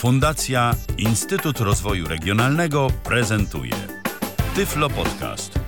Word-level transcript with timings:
Fundacja 0.00 0.74
Instytut 0.98 1.60
Rozwoju 1.60 2.08
Regionalnego 2.08 2.88
prezentuje 3.04 3.72
Tyflo 4.54 4.90
Podcast. 4.90 5.58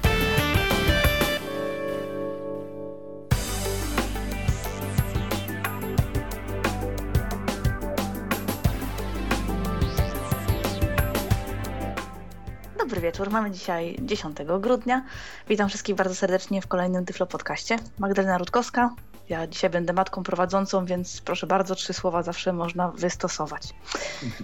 Dobry 12.78 13.00
wieczór, 13.00 13.30
mamy 13.30 13.50
dzisiaj 13.50 13.96
10 14.02 14.36
grudnia. 14.60 15.04
Witam 15.48 15.68
wszystkich 15.68 15.94
bardzo 15.94 16.14
serdecznie 16.14 16.62
w 16.62 16.66
kolejnym 16.66 17.04
Tyflo 17.04 17.26
Podcaście. 17.26 17.76
Magdalena 17.98 18.38
Rutkowska, 18.38 18.94
ja 19.32 19.46
dzisiaj 19.46 19.70
będę 19.70 19.92
matką 19.92 20.22
prowadzącą, 20.22 20.84
więc 20.84 21.20
proszę 21.20 21.46
bardzo, 21.46 21.74
trzy 21.74 21.92
słowa 21.92 22.22
zawsze 22.22 22.52
można 22.52 22.88
wystosować. 22.88 23.62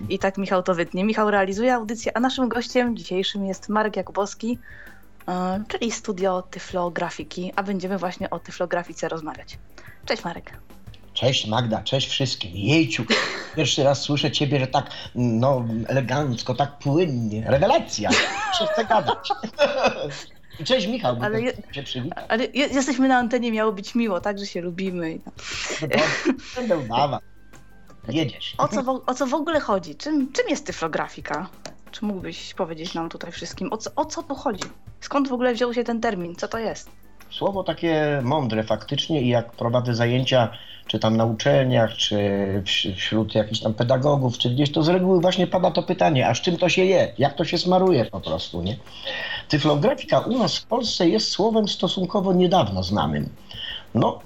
I 0.08 0.18
tak 0.18 0.38
Michał 0.38 0.62
to 0.62 0.74
wytnie. 0.74 1.04
Michał 1.04 1.30
realizuje 1.30 1.74
audycję, 1.74 2.16
a 2.16 2.20
naszym 2.20 2.48
gościem 2.48 2.96
dzisiejszym 2.96 3.46
jest 3.46 3.68
Marek 3.68 3.96
Jakubowski, 3.96 4.58
yy, 5.28 5.34
czyli 5.68 5.90
studio 5.90 6.42
Tyflografiki, 6.42 7.52
a 7.56 7.62
będziemy 7.62 7.98
właśnie 7.98 8.30
o 8.30 8.38
tyflografice 8.38 9.08
rozmawiać. 9.08 9.58
Cześć 10.04 10.24
Marek. 10.24 10.52
Cześć 11.14 11.46
Magda, 11.46 11.82
cześć 11.82 12.08
wszystkim. 12.08 12.50
Jejciu, 12.54 13.04
pierwszy 13.56 13.84
raz 13.84 14.00
słyszę 14.00 14.30
ciebie, 14.30 14.60
że 14.60 14.66
tak 14.66 14.90
no, 15.14 15.64
elegancko, 15.86 16.54
tak 16.54 16.78
płynnie. 16.78 17.50
Rewelacja. 17.50 18.10
Chcę 18.72 18.84
gadać. 18.84 19.28
Cześć 20.64 20.86
Michał, 20.86 21.16
ale 21.22 21.42
je, 21.42 21.52
się 21.72 21.82
przywitać. 21.82 22.24
Ale 22.28 22.44
jesteśmy 22.44 23.08
na 23.08 23.18
antenie, 23.18 23.52
miało 23.52 23.72
być 23.72 23.94
miło, 23.94 24.20
tak, 24.20 24.38
że 24.38 24.46
się 24.46 24.60
lubimy. 24.60 25.18
No 25.82 26.32
będę 26.56 26.78
udawał. 26.78 27.20
Jedziesz. 28.08 28.54
O 28.58 28.68
co, 28.68 29.04
o 29.06 29.14
co 29.14 29.26
w 29.26 29.34
ogóle 29.34 29.60
chodzi? 29.60 29.96
Czym, 29.96 30.32
czym 30.32 30.48
jest 30.48 30.66
tyflografika? 30.66 31.48
Czy 31.90 32.04
mógłbyś 32.04 32.54
powiedzieć 32.54 32.94
nam 32.94 33.08
tutaj 33.08 33.32
wszystkim, 33.32 33.72
o 33.72 33.76
co, 33.76 33.90
o 33.96 34.04
co 34.04 34.22
tu 34.22 34.34
chodzi? 34.34 34.64
Skąd 35.00 35.28
w 35.28 35.32
ogóle 35.32 35.54
wziął 35.54 35.74
się 35.74 35.84
ten 35.84 36.00
termin? 36.00 36.36
Co 36.36 36.48
to 36.48 36.58
jest? 36.58 36.90
Słowo 37.30 37.64
takie 37.64 38.20
mądre 38.22 38.64
faktycznie 38.64 39.22
i 39.22 39.28
jak 39.28 39.52
prowadzę 39.52 39.94
zajęcia, 39.94 40.48
czy 40.86 40.98
tam 40.98 41.16
na 41.16 41.24
uczelniach, 41.24 41.96
czy 41.96 42.18
wśród 42.96 43.34
jakichś 43.34 43.60
tam 43.60 43.74
pedagogów, 43.74 44.38
czy 44.38 44.50
gdzieś, 44.50 44.72
to 44.72 44.82
z 44.82 44.88
reguły 44.88 45.20
właśnie 45.20 45.46
pada 45.46 45.70
to 45.70 45.82
pytanie, 45.82 46.28
a 46.28 46.34
z 46.34 46.40
czym 46.40 46.56
to 46.56 46.68
się 46.68 46.84
je? 46.84 47.12
Jak 47.18 47.34
to 47.34 47.44
się 47.44 47.58
smaruje 47.58 48.04
po 48.04 48.20
prostu, 48.20 48.62
nie? 48.62 48.76
Tyflografika 49.48 50.18
u 50.18 50.38
nas 50.38 50.58
w 50.58 50.66
Polsce 50.66 51.08
jest 51.08 51.28
słowem 51.28 51.68
stosunkowo 51.68 52.32
niedawno 52.32 52.82
znanym. 52.82 53.28
No, 53.94 54.18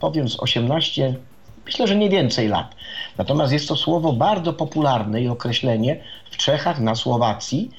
powiem 0.00 0.28
z 0.28 0.40
18, 0.40 1.14
myślę, 1.66 1.86
że 1.86 1.96
nie 1.96 2.10
więcej 2.10 2.48
lat. 2.48 2.74
Natomiast 3.18 3.52
jest 3.52 3.68
to 3.68 3.76
słowo 3.76 4.12
bardzo 4.12 4.52
popularne 4.52 5.22
i 5.22 5.28
określenie 5.28 6.04
w 6.30 6.36
Czechach, 6.36 6.80
na 6.80 6.94
Słowacji, 6.94 7.70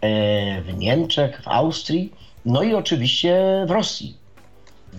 e, 0.00 0.62
w 0.62 0.76
Niemczech, 0.76 1.42
w 1.42 1.48
Austrii, 1.48 2.12
no 2.44 2.62
i 2.62 2.74
oczywiście 2.74 3.64
w 3.66 3.70
Rosji, 3.70 4.16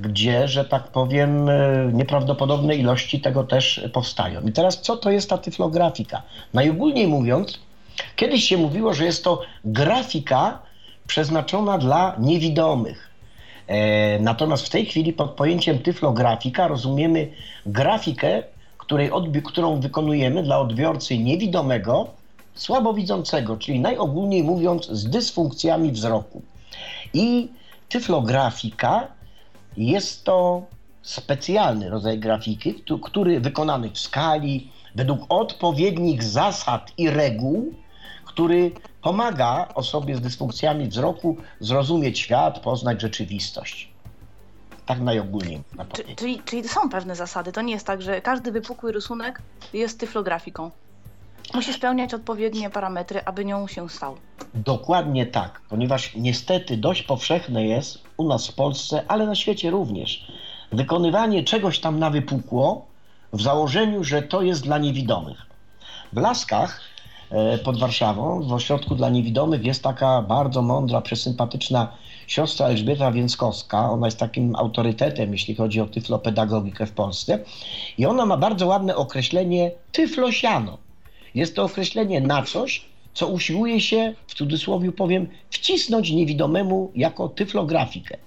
gdzie, 0.01 0.47
że 0.47 0.65
tak 0.65 0.87
powiem, 0.87 1.49
e, 1.49 1.89
nieprawdopodobne 1.93 2.75
ilości 2.75 3.21
tego 3.21 3.43
też 3.43 3.81
powstają. 3.93 4.41
I 4.41 4.51
teraz 4.51 4.81
co 4.81 4.97
to 4.97 5.11
jest 5.11 5.29
ta 5.29 5.37
tyflografika? 5.37 6.21
Najogólniej 6.53 7.07
mówiąc, 7.07 7.59
kiedyś 8.15 8.43
się 8.43 8.57
mówiło, 8.57 8.93
że 8.93 9.05
jest 9.05 9.23
to 9.23 9.41
grafika 9.65 10.59
przeznaczona 11.07 11.77
dla 11.77 12.15
niewidomych. 12.19 13.09
E, 13.67 14.19
natomiast 14.19 14.65
w 14.65 14.69
tej 14.69 14.85
chwili 14.85 15.13
pod 15.13 15.31
pojęciem 15.31 15.79
tyflografika 15.79 16.67
rozumiemy 16.67 17.31
grafikę, 17.65 18.43
której 18.77 19.11
którą 19.43 19.79
wykonujemy 19.79 20.43
dla 20.43 20.59
odbiorcy 20.59 21.17
niewidomego, 21.17 22.07
słabowidzącego, 22.55 23.57
czyli 23.57 23.79
najogólniej 23.79 24.43
mówiąc 24.43 24.87
z 24.87 25.09
dysfunkcjami 25.09 25.91
wzroku. 25.91 26.41
I 27.13 27.51
tyflografika 27.89 29.07
jest 29.77 30.23
to 30.23 30.63
specjalny 31.01 31.89
rodzaj 31.89 32.19
grafiki, 32.19 32.83
który 33.03 33.39
wykonany 33.39 33.89
w 33.89 33.99
skali, 33.99 34.71
według 34.95 35.19
odpowiednich 35.29 36.23
zasad 36.23 36.91
i 36.97 37.09
reguł, 37.09 37.73
który 38.25 38.71
pomaga 39.01 39.67
osobie 39.75 40.15
z 40.15 40.21
dysfunkcjami 40.21 40.87
wzroku 40.87 41.37
zrozumieć 41.59 42.19
świat, 42.19 42.59
poznać 42.59 43.01
rzeczywistość. 43.01 43.93
Tak 44.85 44.99
najogólniej. 44.99 45.61
Na 45.75 45.85
czyli, 45.85 46.15
czyli, 46.15 46.41
czyli 46.45 46.69
są 46.69 46.89
pewne 46.89 47.15
zasady. 47.15 47.51
To 47.51 47.61
nie 47.61 47.73
jest 47.73 47.87
tak, 47.87 48.01
że 48.01 48.21
każdy 48.21 48.51
wypukły 48.51 48.91
rysunek 48.91 49.41
jest 49.73 49.99
tyflografiką. 49.99 50.71
Musi 51.53 51.73
spełniać 51.73 52.13
odpowiednie 52.13 52.69
parametry, 52.69 53.21
aby 53.25 53.45
nią 53.45 53.67
się 53.67 53.89
stał. 53.89 54.15
Dokładnie 54.53 55.25
tak, 55.25 55.61
ponieważ 55.69 56.15
niestety 56.15 56.77
dość 56.77 57.03
powszechne 57.03 57.65
jest 57.65 58.03
u 58.17 58.27
nas 58.27 58.47
w 58.47 58.55
Polsce, 58.55 59.03
ale 59.07 59.25
na 59.25 59.35
świecie 59.35 59.69
również, 59.69 60.31
wykonywanie 60.71 61.43
czegoś 61.43 61.79
tam 61.79 61.99
na 61.99 62.09
wypukło 62.09 62.85
w 63.33 63.41
założeniu, 63.41 64.03
że 64.03 64.21
to 64.21 64.41
jest 64.41 64.63
dla 64.63 64.77
niewidomych. 64.77 65.45
W 66.13 66.17
Laskach 66.17 66.81
e, 67.31 67.57
pod 67.57 67.79
Warszawą, 67.79 68.43
w 68.43 68.53
ośrodku 68.53 68.95
dla 68.95 69.09
niewidomych, 69.09 69.65
jest 69.65 69.83
taka 69.83 70.21
bardzo 70.21 70.61
mądra, 70.61 71.01
przesympatyczna 71.01 71.87
siostra 72.27 72.67
Elżbieta 72.67 73.11
Więckowska. 73.11 73.91
Ona 73.91 74.07
jest 74.07 74.19
takim 74.19 74.55
autorytetem, 74.55 75.31
jeśli 75.31 75.55
chodzi 75.55 75.81
o 75.81 75.85
tyflopedagogikę 75.85 76.85
w 76.85 76.91
Polsce. 76.91 77.39
I 77.97 78.05
ona 78.05 78.25
ma 78.25 78.37
bardzo 78.37 78.67
ładne 78.67 78.95
określenie 78.95 79.71
tyflosiano. 79.91 80.77
Jest 81.35 81.55
to 81.55 81.63
określenie 81.63 82.21
na 82.21 82.43
coś, 82.43 82.85
co 83.13 83.27
usiłuje 83.27 83.81
się, 83.81 84.13
w 84.27 84.33
cudzysłowie 84.33 84.91
powiem, 84.91 85.27
wcisnąć 85.49 86.11
niewidomemu 86.11 86.91
jako 86.95 87.29
tyflografikę. 87.29 88.17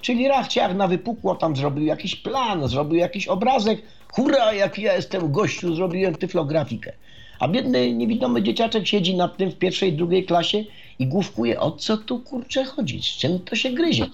Czyli 0.00 0.28
rachciach 0.28 0.76
na 0.76 0.88
wypukło 0.88 1.34
tam 1.34 1.56
zrobił 1.56 1.84
jakiś 1.84 2.16
plan, 2.16 2.68
zrobił 2.68 2.98
jakiś 2.98 3.28
obrazek. 3.28 3.82
Hurra, 4.12 4.52
jak 4.52 4.78
ja 4.78 4.94
jestem 4.94 5.32
gościu, 5.32 5.74
zrobiłem 5.74 6.14
tyflografikę. 6.14 6.92
A 7.38 7.48
biedny, 7.48 7.92
niewidomy 7.92 8.42
dzieciaczek 8.42 8.86
siedzi 8.86 9.16
nad 9.16 9.36
tym 9.36 9.50
w 9.50 9.58
pierwszej, 9.58 9.92
drugiej 9.92 10.24
klasie 10.24 10.64
i 10.98 11.06
główkuje, 11.06 11.60
o 11.60 11.70
co 11.70 11.96
tu 11.96 12.20
kurczę 12.20 12.64
chodzi, 12.64 13.02
z 13.02 13.06
czym 13.06 13.38
to 13.38 13.56
się 13.56 13.70
gryzie. 13.70 14.06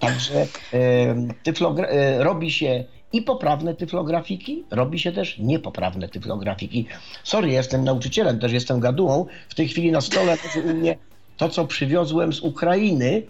Także 0.00 0.46
e, 0.72 1.14
tyflogra- 1.44 1.88
e, 1.88 2.24
robi 2.24 2.52
się 2.52 2.84
i 3.16 3.22
poprawne 3.22 3.74
tyflografiki, 3.74 4.64
robi 4.70 4.98
się 4.98 5.12
też 5.12 5.38
niepoprawne 5.38 6.08
tyflografiki. 6.08 6.86
Sorry, 7.24 7.50
jestem 7.50 7.84
nauczycielem, 7.84 8.38
też 8.38 8.52
jestem 8.52 8.80
gadułą. 8.80 9.26
W 9.48 9.54
tej 9.54 9.68
chwili 9.68 9.92
na 9.92 10.00
stole 10.00 10.36
u 10.64 10.74
mnie 10.74 10.96
to, 11.36 11.48
co 11.48 11.64
przywiozłem 11.64 12.32
z 12.32 12.40
Ukrainy, 12.40 13.22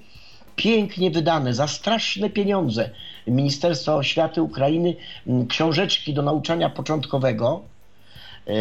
pięknie 0.56 1.10
wydane, 1.10 1.54
za 1.54 1.68
straszne 1.68 2.30
pieniądze. 2.30 2.90
Ministerstwo 3.26 3.96
Oświaty 3.96 4.42
Ukrainy, 4.42 4.96
mm, 5.26 5.46
książeczki 5.46 6.14
do 6.14 6.22
nauczania 6.22 6.70
początkowego, 6.70 7.62
yy, 8.46 8.54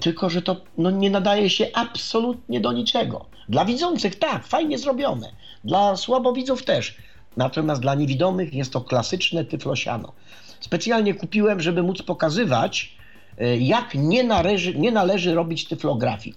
tylko 0.00 0.30
że 0.30 0.42
to 0.42 0.56
no, 0.78 0.90
nie 0.90 1.10
nadaje 1.10 1.50
się 1.50 1.66
absolutnie 1.74 2.60
do 2.60 2.72
niczego. 2.72 3.26
Dla 3.48 3.64
widzących 3.64 4.18
tak, 4.18 4.46
fajnie 4.46 4.78
zrobione. 4.78 5.32
Dla 5.64 5.96
słabowidzów 5.96 6.64
też. 6.64 6.96
Natomiast 7.36 7.82
dla 7.82 7.94
niewidomych 7.94 8.54
jest 8.54 8.72
to 8.72 8.80
klasyczne 8.80 9.44
tyflosiano. 9.44 10.12
Specjalnie 10.60 11.14
kupiłem, 11.14 11.60
żeby 11.60 11.82
móc 11.82 12.02
pokazywać, 12.02 12.96
e, 13.38 13.56
jak 13.56 13.94
nie 13.94 14.24
należy, 14.24 14.74
nie 14.74 14.92
należy 14.92 15.34
robić 15.34 15.68
tyflografik. 15.68 16.36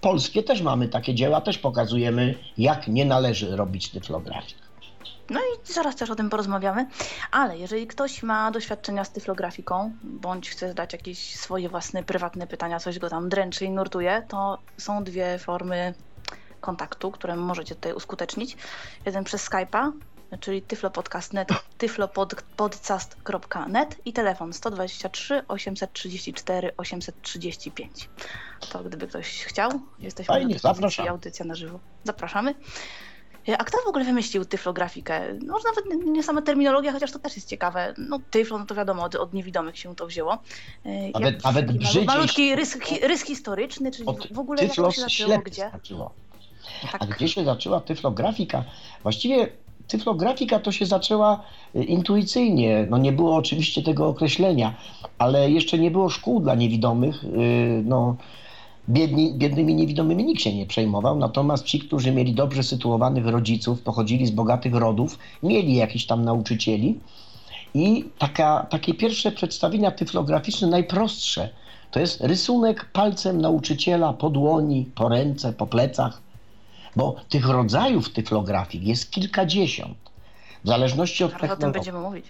Polskie 0.00 0.42
też 0.42 0.62
mamy 0.62 0.88
takie 0.88 1.14
dzieła, 1.14 1.40
też 1.40 1.58
pokazujemy, 1.58 2.34
jak 2.58 2.88
nie 2.88 3.04
należy 3.04 3.56
robić 3.56 3.88
tyflografik. 3.88 4.58
No 5.30 5.40
i 5.40 5.72
zaraz 5.72 5.96
też 5.96 6.10
o 6.10 6.14
tym 6.14 6.30
porozmawiamy, 6.30 6.86
ale 7.30 7.58
jeżeli 7.58 7.86
ktoś 7.86 8.22
ma 8.22 8.50
doświadczenia 8.50 9.04
z 9.04 9.10
tyflografiką, 9.10 9.92
bądź 10.02 10.50
chce 10.50 10.68
zadać 10.68 10.92
jakieś 10.92 11.36
swoje 11.36 11.68
własne, 11.68 12.02
prywatne 12.02 12.46
pytania, 12.46 12.80
coś 12.80 12.98
go 12.98 13.08
tam 13.08 13.28
dręczy 13.28 13.64
i 13.64 13.70
nurtuje, 13.70 14.22
to 14.28 14.58
są 14.78 15.04
dwie 15.04 15.38
formy 15.38 15.94
kontaktu, 16.60 17.10
które 17.10 17.36
możecie 17.36 17.74
tutaj 17.74 17.92
uskutecznić. 17.92 18.56
Jeden 19.06 19.24
przez 19.24 19.50
Skype'a, 19.50 19.92
czyli 20.40 20.62
tyflopodcast.net, 20.62 21.48
tyflopodcast.net 21.78 23.96
i 24.04 24.12
telefon 24.12 24.52
123 24.52 25.42
834 25.48 26.76
835. 26.76 28.08
To 28.70 28.84
gdyby 28.84 29.08
ktoś 29.08 29.44
chciał, 29.44 29.70
jesteśmy 29.98 30.34
Fajnie, 30.34 30.58
zapraszam. 30.58 31.08
audycja 31.08 31.46
na 31.46 31.54
żywo. 31.54 31.78
Zapraszamy. 32.04 32.54
A 33.58 33.64
kto 33.64 33.78
w 33.84 33.88
ogóle 33.88 34.04
wymyślił 34.04 34.44
tyflografikę? 34.44 35.38
Może 35.46 35.64
nawet 35.64 35.84
nie 36.06 36.22
sama 36.22 36.42
terminologia, 36.42 36.92
chociaż 36.92 37.12
to 37.12 37.18
też 37.18 37.36
jest 37.36 37.48
ciekawe. 37.48 37.94
No 37.98 38.20
tyflo, 38.30 38.58
no 38.58 38.66
to 38.66 38.74
wiadomo, 38.74 39.02
od, 39.02 39.14
od 39.14 39.34
niewidomych 39.34 39.78
się 39.78 39.96
to 39.96 40.06
wzięło. 40.06 40.38
Nawet, 41.14 41.44
nawet 41.44 41.72
brzydziej... 41.72 42.04
Malutki 42.04 42.56
rys, 42.56 42.78
rys 43.02 43.22
historyczny, 43.22 43.90
czyli 43.90 44.08
w 44.30 44.38
ogóle 44.38 44.62
jak 44.62 44.74
to 44.74 44.90
się 44.90 45.00
zaczęło, 45.00 45.38
gdzie? 45.38 45.70
Znaczyło. 45.70 46.14
Tak. 46.92 47.02
A 47.02 47.06
gdzie 47.06 47.28
się 47.28 47.44
zaczęła 47.44 47.80
tyflografika? 47.80 48.64
Właściwie 49.02 49.48
tyflografika 49.88 50.58
to 50.58 50.72
się 50.72 50.86
zaczęła 50.86 51.40
y, 51.76 51.84
intuicyjnie. 51.84 52.86
No 52.90 52.98
nie 52.98 53.12
było 53.12 53.36
oczywiście 53.36 53.82
tego 53.82 54.08
określenia, 54.08 54.74
ale 55.18 55.50
jeszcze 55.50 55.78
nie 55.78 55.90
było 55.90 56.08
szkół 56.08 56.40
dla 56.40 56.54
niewidomych. 56.54 57.24
Y, 57.24 57.82
no, 57.84 58.16
biedni, 58.88 59.34
biednymi 59.34 59.74
niewidomymi 59.74 60.24
nikt 60.24 60.42
się 60.42 60.54
nie 60.54 60.66
przejmował, 60.66 61.18
natomiast 61.18 61.64
ci, 61.64 61.80
którzy 61.80 62.12
mieli 62.12 62.34
dobrze 62.34 62.62
sytuowanych 62.62 63.26
rodziców, 63.26 63.82
pochodzili 63.82 64.26
z 64.26 64.30
bogatych 64.30 64.74
rodów, 64.74 65.18
mieli 65.42 65.74
jakichś 65.74 66.06
tam 66.06 66.24
nauczycieli 66.24 67.00
i 67.74 68.04
taka, 68.18 68.66
takie 68.70 68.94
pierwsze 68.94 69.32
przedstawienia 69.32 69.90
tyflograficzne, 69.90 70.68
najprostsze, 70.68 71.48
to 71.90 72.00
jest 72.00 72.20
rysunek 72.20 72.84
palcem 72.92 73.40
nauczyciela 73.40 74.12
po 74.12 74.30
dłoni, 74.30 74.90
po 74.94 75.08
ręce, 75.08 75.52
po 75.52 75.66
plecach, 75.66 76.22
bo 76.96 77.16
tych 77.28 77.48
rodzajów 77.48 78.12
tyflografii 78.12 78.86
jest 78.86 79.10
kilkadziesiąt, 79.10 79.98
w 80.64 80.68
zależności 80.68 81.24
od 81.24 81.32
Zaraz 81.32 81.50
o 81.50 81.56
tym 81.56 81.72
będziemy 81.72 81.98
mówić. 82.00 82.26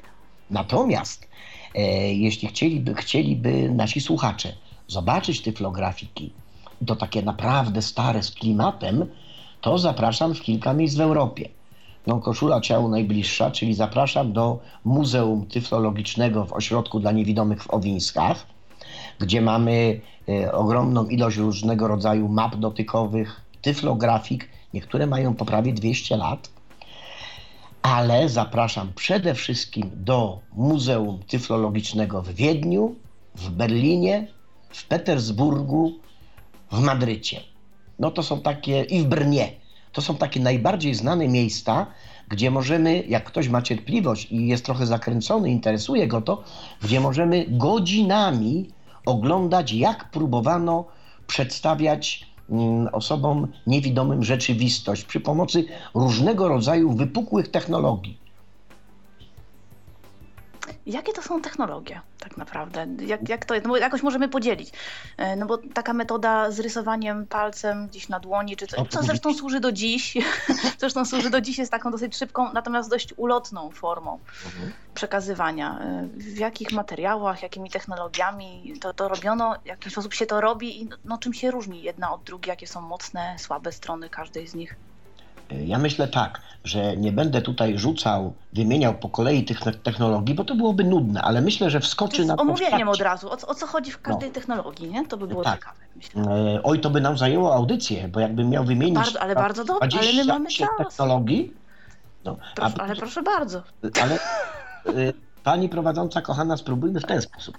Natomiast 0.51 1.29
e, 1.75 2.15
jeśli 2.15 2.49
chcieliby, 2.49 2.95
chcieliby 2.95 3.71
nasi 3.71 4.01
słuchacze 4.01 4.53
zobaczyć 4.89 5.43
tyflografiki, 5.43 6.33
to 6.87 6.97
takie 6.97 7.23
naprawdę 7.23 7.83
stare 7.83 8.23
z 8.23 8.31
klimatem, 8.31 9.07
to 9.61 9.79
zapraszam 9.79 10.35
w 10.35 10.41
kilka 10.41 10.73
miejsc 10.73 10.97
w 10.97 11.01
Europie. 11.01 11.49
No, 12.07 12.19
koszula 12.19 12.61
ciału 12.61 12.89
najbliższa, 12.89 13.51
czyli 13.51 13.75
zapraszam 13.75 14.33
do 14.33 14.59
Muzeum 14.85 15.47
Tyflologicznego 15.47 16.45
w 16.45 16.53
Ośrodku 16.53 17.01
dla 17.01 17.13
Niewidomych 17.13 17.63
w 17.63 17.71
Owińskach, 17.71 18.47
gdzie 19.19 19.41
mamy 19.41 20.01
e, 20.29 20.53
ogromną 20.53 21.07
ilość 21.07 21.37
różnego 21.37 21.89
rodzaju 21.89 22.29
map 22.29 22.57
dotykowych, 22.57 23.42
tyflografik. 23.63 24.49
Niektóre 24.75 25.07
mają 25.07 25.35
po 25.35 25.45
prawie 25.45 25.73
200 25.73 26.17
lat 26.17 26.49
ale 27.83 28.29
zapraszam 28.29 28.93
przede 28.95 29.35
wszystkim 29.35 29.91
do 29.95 30.41
Muzeum 30.53 31.23
Tyflologicznego 31.23 32.23
w 32.23 32.29
Wiedniu, 32.29 32.95
w 33.35 33.51
Berlinie, 33.51 34.27
w 34.71 34.87
Petersburgu, 34.87 35.93
w 36.73 36.81
Madrycie. 36.81 37.41
No 37.99 38.11
to 38.11 38.23
są 38.23 38.41
takie 38.41 38.83
i 38.83 39.03
w 39.03 39.05
Brnie. 39.05 39.53
To 39.93 40.03
są 40.03 40.17
takie 40.17 40.41
najbardziej 40.41 40.95
znane 40.95 41.29
miejsca, 41.29 41.87
gdzie 42.29 42.51
możemy, 42.51 43.05
jak 43.09 43.25
ktoś 43.25 43.49
ma 43.49 43.63
cierpliwość 43.63 44.33
i 44.33 44.47
jest 44.47 44.65
trochę 44.65 44.87
zakręcony, 44.87 45.51
interesuje 45.51 46.07
go 46.07 46.21
to, 46.21 46.45
gdzie 46.83 47.01
możemy 47.01 47.47
godzinami 47.49 48.71
oglądać, 49.07 49.73
jak 49.73 50.11
próbowano 50.11 50.85
przedstawiać 51.27 52.32
osobom 52.93 53.49
niewidomym 53.67 54.25
rzeczywistość 54.25 55.05
przy 55.05 55.21
pomocy 55.21 55.65
różnego 55.95 56.49
rodzaju 56.49 56.93
wypukłych 56.93 57.49
technologii. 57.49 58.22
Jakie 60.87 61.13
to 61.13 61.23
są 61.23 61.43
technologie 61.43 62.01
tak 62.19 62.37
naprawdę? 62.37 62.87
Jak, 63.01 63.29
jak 63.29 63.45
to 63.45 63.55
jest? 63.55 63.67
No 63.67 63.71
bo 63.73 63.77
jakoś 63.77 64.03
możemy 64.03 64.29
podzielić. 64.29 64.73
E, 65.17 65.37
No 65.37 65.47
bo 65.47 65.59
taka 65.59 65.93
metoda 65.93 66.51
z 66.51 66.61
rysowaniem 66.61 67.27
palcem 67.27 67.89
gdzieś 67.89 68.09
na 68.09 68.21
dłoni, 68.21 68.57
czy 68.57 68.67
No 68.79 68.87
co, 68.87 69.03
zresztą 69.03 69.35
służy 69.35 69.61
do 69.61 69.73
dziś, 69.73 70.17
zresztą 70.81 71.05
służy 71.05 71.31
do 71.31 71.41
dziś, 71.41 71.59
jest 71.59 71.71
taką 71.73 71.91
dosyć 71.91 72.17
szybką, 72.17 72.53
natomiast 72.53 72.91
dość 72.91 73.15
ulotną 73.17 73.71
formą 73.71 74.19
przekazywania. 74.95 75.79
E, 75.81 76.09
W 76.17 76.39
jakich 76.39 76.73
materiałach, 76.73 77.43
jakimi 77.43 77.71
technologiami 77.71 78.75
to, 78.81 78.95
to 78.95 79.09
robiono, 79.09 79.55
w 79.63 79.67
jaki 79.67 79.91
sposób 79.91 80.15
się 80.15 80.27
to 80.27 80.41
robi 80.41 80.83
i 80.83 80.89
no, 81.05 81.19
czym 81.19 81.35
się 81.35 81.51
różni 81.51 81.83
jedna 81.83 82.13
od 82.13 82.23
drugiej, 82.25 82.51
jakie 82.51 82.67
są 82.67 82.81
mocne, 82.81 83.37
słabe 83.39 83.73
strony 83.73 84.11
każdej 84.11 84.47
z 84.49 84.55
nich? 84.55 84.77
Ja 85.67 85.79
myślę 85.79 86.09
tak, 86.09 86.41
że 86.65 86.97
nie 86.97 87.13
będę 87.13 87.43
tutaj 87.43 87.79
rzucał, 87.79 88.33
wymieniał 88.53 88.95
po 88.95 89.09
kolei 89.09 89.45
tych 89.45 89.61
te- 89.61 89.73
technologii, 89.73 90.35
bo 90.35 90.45
to 90.45 90.55
byłoby 90.55 90.85
nudne, 90.85 91.23
ale 91.23 91.41
myślę, 91.41 91.71
że 91.71 91.81
To 91.81 91.87
wskoczy 91.87 92.17
jest 92.17 92.29
na 92.29 92.37
to 92.37 92.43
omówieniem 92.43 92.89
od 92.89 93.01
razu, 93.01 93.31
o, 93.31 93.37
co- 93.37 93.47
o 93.47 93.55
co 93.55 93.67
chodzi 93.67 93.91
w 93.91 94.01
każdej 94.03 94.31
technologii, 94.31 94.91
nie? 94.91 95.07
To 95.07 95.17
by 95.17 95.27
było 95.27 95.45
Tak. 95.45 95.55
ciekawe, 95.59 95.79
myślę. 95.97 96.23
E, 96.23 96.63
Oj, 96.63 96.81
to 96.81 96.91
by 96.91 97.01
nam 97.01 97.19
zajęło 97.19 97.55
audycję, 97.55 98.09
bo 98.09 98.21
jakbym 98.21 98.49
miał 98.51 98.65
wymienić 98.65 98.95
Bardzo, 98.97 99.21
ale 99.23 99.35
bardzo 99.35 99.65
dobrze, 99.65 99.99
ale 99.99 100.07
my 100.13 100.25
20 100.25 100.33
mamy 100.33 100.51
czas. 100.51 100.69
technologii, 100.79 101.53
no, 102.25 102.37
a, 102.41 102.55
Proszę, 102.57 102.75
ale 102.83 102.97
proszę 102.97 103.23
bardzo. 103.23 103.63
ale 104.03 104.15
y, 104.99 105.13
pani 105.45 105.69
prowadząca 105.69 106.21
kochana, 106.23 106.57
spróbujmy 106.57 107.01
w 107.01 107.05
ten 107.07 107.23
sposób. 107.23 107.59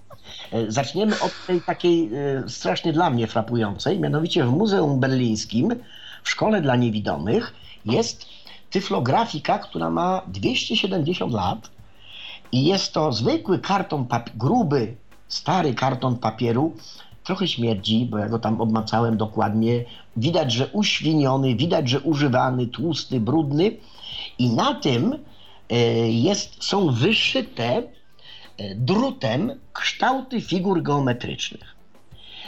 E, 0.51 0.71
Zaczniemy 0.71 1.19
od 1.19 1.31
tej 1.47 1.61
takiej 1.61 2.09
e, 2.15 2.49
strasznie 2.49 2.93
dla 2.93 3.09
mnie 3.09 3.27
frapującej, 3.27 3.99
mianowicie 3.99 4.43
w 4.45 4.51
Muzeum 4.51 4.99
Berlińskim 4.99 5.75
w 6.23 6.29
Szkole 6.29 6.61
dla 6.61 6.75
Niewidomych 6.75 7.53
jest 7.85 8.25
tyflografika, 8.69 9.59
która 9.59 9.89
ma 9.89 10.21
270 10.27 11.33
lat 11.33 11.69
i 12.51 12.65
jest 12.65 12.93
to 12.93 13.11
zwykły 13.11 13.59
karton, 13.59 14.05
gruby, 14.35 14.95
stary 15.27 15.73
karton 15.73 16.17
papieru, 16.17 16.75
trochę 17.23 17.47
śmierdzi, 17.47 18.05
bo 18.05 18.17
ja 18.17 18.29
go 18.29 18.39
tam 18.39 18.61
obmacałem 18.61 19.17
dokładnie. 19.17 19.85
Widać, 20.17 20.51
że 20.51 20.67
uświniony, 20.67 21.55
widać, 21.55 21.89
że 21.89 21.99
używany, 21.99 22.67
tłusty, 22.67 23.19
brudny. 23.19 23.71
I 24.39 24.49
na 24.49 24.73
tym 24.73 25.19
e, 25.69 25.77
jest, 26.11 26.63
są 26.63 26.91
wyszyte 26.91 27.83
e, 28.57 28.75
drutem 28.75 29.59
kształty 29.73 30.41
figur 30.41 30.83
geometrycznych. 30.83 31.75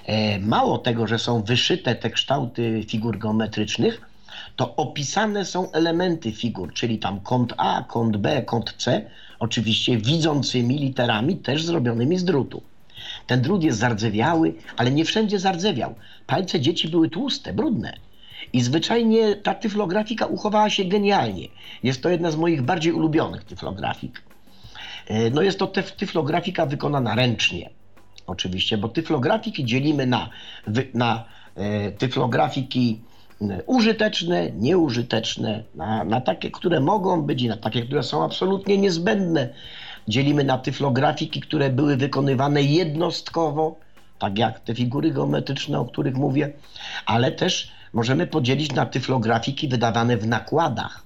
E, 0.05 0.39
Mało 0.39 0.77
tego, 0.77 1.07
że 1.07 1.19
są 1.19 1.43
wyszyte 1.43 1.95
te 1.95 2.09
kształty 2.09 2.83
figur 2.87 3.17
geometrycznych, 3.17 4.01
to 4.56 4.75
opisane 4.75 5.46
są 5.46 5.72
elementy 5.72 6.31
figur, 6.31 6.74
czyli 6.74 7.00
tam 7.00 7.19
kąt 7.19 7.54
A, 7.57 7.84
kąt 7.88 8.18
B, 8.18 8.42
kąt 8.42 8.74
C, 8.78 9.10
oczywiście 9.40 9.98
widzącymi 9.98 10.78
literami, 10.78 11.38
też 11.38 11.63
zrobionymi 11.66 12.18
z 12.18 12.24
drutu. 12.25 12.62
Ten 13.28 13.42
drut 13.42 13.63
jest 13.63 13.80
zardzewiały, 13.80 14.54
ale 14.78 14.92
nie 14.92 15.06
wszędzie 15.06 15.40
zardzewiał. 15.40 15.96
Palce 16.28 16.60
dzieci 16.60 16.88
były 16.90 17.10
tłuste, 17.10 17.54
brudne. 17.54 17.94
I 18.54 18.62
zwyczajnie 18.62 19.36
ta 19.36 19.54
tyflografika 19.54 20.25
uchowała 20.25 20.69
się 20.69 20.86
genialnie. 20.86 21.48
Jest 21.84 22.02
to 22.04 22.10
jedna 22.10 22.31
z 22.31 22.36
moich 22.36 22.62
bardziej 22.62 22.94
ulubionych 22.94 23.44
tyflografik. 23.44 24.22
E, 25.07 25.30
No 25.30 25.42
jest 25.42 25.60
to 25.60 25.66
tyf- 25.66 25.96
tyflografika 25.96 26.66
wykonana 26.66 27.16
ręcznie, 27.16 27.69
oczywiście, 28.28 28.78
bo 28.78 28.90
tyflografiki 28.90 29.66
dzielimy 29.66 30.06
na, 30.06 30.30
na 30.94 31.25
e, 31.56 31.92
tyflografiki 31.92 33.00
użyteczne, 33.65 34.51
nieużyteczne, 34.51 35.63
na, 35.75 36.03
na 36.03 36.21
takie, 36.21 36.51
które 36.51 36.79
mogą 36.79 37.21
być 37.21 37.41
i 37.41 37.47
na 37.47 37.57
takie, 37.57 37.81
które 37.81 38.03
są 38.03 38.23
absolutnie 38.23 38.77
niezbędne. 38.77 39.49
Dzielimy 40.07 40.43
na 40.43 40.57
tyflografiki, 40.57 41.41
które 41.41 41.69
były 41.69 41.97
wykonywane 41.97 42.61
jednostkowo, 42.61 43.75
tak 44.19 44.37
jak 44.37 44.59
te 44.59 44.75
figury 44.75 45.11
geometryczne, 45.11 45.79
o 45.79 45.85
których 45.85 46.15
mówię, 46.15 46.54
ale 47.06 47.31
też 47.31 47.71
możemy 47.94 48.27
podzielić 48.27 48.73
na 48.73 48.85
tyflografiki 48.85 49.68
wydawane 49.68 50.18
w 50.18 50.27
nakładach, 50.27 51.04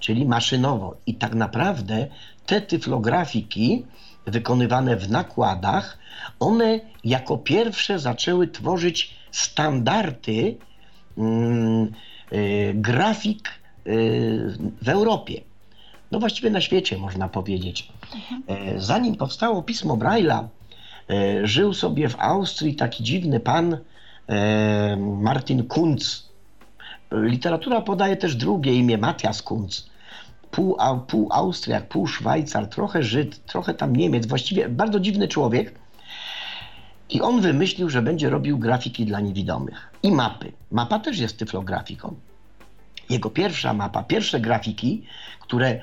czyli 0.00 0.26
maszynowo. 0.26 0.96
I 1.06 1.14
tak 1.14 1.34
naprawdę 1.34 2.06
te 2.46 2.60
tyflografiki 2.60 3.84
wykonywane 4.26 4.96
w 4.96 5.10
nakładach, 5.10 5.98
one 6.40 6.80
jako 7.04 7.38
pierwsze 7.38 7.98
zaczęły 7.98 8.48
tworzyć 8.48 9.14
standardy 9.30 10.56
grafik 12.74 13.48
y, 13.86 14.58
w 14.82 14.88
Europie. 14.88 15.40
No 16.12 16.20
właściwie 16.20 16.50
na 16.50 16.60
świecie 16.60 16.98
można 16.98 17.28
powiedzieć. 17.28 17.88
E, 18.46 18.80
Zanim 18.80 19.16
powstało 19.16 19.62
pismo 19.62 19.96
Braille'a, 19.96 20.48
e, 21.10 21.46
żył 21.46 21.74
sobie 21.74 22.08
w 22.08 22.20
Austrii 22.20 22.74
taki 22.74 23.04
dziwny 23.04 23.40
pan 23.40 23.78
e, 24.28 24.96
Martin 24.96 25.64
Kunz. 25.64 26.28
Literatura 27.12 27.80
podaje 27.80 28.16
też 28.16 28.36
drugie 28.36 28.74
imię, 28.74 28.98
Matthias 28.98 29.42
Kunz. 29.42 29.90
Pół, 30.50 30.76
pół 31.06 31.28
Austriak, 31.32 31.88
pół 31.88 32.06
Szwajcar, 32.06 32.66
trochę 32.66 33.02
Żyd, 33.02 33.44
trochę 33.46 33.74
tam 33.74 33.96
Niemiec, 33.96 34.26
właściwie 34.26 34.68
bardzo 34.68 35.00
dziwny 35.00 35.28
człowiek. 35.28 35.81
I 37.12 37.20
on 37.20 37.40
wymyślił, 37.40 37.90
że 37.90 38.02
będzie 38.02 38.30
robił 38.30 38.58
grafiki 38.58 39.06
dla 39.06 39.20
niewidomych 39.20 39.90
i 40.02 40.12
mapy. 40.12 40.52
Mapa 40.70 40.98
też 40.98 41.18
jest 41.18 41.38
tyflografiką. 41.38 42.14
Jego 43.10 43.30
pierwsza 43.30 43.72
mapa, 43.72 44.02
pierwsze 44.02 44.40
grafiki, 44.40 45.02
które 45.40 45.68
e, 45.68 45.80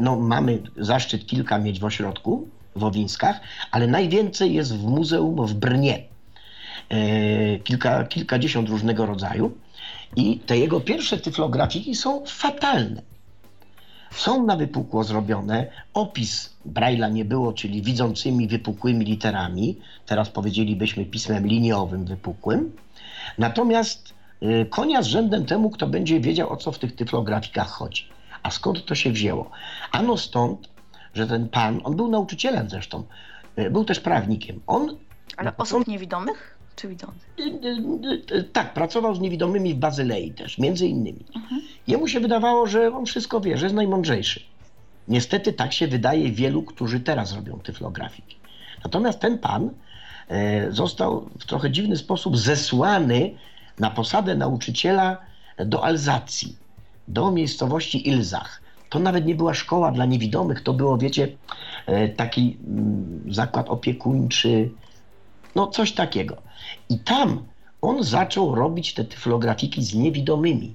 no, 0.00 0.16
mamy 0.16 0.62
zaszczyt 0.76 1.26
kilka 1.26 1.58
mieć 1.58 1.80
w 1.80 1.84
ośrodku, 1.84 2.48
w 2.76 2.84
Owińskach, 2.84 3.40
ale 3.70 3.86
najwięcej 3.86 4.54
jest 4.54 4.76
w 4.76 4.84
muzeum 4.84 5.46
w 5.46 5.54
Brnie. 5.54 6.02
E, 6.88 7.58
Kilka, 7.58 8.04
kilkadziesiąt 8.04 8.68
różnego 8.68 9.06
rodzaju. 9.06 9.52
I 10.16 10.38
te 10.38 10.58
jego 10.58 10.80
pierwsze 10.80 11.18
tyflografiki 11.18 11.94
są 11.94 12.26
fatalne. 12.26 13.02
Są 14.10 14.46
na 14.46 14.56
wypukło 14.56 15.04
zrobione. 15.04 15.66
Opis 15.94 16.51
Braille'a 16.66 17.12
nie 17.12 17.24
było, 17.24 17.52
czyli 17.52 17.82
widzącymi 17.82 18.48
wypukłymi 18.48 19.04
literami. 19.04 19.76
Teraz 20.06 20.28
powiedzielibyśmy 20.30 21.04
pismem 21.04 21.46
liniowym 21.46 22.04
wypukłym. 22.04 22.72
Natomiast 23.38 24.14
y, 24.42 24.66
konia 24.70 25.02
z 25.02 25.06
rzędem 25.06 25.46
temu, 25.46 25.70
kto 25.70 25.86
będzie 25.86 26.20
wiedział, 26.20 26.52
o 26.52 26.56
co 26.56 26.72
w 26.72 26.78
tych 26.78 26.96
tyflografikach 26.96 27.68
chodzi. 27.68 28.04
A 28.42 28.50
skąd 28.50 28.84
to 28.86 28.94
się 28.94 29.10
wzięło? 29.12 29.50
Ano 29.92 30.16
stąd, 30.16 30.68
że 31.14 31.26
ten 31.26 31.48
pan, 31.48 31.80
on 31.84 31.96
był 31.96 32.08
nauczycielem 32.08 32.70
zresztą, 32.70 33.02
e, 33.56 33.70
był 33.70 33.84
też 33.84 34.00
prawnikiem. 34.00 34.60
On 34.66 34.96
Ale 35.36 35.56
osób 35.56 35.86
niewidomych 35.86 36.58
czy 36.76 36.88
widzących? 36.88 37.30
e, 38.32 38.42
tak, 38.42 38.74
pracował 38.74 39.14
z 39.14 39.20
niewidomymi 39.20 39.74
w 39.74 39.78
Bazylei 39.78 40.30
też, 40.32 40.58
między 40.58 40.86
innymi. 40.86 41.24
Jemu 41.86 42.08
się 42.08 42.20
wydawało, 42.20 42.66
że 42.66 42.94
on 42.96 43.06
wszystko 43.06 43.40
wie, 43.40 43.58
że 43.58 43.66
jest 43.66 43.76
najmądrzejszy. 43.76 44.40
Niestety 45.08 45.52
tak 45.52 45.72
się 45.72 45.88
wydaje 45.88 46.32
wielu, 46.32 46.62
którzy 46.62 47.00
teraz 47.00 47.32
robią 47.32 47.58
tyflografiki. 47.58 48.36
Natomiast 48.84 49.20
ten 49.20 49.38
pan 49.38 49.70
e, 50.28 50.72
został 50.72 51.28
w 51.40 51.46
trochę 51.46 51.70
dziwny 51.70 51.96
sposób 51.96 52.38
zesłany 52.38 53.34
na 53.78 53.90
posadę 53.90 54.34
nauczyciela 54.34 55.16
do 55.58 55.84
Alzacji, 55.84 56.56
do 57.08 57.30
miejscowości 57.30 58.08
Ilzach. 58.08 58.62
To 58.90 58.98
nawet 58.98 59.26
nie 59.26 59.34
była 59.34 59.54
szkoła 59.54 59.92
dla 59.92 60.04
niewidomych, 60.04 60.62
to 60.62 60.72
było, 60.72 60.98
wiecie, 60.98 61.28
e, 61.86 62.08
taki 62.08 62.58
mm, 62.66 63.22
zakład 63.28 63.68
opiekuńczy, 63.68 64.70
no 65.54 65.66
coś 65.66 65.92
takiego. 65.92 66.36
I 66.88 66.98
tam 66.98 67.44
on 67.82 68.04
zaczął 68.04 68.54
robić 68.54 68.94
te 68.94 69.04
tyflografiki 69.04 69.84
z 69.84 69.94
niewidomymi. 69.94 70.74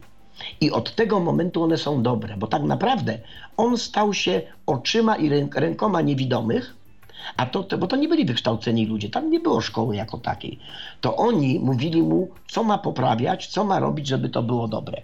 I 0.62 0.72
od 0.72 0.96
tego 0.96 1.20
momentu 1.20 1.64
one 1.64 1.78
są 1.78 2.04
dobre, 2.04 2.38
bo 2.38 2.48
tak 2.48 2.64
naprawdę 2.64 3.20
on 3.58 3.78
stał 3.78 4.14
się 4.14 4.42
oczyma 4.66 5.16
i 5.16 5.30
ręk, 5.30 5.56
rękoma 5.56 6.02
niewidomych, 6.02 6.76
a 7.38 7.46
to, 7.46 7.64
to, 7.64 7.78
bo 7.78 7.88
to 7.88 7.96
nie 7.96 8.08
byli 8.08 8.26
wykształceni 8.26 8.86
ludzie, 8.86 9.10
tam 9.10 9.32
nie 9.32 9.40
było 9.40 9.62
szkoły 9.62 9.96
jako 9.96 10.18
takiej. 10.18 10.60
To 11.02 11.16
oni 11.16 11.60
mówili 11.60 12.04
mu, 12.04 12.30
co 12.48 12.64
ma 12.64 12.78
poprawiać, 12.78 13.48
co 13.48 13.64
ma 13.64 13.80
robić, 13.80 14.08
żeby 14.08 14.30
to 14.30 14.44
było 14.44 14.68
dobre. 14.68 15.02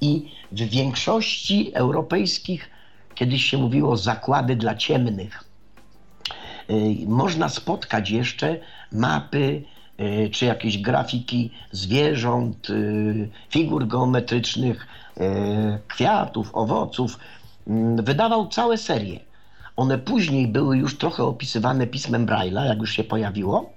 I 0.00 0.30
w 0.52 0.56
większości 0.56 1.70
europejskich, 1.74 2.70
kiedyś 3.14 3.44
się 3.44 3.58
mówiło 3.58 3.96
zakłady 3.96 4.56
dla 4.56 4.74
ciemnych, 4.74 5.44
y, 6.70 6.96
można 7.06 7.48
spotkać 7.48 8.10
jeszcze 8.10 8.60
mapy 8.92 9.64
czy 10.32 10.44
jakieś 10.44 10.78
grafiki 10.78 11.50
zwierząt, 11.72 12.70
y, 12.70 13.28
figur 13.50 13.86
geometrycznych, 13.86 14.86
y, 15.16 15.20
kwiatów, 15.88 16.50
owoców. 16.54 17.18
Mm, 17.66 18.04
Wydawał 18.04 18.48
całe 18.48 18.76
serie. 18.78 19.20
One 19.76 19.98
później 19.98 20.46
były 20.48 20.78
już 20.78 20.98
trochę 20.98 21.22
opisywane 21.24 21.86
pismem 21.86 22.26
Braille'a, 22.26 22.64
jak 22.66 22.78
już 22.78 22.92
się 22.92 23.04
pojawiło. 23.04 23.72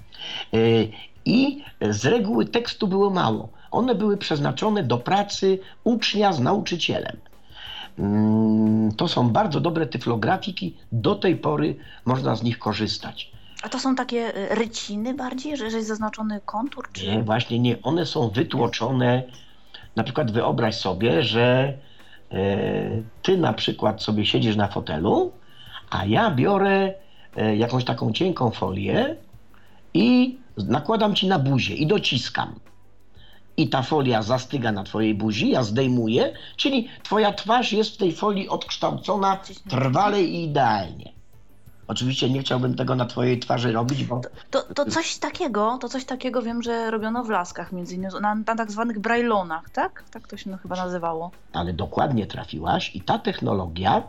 Y, 0.53 0.89
I 1.25 1.63
z 1.89 2.05
reguły 2.05 2.45
tekstu 2.45 2.87
było 2.87 3.09
mało. 3.09 3.49
One 3.71 3.95
były 3.95 4.17
przeznaczone 4.17 4.83
do 4.83 4.97
pracy 4.97 5.59
ucznia 5.83 6.33
z 6.33 6.39
nauczycielem. 6.39 7.17
Mm, 7.99 8.91
To 8.91 9.07
są 9.07 9.29
bardzo 9.29 9.59
dobre 9.59 9.85
tyflografiki. 9.85 10.77
Do 10.91 11.15
tej 11.15 11.35
pory 11.35 11.75
można 12.05 12.35
z 12.35 12.43
nich 12.43 12.59
korzystać. 12.59 13.31
A 13.61 13.69
to 13.69 13.79
są 13.79 13.95
takie 13.95 14.37
y, 14.51 14.55
ryciny 14.55 15.13
bardziej, 15.13 15.57
że, 15.57 15.71
że 15.71 15.77
jest 15.77 15.89
zaznaczony 15.89 16.41
kontur? 16.45 16.89
Czy... 16.93 17.07
Nie, 17.07 17.23
właśnie 17.23 17.59
nie. 17.59 17.81
One 17.81 18.05
są 18.05 18.29
wytłoczone. 18.29 19.23
Na 19.95 20.03
przykład 20.03 20.31
wyobraź 20.31 20.75
sobie, 20.75 21.23
że 21.23 21.73
e, 22.31 23.01
ty 23.21 23.37
na 23.37 23.53
przykład 23.53 24.03
sobie 24.03 24.25
siedzisz 24.25 24.55
na 24.55 24.67
fotelu, 24.67 25.31
a 25.89 26.05
ja 26.05 26.31
biorę 26.31 26.93
e, 27.37 27.55
jakąś 27.55 27.85
taką 27.85 28.13
cienką 28.13 28.51
folię 28.51 29.15
i 29.93 30.37
nakładam 30.57 31.15
ci 31.15 31.27
na 31.27 31.39
buzię 31.39 31.75
i 31.75 31.87
dociskam. 31.87 32.59
I 33.57 33.69
ta 33.69 33.81
folia 33.81 34.21
zastyga 34.21 34.71
na 34.71 34.83
twojej 34.83 35.15
buzi, 35.15 35.49
ja 35.49 35.63
zdejmuję, 35.63 36.33
czyli 36.57 36.89
twoja 37.03 37.33
twarz 37.33 37.73
jest 37.73 37.93
w 37.93 37.97
tej 37.97 38.11
folii 38.11 38.49
odkształcona 38.49 39.39
trwale 39.69 40.23
i 40.23 40.43
idealnie. 40.43 41.20
Oczywiście 41.87 42.29
nie 42.29 42.39
chciałbym 42.39 42.75
tego 42.75 42.95
na 42.95 43.05
twojej 43.05 43.39
twarzy 43.39 43.71
robić, 43.71 44.03
bo 44.03 44.21
To, 44.51 44.61
to 44.61 44.85
coś 44.85 45.17
takiego, 45.17 45.77
to 45.81 45.89
coś 45.89 46.05
takiego 46.05 46.41
wiem, 46.41 46.63
że 46.63 46.91
robiono 46.91 47.23
w 47.23 47.29
laskach 47.29 47.71
między 47.71 47.95
innymi, 47.95 48.13
na, 48.21 48.35
na 48.35 48.55
tak 48.55 48.71
zwanych 48.71 48.99
brajlonach, 48.99 49.69
tak? 49.69 50.03
Tak 50.11 50.27
to 50.27 50.37
się 50.37 50.49
no, 50.49 50.57
chyba 50.57 50.75
nazywało. 50.75 51.31
ale 51.53 51.73
dokładnie 51.73 52.27
trafiłaś 52.27 52.95
i 52.95 53.01
ta 53.01 53.19
technologia 53.19 54.03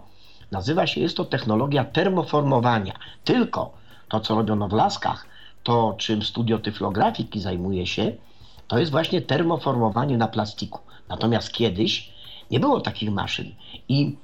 nazywa 0.51 0.87
się, 0.87 1.01
jest 1.01 1.17
to 1.17 1.25
technologia 1.25 1.85
termoformowania. 1.85 2.93
Tylko 3.25 3.73
to, 4.09 4.21
co 4.21 4.35
robiono 4.35 4.69
w 4.69 4.73
laskach, 4.73 5.27
to 5.63 5.95
czym 5.99 6.23
studio 6.23 6.59
tyflografiki 6.59 7.41
zajmuje 7.41 7.87
się, 7.87 8.13
to 8.69 8.79
jest 8.79 8.91
właśnie 8.91 9.23
termoformowanie 9.23 10.19
na 10.19 10.29
plastiku. 10.29 10.79
Natomiast 11.09 11.53
kiedyś 11.53 12.13
nie 12.51 12.61
było 12.61 12.81
takich 12.81 13.11
maszyn 13.11 13.55
i 13.89 14.17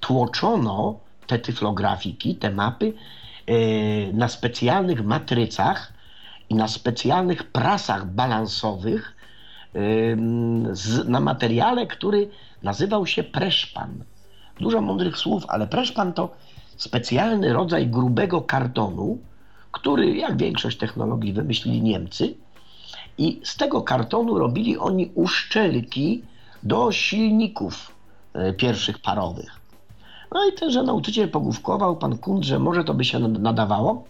tłoczono 0.00 0.94
te 1.26 1.38
tyflografiki, 1.38 2.36
te 2.36 2.50
mapy 2.50 2.92
e, 3.46 3.52
na 4.12 4.28
specjalnych 4.28 5.04
matrycach 5.04 5.92
i 6.50 6.54
na 6.54 6.68
specjalnych 6.68 7.44
prasach 7.44 8.06
balansowych 8.06 9.16
z, 10.72 11.08
na 11.08 11.20
materiale, 11.20 11.86
który 11.86 12.30
nazywał 12.62 13.06
się 13.06 13.22
preszpan. 13.22 14.04
Dużo 14.60 14.80
mądrych 14.80 15.18
słów, 15.18 15.44
ale 15.48 15.66
preszpan 15.66 16.12
to 16.12 16.30
specjalny 16.76 17.52
rodzaj 17.52 17.86
grubego 17.86 18.42
kartonu, 18.42 19.18
który, 19.72 20.16
jak 20.16 20.36
większość 20.36 20.78
technologii, 20.78 21.32
wymyślili 21.32 21.82
Niemcy. 21.82 22.34
I 23.18 23.40
z 23.44 23.56
tego 23.56 23.82
kartonu 23.82 24.38
robili 24.38 24.78
oni 24.78 25.10
uszczelki 25.14 26.22
do 26.62 26.92
silników 26.92 27.92
e, 28.32 28.52
pierwszych 28.52 28.98
parowych. 28.98 29.63
No 30.34 30.48
i 30.48 30.52
tenże 30.52 30.82
nauczyciel 30.82 31.30
pogłówkował, 31.30 31.96
pan 31.96 32.18
Kunt, 32.18 32.44
że 32.44 32.58
może 32.58 32.84
to 32.84 32.94
by 32.94 33.04
się 33.04 33.18
nadawało. 33.18 34.04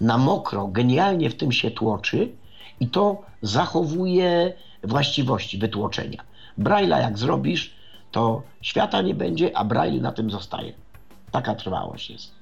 Na 0.00 0.18
mokro 0.18 0.68
genialnie 0.68 1.30
w 1.30 1.36
tym 1.36 1.52
się 1.52 1.70
tłoczy 1.70 2.32
i 2.80 2.88
to 2.88 3.22
zachowuje 3.42 4.54
właściwości 4.84 5.58
wytłoczenia. 5.58 6.22
Braille'a 6.58 7.00
jak 7.00 7.18
zrobisz, 7.18 7.74
to 8.10 8.42
świata 8.62 9.02
nie 9.02 9.14
będzie, 9.14 9.56
a 9.56 9.64
Braille 9.64 10.00
na 10.00 10.12
tym 10.12 10.30
zostaje. 10.30 10.72
Taka 11.30 11.54
trwałość 11.54 12.10
jest. 12.10 12.32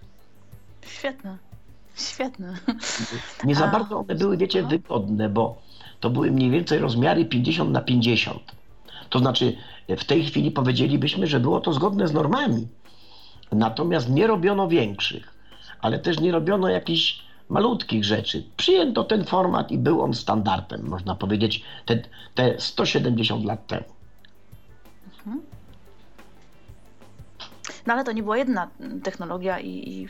Świetne. 0.87 1.38
Świetne. 1.96 2.54
Nie 3.44 3.54
za 3.54 3.64
A, 3.64 3.70
bardzo 3.70 3.99
one 3.99 4.14
były, 4.14 4.37
wiecie, 4.37 4.62
wygodne, 4.62 5.28
bo 5.28 5.56
to 6.00 6.10
były 6.10 6.30
mniej 6.30 6.50
więcej 6.50 6.78
rozmiary 6.78 7.25
50 7.25 7.70
na 7.70 7.80
50. 7.80 8.40
To 9.10 9.18
znaczy, 9.18 9.56
w 9.88 10.04
tej 10.04 10.25
chwili 10.25 10.50
powiedzielibyśmy, 10.50 11.26
że 11.26 11.40
było 11.40 11.60
to 11.60 11.72
zgodne 11.72 12.08
z 12.08 12.12
normami. 12.12 12.68
Natomiast 13.52 14.11
nie 14.11 14.26
robiono 14.26 14.69
większych, 14.69 15.35
ale 15.80 15.99
też 15.99 16.21
nie 16.21 16.33
robiono 16.33 16.69
jakichś 16.69 17.23
malutkich 17.49 18.04
rzeczy. 18.04 18.42
Przyjęto 18.57 19.04
ten 19.04 19.25
format 19.25 19.71
i 19.71 19.78
był 19.78 20.02
on 20.02 20.14
standardem, 20.14 20.88
można 20.88 21.14
powiedzieć, 21.14 21.64
te, 21.87 22.02
te 22.35 22.54
170 22.59 23.45
lat 23.45 23.66
temu. 23.66 24.00
No 27.87 27.95
ale 27.95 28.05
to 28.05 28.12
nie 28.12 28.23
była 28.23 28.38
jedna 28.38 28.71
technologia 29.02 29.61
i, 29.61 29.69
i 29.69 30.09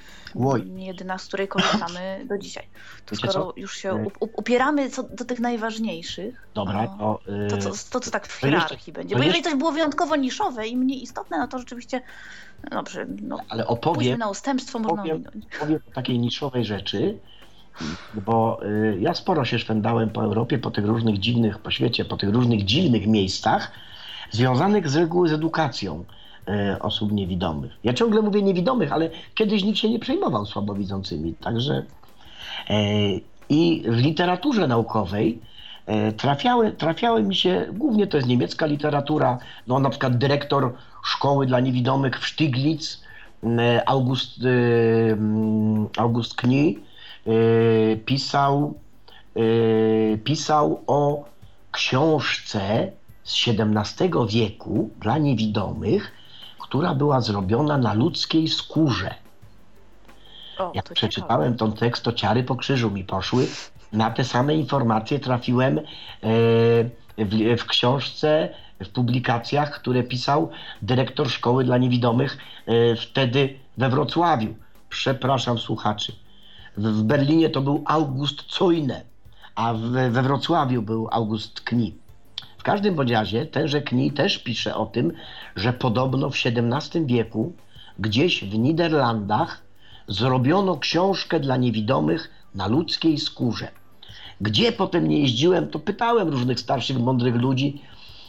nie 0.71 0.87
jedyna, 0.87 1.19
z 1.19 1.27
której 1.27 1.49
korzystamy 1.49 2.01
do 2.29 2.39
dzisiaj. 2.39 2.69
To 3.07 3.15
Wiecie 3.17 3.29
skoro 3.29 3.47
co? 3.47 3.53
już 3.57 3.77
się 3.77 3.95
up- 3.95 4.29
upieramy 4.37 4.91
co 4.91 5.03
do 5.03 5.25
tych 5.25 5.41
najważniejszych, 5.41 6.49
Dobra, 6.55 6.87
to, 6.87 7.21
to, 7.27 7.33
yy, 7.57 7.59
co, 7.63 7.71
to 7.91 8.01
co 8.01 8.11
tak 8.11 8.27
w 8.27 8.41
to 8.41 8.47
jeszcze- 8.47 8.61
hierarchii 8.69 8.93
będzie. 8.93 9.15
to 9.15 9.19
Bo 9.19 9.25
jeżeli 9.25 9.39
jeszcze- 9.39 9.51
coś 9.51 9.59
było 9.59 9.73
wyjątkowo 9.73 10.17
niszowe 10.17 10.67
i 10.69 10.77
mniej 10.77 11.03
istotne, 11.03 11.39
no 11.39 11.49
to 11.49 11.59
rzeczywiście 11.59 12.01
no 12.71 12.77
dobrze, 12.77 13.07
no, 13.23 13.39
ale 13.49 13.67
opowiem, 13.67 14.19
na 14.19 14.29
ustępstwo, 14.31 14.79
można 14.79 15.03
powiem- 15.03 15.17
ominąć. 15.17 15.45
powiem 15.61 15.81
o 15.89 15.91
takiej 15.95 16.19
niszowej 16.19 16.65
rzeczy, 16.65 17.19
bo 18.15 18.61
y, 18.65 18.99
ja 19.01 19.15
sporo 19.15 19.45
się 19.45 19.59
szwendałem 19.59 20.11
po 20.11 20.25
Europie, 20.25 20.59
po 20.59 20.71
tych 20.71 20.87
różnych 20.87 21.19
dziwnych, 21.19 21.59
po 21.59 21.71
świecie, 21.71 22.05
po 22.05 22.17
tych 22.17 22.31
różnych 22.31 22.65
dziwnych 22.65 23.07
miejscach, 23.07 23.73
związanych 24.31 24.89
z 24.89 24.97
reguły 24.97 25.29
z 25.29 25.33
edukacją 25.33 26.05
y, 26.05 26.20
osób 26.81 27.13
niewidomych. 27.13 27.73
Ja 27.85 27.93
ciągle 27.93 28.23
mówię 28.23 28.43
niewidomych, 28.43 28.93
ale 28.93 29.11
kiedyś 29.35 29.65
nikt 29.65 29.79
się 29.79 29.91
nie 29.91 29.99
przejmował 29.99 30.47
słabowidzącymi, 30.47 31.35
także 31.35 31.83
e, 32.71 32.75
i 33.49 33.83
w 33.89 33.97
literaturze 33.97 34.69
naukowej 34.69 35.39
e, 35.87 36.13
trafiały, 36.13 36.73
trafiały 36.73 37.23
mi 37.23 37.35
się, 37.35 37.67
głównie 37.73 38.07
to 38.07 38.17
jest 38.17 38.29
niemiecka 38.29 38.67
literatura, 38.67 39.39
no 39.67 39.79
na 39.79 39.91
przykład 39.91 40.19
dyrektor 40.19 40.73
szkoły 41.05 41.47
dla 41.47 41.61
niewidomych 41.61 42.21
w 42.21 42.27
Stiglitz, 42.27 43.01
e, 43.45 43.89
August, 43.89 44.39
e, 44.45 44.49
August 45.97 46.35
Knie, 46.35 46.75
e, 47.27 47.97
pisał, 47.97 48.75
e, 49.37 50.19
pisał 50.19 50.83
o 50.87 51.25
książce 51.73 52.93
z 53.25 53.49
XVII 53.49 54.11
wieku 54.29 54.91
dla 55.01 55.19
niewidomych, 55.19 56.13
która 56.71 56.95
była 56.95 57.21
zrobiona 57.21 57.79
na 57.79 57.93
ludzkiej 57.93 58.49
skórze. 58.49 59.15
O, 60.59 60.73
Jak 60.75 60.93
przeczytałem 60.93 61.57
ten 61.57 61.73
tekst, 61.73 62.05
to 62.05 62.13
ciary 62.13 62.43
po 62.45 62.57
krzyżu 62.57 62.91
mi 62.91 63.05
poszły. 63.05 63.47
Na 63.93 64.11
te 64.11 64.25
same 64.25 64.55
informacje 64.55 65.19
trafiłem 65.19 65.79
e, 65.79 65.83
w, 67.19 67.57
w 67.59 67.65
książce 67.65 68.49
w 68.81 68.89
publikacjach, 68.89 69.71
które 69.81 70.03
pisał 70.03 70.51
dyrektor 70.83 71.31
szkoły 71.31 71.65
dla 71.65 71.79
niewidomych 71.79 72.39
e, 72.67 72.97
wtedy 72.97 73.59
we 73.79 73.91
Wrocławiu. 73.91 74.55
Przepraszam 74.89 75.59
słuchaczy. 75.59 76.13
W 76.77 77.03
Berlinie 77.03 77.51
to 77.51 77.61
był 77.61 77.83
August 77.87 78.43
Cojne, 78.43 79.03
a 79.55 79.75
we 80.11 80.23
Wrocławiu 80.23 80.83
był 80.83 81.09
August 81.11 81.61
Kni. 81.61 81.95
W 82.61 82.63
każdym 82.63 82.95
bądź 82.95 83.11
razie 83.11 83.47
tenże 83.47 83.83
Kni 83.83 84.13
też 84.13 84.39
pisze 84.39 84.77
o 84.77 84.87
tym, 84.87 85.13
że 85.57 85.73
podobno 85.73 86.31
w 86.31 86.35
XVII 86.35 87.07
wieku 87.07 87.53
gdzieś 87.99 88.45
w 88.45 88.59
Niderlandach 88.59 89.63
zrobiono 90.09 90.77
książkę 90.77 91.41
dla 91.41 91.57
niewidomych 91.57 92.31
na 92.55 92.67
ludzkiej 92.67 93.19
skórze. 93.19 93.69
Gdzie 94.41 94.73
potem 94.73 95.09
nie 95.09 95.21
jeździłem, 95.21 95.69
to 95.69 95.79
pytałem 95.79 96.29
różnych 96.29 96.61
starszych, 96.61 96.99
mądrych 96.99 97.35
ludzi 97.35 97.83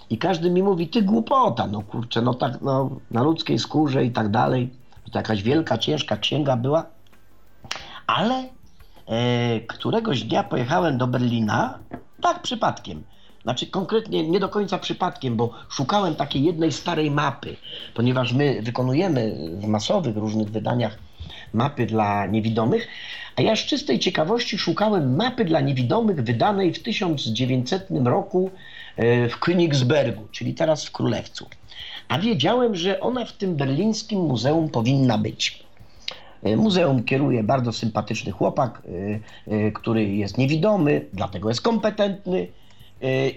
i 0.09 0.17
każdy 0.17 0.49
mi 0.49 0.63
mówi, 0.63 0.87
ty 0.87 1.01
głupota, 1.01 1.67
no 1.67 1.81
kurczę, 1.81 2.21
no 2.21 2.33
tak, 2.33 2.61
no, 2.61 2.89
na 3.11 3.23
ludzkiej 3.23 3.59
skórze 3.59 4.05
i 4.05 4.11
tak 4.11 4.29
dalej. 4.29 4.73
To 5.11 5.19
jakaś 5.19 5.43
wielka, 5.43 5.77
ciężka 5.77 6.17
księga 6.17 6.57
była. 6.57 6.85
Ale 8.07 8.43
e, 9.05 9.59
któregoś 9.59 10.23
dnia 10.23 10.43
pojechałem 10.43 10.97
do 10.97 11.07
Berlina, 11.07 11.79
tak 12.21 12.41
przypadkiem. 12.41 13.03
Znaczy 13.43 13.67
konkretnie 13.67 14.27
nie 14.27 14.39
do 14.39 14.49
końca 14.49 14.77
przypadkiem, 14.77 15.35
bo 15.35 15.53
szukałem 15.69 16.15
takiej 16.15 16.43
jednej 16.43 16.71
starej 16.71 17.11
mapy, 17.11 17.55
ponieważ 17.93 18.33
my 18.33 18.61
wykonujemy 18.61 19.35
w 19.53 19.67
masowych 19.67 20.17
różnych 20.17 20.49
wydaniach 20.49 20.97
mapy 21.53 21.85
dla 21.85 22.25
niewidomych, 22.25 22.87
a 23.35 23.41
ja 23.41 23.55
z 23.55 23.59
czystej 23.59 23.99
ciekawości 23.99 24.57
szukałem 24.57 25.15
mapy 25.15 25.45
dla 25.45 25.61
niewidomych 25.61 26.23
wydanej 26.23 26.73
w 26.73 26.83
1900 26.83 27.87
roku 28.05 28.51
e, 28.97 29.29
w 29.29 29.39
Königsbergu, 29.39 30.21
czyli 30.31 30.53
teraz 30.53 30.85
w 30.85 30.91
Królewcu. 30.91 31.45
A 32.07 32.19
wiedziałem, 32.19 32.75
że 32.75 32.99
ona 32.99 33.25
w 33.25 33.33
tym 33.33 33.55
berlińskim 33.55 34.19
muzeum 34.19 34.69
powinna 34.69 35.17
być. 35.17 35.63
E, 36.43 36.55
muzeum 36.55 37.03
kieruje 37.03 37.43
bardzo 37.43 37.73
sympatyczny 37.73 38.31
chłopak, 38.31 38.81
e, 39.47 39.71
który 39.71 40.15
jest 40.15 40.37
niewidomy, 40.37 41.05
dlatego 41.13 41.49
jest 41.49 41.61
kompetentny. 41.61 42.47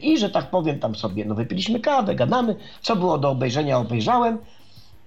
I 0.02 0.18
że 0.18 0.30
tak 0.30 0.50
powiem, 0.50 0.80
tam 0.80 0.94
sobie 0.94 1.24
no, 1.24 1.34
wypiliśmy 1.34 1.80
kawę, 1.80 2.14
gadamy. 2.14 2.56
Co 2.82 2.96
było 2.96 3.18
do 3.18 3.30
obejrzenia, 3.30 3.78
obejrzałem. 3.78 4.38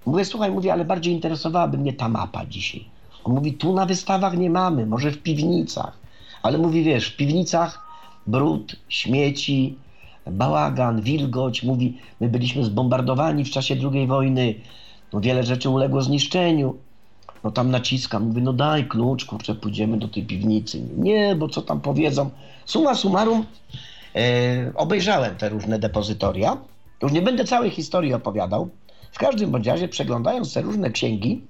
Mówię, 0.06 0.26
słuchaj, 0.26 0.52
mówię, 0.52 0.74
ale 0.74 0.86
bardziej 0.86 1.14
interesowałaby 1.14 1.78
mnie 1.78 1.94
ta 1.94 2.10
mapa 2.10 2.46
dzisiaj. 2.46 2.86
On 3.24 3.34
mówi, 3.34 3.54
tu 3.54 3.74
na 3.74 3.86
wystawach 3.86 4.38
nie 4.38 4.50
mamy, 4.50 4.86
może 4.86 5.12
w 5.12 5.18
piwnicach. 5.18 5.98
Ale 6.44 6.58
mówi, 6.58 6.84
wiesz, 6.84 7.08
w 7.08 7.18
piwnicach 7.18 7.88
brud, 8.28 8.76
śmieci, 8.90 9.76
bałagan, 10.32 11.02
wilgoć. 11.02 11.64
Mówi, 11.64 11.98
my 12.20 12.30
byliśmy 12.30 12.64
zbombardowani 12.64 13.46
w 13.46 13.50
czasie 13.50 13.76
II 13.94 14.08
wojny, 14.08 14.56
no 15.14 15.22
wiele 15.22 15.44
rzeczy 15.44 15.70
uległo 15.70 16.02
zniszczeniu. 16.02 16.76
No 17.44 17.52
tam 17.52 17.72
naciskam, 17.72 18.24
mówi, 18.24 18.42
no 18.42 18.54
daj 18.54 18.88
klucz, 18.88 19.26
kurczę, 19.26 19.56
pójdziemy 19.56 19.98
do 19.98 20.08
tej 20.08 20.24
piwnicy. 20.24 20.82
Nie, 20.98 21.36
bo 21.36 21.50
co 21.50 21.62
tam 21.62 21.82
powiedzą. 21.82 22.30
Suma 22.66 22.96
summarum, 22.96 23.46
obejrzałem 24.76 25.36
te 25.36 25.50
różne 25.50 25.80
depozytoria. 25.80 26.58
Już 27.02 27.12
nie 27.12 27.22
będę 27.22 27.46
całej 27.46 27.70
historii 27.70 28.14
opowiadał. 28.14 28.70
W 29.12 29.18
każdym 29.18 29.52
bądź 29.52 29.68
razie, 29.68 29.88
przeglądając 29.88 30.54
te 30.54 30.62
różne 30.62 30.92
księgi, 30.92 31.42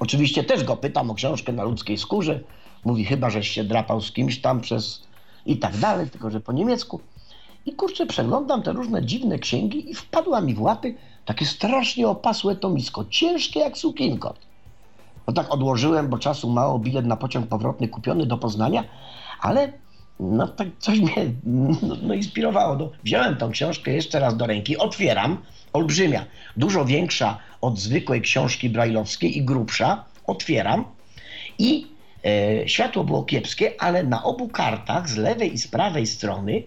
Oczywiście 0.00 0.44
też 0.44 0.64
go 0.64 0.76
pytam 0.76 1.10
o 1.10 1.14
książkę 1.14 1.52
na 1.52 1.64
ludzkiej 1.64 1.98
skórze. 1.98 2.40
Mówi 2.84 3.04
chyba, 3.04 3.30
żeś 3.30 3.48
się 3.48 3.64
drapał 3.64 4.00
z 4.00 4.12
kimś 4.12 4.40
tam 4.40 4.60
przez 4.60 5.02
i 5.46 5.56
tak 5.56 5.76
dalej, 5.76 6.10
tylko 6.10 6.30
że 6.30 6.40
po 6.40 6.52
niemiecku. 6.52 7.00
I 7.66 7.72
kurczę, 7.72 8.06
przeglądam 8.06 8.62
te 8.62 8.72
różne 8.72 9.04
dziwne 9.04 9.38
księgi 9.38 9.90
i 9.90 9.94
wpadła 9.94 10.40
mi 10.40 10.54
w 10.54 10.62
łapy 10.62 10.94
takie 11.24 11.46
strasznie 11.46 12.08
opasłe 12.08 12.56
tomisko, 12.56 13.04
ciężkie 13.10 13.60
jak 13.60 13.78
sukinkot. 13.78 14.38
No 15.26 15.32
tak 15.32 15.50
odłożyłem, 15.50 16.08
bo 16.08 16.18
czasu 16.18 16.50
mało, 16.50 16.78
bilet 16.78 17.06
na 17.06 17.16
pociąg 17.16 17.46
powrotny 17.46 17.88
kupiony 17.88 18.26
do 18.26 18.38
Poznania, 18.38 18.84
ale 19.40 19.72
no 20.20 20.48
tak 20.48 20.68
coś 20.78 20.98
mnie 20.98 21.26
no, 21.44 21.96
no 22.02 22.14
inspirowało. 22.14 22.76
No, 22.76 22.90
wziąłem 23.04 23.36
tą 23.36 23.50
książkę 23.50 23.92
jeszcze 23.92 24.20
raz 24.20 24.36
do 24.36 24.46
ręki, 24.46 24.76
otwieram, 24.76 25.38
olbrzymia, 25.72 26.26
dużo 26.56 26.84
większa 26.84 27.38
od 27.60 27.78
zwykłej 27.78 28.20
książki 28.20 28.70
brajlowskiej 28.70 29.38
i 29.38 29.44
grubsza. 29.44 30.04
Otwieram 30.26 30.84
i 31.58 31.86
e, 32.24 32.68
światło 32.68 33.04
było 33.04 33.24
kiepskie, 33.24 33.72
ale 33.78 34.04
na 34.04 34.22
obu 34.22 34.48
kartach 34.48 35.08
z 35.08 35.16
lewej 35.16 35.54
i 35.54 35.58
z 35.58 35.68
prawej 35.68 36.06
strony 36.06 36.56
e, 36.56 36.62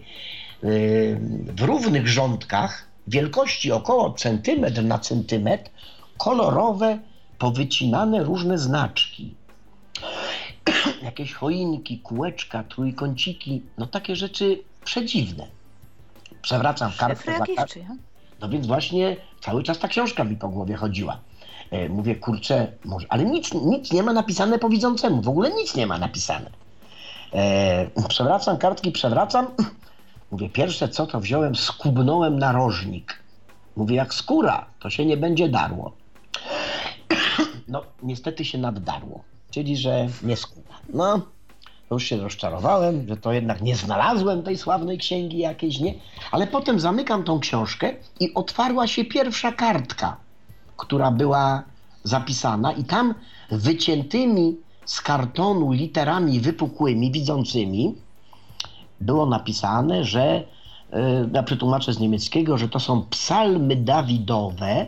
w 1.55 1.61
równych 1.61 2.07
rządkach 2.07 2.87
wielkości 3.07 3.71
około 3.71 4.13
centymetr 4.13 4.83
na 4.83 4.99
centymetr 4.99 5.71
kolorowe, 6.17 6.99
powycinane 7.37 8.23
różne 8.23 8.57
znaczki. 8.57 9.35
Jakieś 11.01 11.33
choinki, 11.33 11.99
kółeczka, 11.99 12.63
trójkąciki, 12.63 13.61
no 13.77 13.87
takie 13.87 14.15
rzeczy 14.15 14.63
przedziwne. 14.85 15.47
Przewracam 16.41 16.91
kartkę 16.97 17.37
za. 17.37 17.65
No 18.41 18.49
więc 18.49 18.67
właśnie 18.67 19.15
cały 19.41 19.63
czas 19.63 19.79
ta 19.79 19.87
książka 19.87 20.23
mi 20.23 20.35
po 20.35 20.49
głowie 20.49 20.75
chodziła. 20.75 21.19
E, 21.71 21.89
mówię, 21.89 22.15
kurczę, 22.15 22.71
może, 22.85 23.07
ale 23.09 23.25
nic, 23.25 23.53
nic 23.53 23.91
nie 23.91 24.03
ma 24.03 24.13
napisane 24.13 24.59
po 24.59 24.69
widzącemu, 24.69 25.21
w 25.21 25.29
ogóle 25.29 25.51
nic 25.51 25.75
nie 25.75 25.87
ma 25.87 25.97
napisane. 25.97 26.49
E, 27.33 27.87
przewracam 28.09 28.57
kartki, 28.57 28.91
przewracam. 28.91 29.47
Mówię, 30.31 30.49
pierwsze 30.49 30.89
co 30.89 31.07
to 31.07 31.19
wziąłem, 31.19 31.55
skubnąłem 31.55 32.39
narożnik. 32.39 33.23
Mówię, 33.75 33.95
jak 33.95 34.13
skóra, 34.13 34.65
to 34.79 34.89
się 34.89 35.05
nie 35.05 35.17
będzie 35.17 35.49
darło. 35.49 35.91
No, 37.67 37.83
niestety 38.03 38.45
się 38.45 38.57
naddarło, 38.57 39.23
czyli 39.57 39.77
że 39.77 40.07
nie 40.23 40.35
skóra. 40.35 40.75
No, 40.93 41.21
już 41.91 42.03
się 42.03 42.17
rozczarowałem, 42.17 43.07
że 43.07 43.17
to 43.17 43.33
jednak 43.33 43.61
nie 43.61 43.75
znalazłem 43.75 44.43
tej 44.43 44.57
sławnej 44.57 44.97
księgi 44.97 45.37
jakiejś, 45.37 45.79
nie? 45.79 45.93
Ale 46.31 46.47
potem 46.47 46.79
zamykam 46.79 47.23
tą 47.23 47.39
książkę 47.39 47.93
i 48.19 48.33
otwarła 48.33 48.87
się 48.87 49.05
pierwsza 49.05 49.51
kartka, 49.51 50.17
która 50.77 51.11
była 51.11 51.63
zapisana 52.03 52.71
i 52.71 52.83
tam 52.83 53.13
wyciętymi 53.51 54.57
z 54.85 55.01
kartonu 55.01 55.71
literami 55.71 56.39
wypukłymi, 56.39 57.11
widzącymi, 57.11 57.95
było 59.01 59.25
napisane, 59.25 60.03
że 60.03 60.21
e, 60.23 61.29
ja 61.33 61.43
przetłumaczę 61.43 61.93
z 61.93 61.99
niemieckiego, 61.99 62.57
że 62.57 62.69
to 62.69 62.79
są 62.79 63.05
psalmy 63.09 63.75
Dawidowe, 63.75 64.87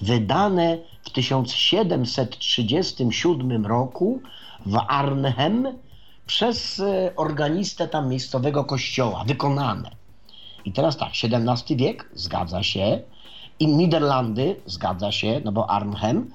wydane 0.00 0.78
w 1.02 1.10
1737 1.10 3.66
roku 3.66 4.20
w 4.66 4.78
Arnhem 4.88 5.68
przez 6.26 6.80
e, 6.80 7.12
organistę 7.16 7.88
tam 7.88 8.08
miejscowego 8.08 8.64
kościoła, 8.64 9.24
wykonane. 9.26 9.90
I 10.64 10.72
teraz 10.72 10.96
tak, 10.96 11.08
XVII 11.08 11.76
wiek, 11.76 12.10
zgadza 12.14 12.62
się, 12.62 13.00
i 13.60 13.66
Niderlandy, 13.66 14.56
zgadza 14.66 15.12
się, 15.12 15.40
no 15.44 15.52
bo 15.52 15.70
Arnhem, 15.70 16.30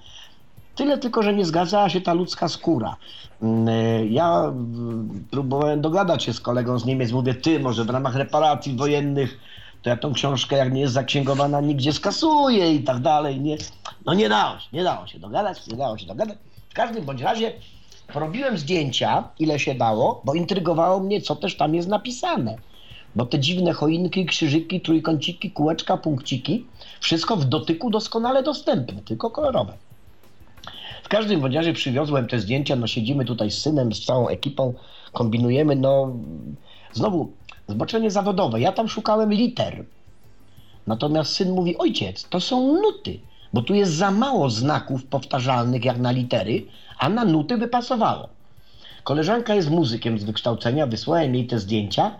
tyle 0.75 0.97
tylko, 0.97 1.23
że 1.23 1.33
nie 1.33 1.45
zgadzała 1.45 1.89
się 1.89 2.01
ta 2.01 2.13
ludzka 2.13 2.47
skóra. 2.47 2.95
Mm, 3.41 3.67
e, 3.67 4.05
ja 4.05 4.43
mm, 4.43 5.25
próbowałem 5.31 5.81
dogadać 5.81 6.23
się 6.23 6.33
z 6.33 6.39
kolegą 6.39 6.79
z 6.79 6.85
Niemiec, 6.85 7.11
mówię, 7.11 7.33
ty, 7.33 7.59
może 7.59 7.85
w 7.85 7.89
ramach 7.89 8.15
reparacji 8.15 8.75
wojennych, 8.75 9.39
to 9.85 9.89
ja 9.89 9.97
tą 9.97 10.13
książkę, 10.13 10.55
jak 10.55 10.73
nie 10.73 10.81
jest 10.81 10.93
zaksięgowana, 10.93 11.61
nigdzie 11.61 11.93
skasuję 11.93 12.75
i 12.75 12.83
tak 12.83 12.99
dalej, 12.99 13.41
nie? 13.41 13.57
No 14.05 14.13
nie 14.13 14.29
dało 14.29 14.59
się, 14.59 14.67
nie 14.73 14.83
dało 14.83 15.07
się 15.07 15.19
dogadać, 15.19 15.67
nie 15.67 15.77
dało 15.77 15.97
się 15.97 16.05
dogadać. 16.05 16.37
W 16.69 16.73
każdym 16.73 17.05
bądź 17.05 17.21
razie 17.21 17.53
Robiłem 18.15 18.57
zdjęcia, 18.57 19.29
ile 19.39 19.59
się 19.59 19.75
dało, 19.75 20.21
bo 20.23 20.33
intrygowało 20.33 20.99
mnie, 20.99 21.21
co 21.21 21.35
też 21.35 21.57
tam 21.57 21.75
jest 21.75 21.87
napisane. 21.87 22.55
Bo 23.15 23.25
te 23.25 23.39
dziwne 23.39 23.73
choinki, 23.73 24.25
krzyżyki, 24.25 24.81
trójkąciki, 24.81 25.51
kółeczka, 25.51 25.97
punkciki, 25.97 26.65
wszystko 26.99 27.35
w 27.35 27.45
dotyku 27.45 27.89
doskonale 27.89 28.43
dostępne, 28.43 29.01
tylko 29.01 29.31
kolorowe. 29.31 29.73
W 31.03 31.07
każdym 31.09 31.41
bądź 31.41 31.55
razie 31.55 31.73
przywiozłem 31.73 32.27
te 32.27 32.39
zdjęcia, 32.39 32.75
no 32.75 32.87
siedzimy 32.87 33.25
tutaj 33.25 33.51
z 33.51 33.57
synem, 33.57 33.93
z 33.93 34.05
całą 34.05 34.27
ekipą, 34.27 34.73
kombinujemy, 35.13 35.75
no 35.75 36.13
znowu 36.93 37.31
zboczenie 37.67 38.11
zawodowe. 38.11 38.59
Ja 38.59 38.71
tam 38.71 38.89
szukałem 38.89 39.33
liter. 39.33 39.85
Natomiast 40.87 41.33
syn 41.33 41.51
mówi, 41.51 41.77
ojciec, 41.77 42.29
to 42.29 42.39
są 42.39 42.73
nuty, 42.81 43.19
bo 43.53 43.61
tu 43.61 43.73
jest 43.73 43.93
za 43.93 44.11
mało 44.11 44.49
znaków 44.49 45.05
powtarzalnych 45.05 45.85
jak 45.85 45.97
na 45.97 46.11
litery, 46.11 46.65
a 46.99 47.09
na 47.09 47.25
nuty 47.25 47.57
by 47.57 47.67
pasowało. 47.67 48.29
Koleżanka 49.03 49.55
jest 49.55 49.69
muzykiem 49.69 50.19
z 50.19 50.23
wykształcenia, 50.23 50.87
wysłałem 50.87 51.35
jej 51.35 51.47
te 51.47 51.59
zdjęcia 51.59 52.11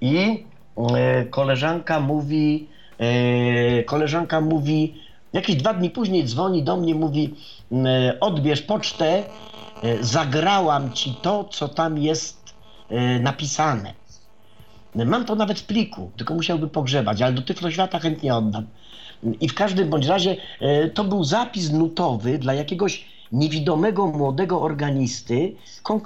i 0.00 0.44
e, 0.76 1.24
koleżanka 1.24 2.00
mówi, 2.00 2.68
e, 2.98 3.84
koleżanka 3.84 4.40
mówi, 4.40 4.94
jakieś 5.32 5.56
dwa 5.56 5.74
dni 5.74 5.90
później 5.90 6.24
dzwoni 6.24 6.62
do 6.62 6.76
mnie, 6.76 6.94
mówi, 6.94 7.34
e, 7.72 8.20
odbierz 8.20 8.62
pocztę, 8.62 9.22
e, 9.82 10.04
zagrałam 10.04 10.92
ci 10.92 11.14
to, 11.22 11.44
co 11.44 11.68
tam 11.68 11.98
jest 11.98 12.54
e, 12.88 13.18
napisane. 13.18 13.99
Mam 14.94 15.24
to 15.24 15.34
nawet 15.34 15.60
w 15.60 15.64
pliku, 15.64 16.10
tylko 16.16 16.34
musiałby 16.34 16.68
pogrzebać, 16.68 17.22
ale 17.22 17.32
do 17.32 17.42
Tyfloświata 17.42 17.98
chętnie 17.98 18.34
oddam. 18.34 18.66
I 19.40 19.48
w 19.48 19.54
każdym 19.54 19.90
bądź 19.90 20.06
razie 20.06 20.36
e, 20.60 20.88
to 20.88 21.04
był 21.04 21.24
zapis 21.24 21.72
nutowy 21.72 22.38
dla 22.38 22.54
jakiegoś 22.54 23.04
niewidomego 23.32 24.06
młodego 24.06 24.62
organisty 24.62 25.54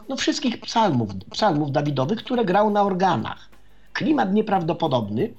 no, 0.08 0.16
wszystkich 0.16 0.60
psalmów, 0.60 1.10
psalmów 1.30 1.72
Dawidowych, 1.72 2.18
które 2.18 2.44
grał 2.44 2.70
na 2.70 2.82
organach. 2.82 3.48
Klimat 3.92 4.34
nieprawdopodobny. 4.34 5.32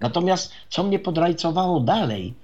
Natomiast 0.00 0.52
co 0.70 0.82
mnie 0.82 0.98
podrajcowało 0.98 1.80
dalej, 1.80 2.34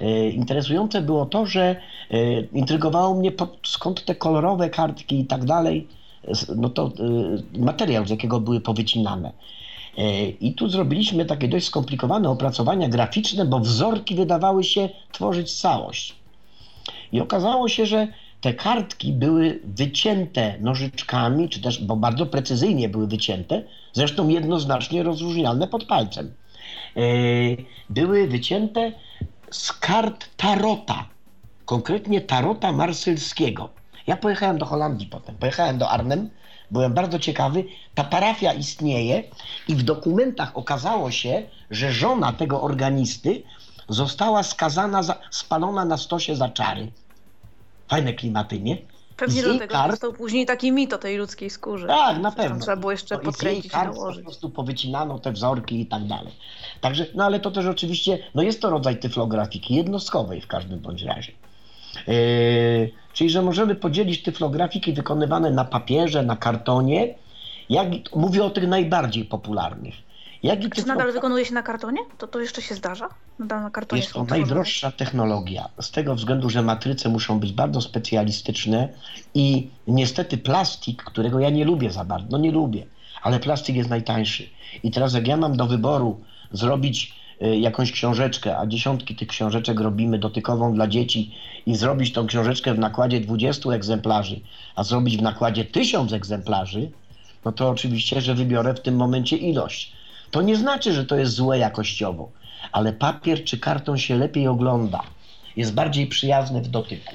e, 0.00 0.28
interesujące 0.28 1.02
było 1.02 1.26
to, 1.26 1.46
że 1.46 1.76
e, 2.10 2.40
intrygowało 2.40 3.14
mnie 3.14 3.32
skąd 3.66 4.04
te 4.04 4.14
kolorowe 4.14 4.70
kartki 4.70 5.20
i 5.20 5.24
tak 5.24 5.44
dalej, 5.44 5.88
no 6.56 6.68
to 6.68 6.92
materiał, 7.58 8.06
z 8.06 8.10
jakiego 8.10 8.40
były 8.40 8.60
powycinane. 8.60 9.32
E, 9.98 10.28
I 10.28 10.54
tu 10.54 10.68
zrobiliśmy 10.68 11.24
takie 11.24 11.48
dość 11.48 11.66
skomplikowane 11.66 12.30
opracowania 12.30 12.88
graficzne, 12.88 13.44
bo 13.44 13.60
wzorki 13.60 14.14
wydawały 14.14 14.64
się 14.64 14.88
tworzyć 15.12 15.60
całość. 15.60 16.16
I 17.12 17.20
okazało 17.20 17.68
się, 17.68 17.86
że 17.86 18.08
te 18.40 18.54
kartki 18.54 19.12
były 19.12 19.60
wycięte 19.64 20.58
nożyczkami, 20.60 21.48
czy 21.48 21.60
też, 21.60 21.84
bo 21.84 21.96
bardzo 21.96 22.26
precyzyjnie 22.26 22.88
były 22.88 23.06
wycięte, 23.06 23.62
zresztą 23.92 24.28
jednoznacznie 24.28 25.02
rozróżnialne 25.02 25.68
pod 25.68 25.84
palcem. 25.84 26.34
E, 26.96 27.00
były 27.90 28.28
wycięte 28.28 28.92
z 29.50 29.72
kart 29.72 30.28
tarota, 30.36 31.04
konkretnie 31.64 32.20
tarota 32.20 32.72
marsylskiego. 32.72 33.68
Ja 34.06 34.16
pojechałem 34.16 34.58
do 34.58 34.66
Holandii 34.66 35.06
potem, 35.06 35.34
pojechałem 35.34 35.78
do 35.78 35.90
Arnhem, 35.90 36.30
byłem 36.70 36.94
bardzo 36.94 37.18
ciekawy. 37.18 37.64
Ta 37.94 38.04
parafia 38.04 38.52
istnieje 38.52 39.22
i 39.68 39.74
w 39.74 39.82
dokumentach 39.82 40.56
okazało 40.56 41.10
się, 41.10 41.42
że 41.70 41.92
żona 41.92 42.32
tego 42.32 42.62
organisty 42.62 43.42
została 43.88 44.42
skazana, 44.42 45.02
za, 45.02 45.18
spalona 45.30 45.84
na 45.84 45.96
stosie 45.96 46.36
za 46.36 46.48
czary. 46.48 46.92
Fajne 47.88 48.12
klimaty, 48.12 48.60
nie? 48.60 48.78
Pewnie 49.16 49.42
do 49.42 49.58
tego 49.58 49.72
kart... 49.72 49.90
został 49.90 50.12
później 50.12 50.46
taki 50.46 50.72
mit 50.72 50.92
o 50.92 50.98
tej 50.98 51.16
ludzkiej 51.16 51.50
skórze. 51.50 51.86
Tak, 51.86 52.18
na 52.18 52.32
pewno. 52.32 52.60
Trzeba 52.60 52.76
było 52.76 52.92
jeszcze 52.92 53.14
no 53.14 53.20
podkręcić 53.20 53.72
i 53.72 53.76
nałożyć. 53.76 54.24
po 54.24 54.30
prostu 54.30 54.50
powycinano 54.50 55.18
te 55.18 55.32
wzorki 55.32 55.80
i 55.80 55.86
tak 55.86 56.06
dalej. 56.06 56.32
Także, 56.80 57.06
no 57.14 57.24
ale 57.24 57.40
to 57.40 57.50
też 57.50 57.66
oczywiście, 57.66 58.18
no 58.34 58.42
jest 58.42 58.60
to 58.60 58.70
rodzaj 58.70 59.00
tyflografiki, 59.00 59.74
jednostkowej 59.74 60.40
w 60.40 60.46
każdym 60.46 60.78
bądź 60.78 61.02
razie. 61.02 61.32
Yy, 62.06 62.90
czyli, 63.18 63.30
że 63.30 63.42
możemy 63.42 63.74
podzielić 63.74 64.22
tyflografiki 64.22 64.92
wykonywane 64.92 65.50
na 65.50 65.64
papierze, 65.64 66.22
na 66.22 66.36
kartonie. 66.36 67.14
Jak, 67.70 67.88
mówię 68.16 68.44
o 68.44 68.50
tych 68.50 68.68
najbardziej 68.68 69.24
popularnych. 69.24 69.94
Jak 70.42 70.74
Czy 70.74 70.86
nadal 70.86 71.12
wykonuje 71.12 71.44
się 71.44 71.54
na 71.54 71.62
kartonie? 71.62 72.00
To 72.18 72.26
to 72.26 72.40
jeszcze 72.40 72.62
się 72.62 72.74
zdarza? 72.74 73.08
Nadal 73.38 73.62
na 73.62 73.70
kartonie 73.70 74.02
jest 74.02 74.12
to 74.12 74.24
najdroższa 74.24 74.90
technologia. 74.90 75.68
Z 75.80 75.90
tego 75.90 76.14
względu, 76.14 76.50
że 76.50 76.62
matryce 76.62 77.08
muszą 77.08 77.40
być 77.40 77.52
bardzo 77.52 77.80
specjalistyczne 77.80 78.88
i 79.34 79.68
niestety 79.86 80.38
plastik, 80.38 81.02
którego 81.02 81.40
ja 81.40 81.50
nie 81.50 81.64
lubię 81.64 81.90
za 81.90 82.04
bardzo, 82.04 82.28
no 82.30 82.38
nie 82.38 82.52
lubię, 82.52 82.86
ale 83.22 83.40
plastik 83.40 83.76
jest 83.76 83.90
najtańszy. 83.90 84.48
I 84.82 84.90
teraz 84.90 85.14
jak 85.14 85.26
ja 85.26 85.36
mam 85.36 85.56
do 85.56 85.66
wyboru 85.66 86.20
zrobić 86.52 87.14
jakąś 87.40 87.92
książeczkę, 87.92 88.58
a 88.58 88.66
dziesiątki 88.66 89.16
tych 89.16 89.28
książeczek 89.28 89.80
robimy 89.80 90.18
dotykową 90.18 90.74
dla 90.74 90.86
dzieci 90.86 91.34
i 91.66 91.76
zrobić 91.76 92.12
tą 92.12 92.26
książeczkę 92.26 92.74
w 92.74 92.78
nakładzie 92.78 93.20
20 93.20 93.70
egzemplarzy, 93.70 94.40
a 94.74 94.84
zrobić 94.84 95.16
w 95.16 95.22
nakładzie 95.22 95.64
1000 95.64 96.12
egzemplarzy, 96.12 96.90
no 97.44 97.52
to 97.52 97.68
oczywiście, 97.68 98.20
że 98.20 98.34
wybiorę 98.34 98.74
w 98.74 98.80
tym 98.80 98.96
momencie 98.96 99.36
ilość. 99.36 99.92
To 100.30 100.42
nie 100.42 100.56
znaczy, 100.56 100.92
że 100.92 101.04
to 101.04 101.16
jest 101.16 101.32
złe 101.32 101.58
jakościowo, 101.58 102.30
ale 102.72 102.92
papier 102.92 103.44
czy 103.44 103.58
karton 103.58 103.98
się 103.98 104.16
lepiej 104.16 104.48
ogląda. 104.48 105.02
Jest 105.56 105.74
bardziej 105.74 106.06
przyjazny 106.06 106.62
w 106.62 106.68
dotyku. 106.68 107.14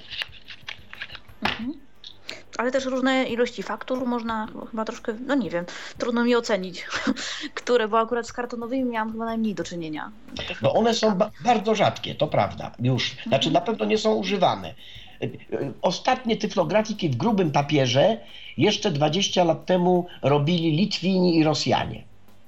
Mhm 1.42 1.83
ale 2.58 2.72
też 2.72 2.86
różne 2.86 3.24
ilości 3.24 3.64
faktur 3.64 4.06
można 4.06 4.48
chyba 4.72 4.86
troszkę, 4.86 5.14
no 5.28 5.36
nie 5.36 5.50
wiem, 5.50 5.66
trudno 5.98 6.24
mi 6.24 6.36
ocenić, 6.36 6.86
które, 7.56 7.88
bo 7.88 8.00
akurat 8.00 8.28
z 8.28 8.34
kartonowymi 8.34 8.84
miałam 8.84 9.12
chyba 9.12 9.26
najmniej 9.26 9.56
do 9.56 9.64
czynienia. 9.64 10.12
No 10.62 10.74
one 10.74 10.94
są 10.94 11.16
ba 11.16 11.32
bardzo 11.44 11.76
rzadkie, 11.76 12.16
to 12.16 12.28
prawda, 12.28 12.72
już. 12.80 13.16
Znaczy 13.28 13.52
na 13.52 13.62
pewno 13.62 13.86
nie 13.86 13.98
są 13.98 14.14
używane. 14.14 14.74
Ostatnie 15.82 16.38
tyflografiki 16.38 17.10
w 17.10 17.16
grubym 17.16 17.52
papierze 17.52 18.18
jeszcze 18.58 18.92
20 18.92 19.44
lat 19.44 19.66
temu 19.66 20.08
robili 20.22 20.72
Litwini 20.78 21.38
i 21.38 21.44
Rosjanie. 21.44 22.04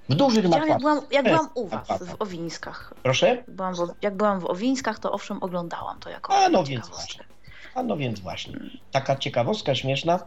W 0.10 0.16
dużych 0.16 0.44
nakładach. 0.44 0.70
Jak 0.70 0.80
byłam, 0.80 1.02
jak 1.12 1.26
byłam 1.26 1.50
u 1.56 1.68
was 1.68 1.88
w 1.88 2.16
Owińskach. 2.20 2.94
Proszę? 3.04 3.28
Jak 3.28 3.52
byłam, 3.52 3.76
w, 3.76 3.80
jak 4.02 4.16
byłam 4.16 4.40
w 4.40 4.46
Owińskach, 4.46 5.00
to 5.00 5.12
owszem 5.12 5.44
oglądałam 5.44 6.00
to 6.00 6.10
jako 6.10 6.34
A 6.34 6.50
no 6.50 6.64
więc 6.64 6.88
właśnie. 6.88 7.25
A 7.76 7.84
no 7.84 7.98
więc 7.98 8.20
właśnie, 8.20 8.54
taka 8.92 9.16
ciekawostka 9.16 9.76
śmieszna. 9.76 10.20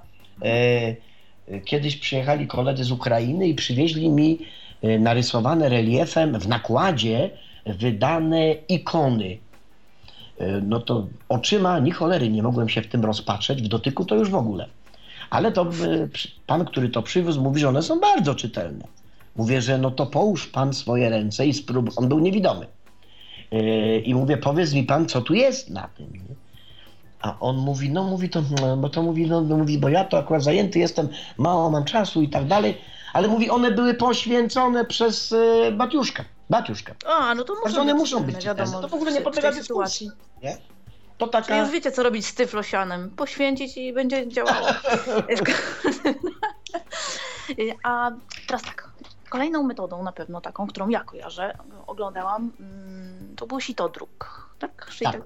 E, 0.43 1.61
kiedyś 1.65 1.97
przyjechali 1.97 2.47
koledzy 2.47 2.85
z 2.85 2.91
Ukrainy 2.91 3.49
i 3.49 3.55
przywieźli 3.55 4.11
mi 4.11 4.39
e, 4.83 4.99
narysowane 4.99 5.69
reliefem 5.69 6.41
w 6.41 6.49
nakładzie 6.49 7.31
wydane 7.67 8.53
ikony. 8.53 9.39
E, 10.39 10.61
no 10.61 10.81
to 10.81 11.07
oczyma 11.29 11.79
ni 11.79 11.91
cholery 11.91 12.29
nie 12.29 12.43
mogłem 12.43 12.69
się 12.69 12.83
w 12.83 12.89
tym 12.89 13.05
rozpatrzeć, 13.05 13.63
w 13.63 13.69
dotyku 13.69 14.05
to 14.05 14.15
już 14.15 14.31
w 14.31 14.35
ogóle. 14.35 14.69
Ale 15.31 15.53
to 15.53 15.67
pan, 16.47 16.65
który 16.65 16.89
to 16.89 17.03
przywiózł, 17.03 17.43
mówi, 17.43 17.61
że 17.61 17.69
one 17.69 17.83
są 17.83 18.01
bardzo 18.01 18.35
czytelne. 18.35 18.85
Mówię, 19.37 19.63
że 19.63 19.79
no 19.79 19.91
to 19.91 20.07
połóż 20.07 20.47
pan 20.47 20.75
swoje 20.75 21.11
ręce 21.11 21.47
i 21.47 21.55
spróbuj. 21.55 21.93
On 21.97 22.09
był 22.09 22.19
niewidomy. 22.19 22.67
I 24.05 24.15
mówię, 24.15 24.37
powiedz 24.37 24.75
mi 24.75 24.85
pan, 24.85 25.09
co 25.09 25.21
tu 25.21 25.35
jest 25.35 25.71
na 25.71 25.89
tym. 25.89 26.13
Nie? 26.13 26.35
A 27.23 27.37
on 27.41 27.57
mówi, 27.57 27.91
no 27.91 28.05
mówi 28.05 28.31
to, 28.31 28.43
bo 28.77 28.89
to 28.89 29.03
mówi, 29.03 29.27
no, 29.27 29.41
no 29.41 29.57
mówi, 29.57 29.79
bo 29.79 29.89
ja 29.89 30.05
to 30.05 30.19
akurat 30.19 30.43
zajęty 30.43 30.79
jestem, 30.79 31.09
mało 31.39 31.71
mam 31.71 31.85
czasu 31.85 32.23
i 32.23 32.29
tak 32.29 32.47
dalej, 32.47 32.79
ale 33.13 33.29
mówi, 33.29 33.51
one 33.51 33.71
były 33.71 33.95
poświęcone 33.95 34.85
przez 34.85 35.33
y, 35.33 35.73
Batiuszkę. 35.73 36.25
Batiuszkę. 36.51 36.95
A, 37.07 37.35
no 37.35 37.45
to 37.45 37.55
muszą 37.65 37.81
one 37.81 37.95
muszą 37.95 38.23
być 38.23 38.45
wiadomo, 38.45 38.81
To 38.81 38.89
w 38.89 38.95
ogóle 38.95 39.13
nie 39.13 39.21
podlega 39.21 39.53
dyskusji. 39.53 40.11
Nie? 40.43 40.57
To 41.19 41.27
taka... 41.27 41.47
Czyli 41.47 41.59
już 41.59 41.71
wiecie, 41.71 41.93
co 41.93 42.03
robić 42.03 42.27
z 42.27 42.35
tyflosianem. 42.35 43.11
Poświęcić 43.11 43.77
i 43.77 43.93
będzie 43.93 44.29
działało. 44.29 44.67
A 47.83 48.11
teraz 48.47 48.63
tak. 48.63 48.89
Kolejną 49.29 49.63
metodą 49.63 50.03
na 50.03 50.13
pewno 50.13 50.41
taką, 50.41 50.67
którą 50.67 50.89
ja 50.89 51.05
kojarzę, 51.05 51.59
oglądałam, 51.87 52.53
mm, 52.61 53.37
to 53.37 53.47
był 53.47 53.61
sitodruk. 53.61 54.49
Tak? 54.59 54.91
tak. 55.03 55.13
tak 55.13 55.23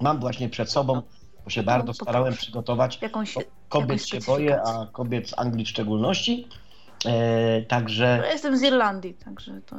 Mam 0.00 0.20
właśnie 0.20 0.48
przed 0.48 0.70
sobą, 0.70 1.02
bo 1.44 1.50
się 1.50 1.62
bardzo 1.62 1.94
starałem 1.94 2.34
przygotować. 2.34 2.98
Jakąś, 3.02 3.34
kobiet 3.68 4.06
się 4.06 4.18
boję, 4.26 4.62
a 4.62 4.86
kobiet 4.92 5.28
z 5.28 5.38
Anglii 5.38 5.64
w 5.64 5.68
szczególności. 5.68 6.48
E, 7.06 7.62
także. 7.62 8.18
Ja 8.22 8.32
jestem 8.32 8.56
z 8.56 8.62
Irlandii, 8.62 9.14
także 9.14 9.60
to. 9.66 9.76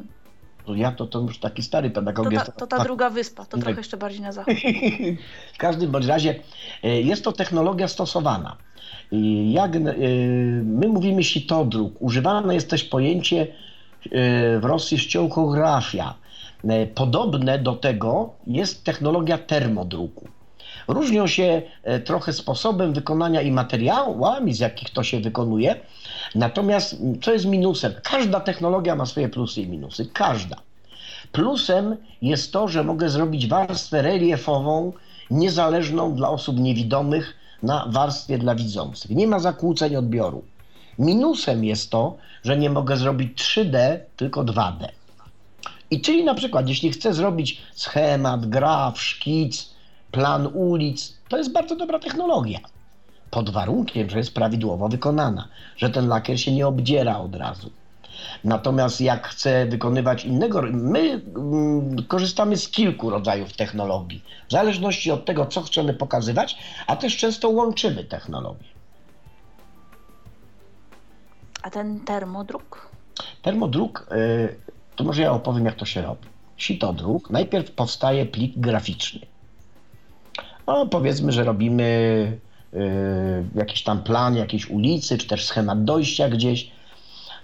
To 0.66 0.76
ja 0.76 0.92
to, 0.92 1.08
to 1.08 1.20
już 1.20 1.40
taki 1.40 1.64
stary 1.64 1.90
pedagog 1.90 2.26
to 2.26 2.32
ta, 2.32 2.36
jest. 2.36 2.58
To 2.58 2.68
ta 2.68 2.84
druga 2.84 3.10
wyspa, 3.10 3.46
to 3.46 3.58
trochę 3.58 3.78
jeszcze 3.78 3.98
bardziej 3.98 4.22
na 4.22 4.32
zachód. 4.32 4.54
w 5.56 5.58
każdym 5.58 5.92
bądź 5.92 6.06
razie 6.06 6.36
e, 6.84 7.02
jest 7.02 7.24
to 7.24 7.32
technologia 7.32 7.88
stosowana. 7.88 8.58
Jak 9.46 9.76
e, 9.76 9.80
my 10.64 10.88
mówimy 10.88 11.24
sitodruk, 11.24 11.94
używane 12.00 12.54
jest 12.54 12.70
też 12.70 12.84
pojęcie 12.84 13.42
e, 13.42 13.48
w 14.60 14.66
Rosji 14.66 14.98
ściąchografia 14.98 16.14
podobne 16.96 17.60
do 17.60 17.74
tego 17.74 18.34
jest 18.48 18.84
technologia 18.84 19.38
termodruku. 19.38 20.28
Różnią 20.88 21.28
się 21.28 21.62
e, 21.84 22.00
trochę 22.00 22.34
sposobem 22.34 22.94
wykonania 22.94 23.42
i 23.42 23.52
materiałami, 23.52 24.54
z 24.54 24.60
jakich 24.60 24.90
to 24.90 25.04
się 25.04 25.20
wykonuje. 25.20 25.76
Natomiast 26.36 26.96
co 27.22 27.34
jest 27.34 27.46
minusem? 27.46 27.94
Każda 28.04 28.40
technologia 28.40 28.96
ma 28.96 29.06
swoje 29.06 29.30
plusy 29.30 29.62
i 29.62 29.68
minusy. 29.68 30.06
Każda. 30.14 30.56
Plusem 31.32 31.96
jest 32.22 32.54
to, 32.54 32.68
że 32.68 32.84
mogę 32.84 33.10
zrobić 33.10 33.48
warstwę 33.48 34.02
reliefową 34.02 34.94
niezależną 35.32 36.16
dla 36.16 36.30
osób 36.30 36.60
niewidomych 36.60 37.34
na 37.64 37.86
warstwie 37.90 38.38
dla 38.38 38.56
widzących. 38.56 39.12
Nie 39.12 39.28
ma 39.28 39.40
zakłóceń 39.40 39.96
odbioru. 39.96 40.44
Minusem 41.00 41.64
jest 41.64 41.90
to, 41.90 42.18
że 42.44 42.58
nie 42.58 42.70
mogę 42.70 42.98
zrobić 42.98 43.42
3D, 43.42 44.00
tylko 44.16 44.44
2D. 44.44 44.88
I 45.92 46.02
czyli 46.02 46.24
na 46.24 46.34
przykład, 46.34 46.70
jeśli 46.70 46.92
chcę 46.92 47.14
zrobić 47.14 47.62
schemat, 47.74 48.46
graf, 48.46 49.02
szkic, 49.02 49.70
plan 50.12 50.48
ulic, 50.54 51.14
to 51.30 51.38
jest 51.38 51.52
bardzo 51.52 51.76
dobra 51.76 52.00
technologia. 52.00 52.60
Pod 53.32 53.50
warunkiem, 53.50 54.10
że 54.10 54.18
jest 54.18 54.34
prawidłowo 54.34 54.90
wykonana, 54.90 55.48
że 55.78 55.90
ten 55.90 56.08
lakier 56.08 56.40
się 56.40 56.52
nie 56.52 56.68
obdziera 56.68 57.18
od 57.18 57.36
razu. 57.36 57.70
Natomiast 58.44 59.02
jak 59.02 59.28
chcę 59.28 59.66
wykonywać 59.66 60.26
innego, 60.26 60.62
my 60.72 61.22
mm, 61.36 62.04
korzystamy 62.08 62.58
z 62.58 62.70
kilku 62.70 63.10
rodzajów 63.10 63.54
technologii, 63.54 64.24
w 64.48 64.52
zależności 64.52 65.12
od 65.12 65.26
tego, 65.26 65.46
co 65.46 65.62
chcemy 65.62 65.94
pokazywać, 65.94 66.58
a 66.88 66.96
też 66.96 67.18
często 67.18 67.50
łączymy 67.50 68.04
technologie. 68.04 68.66
A 71.64 71.70
ten 71.70 72.00
termodruk? 72.00 72.90
Termodruk, 73.42 74.08
y, 74.12 74.67
to 74.98 75.04
może 75.04 75.22
ja 75.22 75.32
opowiem, 75.32 75.66
jak 75.66 75.76
to 75.76 75.86
się 75.86 76.02
robi. 76.02 76.28
Sitodruk, 76.58 77.30
najpierw 77.30 77.72
powstaje 77.72 78.26
plik 78.26 78.54
graficzny. 78.58 79.20
No, 80.68 80.86
powiedzmy, 80.86 81.32
że 81.32 81.44
robimy 81.44 81.84
y, 82.74 82.78
jakiś 83.56 83.84
tam 83.84 84.04
plan 84.04 84.36
jakiejś 84.36 84.70
ulicy, 84.70 85.18
czy 85.18 85.28
też 85.28 85.46
schemat 85.46 85.84
dojścia 85.84 86.30
gdzieś. 86.30 86.72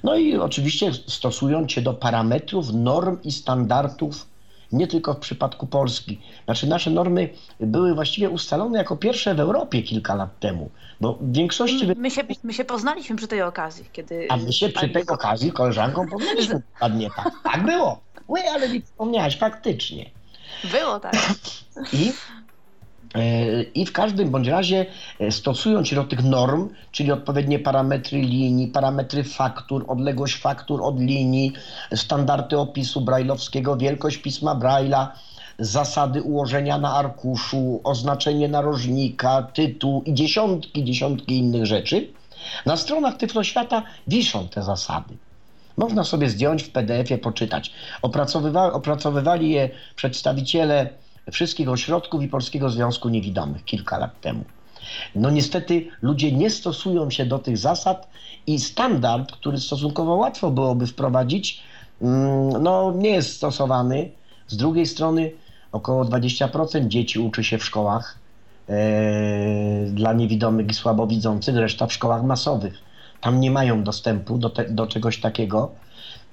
No 0.03 0.15
i 0.15 0.37
oczywiście 0.37 0.93
stosując 0.93 1.71
się 1.71 1.81
do 1.81 1.93
parametrów, 1.93 2.73
norm 2.73 3.17
i 3.23 3.31
standardów, 3.31 4.27
nie 4.73 4.87
tylko 4.87 5.13
w 5.13 5.19
przypadku 5.19 5.67
Polski. 5.67 6.21
Znaczy 6.45 6.67
nasze 6.67 6.89
normy 6.89 7.29
były 7.59 7.95
właściwie 7.95 8.29
ustalone 8.29 8.77
jako 8.77 8.97
pierwsze 8.97 9.35
w 9.35 9.39
Europie 9.39 9.83
kilka 9.83 10.15
lat 10.15 10.39
temu, 10.39 10.69
bo 11.01 11.13
w 11.21 11.33
większości... 11.33 11.87
My 11.97 12.11
się, 12.11 12.21
my 12.43 12.53
się 12.53 12.65
poznaliśmy 12.65 13.15
przy 13.15 13.27
tej 13.27 13.41
okazji, 13.41 13.85
kiedy... 13.93 14.27
A 14.29 14.37
my 14.37 14.53
się 14.53 14.69
przy 14.69 14.89
tej 14.89 15.07
okazji 15.07 15.51
koleżanką 15.51 16.07
poznaliśmy 16.07 16.61
dokładnie 16.73 17.09
tak. 17.15 17.31
Tak 17.43 17.65
było. 17.65 17.99
Ły, 18.27 18.39
ale 18.55 18.69
mi 18.69 18.81
wspomniałaś, 18.81 19.37
faktycznie. 19.37 20.09
Było 20.71 20.99
tak. 20.99 21.15
I 21.93 22.13
i 23.75 23.85
w 23.85 23.91
każdym 23.91 24.29
bądź 24.29 24.47
razie 24.47 24.85
e, 25.19 25.31
stosując 25.31 25.87
się 25.87 25.95
do 25.95 26.03
tych 26.03 26.23
norm, 26.23 26.69
czyli 26.91 27.11
odpowiednie 27.11 27.59
parametry 27.59 28.21
linii, 28.21 28.67
parametry 28.67 29.23
faktur, 29.23 29.85
odległość 29.87 30.37
faktur 30.37 30.83
od 30.83 30.99
linii, 30.99 31.53
standardy 31.95 32.57
opisu 32.57 33.01
brajlowskiego, 33.01 33.77
wielkość 33.77 34.17
pisma 34.17 34.55
Braille'a, 34.55 35.07
zasady 35.59 36.21
ułożenia 36.21 36.77
na 36.77 36.93
arkuszu, 36.93 37.81
oznaczenie 37.83 38.47
narożnika, 38.47 39.47
tytuł 39.53 40.03
i 40.05 40.13
dziesiątki, 40.13 40.83
dziesiątki 40.83 41.37
innych 41.37 41.65
rzeczy, 41.65 42.07
na 42.65 42.77
stronach 42.77 43.17
Tyfloświata 43.17 43.83
wiszą 44.07 44.47
te 44.47 44.63
zasady. 44.63 45.17
Można 45.77 46.03
sobie 46.03 46.29
zdjąć 46.29 46.63
w 46.63 46.69
PDF-ie, 46.69 47.17
poczytać. 47.17 47.71
Opracowywa 48.01 48.73
opracowywali 48.73 49.49
je 49.49 49.69
przedstawiciele 49.95 50.89
wszystkich 51.31 51.69
ośrodków 51.69 52.23
i 52.23 52.27
Polskiego 52.27 52.69
Związku 52.69 53.09
Niewidomych 53.09 53.65
kilka 53.65 53.97
lat 53.97 54.21
temu. 54.21 54.43
No 55.15 55.29
niestety 55.29 55.87
ludzie 56.01 56.31
nie 56.31 56.49
stosują 56.49 57.09
się 57.09 57.25
do 57.25 57.39
tych 57.39 57.57
zasad 57.57 58.09
i 58.47 58.59
standard, 58.59 59.31
który 59.31 59.59
stosunkowo 59.59 60.15
łatwo 60.15 60.51
byłoby 60.51 60.87
wprowadzić, 60.87 61.63
mm, 62.01 62.63
no 62.63 62.93
nie 62.95 63.09
jest 63.09 63.35
stosowany. 63.35 64.11
Z 64.47 64.57
drugiej 64.57 64.85
strony 64.85 65.31
około 65.71 66.05
20% 66.05 66.87
dzieci 66.87 67.19
uczy 67.19 67.43
się 67.43 67.57
w 67.57 67.65
szkołach 67.65 68.17
e, 68.69 69.85
dla 69.85 70.13
niewidomych 70.13 70.69
i 70.69 70.73
słabowidzących, 70.73 71.55
reszta 71.55 71.87
w 71.87 71.93
szkołach 71.93 72.23
masowych. 72.23 72.83
Tam 73.21 73.39
nie 73.39 73.51
mają 73.51 73.83
dostępu 73.83 74.37
do, 74.37 74.49
te, 74.49 74.69
do 74.69 74.87
czegoś 74.87 75.19
takiego 75.19 75.71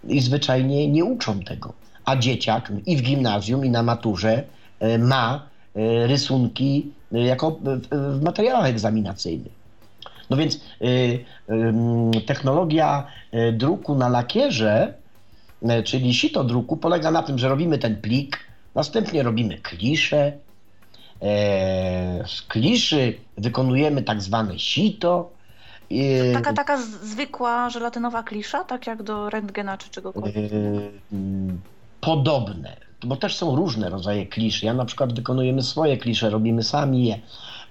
i 0.09 0.21
zwyczajnie 0.21 0.89
nie 0.89 1.05
uczą 1.05 1.41
tego. 1.41 1.73
A 2.05 2.17
dzieciak 2.17 2.73
i 2.87 2.97
w 2.97 3.03
gimnazjum, 3.03 3.65
i 3.65 3.71
na 3.71 3.83
maturze 3.83 4.45
ma 4.99 5.43
e, 5.77 6.07
rysunki 6.07 6.93
e, 7.13 7.19
jako 7.19 7.59
w 7.91 8.23
materiałach 8.23 8.67
egzaminacyjnych. 8.67 9.61
No 10.31 10.37
więc 10.37 10.61
technologia 12.27 13.07
druku 13.53 13.95
na 13.95 14.09
lakierze, 14.09 14.95
czyli 15.85 16.15
sito 16.15 16.45
druku, 16.45 16.77
polega 16.77 17.11
na 17.11 17.23
tym, 17.23 17.39
że 17.39 17.49
robimy 17.49 17.79
ten 17.79 17.97
plik, 17.97 18.39
następnie 18.75 19.23
robimy 19.23 19.59
klisze. 19.59 20.33
Z 22.27 22.43
kliszy 22.49 23.15
wykonujemy 23.39 24.03
tak 24.03 24.23
zwane 24.23 24.59
sito. 24.59 25.31
Taka, 26.33 26.53
taka 26.53 26.77
zwykła 26.83 27.71
żelatynowa 27.71 28.23
klisza, 28.23 28.65
tak 28.65 28.87
jak 28.87 29.03
do 29.03 29.31
rentgena 29.31 29.79
czy 29.79 29.91
czegokolwiek? 29.91 30.53
Podobne 32.01 32.90
bo 33.05 33.17
też 33.17 33.37
są 33.37 33.57
różne 33.57 33.91
rodzaje 33.91 34.27
klisz. 34.27 34.63
Ja 34.63 34.75
na 34.75 34.85
przykład 34.85 35.13
wykonujemy 35.13 35.63
swoje 35.63 35.97
klisze, 35.97 36.31
robimy 36.31 36.63
sami 36.63 37.05
je. 37.05 37.19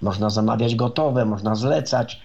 Można 0.02 0.30
zamawiać 0.30 0.74
gotowe, 0.74 1.24
można 1.24 1.54
zlecać. 1.54 2.20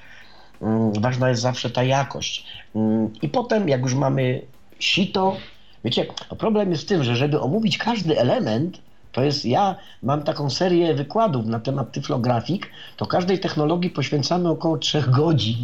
Mm, 0.62 0.94
ważna 0.94 1.30
jest 1.30 1.42
zawsze 1.42 1.70
ta 1.70 1.84
jakość. 1.84 2.46
Mm, 2.76 3.14
I 3.22 3.30
potem, 3.30 3.70
jak 3.70 3.82
już 3.82 3.94
mamy 3.94 4.42
sito, 4.80 5.38
wiecie, 5.84 6.06
problem 6.38 6.72
jest 6.72 6.84
w 6.84 6.88
tym, 6.88 7.04
że 7.04 7.16
żeby 7.16 7.42
omówić 7.42 7.78
każdy 7.78 8.20
element, 8.20 8.78
to 9.12 9.24
jest, 9.24 9.46
ja 9.46 9.76
mam 10.04 10.24
taką 10.24 10.50
serię 10.50 10.94
wykładów 10.94 11.46
na 11.46 11.60
temat 11.60 11.92
tyflografik, 11.92 12.70
to 12.98 13.06
każdej 13.06 13.40
technologii 13.40 13.90
poświęcamy 13.90 14.50
około 14.50 14.78
3 14.78 15.02
godzin. 15.02 15.58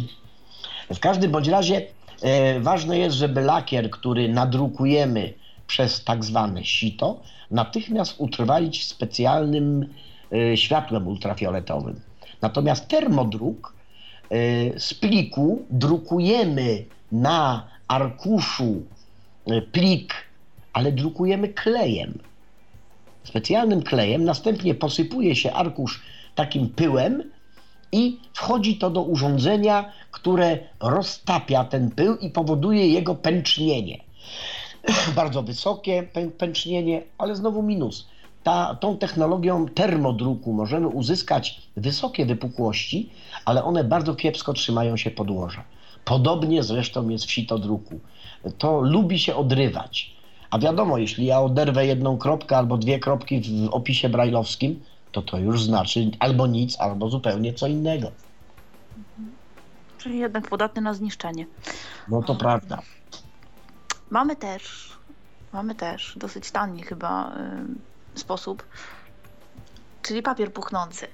W 0.94 0.98
każdym 0.98 1.30
bądź 1.30 1.48
razie 1.48 1.86
e, 2.22 2.60
ważne 2.60 2.98
jest, 2.98 3.16
żeby 3.16 3.40
lakier, 3.40 3.90
który 3.90 4.28
nadrukujemy, 4.28 5.32
przez 5.66 6.04
tak 6.04 6.24
zwane 6.24 6.64
sito 6.64 7.20
natychmiast 7.50 8.14
utrwalić 8.18 8.84
specjalnym 8.84 9.88
y, 10.32 10.56
światłem 10.56 11.08
ultrafioletowym. 11.08 12.00
Natomiast 12.42 12.88
termodruk 12.88 13.74
y, 14.32 14.74
z 14.78 14.94
pliku 14.94 15.64
drukujemy 15.70 16.84
na 17.12 17.66
arkuszu 17.88 18.82
y, 19.50 19.62
plik, 19.62 20.14
ale 20.72 20.92
drukujemy 20.92 21.48
klejem. 21.48 22.18
Specjalnym 23.24 23.82
klejem, 23.82 24.24
następnie 24.24 24.74
posypuje 24.74 25.36
się 25.36 25.52
arkusz 25.52 26.02
takim 26.34 26.68
pyłem 26.68 27.22
i 27.92 28.20
wchodzi 28.34 28.76
to 28.76 28.90
do 28.90 29.02
urządzenia, 29.02 29.92
które 30.10 30.58
roztapia 30.80 31.64
ten 31.64 31.90
pył 31.90 32.16
i 32.16 32.30
powoduje 32.30 32.88
jego 32.88 33.14
pęcznienie. 33.14 33.98
bardzo 35.16 35.42
wysokie 35.42 36.08
pęcznienie, 36.38 37.02
ale 37.18 37.36
znowu 37.36 37.62
minus. 37.62 38.08
Ta, 38.42 38.74
tą 38.74 38.96
technologią 38.98 39.68
termodruku 39.68 40.52
możemy 40.52 40.88
uzyskać 40.88 41.62
wysokie 41.76 42.26
wypukłości, 42.26 43.10
ale 43.44 43.64
one 43.64 43.84
bardzo 43.84 44.14
kiepsko 44.14 44.52
trzymają 44.52 44.96
się 44.96 45.10
podłoża. 45.10 45.64
Podobnie 46.04 46.62
zresztą 46.62 47.08
jest 47.08 47.24
w 47.24 47.30
sitodruku. 47.30 48.00
To 48.58 48.80
lubi 48.80 49.18
się 49.18 49.36
odrywać. 49.36 50.12
A 50.50 50.58
wiadomo, 50.58 50.98
jeśli 50.98 51.26
ja 51.26 51.40
oderwę 51.40 51.86
jedną 51.86 52.18
kropkę 52.18 52.56
albo 52.56 52.78
dwie 52.78 52.98
kropki 52.98 53.40
w 53.40 53.68
opisie 53.70 54.08
brajlowskim, 54.08 54.80
to 55.12 55.22
to 55.22 55.38
już 55.38 55.64
znaczy 55.64 56.10
albo 56.18 56.46
nic, 56.46 56.80
albo 56.80 57.08
zupełnie 57.08 57.54
co 57.54 57.66
innego. 57.66 58.10
Czyli 59.98 60.18
jednak 60.18 60.48
podatny 60.48 60.82
na 60.82 60.94
zniszczenie. 60.94 61.46
No 62.08 62.22
to 62.22 62.34
prawda. 62.34 62.82
Mamy 64.12 64.36
też, 64.36 64.92
mamy 65.52 65.74
też 65.74 66.14
dosyć 66.16 66.50
tani 66.50 66.82
chyba 66.82 67.34
y, 68.14 68.18
sposób, 68.18 68.66
czyli 70.02 70.22
papier 70.22 70.52
puchnący. 70.52 71.06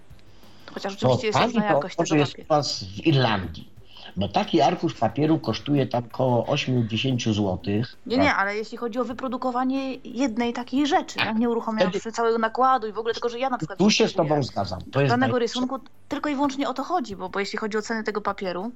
Chociaż 0.74 0.94
oczywiście 0.94 1.26
jest 1.26 1.38
różna 1.38 1.64
jakość 1.64 1.96
tego 1.96 2.14
jest 2.16 2.38
u 2.38 2.44
was 2.44 2.84
w 2.84 3.06
Irlandii. 3.06 3.70
Bo 4.18 4.28
taki 4.28 4.60
arkusz 4.60 4.94
papieru 4.94 5.38
kosztuje 5.38 5.86
tam 5.86 6.04
około 6.04 6.44
8-10 6.44 7.32
zł. 7.32 7.58
Nie, 8.06 8.18
nie, 8.18 8.34
ale 8.34 8.56
jeśli 8.56 8.78
chodzi 8.78 8.98
o 8.98 9.04
wyprodukowanie 9.04 9.94
jednej 9.94 10.52
takiej 10.52 10.86
rzeczy, 10.86 11.16
tak, 11.18 11.36
nie 11.36 11.50
uruchamiając 11.50 11.96
wtedy... 11.96 12.12
całego 12.16 12.38
nakładu 12.38 12.86
i 12.86 12.92
w 12.92 12.98
ogóle 12.98 13.14
tylko, 13.14 13.28
że 13.28 13.38
ja 13.38 13.50
na 13.50 13.58
przykład... 13.58 13.78
Tu 13.78 13.90
się 13.90 14.08
z 14.08 14.14
tobą 14.14 14.42
zgadzam. 14.42 14.80
To 14.92 15.00
jest 15.00 15.10
danego 15.10 15.38
rysunku 15.38 15.78
tylko 16.08 16.28
i 16.28 16.34
wyłącznie 16.34 16.68
o 16.68 16.74
to 16.74 16.84
chodzi, 16.84 17.16
bo, 17.16 17.28
bo 17.28 17.40
jeśli 17.40 17.58
chodzi 17.58 17.78
o 17.78 17.82
cenę 17.82 18.04
tego 18.04 18.20
papieru, 18.20 18.72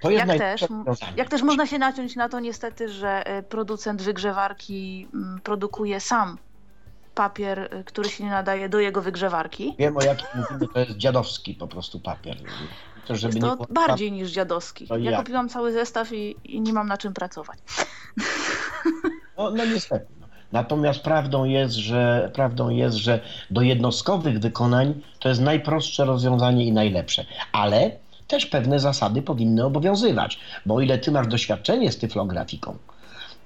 to 0.00 0.10
jak, 0.10 0.28
też, 0.28 0.64
jak 1.16 1.28
też 1.28 1.42
można 1.42 1.66
się 1.66 1.78
naciąć 1.78 2.16
na 2.16 2.28
to 2.28 2.40
niestety, 2.40 2.88
że 2.88 3.26
e, 3.26 3.42
producent 3.42 4.02
wygrzewarki 4.02 5.08
mm, 5.14 5.40
produkuje 5.40 6.00
sam 6.00 6.38
papier, 7.14 7.58
e, 7.60 7.84
który 7.84 8.08
się 8.08 8.24
nie 8.24 8.30
nadaje 8.30 8.68
do 8.68 8.80
jego 8.80 9.02
wygrzewarki. 9.02 9.74
Wiem 9.78 9.96
o 9.96 10.02
jakim 10.02 10.26
mówimy, 10.34 10.72
to 10.74 10.80
jest 10.80 10.96
dziadowski 10.96 11.54
po 11.54 11.68
prostu 11.68 12.00
papier. 12.00 12.36
To, 13.08 13.16
żeby 13.16 13.40
to 13.40 13.56
było... 13.56 13.66
bardziej 13.70 14.12
niż 14.12 14.30
dziadowski. 14.30 14.86
Ja, 14.90 14.96
ja, 14.98 15.18
kupiłam 15.18 15.48
cały 15.48 15.72
zestaw 15.72 16.12
i, 16.12 16.36
i, 16.44 16.60
nie 16.60 16.72
mam 16.72 16.88
na 16.88 16.96
czym 16.98 17.14
pracować. 17.14 17.58
No, 19.38 19.50
no 19.50 19.64
niestety. 19.64 20.06
No. 20.20 20.26
Natomiast 20.52 21.00
prawdą 21.00 21.44
jest, 21.44 21.74
że 21.74 22.30
prawdą 22.34 22.68
jest, 22.68 22.96
że 22.96 23.20
do 23.50 23.62
jednostkowych 23.62 24.38
wykonań 24.38 25.00
to 25.18 25.28
jest 25.28 25.40
najprostsze 25.40 26.04
rozwiązanie 26.04 26.64
i 26.64 26.72
najlepsze. 26.72 27.24
Ale 27.52 27.90
też 28.26 28.46
pewne 28.46 28.80
zasady 28.80 29.22
powinny 29.22 29.64
obowiązywać, 29.64 30.38
bo 30.66 30.74
o 30.74 30.80
ile 30.80 30.98
ty 30.98 31.10
masz 31.10 31.26
doświadczenie 31.26 31.92
z 31.92 31.98
tyflografiką, 31.98 32.76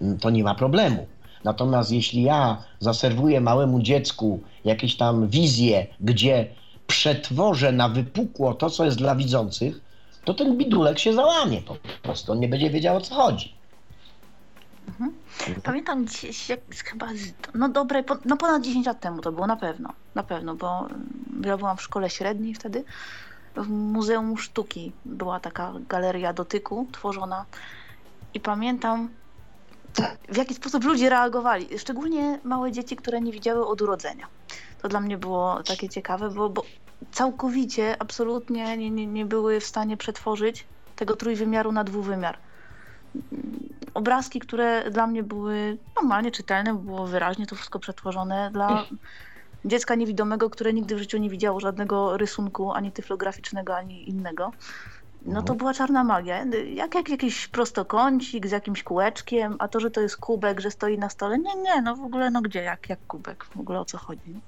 mm, 0.03 0.19
to 0.19 0.31
nie 0.31 0.45
ma 0.45 0.55
problemu. 0.55 1.07
Natomiast 1.45 1.93
jeśli 1.93 2.23
ja 2.23 2.63
zaserwuję 2.81 3.41
małemu 3.41 3.83
dziecku 3.83 4.41
jakieś 4.65 4.97
tam 4.97 5.29
wizję, 5.29 5.87
gdzie 6.01 6.47
przetworzę 6.93 7.73
na 7.73 7.89
wypukło 7.89 8.55
to, 8.55 8.71
co 8.71 8.85
jest 8.85 8.97
dla 8.97 9.15
widzących, 9.15 9.81
to 10.25 10.35
ten 10.35 10.57
bidulek 10.57 10.99
się 10.99 11.13
załamie 11.13 11.63
po 11.63 11.77
prostu. 12.03 12.33
On 12.33 12.41
nie 12.41 12.49
będzie 12.49 12.71
wiedział 12.71 12.97
o 12.97 13.01
co 13.01 13.15
chodzi. 13.15 13.55
Mhm. 14.89 15.13
Pamiętam 15.63 16.05
gdzieś, 16.05 16.49
jak 16.49 16.61
chyba, 16.85 17.09
no 17.55 17.69
dobre, 17.69 18.05
no 18.25 18.37
ponad 18.37 18.63
10 18.63 18.87
lat 18.87 19.01
temu 19.01 19.23
to 19.23 19.33
było 19.33 19.47
na 19.47 19.57
pewno, 19.57 19.93
na 20.15 20.23
pewno, 20.23 20.55
bo 20.55 20.89
ja 21.45 21.57
byłam 21.57 21.77
w 21.77 21.83
szkole 21.83 22.11
średniej 22.11 22.55
wtedy, 22.55 22.85
w 23.57 23.69
Muzeum 23.69 24.39
Sztuki 24.39 24.93
była 25.05 25.41
taka 25.41 25.73
galeria 25.89 26.33
dotyku 26.33 26.87
tworzona 26.93 27.45
i 28.35 28.41
pamiętam 28.41 29.09
w 30.29 30.37
jaki 30.37 30.55
sposób 30.55 30.85
ludzie 30.85 31.11
reagowali. 31.11 31.79
Szczególnie 31.79 32.39
małe 32.45 32.73
dzieci, 32.73 32.97
które 32.97 33.21
nie 33.21 33.33
widziały 33.33 33.67
od 33.67 33.83
urodzenia. 33.83 34.27
To 34.83 34.89
dla 34.89 35.01
mnie 35.01 35.19
było 35.19 35.63
takie 35.63 35.89
ciekawe, 35.89 36.31
bo, 36.31 36.49
bo 36.49 36.65
całkowicie, 37.13 37.97
absolutnie 37.99 38.77
nie, 38.77 38.91
nie, 38.91 39.07
nie 39.07 39.27
były 39.27 39.61
w 39.61 39.67
stanie 39.67 39.97
przetworzyć 39.97 40.67
tego 40.97 41.17
trójwymiaru 41.17 41.73
na 41.73 41.85
dwuwymiar. 41.85 42.39
Obrazki, 43.95 44.41
które 44.41 44.91
dla 44.91 45.07
mnie 45.07 45.23
były 45.23 45.79
normalnie 45.97 46.31
czytelne, 46.31 46.75
było 46.75 47.07
wyraźnie 47.07 47.47
to 47.47 47.57
wszystko 47.57 47.79
przetworzone 47.79 48.51
dla 48.53 48.85
dziecka 49.65 49.95
niewidomego, 49.95 50.51
które 50.51 50.73
nigdy 50.73 50.95
w 50.95 50.99
życiu 50.99 51.19
nie 51.19 51.31
widziało 51.31 51.61
żadnego 51.61 52.17
rysunku, 52.17 52.73
ani 52.73 52.93
tyflograficznego, 52.93 53.77
ani 53.77 54.11
innego. 54.11 54.53
No 55.27 55.43
to 55.43 55.55
była 55.55 55.75
czarna 55.75 56.05
magia. 56.05 56.45
Jak, 56.75 56.95
jak 56.95 57.09
jakiś 57.09 57.49
prostokącik 57.49 58.47
z 58.47 58.51
jakimś 58.51 58.83
kółeczkiem, 58.83 59.57
a 59.59 59.69
to, 59.69 59.81
że 59.81 59.91
to 59.91 60.01
jest 60.01 60.17
kubek, 60.17 60.61
że 60.61 60.71
stoi 60.71 60.99
na 60.99 61.09
stole, 61.09 61.39
nie, 61.39 61.55
nie, 61.57 61.83
no 61.83 61.97
w 61.97 62.01
ogóle, 62.01 62.31
no 62.31 62.43
gdzie, 62.43 62.63
jak, 62.63 62.89
jak 62.89 62.99
kubek, 63.07 63.45
w 63.45 63.61
ogóle 63.61 63.81
o 63.81 63.85
co 63.85 63.99
chodzi. 63.99 64.41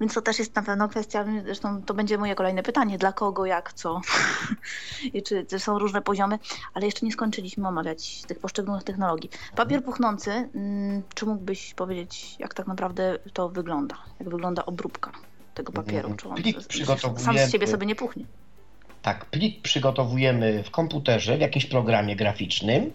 Więc 0.00 0.14
to 0.14 0.22
też 0.22 0.38
jest 0.38 0.56
na 0.56 0.62
pewno 0.62 0.88
kwestia, 0.88 1.24
zresztą 1.44 1.82
to 1.82 1.94
będzie 1.94 2.18
moje 2.18 2.34
kolejne 2.34 2.62
pytanie, 2.62 2.98
dla 2.98 3.12
kogo, 3.12 3.46
jak, 3.46 3.72
co 3.72 4.00
i 5.14 5.22
czy, 5.22 5.46
czy 5.46 5.58
są 5.58 5.78
różne 5.78 6.02
poziomy, 6.02 6.38
ale 6.74 6.86
jeszcze 6.86 7.06
nie 7.06 7.12
skończyliśmy 7.12 7.68
omawiać 7.68 8.22
tych 8.22 8.38
poszczególnych 8.38 8.84
technologii. 8.84 9.30
Papier 9.56 9.84
puchnący, 9.84 10.30
mm, 10.30 11.02
czy 11.14 11.26
mógłbyś 11.26 11.74
powiedzieć, 11.74 12.36
jak 12.38 12.54
tak 12.54 12.66
naprawdę 12.66 13.18
to 13.32 13.48
wygląda? 13.48 13.96
Jak 14.20 14.28
wygląda 14.28 14.66
obróbka 14.66 15.12
tego 15.54 15.72
papieru? 15.72 16.14
Czy 16.14 16.28
on 16.28 16.36
Plik 16.36 16.56
sam 17.16 17.38
z 17.38 17.52
siebie 17.52 17.66
sobie 17.66 17.86
nie 17.86 17.94
puchnie? 17.94 18.24
Tak, 19.02 19.24
plik 19.24 19.62
przygotowujemy 19.62 20.62
w 20.62 20.70
komputerze, 20.70 21.36
w 21.36 21.40
jakimś 21.40 21.66
programie 21.66 22.16
graficznym. 22.16 22.92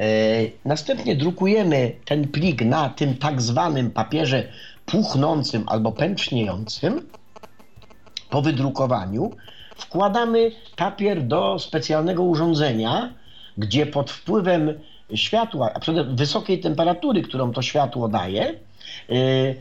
E, 0.00 0.06
następnie 0.64 1.16
drukujemy 1.16 1.92
ten 2.04 2.28
plik 2.28 2.62
na 2.62 2.88
tym 2.88 3.16
tak 3.16 3.42
zwanym 3.42 3.90
papierze 3.90 4.52
puchnącym 4.90 5.64
albo 5.66 5.92
pęczniejącym. 5.92 7.06
Po 8.30 8.42
wydrukowaniu 8.42 9.30
wkładamy 9.76 10.50
papier 10.76 11.22
do 11.22 11.58
specjalnego 11.58 12.22
urządzenia, 12.22 13.12
gdzie 13.58 13.86
pod 13.86 14.10
wpływem 14.10 14.80
światła, 15.14 15.70
a 15.74 15.80
przede 15.80 16.04
wysokiej 16.04 16.60
temperatury, 16.60 17.22
którą 17.22 17.52
to 17.52 17.62
światło 17.62 18.08
daje, 18.08 18.44
e, 18.44 18.54
e, 19.14 19.54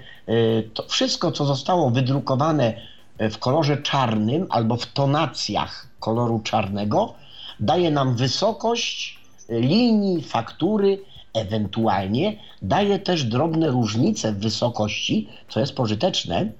to 0.73 0.83
wszystko, 0.87 1.31
co 1.31 1.45
zostało 1.45 1.89
wydrukowane 1.89 2.73
w 3.19 3.37
kolorze 3.37 3.77
czarnym 3.77 4.47
albo 4.49 4.77
w 4.77 4.85
tonacjach 4.85 5.87
koloru 5.99 6.39
czarnego 6.43 7.13
daje 7.59 7.91
nam 7.91 8.15
wysokość 8.15 9.19
linii, 9.49 10.23
faktury, 10.23 10.99
ewentualnie 11.39 12.37
daje 12.61 12.99
też 12.99 13.23
drobne 13.23 13.67
różnice 13.67 14.31
w 14.31 14.39
wysokości, 14.39 15.29
co 15.49 15.59
jest 15.59 15.75
pożyteczne. 15.75 16.51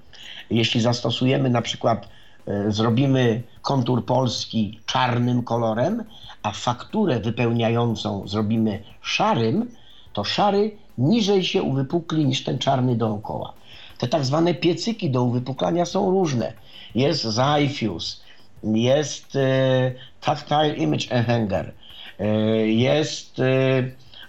Jeśli 0.50 0.80
zastosujemy 0.80 1.50
na 1.50 1.62
przykład, 1.62 2.08
e, 2.46 2.72
zrobimy 2.72 3.42
kontur 3.62 4.04
polski 4.04 4.80
czarnym 4.86 5.42
kolorem, 5.42 6.04
a 6.42 6.52
fakturę 6.52 7.20
wypełniającą 7.20 8.28
zrobimy 8.28 8.82
szarym, 9.02 9.70
to 10.12 10.24
szary 10.24 10.76
niżej 10.98 11.44
się 11.44 11.62
uwypukli 11.62 12.26
niż 12.26 12.44
ten 12.44 12.58
czarny 12.58 12.96
dookoła. 12.96 13.52
Te 13.98 14.08
tak 14.08 14.24
zwane 14.24 14.54
piecyki 14.54 15.10
do 15.10 15.22
uwypuklania 15.22 15.84
są 15.84 16.10
różne. 16.10 16.52
Jest 16.94 17.22
Zyfuse, 17.22 18.16
jest 18.62 19.36
e, 19.36 19.92
Tactile 20.20 20.74
Image 20.74 21.10
Enhanger, 21.10 21.72
e, 22.18 22.26
jest 22.66 23.40
e, 23.40 23.44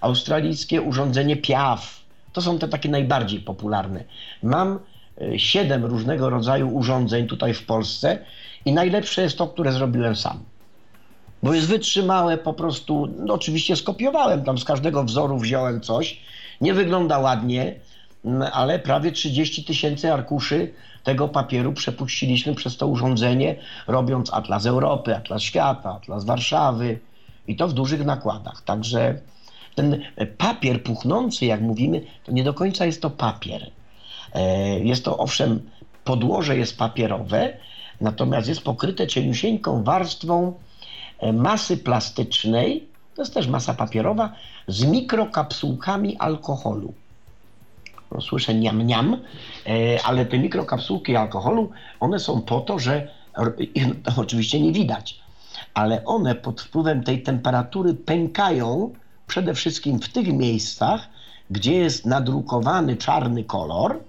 australijskie 0.02 0.82
urządzenie 0.82 1.38
PIAF. 1.38 2.00
To 2.34 2.42
są 2.42 2.60
te 2.60 2.68
takie 2.68 2.90
najbardziej 2.90 3.40
popularne. 3.40 4.04
Mam 4.44 4.80
e, 5.22 5.40
siedem 5.40 5.86
różnego 5.86 6.30
rodzaju 6.30 6.76
urządzeń 6.76 7.28
tutaj 7.28 7.54
w 7.54 7.66
Polsce 7.66 8.20
i 8.66 8.74
najlepsze 8.74 9.22
jest 9.22 9.38
to, 9.38 9.48
które 9.48 9.72
zrobiłem 9.72 10.16
sam. 10.16 10.44
Bo 11.44 11.54
jest 11.54 11.68
wytrzymałe 11.68 12.38
po 12.38 12.54
prostu, 12.54 13.08
no 13.20 13.34
oczywiście 13.34 13.76
skopiowałem 13.76 14.44
tam 14.44 14.58
z 14.58 14.66
każdego 14.66 15.04
wzoru, 15.04 15.38
wziąłem 15.38 15.82
coś. 15.82 16.20
Nie 16.62 16.74
wygląda 16.74 17.20
ładnie, 17.20 17.76
ale 18.54 18.80
prawie 18.80 19.12
30 19.12 19.64
tysięcy 19.64 20.14
arkuszy 20.14 20.74
tego 21.04 21.28
papieru 21.28 21.74
przepuściliśmy 21.74 22.56
przez 22.56 22.78
to 22.78 22.88
urządzenie, 22.88 23.56
robiąc 23.88 24.34
Atlas 24.34 24.66
Europy, 24.66 25.16
Atlas 25.16 25.42
Świata, 25.42 25.96
Atlas 25.96 26.26
Warszawy 26.26 27.00
i 27.48 27.56
to 27.56 27.68
w 27.68 27.74
dużych 27.74 28.06
nakładach. 28.06 28.62
Także 28.62 29.22
ten 29.76 30.02
papier 30.38 30.84
puchnący, 30.84 31.46
jak 31.46 31.62
mówimy, 31.62 32.02
to 32.24 32.32
nie 32.32 32.44
do 32.44 32.54
końca 32.54 32.86
jest 32.86 33.02
to 33.02 33.10
papier. 33.10 33.72
E, 34.34 34.80
jest 34.80 35.06
to 35.06 35.18
owszem, 35.18 35.70
podłoże 36.04 36.58
jest 36.58 36.78
papierowe, 36.78 37.58
natomiast 38.02 38.48
jest 38.48 38.62
pokryte 38.62 39.08
cieniusieńką 39.08 39.84
warstwą 39.84 40.54
e, 41.20 41.34
masy 41.34 41.78
plastycznej, 41.78 42.88
to 43.16 43.22
jest 43.22 43.34
też 43.34 43.48
masa 43.48 43.74
papierowa, 43.74 44.34
z 44.68 44.86
mikrokapsułkami 44.86 46.18
alkoholu 46.18 46.94
no, 48.12 48.22
słyszę 48.22 48.54
niam 48.54 48.82
niam, 48.82 49.18
e, 49.68 50.04
ale 50.04 50.26
te 50.26 50.40
mikrokapsułki 50.40 51.16
alkoholu, 51.16 51.70
one 52.00 52.20
są 52.20 52.42
po 52.42 52.60
to, 52.60 52.80
że 52.80 53.08
oczywiście 54.18 54.60
nie 54.60 54.72
widać, 54.72 55.20
ale 55.74 56.06
one 56.06 56.36
pod 56.36 56.62
wpływem 56.62 57.04
tej 57.04 57.24
temperatury 57.24 57.94
pękają 57.94 58.94
przede 59.30 59.54
wszystkim 59.54 60.00
w 60.00 60.10
tych 60.10 60.28
miejscach, 60.28 61.10
gdzie 61.50 61.74
jest 61.74 62.06
nadrukowany 62.06 62.98
czarny 62.98 63.44
kolor 63.44 64.00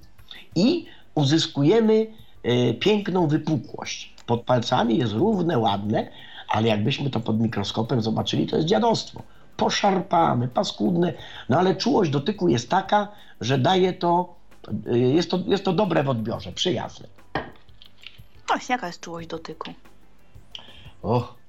i 0.54 0.86
uzyskujemy 1.14 2.06
e, 2.42 2.74
piękną 2.74 3.28
wypukłość. 3.28 4.14
Pod 4.26 4.42
palcami 4.42 4.98
jest 4.98 5.12
równe, 5.12 5.58
ładne, 5.58 6.10
ale 6.48 6.68
jakbyśmy 6.68 7.10
to 7.10 7.20
pod 7.20 7.40
mikroskopem 7.40 8.02
zobaczyli, 8.02 8.46
to 8.46 8.56
jest 8.56 8.68
dziadostwo 8.68 9.22
poszarpane, 9.56 10.48
paskudne, 10.48 11.12
no 11.48 11.58
ale 11.58 11.76
czułość 11.76 12.10
dotyku 12.10 12.48
jest 12.48 12.70
taka, 12.70 13.08
że 13.40 13.58
daje 13.58 13.92
to, 13.92 14.34
y, 14.92 14.98
jest 14.98 15.30
to, 15.30 15.38
jest 15.46 15.64
to 15.64 15.72
dobre 15.72 16.02
w 16.02 16.08
odbiorze, 16.08 16.52
przyjazne. 16.52 17.06
Właśnie, 18.48 18.72
jaka 18.72 18.86
jest 18.86 19.00
czułość 19.00 19.28
dotyku? 19.28 19.70
Och, 21.02 21.39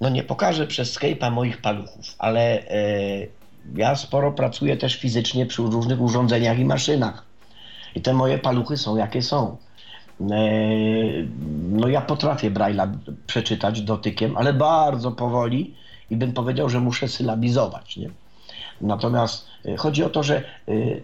no 0.00 0.08
nie 0.08 0.22
pokażę 0.22 0.66
przez 0.66 0.98
Skype'a 0.98 1.32
moich 1.32 1.60
paluchów, 1.60 2.14
ale 2.18 2.68
e, 2.68 3.26
ja 3.74 3.96
sporo 3.96 4.32
pracuję 4.32 4.76
też 4.76 4.96
fizycznie 4.96 5.46
przy 5.46 5.62
różnych 5.62 6.00
urządzeniach 6.00 6.58
i 6.58 6.64
maszynach. 6.64 7.24
I 7.94 8.00
te 8.00 8.12
moje 8.12 8.38
paluchy 8.38 8.76
są 8.76 8.96
jakie 8.96 9.22
są. 9.22 9.56
E, 10.20 10.26
no 11.70 11.88
ja 11.88 12.00
potrafię 12.00 12.50
Braille'a 12.50 12.92
przeczytać 13.26 13.82
dotykiem, 13.82 14.36
ale 14.36 14.52
bardzo 14.52 15.12
powoli 15.12 15.74
i 16.10 16.16
bym 16.16 16.32
powiedział, 16.32 16.68
że 16.68 16.80
muszę 16.80 17.08
sylabizować. 17.08 17.96
Nie? 17.96 18.10
Natomiast 18.80 19.46
e, 19.64 19.76
chodzi 19.76 20.04
o 20.04 20.10
to, 20.10 20.22
że 20.22 20.44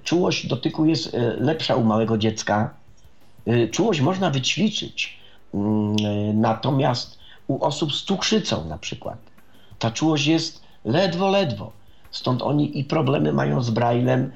czułość 0.05 0.47
dotyku 0.47 0.87
jest 0.87 1.17
lepsza 1.39 1.77
u 1.77 1.85
małego 1.85 2.19
dziecka. 2.19 2.75
Czułość 3.71 4.01
można 4.01 4.31
wyćwiczyć. 4.31 5.19
Mm, 5.55 5.97
natomiast 6.41 7.19
u 7.47 7.65
osób 7.65 7.93
z 7.93 8.03
cukrzycą 8.03 8.69
na 8.69 8.79
przykład 8.79 9.19
ta 9.79 9.91
czułość 9.91 10.27
jest 10.27 10.63
ledwo, 10.85 11.31
ledwo. 11.31 11.73
Stąd 12.11 12.43
oni 12.43 12.79
i 12.79 12.85
problemy 12.85 13.33
mają 13.33 13.63
z 13.63 13.71
braillem, 13.71 14.33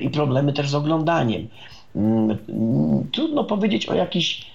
i 0.00 0.10
problemy 0.10 0.52
też 0.52 0.70
z 0.70 0.74
oglądaniem. 0.74 1.48
Mm, 1.96 2.38
trudno 3.12 3.44
powiedzieć 3.44 3.86
o 3.88 3.94
jakichś 3.94 4.46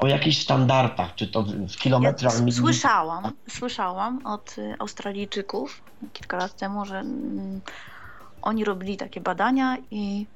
o 0.00 0.06
jakichś 0.06 0.38
standardach, 0.38 1.14
czy 1.14 1.26
to 1.26 1.42
w 1.42 1.76
kilometrach. 1.76 2.46
Ja 2.46 2.52
słyszałam, 2.52 3.32
słyszałam 3.48 4.26
od 4.26 4.56
Australijczyków 4.78 5.82
kilka 6.12 6.36
lat 6.36 6.56
temu, 6.56 6.84
że 6.84 6.98
mm, 6.98 7.60
oni 8.42 8.64
robili 8.64 8.96
takie 8.96 9.20
badania 9.20 9.76
i 9.90 10.26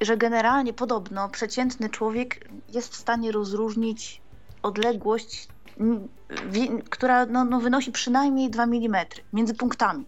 że 0.00 0.16
generalnie 0.16 0.72
podobno 0.72 1.28
przeciętny 1.28 1.90
człowiek 1.90 2.48
jest 2.74 2.92
w 2.92 2.96
stanie 2.96 3.32
rozróżnić 3.32 4.20
odległość, 4.64 5.48
która 6.90 7.26
no, 7.26 7.44
no 7.44 7.60
wynosi 7.60 7.92
przynajmniej 7.92 8.50
2 8.50 8.62
mm 8.62 9.06
między 9.32 9.54
punktami. 9.54 10.04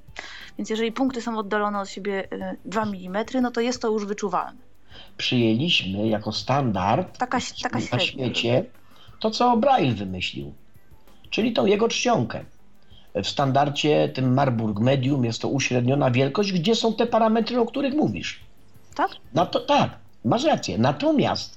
Więc 0.58 0.70
jeżeli 0.70 0.92
punkty 0.92 1.22
są 1.22 1.38
oddalone 1.38 1.80
od 1.80 1.88
siebie 1.88 2.28
2 2.64 2.82
y, 2.82 2.88
mm, 2.88 3.24
no 3.42 3.50
to 3.50 3.60
jest 3.60 3.82
to 3.82 3.90
już 3.90 4.06
wyczuwalne 4.06 4.66
przyjęliśmy 5.16 6.08
jako 6.08 6.32
standard 6.32 7.18
taka, 7.18 7.38
taka 7.62 7.78
na 7.92 7.98
świecie 7.98 8.64
to, 9.20 9.30
co 9.30 9.56
Braille 9.56 9.94
wymyślił, 9.94 10.54
czyli 11.30 11.52
tą 11.52 11.66
jego 11.66 11.88
czcionkę. 11.88 12.44
W 13.14 13.26
standardzie 13.26 14.08
tym 14.08 14.34
Marburg 14.34 14.80
Medium 14.80 15.24
jest 15.24 15.42
to 15.42 15.48
uśredniona 15.48 16.10
wielkość, 16.10 16.52
gdzie 16.52 16.74
są 16.74 16.94
te 16.94 17.06
parametry, 17.06 17.60
o 17.60 17.66
których 17.66 17.94
mówisz. 17.94 18.40
Tak? 18.94 19.10
No 19.34 19.46
to, 19.46 19.60
tak, 19.60 19.98
masz 20.24 20.44
rację. 20.44 20.78
Natomiast 20.78 21.55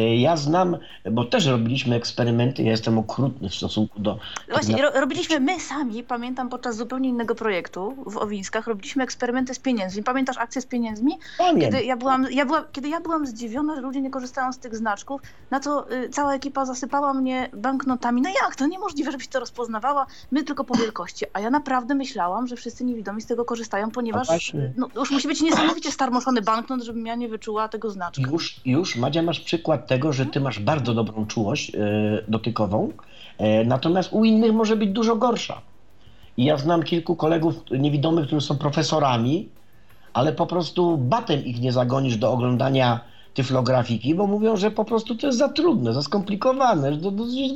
ja 0.00 0.36
znam, 0.36 0.76
bo 1.10 1.24
też 1.24 1.46
robiliśmy 1.46 1.96
eksperymenty, 1.96 2.62
ja 2.62 2.70
jestem 2.70 2.98
okrutny 2.98 3.48
w 3.48 3.54
stosunku 3.54 4.00
do... 4.00 4.18
Właśnie, 4.48 4.82
ro 4.82 4.90
robiliśmy 5.00 5.40
my 5.40 5.60
sami, 5.60 6.02
pamiętam 6.02 6.48
podczas 6.48 6.76
zupełnie 6.76 7.08
innego 7.08 7.34
projektu 7.34 7.94
w 8.06 8.16
Owińskach, 8.16 8.66
robiliśmy 8.66 9.04
eksperymenty 9.04 9.54
z 9.54 9.58
pieniędzmi. 9.58 10.02
Pamiętasz 10.02 10.38
akcję 10.38 10.62
z 10.62 10.66
pieniędzmi? 10.66 11.18
Pamiętam. 11.38 11.70
Kiedy 11.70 11.84
ja 11.84 11.96
byłam, 11.96 12.26
ja 12.30 12.46
kiedy 12.72 12.88
ja 12.88 13.00
byłam 13.00 13.26
zdziwiona, 13.26 13.74
że 13.74 13.80
ludzie 13.80 14.00
nie 14.00 14.10
korzystają 14.10 14.52
z 14.52 14.58
tych 14.58 14.76
znaczków, 14.76 15.20
na 15.50 15.60
co 15.60 15.92
y, 15.92 16.08
cała 16.08 16.34
ekipa 16.34 16.64
zasypała 16.64 17.14
mnie 17.14 17.50
banknotami. 17.52 18.22
No 18.22 18.30
jak, 18.42 18.56
to 18.56 18.66
niemożliwe, 18.66 19.12
żebyś 19.12 19.28
to 19.28 19.40
rozpoznawała, 19.40 20.06
my 20.30 20.44
tylko 20.44 20.64
po 20.64 20.74
wielkości. 20.74 21.24
A 21.32 21.40
ja 21.40 21.50
naprawdę 21.50 21.94
myślałam, 21.94 22.46
że 22.46 22.56
wszyscy 22.56 22.84
niewidomi 22.84 23.22
z 23.22 23.26
tego 23.26 23.44
korzystają, 23.44 23.90
ponieważ 23.90 24.26
właśnie. 24.26 24.72
no, 24.76 24.88
już 24.96 25.10
musi 25.10 25.28
być 25.28 25.40
niesamowicie 25.40 25.92
starmoszony 25.92 26.42
banknot, 26.42 26.82
żebym 26.82 27.06
ja 27.06 27.14
nie 27.14 27.28
wyczuła 27.28 27.68
tego 27.68 27.90
znaczka. 27.90 28.30
Już, 28.30 28.60
już, 28.64 28.96
Madzia, 28.96 29.22
masz 29.22 29.40
przykład 29.40 29.86
tego, 29.88 30.12
że 30.12 30.26
ty 30.26 30.40
masz 30.40 30.60
bardzo 30.60 30.94
dobrą 30.94 31.26
czułość 31.26 31.74
e, 31.74 31.78
dotykową, 32.28 32.92
e, 33.38 33.64
natomiast 33.64 34.12
u 34.12 34.24
innych 34.24 34.52
może 34.52 34.76
być 34.76 34.90
dużo 34.90 35.16
gorsza. 35.16 35.60
I 36.36 36.44
ja 36.44 36.56
znam 36.56 36.82
kilku 36.82 37.16
kolegów 37.16 37.54
niewidomych, 37.70 38.26
którzy 38.26 38.46
są 38.46 38.58
profesorami, 38.58 39.48
ale 40.12 40.32
po 40.32 40.46
prostu 40.46 40.98
batem 40.98 41.44
ich 41.44 41.60
nie 41.60 41.72
zagonisz 41.72 42.16
do 42.16 42.32
oglądania 42.32 43.00
tyflografiki, 43.34 44.14
bo 44.14 44.26
mówią, 44.26 44.56
że 44.56 44.70
po 44.70 44.84
prostu 44.84 45.14
to 45.14 45.26
jest 45.26 45.38
za 45.38 45.48
trudne, 45.48 45.92
za 45.92 46.02
skomplikowane, 46.02 46.94
że, 46.94 47.00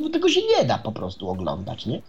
że 0.03 0.11
tego 0.11 0.29
się 0.29 0.41
nie 0.59 0.65
da 0.65 0.79
po 0.79 0.93
prostu 0.93 1.29
oglądać, 1.29 1.87
nie? 1.87 2.03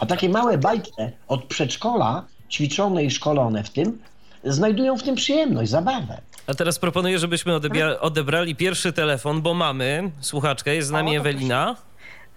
A 0.00 0.06
takie 0.06 0.28
małe 0.28 0.58
bajki 0.58 0.92
od 1.28 1.44
przedszkola, 1.44 2.24
ćwiczone 2.50 3.04
i 3.04 3.10
szkolone 3.10 3.64
w 3.64 3.70
tym, 3.70 3.98
znajdują 4.44 4.96
w 4.96 5.02
tym 5.02 5.14
przyjemność, 5.14 5.70
zabawę. 5.70 6.20
A 6.50 6.54
teraz 6.54 6.78
proponuję, 6.78 7.18
żebyśmy 7.18 7.52
odebia- 7.52 7.96
odebrali 8.00 8.56
pierwszy 8.56 8.92
telefon, 8.92 9.42
bo 9.42 9.54
mamy 9.54 10.10
słuchaczkę, 10.20 10.74
jest 10.74 10.88
z 10.88 10.90
nami 10.90 11.18
O, 11.18 11.20
Ewelina. 11.20 11.76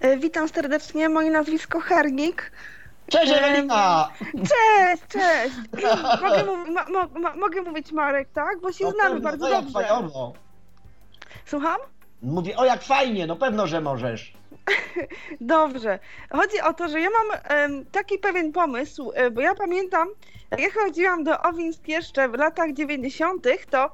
E, 0.02 0.18
Witam 0.18 0.50
serdecznie, 0.50 1.10
moje 1.10 1.32
nazwisko 1.32 1.80
Hernik. 1.80 2.52
Cześć 3.08 3.32
Em, 3.32 3.44
Ewelina! 3.44 4.10
Cześć, 4.34 5.04
cześć. 5.10 5.56
Mogę, 6.24 6.44
mo, 7.20 7.34
mogę 7.36 7.62
mówić 7.62 7.92
Marek, 7.92 8.28
tak? 8.34 8.62
Bo 8.62 8.72
się 8.72 8.86
No 8.86 8.92
znamy 8.92 9.10
pewno, 9.22 9.30
bardzo 9.30 9.46
o 9.46 9.50
jak 9.50 9.62
dobrze. 9.64 9.74
fajowo. 9.74 10.34
Słucham? 11.46 11.78
Mówię, 12.22 12.58
o 12.58 12.66
jak 12.66 12.84
fajnie, 12.84 13.28
no 13.28 13.36
pewno, 13.36 13.68
że 13.68 13.82
możesz. 13.82 14.34
Dobrze. 15.42 16.00
Chodzi 16.32 16.62
o 16.62 16.74
to, 16.74 16.88
że 16.90 17.02
ja 17.02 17.10
mam 17.10 17.40
taki 17.92 18.18
pewien 18.20 18.52
pomysł, 18.52 19.12
e, 19.16 19.32
bo 19.32 19.42
ja 19.42 19.56
pamiętam, 19.56 20.08
jak 20.60 20.76
ja 20.76 20.82
chodziłam 20.82 21.24
do 21.24 21.42
Owinsk 21.42 21.88
jeszcze 21.88 22.30
w 22.30 22.34
latach 22.34 22.74
90., 22.74 23.48
to 23.70 23.90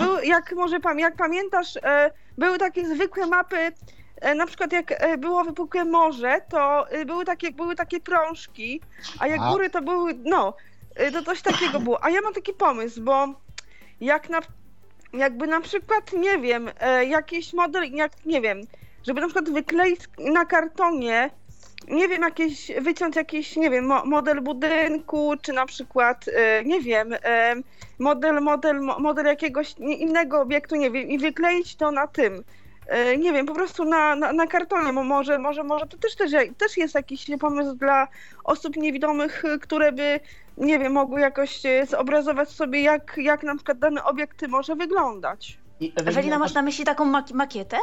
był, 0.00 0.18
jak 0.22 0.52
może 0.52 0.80
pam- 0.80 0.98
jak 0.98 1.16
pamiętasz, 1.16 1.76
e, 1.76 2.10
były 2.38 2.58
takie 2.58 2.86
zwykłe 2.86 3.26
mapy, 3.26 3.72
e, 4.20 4.34
na 4.34 4.46
przykład 4.46 4.72
jak 4.72 4.92
e, 4.92 5.18
było 5.18 5.44
wypukłe 5.44 5.84
morze, 5.84 6.40
to 6.48 6.86
były 7.06 7.24
takie, 7.24 7.52
były 7.52 7.76
takie 7.76 8.00
prążki, 8.00 8.80
a 9.18 9.26
jak 9.26 9.40
A. 9.40 9.50
góry 9.52 9.70
to 9.70 9.82
były, 9.82 10.14
no, 10.24 10.54
to 11.12 11.22
coś 11.22 11.42
takiego 11.42 11.80
było. 11.80 12.04
A 12.04 12.10
ja 12.10 12.20
mam 12.20 12.34
taki 12.34 12.52
pomysł, 12.52 13.02
bo 13.02 13.26
jak 14.00 14.28
na, 14.28 14.40
jakby 15.12 15.46
na 15.46 15.60
przykład, 15.60 16.12
nie 16.12 16.38
wiem, 16.38 16.70
jakiś 17.08 17.52
model, 17.52 17.92
jak, 17.92 18.26
nie 18.26 18.40
wiem, 18.40 18.60
żeby 19.06 19.20
na 19.20 19.26
przykład 19.26 19.50
wykleić 19.50 20.00
na 20.18 20.44
kartonie, 20.44 21.30
nie 21.90 22.08
wiem, 22.08 22.22
jakieś, 22.22 22.70
wyciąć 22.80 23.16
jakiś, 23.16 23.56
nie 23.56 23.70
wiem, 23.70 23.86
mo, 23.86 24.04
model 24.04 24.40
budynku, 24.40 25.32
czy 25.42 25.52
na 25.52 25.66
przykład, 25.66 26.24
e, 26.28 26.64
nie 26.64 26.80
wiem, 26.80 27.12
e, 27.24 27.54
model, 27.98 28.40
model, 28.42 28.80
mo- 28.80 28.98
model 28.98 29.26
jakiegoś 29.26 29.74
innego 29.78 30.40
obiektu, 30.40 30.76
nie 30.76 30.90
wiem, 30.90 31.08
i 31.08 31.18
wykleić 31.18 31.76
to 31.76 31.90
na 31.90 32.06
tym. 32.06 32.44
E, 32.86 33.16
Nie 33.16 33.32
wiem, 33.32 33.46
po 33.46 33.54
prostu 33.54 33.84
na, 33.84 34.16
na, 34.16 34.32
na 34.32 34.46
kartonie, 34.46 34.92
bo 34.92 35.02
może, 35.04 35.38
może, 35.38 35.64
może 35.64 35.86
to 35.86 35.96
też, 35.98 36.16
też, 36.16 36.30
też 36.58 36.76
jest 36.76 36.94
jakiś 36.94 37.26
pomysł 37.40 37.74
dla 37.74 38.08
osób 38.44 38.76
niewidomych, 38.76 39.42
które 39.62 39.92
by, 39.92 40.20
nie 40.56 40.78
wiem, 40.78 40.92
mogły 40.92 41.20
jakoś 41.20 41.62
zobrazować 41.88 42.48
sobie, 42.48 42.82
jak, 42.82 43.14
jak 43.16 43.42
na 43.42 43.54
przykład 43.54 43.78
dany 43.78 44.04
obiekt 44.04 44.48
może 44.48 44.76
wyglądać. 44.76 45.58
Ewelina, 45.96 46.38
masz 46.38 46.54
na 46.54 46.62
myśli 46.62 46.84
taką 46.84 47.04
mak 47.04 47.30
makietę 47.30 47.76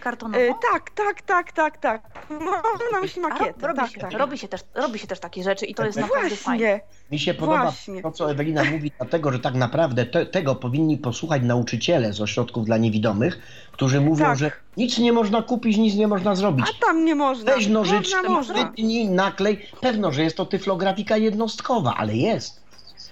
kartonową? 0.00 0.44
E, 0.44 0.54
tak, 0.72 0.90
tak, 0.90 1.22
tak, 1.22 1.52
tak, 1.52 1.78
tak. 1.78 2.02
Mam 2.30 2.40
na 2.42 3.28
makietę. 3.28 3.66
robi, 3.66 3.78
tak, 3.80 3.90
się, 3.90 4.00
tak. 4.00 4.12
robi, 4.12 4.38
się 4.38 4.48
też, 4.48 4.60
robi 4.74 4.98
się 4.98 5.06
też 5.06 5.20
takie 5.20 5.42
rzeczy 5.42 5.66
i 5.66 5.74
to 5.74 5.84
jest 5.84 5.98
No 5.98 6.02
naprawdę 6.02 6.36
fajne. 6.36 6.66
Właśnie. 6.66 6.80
Mi 7.10 7.18
się 7.18 7.34
podoba 7.34 7.62
Właśnie. 7.62 8.02
to, 8.02 8.10
co 8.10 8.30
Ewelina 8.30 8.64
mówi, 8.64 8.92
dlatego, 8.98 9.32
że 9.32 9.38
tak 9.38 9.54
naprawdę 9.54 10.06
te, 10.06 10.26
tego 10.26 10.54
powinni 10.54 10.98
posłuchać 10.98 11.42
nauczyciele 11.42 12.12
z 12.12 12.20
ośrodków 12.20 12.64
dla 12.64 12.76
niewidomych, 12.76 13.38
którzy 13.72 14.00
mówią, 14.00 14.24
Tak. 14.24 14.38
że 14.38 14.50
nic 14.76 14.98
nie 14.98 15.12
można 15.12 15.42
kupić, 15.42 15.76
nic 15.76 15.94
nie 15.94 16.08
można 16.08 16.34
zrobić. 16.34 16.66
A 16.80 16.86
tam 16.86 17.04
nie 17.04 17.14
można. 17.14 17.54
Weź 17.54 17.66
nożyczkę, 17.66 18.42
wytnij, 18.54 19.08
naklej. 19.08 19.66
Pewno, 19.80 20.12
że 20.12 20.22
jest 20.22 20.36
to 20.36 20.46
tyflografika 20.46 21.16
jednostkowa, 21.16 21.94
ale 21.96 22.16
jest. 22.16 22.68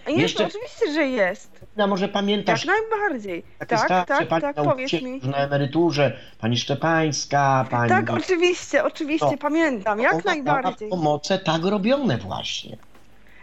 Jest, 0.07 0.19
Jeszcze- 0.21 0.47
oczywiście, 0.47 0.93
że 0.93 1.03
jest. 1.07 1.56
Ja 1.77 1.87
może 1.87 2.09
pamiętasz, 2.09 2.65
Jak 2.65 2.77
najbardziej. 2.91 3.43
takie 3.59 3.77
Tak, 3.77 3.85
starsze 3.85 4.07
tak, 4.19 4.29
pani 4.29 4.43
tak, 4.43 4.57
powiedz 4.57 4.93
mi. 4.93 5.21
na 5.21 5.37
emeryturze, 5.37 6.17
pani 6.41 6.57
Szczepańska, 6.59 7.67
pani... 7.71 7.89
Tak, 7.89 8.11
oczywiście, 8.11 8.85
oczywiście, 8.85 9.31
No. 9.31 9.39
pamiętam, 9.39 10.01
jak 10.01 10.25
najbardziej. 10.25 10.89
pomoce 10.89 11.39
tak 11.39 11.65
robione 11.65 12.19
właśnie. 12.19 12.77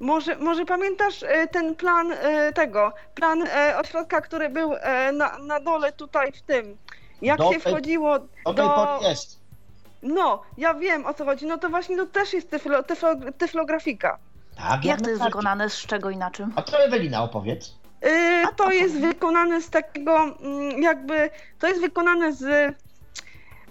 Może, 0.00 0.36
może 0.36 0.64
pamiętasz 0.64 1.22
y, 1.22 1.48
ten 1.52 1.74
plan 1.74 2.12
y, 2.12 2.16
tego, 2.54 2.92
plan 3.14 3.42
y, 3.42 3.76
ośrodka, 3.76 4.20
który 4.20 4.48
był 4.48 4.72
na, 5.12 5.38
na 5.38 5.60
dole 5.60 5.92
tutaj 5.92 6.32
w 6.32 6.42
tym. 6.42 6.76
Jak 7.22 7.38
Do 7.38 7.52
się 7.52 7.60
tej- 7.60 7.72
wchodziło 7.72 8.18
Do 8.18 8.26
tej 8.44 8.54
do... 8.54 8.70
pory 8.70 9.08
jest. 9.08 9.38
No, 10.02 10.42
ja 10.58 10.74
wiem 10.74 11.06
o 11.06 11.14
co 11.14 11.24
chodzi. 11.24 11.46
No 11.46 11.58
to 11.58 11.68
właśnie 11.68 11.96
to 11.96 12.06
też 12.06 12.32
jest 12.32 12.50
tyflo, 12.50 12.82
tyflo, 12.82 13.14
tyflografika. 13.38 14.18
Tak, 14.56 14.66
Jak 14.66 14.80
to 14.82 14.88
jest 14.90 15.00
najbardziej. 15.00 15.24
wykonane, 15.26 15.70
z 15.70 15.76
czego 15.86 16.10
i 16.10 16.16
na 16.16 16.30
czym? 16.30 16.52
A 16.56 16.62
co 16.62 16.84
Ewelina 16.84 17.22
opowiedz? 17.22 17.74
Yy, 18.02 18.42
A 18.46 18.46
to 18.52 18.64
to 18.64 18.70
jest 18.70 18.94
powiem. 18.94 19.08
wykonane 19.10 19.60
z 19.60 19.70
takiego, 19.70 20.22
mm, 20.22 20.82
jakby, 20.82 21.30
to 21.58 21.66
jest 21.66 21.80
wykonane 21.80 22.32
z, 22.32 22.42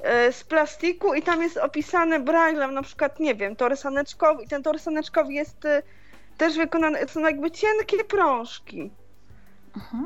e, 0.04 0.32
z 0.32 0.44
plastiku 0.44 1.14
i 1.14 1.22
tam 1.22 1.42
jest 1.42 1.58
opisane 1.58 2.20
braillem, 2.20 2.74
na 2.74 2.82
przykład, 2.82 3.20
nie 3.20 3.36
wiem, 3.36 3.56
tor 3.56 3.78
saneczkowy 3.78 4.44
i 4.44 4.48
ten 4.48 4.64
tor 4.64 4.80
saneczkowy 4.80 5.34
jest, 5.34 5.66
e, 5.66 5.82
też 6.38 6.58
wykonane, 6.58 7.08
są 7.08 7.20
jakby 7.20 7.52
cienkie 7.52 8.04
prążki. 8.04 8.92
Mhm. 9.76 10.06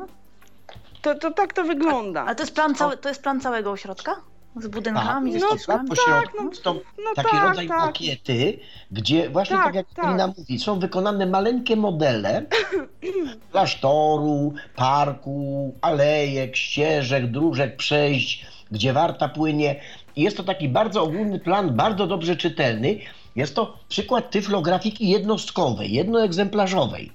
To, 1.02 1.14
to 1.14 1.30
tak 1.30 1.52
to 1.52 1.64
wygląda. 1.64 2.24
Ale 2.24 2.34
to 2.34 2.42
jest 2.42 2.54
plan, 2.54 2.74
cały, 2.74 2.96
to 2.96 3.08
jest 3.08 3.22
plan 3.22 3.40
całego 3.40 3.70
ośrodka? 3.70 4.16
Z 4.56 4.66
budynkami, 4.66 5.32
Tak, 5.32 5.40
ze 5.40 5.46
no 5.46 5.52
ścieżkami? 5.52 5.88
Po 5.88 5.96
środku 5.96 6.44
no, 6.44 6.54
są 6.54 6.74
no 6.74 7.14
taki 7.16 7.30
tak, 7.30 7.42
rodzaj 7.48 7.68
tak. 7.68 7.78
makiety, 7.78 8.58
gdzie 8.90 9.30
właśnie 9.30 9.56
tak, 9.56 9.64
Tak, 9.64 9.74
jak 9.74 9.86
tak. 9.86 10.04
Karina 10.04 10.26
mówi, 10.26 10.58
są 10.58 10.78
wykonane 10.78 11.26
maleńkie 11.26 11.76
modele 11.76 12.46
klasztoru, 13.52 14.54
parku, 14.76 15.74
alejek, 15.80 16.56
ścieżek, 16.56 17.30
dróżek, 17.30 17.76
przejść, 17.76 18.46
gdzie 18.70 18.92
warta 18.92 19.28
płynie. 19.28 19.80
I 20.16 20.22
jest 20.22 20.36
to 20.36 20.42
taki 20.42 20.68
bardzo 20.68 21.02
ogólny 21.02 21.38
plan, 21.38 21.76
bardzo 21.76 22.06
dobrze 22.06 22.36
czytelny. 22.36 22.98
Jest 23.36 23.54
to 23.54 23.78
przykład 23.88 24.30
tyflografiki 24.30 25.08
jednostkowej, 25.08 25.92
jednoegzemplarzowej. 25.92 27.12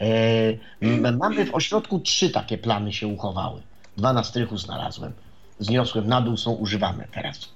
E, 0.00 1.12
mamy 1.12 1.46
w 1.46 1.54
ośrodku 1.54 2.00
trzy 2.00 2.30
takie 2.30 2.58
plany 2.58 2.92
się 2.92 3.06
uchowały. 3.06 3.62
Dwa 3.96 4.12
na 4.12 4.24
strychu 4.24 4.58
znalazłem. 4.58 5.12
Zniosłem 5.58 6.06
na 6.06 6.20
dół, 6.20 6.36
są 6.36 6.52
używane 6.52 7.08
teraz. 7.14 7.48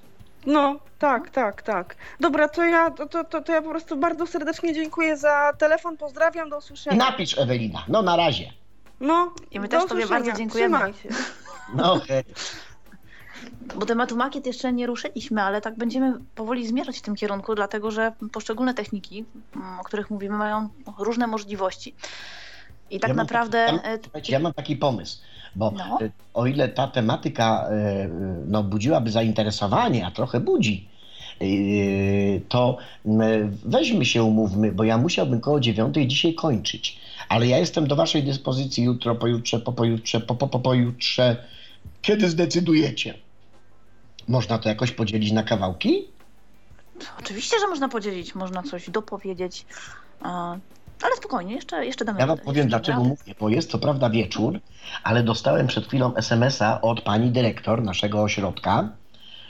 No, 0.47 0.77
tak, 0.99 1.31
tak, 1.31 1.63
tak. 1.63 1.97
Dobra, 2.21 2.49
to 2.49 2.65
ja, 2.65 2.91
to, 2.91 3.25
to, 3.25 3.43
to, 3.43 3.53
ja 3.53 3.63
po 3.63 3.71
prostu 3.71 3.97
bardzo 3.97 4.27
serdecznie 4.27 4.75
dziękuję 4.75 5.17
za 5.17 5.53
telefon, 5.59 5.97
pozdrawiam, 5.97 6.51
do 6.51 6.57
I 6.57 6.59
usłyszenia. 6.59 6.97
napisz 6.97 7.39
Ewelina. 7.39 7.85
No 7.89 8.03
na 8.03 8.17
razie. 8.17 8.53
No, 9.01 9.33
I 9.51 9.61
my 9.61 9.69
do 9.69 9.81
też 9.81 9.89
tobie 9.89 10.07
bardzo 10.07 10.33
dziękujemy. 10.33 10.77
Trzymaj 10.79 10.95
się. 10.95 11.09
No 11.75 11.93
okej. 11.93 12.25
Bo 13.79 13.87
tematu 13.87 14.17
makiet 14.17 14.47
jeszcze 14.47 14.73
nie 14.73 14.87
ruszyliśmy, 14.87 15.43
ale 15.43 15.61
tak 15.61 15.77
będziemy 15.79 16.13
powoli 16.35 16.67
zmierzać 16.67 16.99
w 16.99 17.03
tym 17.03 17.17
kierunku, 17.17 17.55
dlatego 17.55 17.91
że 17.91 18.13
poszczególne 18.33 18.75
techniki, 18.75 19.25
mm, 19.57 19.81
o 19.81 19.85
których 19.85 20.11
mówimy, 20.11 20.37
mają 20.37 20.69
różne 20.99 21.27
możliwości. 21.27 21.95
I 22.91 23.01
tak 23.01 23.09
Ja 23.09 23.15
mam 23.15 23.25
naprawdę. 23.27 23.67
taki- 23.67 23.89
ja- 23.89 24.21
e, 24.21 24.33
ja 24.33 24.39
mam 24.39 24.53
taki 24.55 24.77
pomysł, 24.77 25.19
bo 25.57 25.71
No. 25.71 25.99
y, 26.03 26.11
o 26.35 26.47
ile 26.47 26.69
ta 26.69 26.87
tematyka 26.89 27.69
y, 27.71 28.11
no, 28.47 28.63
budziłaby 28.63 29.11
zainteresowanie, 29.11 30.07
a 30.07 30.11
trochę 30.11 30.41
budzi, 30.41 30.89
to 32.49 32.77
weźmy 33.65 34.05
się, 34.05 34.23
umówmy, 34.23 34.73
bo 34.73 34.85
ja 34.85 34.99
musiałbym 34.99 35.41
koło 35.41 35.61
dziewiątej 35.61 36.07
dzisiaj 36.09 36.35
kończyć. 36.35 36.99
Ale 37.29 37.47
ja 37.47 37.59
jestem 37.59 37.87
do 37.87 37.97
waszej 37.97 38.23
dyspozycji 38.23 38.85
jutro, 38.85 39.15
pojutrze, 39.15 39.61
po 39.61 39.73
pojutrze, 39.73 40.21
po, 40.21 40.35
po, 40.35 40.49
po 40.49 40.59
pojutrze. 40.61 41.37
Kiedy 42.03 42.29
zdecydujecie? 42.31 43.15
Można 44.29 44.59
to 44.59 44.69
jakoś 44.69 44.93
podzielić 44.93 45.33
na 45.33 45.43
kawałki? 45.43 46.05
Oczywiście, 47.19 47.57
że 47.61 47.67
można 47.67 47.89
podzielić, 47.89 48.35
można 48.35 48.63
coś 48.63 48.91
dopowiedzieć. 48.91 49.67
Ale 51.03 51.17
spokojnie, 51.17 51.55
jeszcze, 51.55 51.87
jeszcze 51.87 52.05
damy 52.05 52.21
Ja 52.21 52.27
wam 52.27 52.37
radę, 52.37 52.47
powiem 52.47 52.69
dlaczego 52.69 52.99
damy 52.99 53.09
mówię, 53.09 53.35
bo 53.41 53.49
jest 53.49 53.73
to 53.73 53.79
prawda 53.79 54.11
wieczór, 54.11 54.61
ale 55.05 55.23
dostałem 55.23 55.67
przed 55.67 55.87
chwilą 55.87 56.15
SMS-a 56.15 56.81
od 56.81 57.01
pani 57.01 57.31
dyrektor 57.31 57.83
naszego 57.83 58.23
ośrodka, 58.23 58.89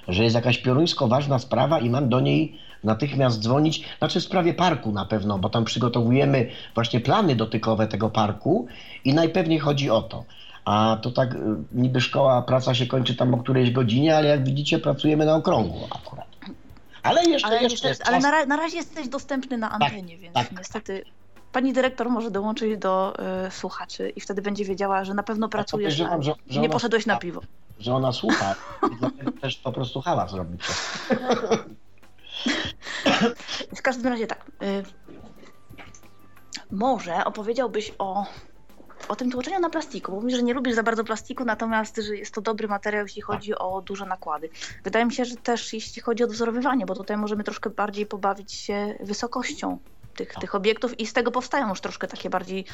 że 0.08 0.24
jest 0.24 0.34
jakaś 0.34 0.58
pioruńsko 0.58 1.08
ważna 1.08 1.38
sprawa 1.38 1.78
i 1.78 1.90
mam 1.90 2.08
do 2.08 2.20
niej 2.20 2.58
natychmiast 2.84 3.40
dzwonić, 3.40 3.84
znaczy 3.98 4.20
w 4.20 4.24
sprawie 4.24 4.54
parku 4.54 4.92
na 4.92 5.04
pewno, 5.04 5.38
bo 5.38 5.50
tam 5.50 5.64
przygotowujemy 5.64 6.50
właśnie 6.74 7.00
plany 7.00 7.36
dotykowe 7.36 7.86
tego 7.86 8.10
parku 8.10 8.66
i 9.04 9.14
najpewniej 9.14 9.58
chodzi 9.58 9.90
o 9.90 10.02
to. 10.02 10.24
A 10.68 10.98
to 11.02 11.10
tak 11.10 11.34
y, 11.34 11.38
niby 11.72 12.00
szkoła, 12.00 12.42
praca 12.42 12.74
się 12.74 12.86
kończy 12.86 13.14
tam 13.16 13.34
o 13.34 13.38
którejś 13.38 13.70
godzinie, 13.70 14.16
ale 14.16 14.28
jak 14.28 14.44
widzicie 14.44 14.78
pracujemy 14.78 15.24
na 15.26 15.34
okrągło 15.34 15.88
akurat. 15.90 16.26
Ale 17.02 17.24
jeszcze, 17.24 17.48
Ale, 17.48 17.62
jeszcze 17.62 17.88
jest 17.88 18.08
ale 18.08 18.18
na, 18.18 18.46
na 18.46 18.56
razie 18.56 18.76
jesteś 18.76 19.08
dostępny 19.08 19.58
na 19.58 19.70
antenie, 19.70 20.18
więc 20.18 20.34
tak. 20.34 20.52
niestety 20.58 21.04
pani 21.52 21.72
dyrektor 21.72 22.10
może 22.10 22.30
dołączyć 22.30 22.78
do 22.78 23.14
e, 23.18 23.50
słuchaczy 23.50 24.08
i 24.16 24.20
wtedy 24.20 24.42
będzie 24.42 24.64
wiedziała, 24.64 25.04
że 25.04 25.14
na 25.14 25.22
pewno 25.22 25.48
pracujesz, 25.48 26.00
a 26.00 26.22
że- 26.22 26.34
że 26.50 26.60
nie 26.60 26.68
poszedłeś 26.68 27.06
na 27.06 27.14
słucha. 27.14 27.20
piwo. 27.22 27.40
że 27.80 27.94
ona 27.94 28.12
słucha 28.12 28.54
i 28.92 28.96
dlatego 28.98 29.32
też 29.32 29.56
po 29.56 29.72
prostu 29.72 30.00
hałas 30.00 30.32
robi. 30.32 30.58
W 33.76 33.82
każdym 33.82 34.06
razie 34.12 34.26
tak. 34.26 34.44
Y, 34.62 34.82
może 36.70 37.24
opowiedziałbyś 37.24 37.92
o, 37.98 38.26
o 39.08 39.16
tym 39.16 39.30
tłoczeniu 39.30 39.60
na 39.60 39.70
plastiku, 39.70 40.12
bo 40.12 40.20
mówisz, 40.20 40.36
że 40.36 40.42
nie 40.42 40.54
lubisz 40.54 40.74
za 40.74 40.82
bardzo 40.82 41.04
plastiku, 41.04 41.44
natomiast 41.44 41.96
że 41.96 42.16
jest 42.16 42.34
to 42.34 42.40
dobry 42.40 42.68
materiał, 42.68 43.02
jeśli 43.02 43.22
chodzi 43.22 43.54
o 43.54 43.82
duże 43.82 44.06
nakłady. 44.06 44.48
Wydaje 44.84 45.04
mi 45.04 45.12
się, 45.12 45.24
że 45.24 45.36
też 45.36 45.72
jeśli 45.72 46.02
chodzi 46.02 46.22
o 46.22 46.26
odwzorowywanie, 46.26 46.86
bo 46.86 46.94
tutaj 46.94 47.16
możemy 47.16 47.44
troszkę 47.44 47.70
bardziej 47.70 48.06
pobawić 48.06 48.52
się 48.52 48.94
wysokością 49.00 49.78
tych, 50.16 50.34
tych 50.34 50.54
obiektów 50.54 51.00
i 51.00 51.06
z 51.06 51.12
tego 51.12 51.30
powstają 51.30 51.68
już 51.68 51.80
troszkę 51.80 52.08
takie 52.08 52.30
bardziej 52.30 52.64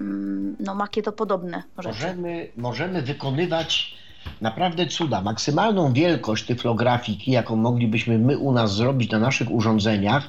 mm, 0.00 0.56
no, 0.60 0.74
makietopodobne 0.74 1.62
rzeczy. 1.78 1.88
Możemy, 1.88 2.48
możemy 2.56 3.02
wykonywać 3.02 3.94
naprawdę 4.40 4.86
cuda. 4.86 5.20
Maksymalną 5.20 5.92
wielkość 5.92 6.46
tyflografiki, 6.46 7.30
jaką 7.30 7.56
moglibyśmy 7.56 8.18
my 8.18 8.38
u 8.38 8.52
nas 8.52 8.74
zrobić 8.74 9.10
na 9.10 9.18
naszych 9.18 9.50
urządzeniach, 9.50 10.28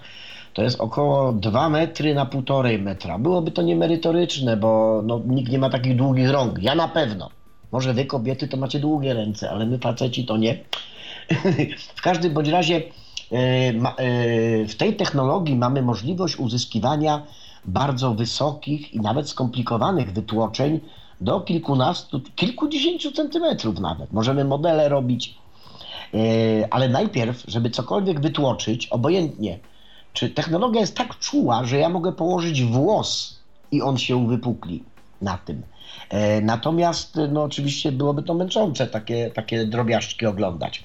to 0.55 0.63
jest 0.63 0.81
około 0.81 1.33
2 1.33 1.69
metry 1.69 2.13
na 2.13 2.25
1,5 2.25 2.81
metra. 2.81 3.19
Byłoby 3.19 3.51
to 3.51 3.61
niemerytoryczne, 3.61 4.57
bo 4.57 5.01
no, 5.05 5.21
nikt 5.25 5.51
nie 5.51 5.59
ma 5.59 5.69
takich 5.69 5.95
długich 5.95 6.29
rąk. 6.29 6.63
Ja 6.63 6.75
na 6.75 6.87
pewno. 6.87 7.29
Może 7.71 7.93
wy 7.93 8.05
kobiety 8.05 8.47
to 8.47 8.57
macie 8.57 8.79
długie 8.79 9.13
ręce, 9.13 9.49
ale 9.49 9.65
my 9.65 9.79
faceci 9.79 10.25
to 10.25 10.37
nie. 10.37 10.57
w 11.95 12.01
każdym 12.01 12.33
bądź 12.33 12.47
razie 12.47 12.75
e, 12.75 13.35
e, 13.35 13.71
w 14.65 14.75
tej 14.77 14.95
technologii 14.95 15.55
mamy 15.55 15.81
możliwość 15.81 16.35
uzyskiwania 16.35 17.23
bardzo 17.65 18.13
wysokich 18.13 18.93
i 18.93 18.99
nawet 18.99 19.29
skomplikowanych 19.29 20.13
wytłoczeń 20.13 20.79
do 21.21 21.41
kilkunastu, 21.41 22.21
kilkudziesięciu 22.35 23.11
centymetrów 23.11 23.79
nawet. 23.79 24.13
Możemy 24.13 24.45
modele 24.45 24.89
robić, 24.89 25.35
e, 26.13 26.17
ale 26.71 26.89
najpierw, 26.89 27.43
żeby 27.47 27.69
cokolwiek 27.69 28.19
wytłoczyć, 28.19 28.87
obojętnie, 28.87 29.59
czy 30.15 30.29
technologia 30.29 30.81
jest 30.81 30.97
tak 30.97 31.19
czuła, 31.19 31.63
że 31.65 31.77
ja 31.77 31.89
mogę 31.89 32.11
położyć 32.11 32.63
włos 32.63 33.39
i 33.71 33.81
on 33.81 33.97
się 33.97 34.27
wypukli 34.27 34.83
na 35.21 35.37
tym. 35.37 35.61
E, 36.09 36.41
Natomiast, 36.41 37.19
no 37.31 37.43
oczywiście 37.43 37.91
byłoby 37.91 38.23
to 38.23 38.33
męczące 38.33 38.87
takie, 38.87 39.31
takie 39.31 39.65
drobiażdżki 39.65 40.25
oglądać. 40.25 40.83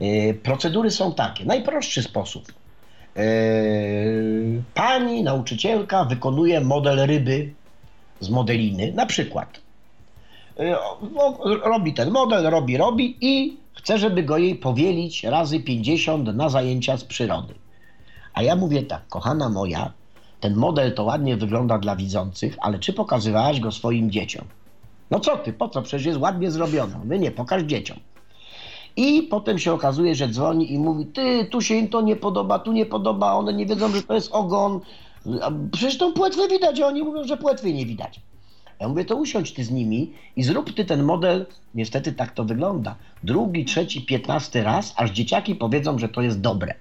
E, 0.00 0.34
Procedury 0.34 0.90
są 0.90 1.14
takie. 1.14 1.44
Najprostszy 1.44 2.02
sposób. 2.02 2.52
E, 3.16 3.22
Pani 4.74 5.22
nauczycielka 5.22 6.04
wykonuje 6.04 6.60
model 6.60 7.06
ryby 7.06 7.52
z 8.20 8.30
modeliny, 8.30 8.92
na 8.92 9.06
przykład. 9.06 9.60
Robi 11.64 11.94
ten 11.94 12.10
model, 12.10 12.50
robi, 12.50 12.76
robi 12.76 13.16
i 13.20 13.56
chce, 13.74 13.98
żeby 13.98 14.22
go 14.22 14.38
jej 14.38 14.54
powielić 14.54 15.24
razy 15.24 15.60
50 15.60 16.34
na 16.34 16.48
zajęcia 16.48 16.96
z 16.96 17.04
przyrody. 17.04 17.54
A 18.38 18.42
ja 18.42 18.56
mówię 18.56 18.82
tak, 18.82 19.08
kochana 19.08 19.48
moja, 19.48 19.92
ten 20.40 20.56
model 20.56 20.94
to 20.94 21.04
ładnie 21.04 21.36
wygląda 21.36 21.78
dla 21.78 21.96
widzących, 21.96 22.56
ale 22.60 22.78
czy 22.78 22.92
pokazywałaś 22.92 23.60
go 23.60 23.72
swoim 23.72 24.10
dzieciom? 24.10 24.44
No 25.10 25.20
co 25.20 25.36
ty, 25.36 25.52
po 25.52 25.68
co? 25.68 25.82
Przecież 25.82 26.06
jest 26.06 26.18
ładnie 26.18 26.50
zrobiony. 26.50 26.94
Wy 27.04 27.18
nie, 27.18 27.30
pokaż 27.30 27.62
dzieciom. 27.62 27.98
I 28.96 29.22
potem 29.22 29.58
się 29.58 29.72
okazuje, 29.72 30.14
że 30.14 30.28
dzwoni 30.28 30.72
i 30.72 30.78
mówi, 30.78 31.06
ty, 31.06 31.44
tu 31.50 31.60
się 31.60 31.74
im 31.74 31.88
to 31.88 32.00
nie 32.00 32.16
podoba, 32.16 32.58
tu 32.58 32.72
nie 32.72 32.86
podoba, 32.86 33.32
one 33.32 33.52
nie 33.52 33.66
wiedzą, 33.66 33.88
że 33.88 34.02
to 34.02 34.14
jest 34.14 34.32
ogon. 34.32 34.80
Przecież 35.72 35.98
tą 35.98 36.12
płetwę 36.12 36.48
widać, 36.48 36.80
a 36.80 36.86
oni 36.86 37.02
mówią, 37.02 37.24
że 37.24 37.36
płetwy 37.36 37.72
nie 37.72 37.86
widać. 37.86 38.20
Ja 38.80 38.88
mówię, 38.88 39.04
to 39.04 39.16
usiądź 39.16 39.52
ty 39.52 39.64
z 39.64 39.70
nimi 39.70 40.12
i 40.36 40.42
zrób 40.42 40.74
ty 40.74 40.84
ten 40.84 41.02
model. 41.02 41.46
Niestety 41.74 42.12
tak 42.12 42.32
to 42.32 42.44
wygląda. 42.44 42.96
Drugi, 43.24 43.64
trzeci, 43.64 44.02
piętnasty 44.02 44.62
raz, 44.62 44.94
aż 44.96 45.10
dzieciaki 45.10 45.54
powiedzą, 45.54 45.98
że 45.98 46.08
to 46.08 46.22
jest 46.22 46.40
dobre. 46.40 46.74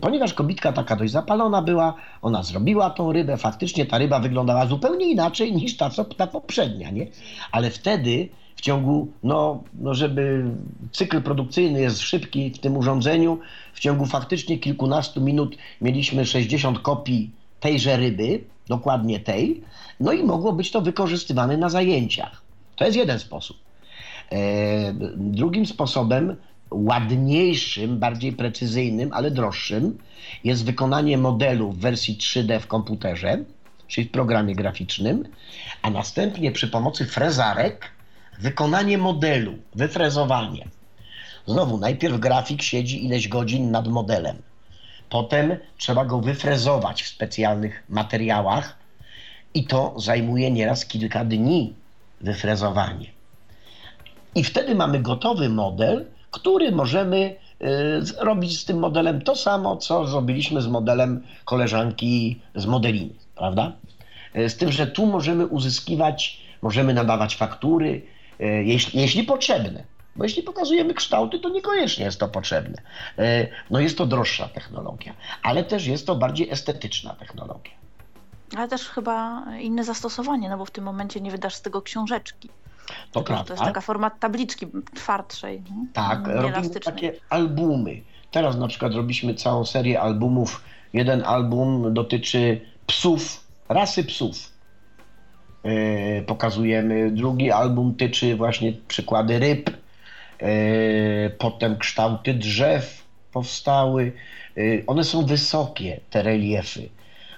Ponieważ 0.00 0.34
kobitka 0.34 0.72
taka 0.72 0.96
dość 0.96 1.12
zapalona 1.12 1.62
była, 1.62 1.94
ona 2.22 2.42
zrobiła 2.42 2.90
tą 2.90 3.12
rybę, 3.12 3.36
faktycznie 3.36 3.86
ta 3.86 3.98
ryba 3.98 4.20
wyglądała 4.20 4.66
zupełnie 4.66 5.10
inaczej 5.10 5.52
niż 5.52 5.76
ta, 5.76 5.90
co 5.90 6.04
ta 6.04 6.26
poprzednia, 6.26 6.90
nie? 6.90 7.06
Ale 7.52 7.70
wtedy 7.70 8.28
w 8.56 8.60
ciągu, 8.60 9.08
no, 9.22 9.62
no 9.80 9.94
żeby 9.94 10.44
cykl 10.92 11.22
produkcyjny 11.22 11.80
jest 11.80 12.00
szybki 12.00 12.50
w 12.50 12.58
tym 12.58 12.76
urządzeniu, 12.76 13.38
w 13.72 13.80
ciągu 13.80 14.06
faktycznie 14.06 14.58
kilkunastu 14.58 15.20
minut 15.20 15.56
mieliśmy 15.80 16.26
60 16.26 16.78
kopii 16.78 17.30
tejże 17.60 17.96
ryby, 17.96 18.44
dokładnie 18.68 19.20
tej, 19.20 19.62
no 20.00 20.12
i 20.12 20.22
mogło 20.22 20.52
być 20.52 20.70
to 20.70 20.80
wykorzystywane 20.80 21.56
na 21.56 21.68
zajęciach. 21.68 22.42
To 22.76 22.84
jest 22.84 22.96
jeden 22.96 23.18
sposób. 23.18 23.56
E, 24.32 24.94
drugim 25.16 25.66
sposobem, 25.66 26.36
ładniejszym, 26.74 27.98
bardziej 27.98 28.32
precyzyjnym, 28.32 29.12
ale 29.12 29.30
droższym, 29.30 29.98
jest 30.44 30.64
wykonanie 30.64 31.18
modelu 31.18 31.72
w 31.72 31.78
wersji 31.78 32.16
3D 32.16 32.60
w 32.60 32.66
komputerze, 32.66 33.38
czyli 33.88 34.06
w 34.06 34.10
programie 34.10 34.54
graficznym, 34.54 35.24
a 35.82 35.90
następnie 35.90 36.52
przy 36.52 36.68
pomocy 36.68 37.06
frezarek 37.06 37.90
wykonanie 38.40 38.98
modelu, 38.98 39.54
wyfrezowanie. 39.74 40.68
Znowu, 41.46 41.78
najpierw 41.78 42.18
grafik 42.18 42.62
siedzi 42.62 43.04
ileś 43.04 43.28
godzin 43.28 43.70
nad 43.70 43.88
modelem. 43.88 44.36
Potem 45.10 45.56
trzeba 45.78 46.04
go 46.04 46.20
wyfrezować 46.20 47.02
w 47.02 47.08
specjalnych 47.08 47.84
materiałach 47.88 48.78
i 49.54 49.64
to 49.64 49.94
zajmuje 49.96 50.50
nieraz 50.50 50.86
kilka 50.86 51.24
dni 51.24 51.74
wyfrezowanie. 52.20 53.06
I 54.34 54.44
wtedy 54.44 54.74
mamy 54.74 55.00
gotowy 55.00 55.48
model, 55.48 56.06
który 56.34 56.72
możemy 56.72 57.36
y, 57.62 58.24
robić 58.24 58.60
z 58.60 58.64
tym 58.64 58.78
modelem 58.78 59.22
to 59.22 59.36
samo, 59.36 59.76
co 59.76 60.06
zrobiliśmy 60.06 60.62
z 60.62 60.66
modelem 60.66 61.22
koleżanki 61.44 62.40
z 62.54 62.66
modeliny, 62.66 63.14
prawda? 63.34 63.72
Y, 64.36 64.48
z 64.48 64.56
tym, 64.56 64.72
że 64.72 64.86
tu 64.86 65.06
możemy 65.06 65.46
uzyskiwać, 65.46 66.40
możemy 66.62 66.94
nadawać 66.94 67.36
faktury, 67.36 68.02
y, 68.40 68.44
jeśli, 68.64 69.00
jeśli 69.00 69.22
potrzebne. 69.22 69.84
Bo 70.16 70.24
jeśli 70.24 70.42
pokazujemy 70.42 70.94
kształty, 70.94 71.38
to 71.38 71.48
niekoniecznie 71.48 72.04
jest 72.04 72.20
to 72.20 72.28
potrzebne. 72.28 72.82
No 73.70 73.80
jest 73.80 73.98
to 73.98 74.06
droższa 74.06 74.48
technologia, 74.48 75.14
ale 75.42 75.64
też 75.64 75.86
jest 75.86 76.06
to 76.06 76.14
bardziej 76.14 76.50
estetyczna 76.50 77.14
technologia. 77.14 77.72
Ale 78.56 78.68
też 78.68 78.88
chyba 78.88 79.44
inne 79.60 79.84
zastosowanie, 79.84 80.48
no 80.48 80.58
bo 80.58 80.64
w 80.64 80.70
tym 80.70 80.84
momencie 80.84 81.20
nie 81.20 81.30
wydasz 81.30 81.54
z 81.54 81.62
tego 81.62 81.82
książeczki. 81.82 82.48
To, 83.12 83.22
to 83.22 83.34
jest 83.50 83.62
taka 83.62 83.80
forma 83.80 84.10
tabliczki 84.10 84.66
twardszej. 84.94 85.62
Tak, 85.92 86.26
robimy 86.26 86.70
takie 86.70 87.12
albumy. 87.30 88.00
Teraz 88.30 88.56
na 88.56 88.68
przykład 88.68 88.94
robiliśmy 88.94 89.34
całą 89.34 89.64
serię 89.64 90.00
albumów. 90.00 90.64
Jeden 90.92 91.22
album 91.22 91.94
dotyczy 91.94 92.60
psów, 92.86 93.46
rasy 93.68 94.04
psów. 94.04 94.52
Yy, 95.64 96.24
pokazujemy. 96.26 97.10
Drugi 97.10 97.50
album 97.50 97.94
tyczy 97.94 98.36
właśnie 98.36 98.72
przykłady 98.88 99.38
ryb. 99.38 99.70
Yy, 100.40 101.30
potem 101.38 101.78
kształty 101.78 102.34
drzew 102.34 103.04
powstały. 103.32 104.12
Yy, 104.56 104.84
one 104.86 105.04
są 105.04 105.26
wysokie, 105.26 106.00
te 106.10 106.22
reliefy. 106.22 106.88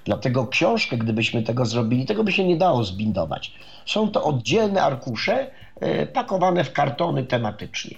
Dlatego 0.06 0.46
książkę, 0.46 0.96
gdybyśmy 0.96 1.42
tego 1.42 1.66
zrobili, 1.66 2.06
tego 2.06 2.24
by 2.24 2.32
się 2.32 2.44
nie 2.44 2.56
dało 2.56 2.84
zbindować. 2.84 3.52
Są 3.86 4.10
to 4.10 4.24
oddzielne 4.24 4.82
arkusze 4.82 5.50
e, 5.80 6.06
pakowane 6.06 6.64
w 6.64 6.72
kartony 6.72 7.24
tematycznie. 7.24 7.96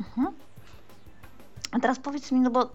Mhm. 0.00 0.28
A 1.72 1.80
teraz 1.80 1.98
powiedz 1.98 2.32
mi, 2.32 2.40
no 2.40 2.50
bo 2.50 2.70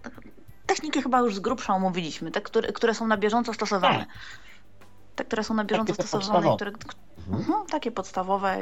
techniki 0.66 1.02
chyba 1.02 1.20
już 1.20 1.36
z 1.36 1.39
grubsza 1.39 1.74
omówiliśmy, 1.74 2.32
te, 2.32 2.41
które, 2.41 2.72
które 2.72 2.94
są 2.94 3.08
na 3.08 3.18
bieżąco 3.18 3.54
stosowane. 3.54 4.00
Tak. 4.00 4.08
Te, 5.16 5.26
które 5.26 5.43
są 5.43 5.53
na 5.53 5.64
bieżąco 5.64 5.93
takie 5.93 6.07
stosowane, 6.07 6.55
które. 6.55 6.72
Mhm, 7.32 7.66
takie 7.66 7.91
podstawowe, 7.91 8.57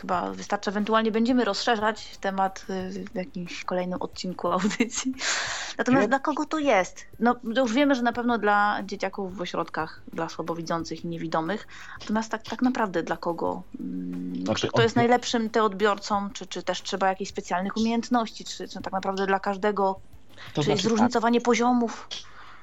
chyba 0.00 0.30
wystarczy. 0.30 0.70
Ewentualnie 0.70 1.12
będziemy 1.12 1.44
rozszerzać 1.44 2.16
temat 2.20 2.66
y, 2.70 3.04
w 3.12 3.14
jakimś 3.14 3.64
kolejnym 3.64 4.02
odcinku 4.02 4.48
audycji. 4.48 5.14
Natomiast 5.78 6.08
dla 6.08 6.18
kogo 6.18 6.44
to 6.44 6.58
jest? 6.58 7.06
No 7.20 7.36
już 7.56 7.72
wiemy, 7.72 7.94
że 7.94 8.02
na 8.02 8.12
pewno 8.12 8.38
dla 8.38 8.82
dzieciaków 8.84 9.36
w 9.36 9.40
ośrodkach, 9.40 10.02
dla 10.12 10.28
słabowidzących 10.28 11.04
i 11.04 11.08
niewidomych. 11.08 11.66
Natomiast 12.00 12.30
tak, 12.30 12.42
tak 12.42 12.62
naprawdę 12.62 13.02
dla 13.02 13.16
kogo? 13.16 13.62
Mm, 13.80 14.44
znaczy, 14.44 14.68
kto 14.68 14.82
jest 14.82 14.96
najlepszym 14.96 15.50
te 15.50 15.62
odbiorcą? 15.62 16.30
Czy, 16.30 16.46
czy 16.46 16.62
też 16.62 16.82
trzeba 16.82 17.08
jakichś 17.08 17.30
specjalnych 17.30 17.76
umiejętności? 17.76 18.44
Czy, 18.44 18.68
czy 18.68 18.80
tak 18.82 18.92
naprawdę 18.92 19.26
dla 19.26 19.40
każdego? 19.40 19.94
To 19.94 20.40
czy 20.44 20.54
znaczy, 20.54 20.70
jest 20.70 20.82
tak. 20.82 20.88
zróżnicowanie 20.90 21.40
tak. 21.40 21.44
poziomów? 21.44 22.08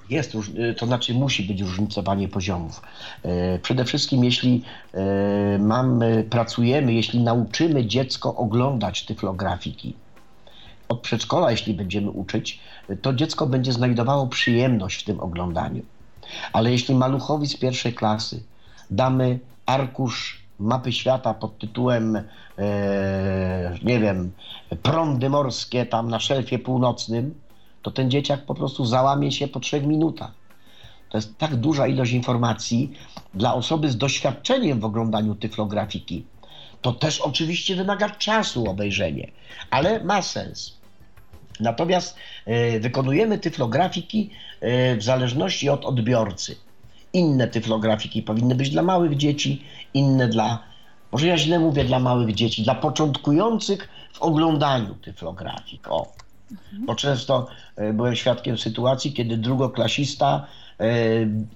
Jest, 0.09 0.35
y, 0.35 0.73
to 0.73 0.85
znaczy 0.85 1.13
musi 1.13 1.43
być 1.43 1.61
różnicowanie 1.61 2.27
poziomów. 2.27 2.81
Y, 3.25 3.59
przede 3.59 3.85
wszystkim 3.85 4.23
jeśli 4.23 4.63
y, 5.55 5.59
mamy, 5.59 6.23
pracujemy, 6.29 6.93
jeśli 6.93 7.19
nauczymy 7.19 7.85
dziecko 7.85 8.35
oglądać 8.35 9.05
tyflografiki, 9.05 9.93
od 10.89 11.01
przedszkola, 11.01 11.51
jeśli 11.51 11.73
będziemy 11.73 12.09
uczyć, 12.09 12.59
to 13.01 13.13
dziecko 13.13 13.47
będzie 13.47 13.71
znajdowało 13.73 14.27
przyjemność 14.27 15.01
w 15.01 15.05
tym 15.05 15.19
oglądaniu. 15.19 15.83
Ale 16.53 16.71
jeśli 16.71 16.95
maluchowi 16.95 17.47
z 17.47 17.57
pierwszej 17.57 17.93
klasy 17.93 18.43
damy 18.89 19.39
arkusz 19.65 20.45
mapy 20.59 20.91
świata 20.91 21.33
pod 21.33 21.57
tytułem, 21.57 22.15
e, 22.15 23.77
nie 23.83 23.99
wiem, 23.99 24.31
prądy 24.83 25.29
morskie 25.29 25.85
tam 25.85 26.09
na 26.09 26.19
szelfie 26.19 26.59
północnym, 26.59 27.33
to 27.85 27.91
ten 27.91 28.11
dzieciak 28.11 28.45
po 28.45 28.55
prostu 28.55 28.85
załamie 28.85 29.31
się 29.31 29.47
po 29.47 29.59
trzech 29.59 29.85
minutach. 29.85 30.31
To 31.09 31.17
jest 31.17 31.37
tak 31.37 31.55
duża 31.55 31.87
ilość 31.87 32.11
informacji 32.11 32.91
dla 33.33 33.53
osoby 33.53 33.89
z 33.89 33.97
doświadczeniem 33.97 34.79
w 34.79 34.85
oglądaniu 34.85 35.35
tyflografiki. 35.35 36.25
To 36.81 36.91
też 36.91 37.21
oczywiście 37.21 37.75
wymaga 37.75 38.09
czasu 38.09 38.69
obejrzenie, 38.69 39.31
ale 39.71 40.03
ma 40.03 40.21
sens. 40.21 40.77
Natomiast 41.59 42.17
y, 42.47 42.79
wykonujemy 42.79 43.39
tyflografiki 43.39 44.29
y, 44.63 44.97
w 44.97 45.03
zależności 45.03 45.69
od 45.69 45.85
odbiorcy. 45.85 46.55
Inne 47.13 47.47
tyflografiki 47.47 48.23
powinny 48.23 48.55
być 48.55 48.69
dla 48.69 48.81
małych 48.81 49.17
dzieci, 49.17 49.63
inne 49.93 50.27
dla, 50.27 50.63
może 51.11 51.27
ja 51.27 51.37
źle 51.37 51.59
mówię, 51.59 51.83
dla 51.83 51.99
małych 51.99 52.35
dzieci, 52.35 52.63
dla 52.63 52.75
początkujących 52.75 53.89
w 54.13 54.21
oglądaniu 54.21 54.95
tyflografik. 54.95 55.87
O. 55.87 56.24
Bo 56.73 56.95
często 56.95 57.47
y, 57.79 57.93
byłem 57.93 58.15
świadkiem 58.15 58.57
sytuacji, 58.57 59.13
kiedy 59.13 59.37
drugoklasista 59.37 60.47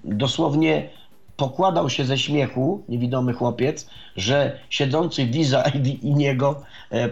dosłownie 0.04 0.88
pokładał 1.36 1.90
się 1.90 2.04
ze 2.04 2.18
śmiechu, 2.18 2.82
niewidomy 2.88 3.32
chłopiec, 3.32 3.86
że 4.16 4.58
siedzący 4.70 5.26
wiza 5.26 5.64
i 6.02 6.14
niego 6.14 6.62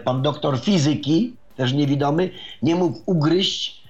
pan 0.03 0.21
doktor 0.21 0.59
fizyki 0.59 1.33
też 1.55 1.73
niewidomy, 1.73 2.29
nie 2.61 2.75
mógł 2.75 2.99
ugryźć 3.05 3.83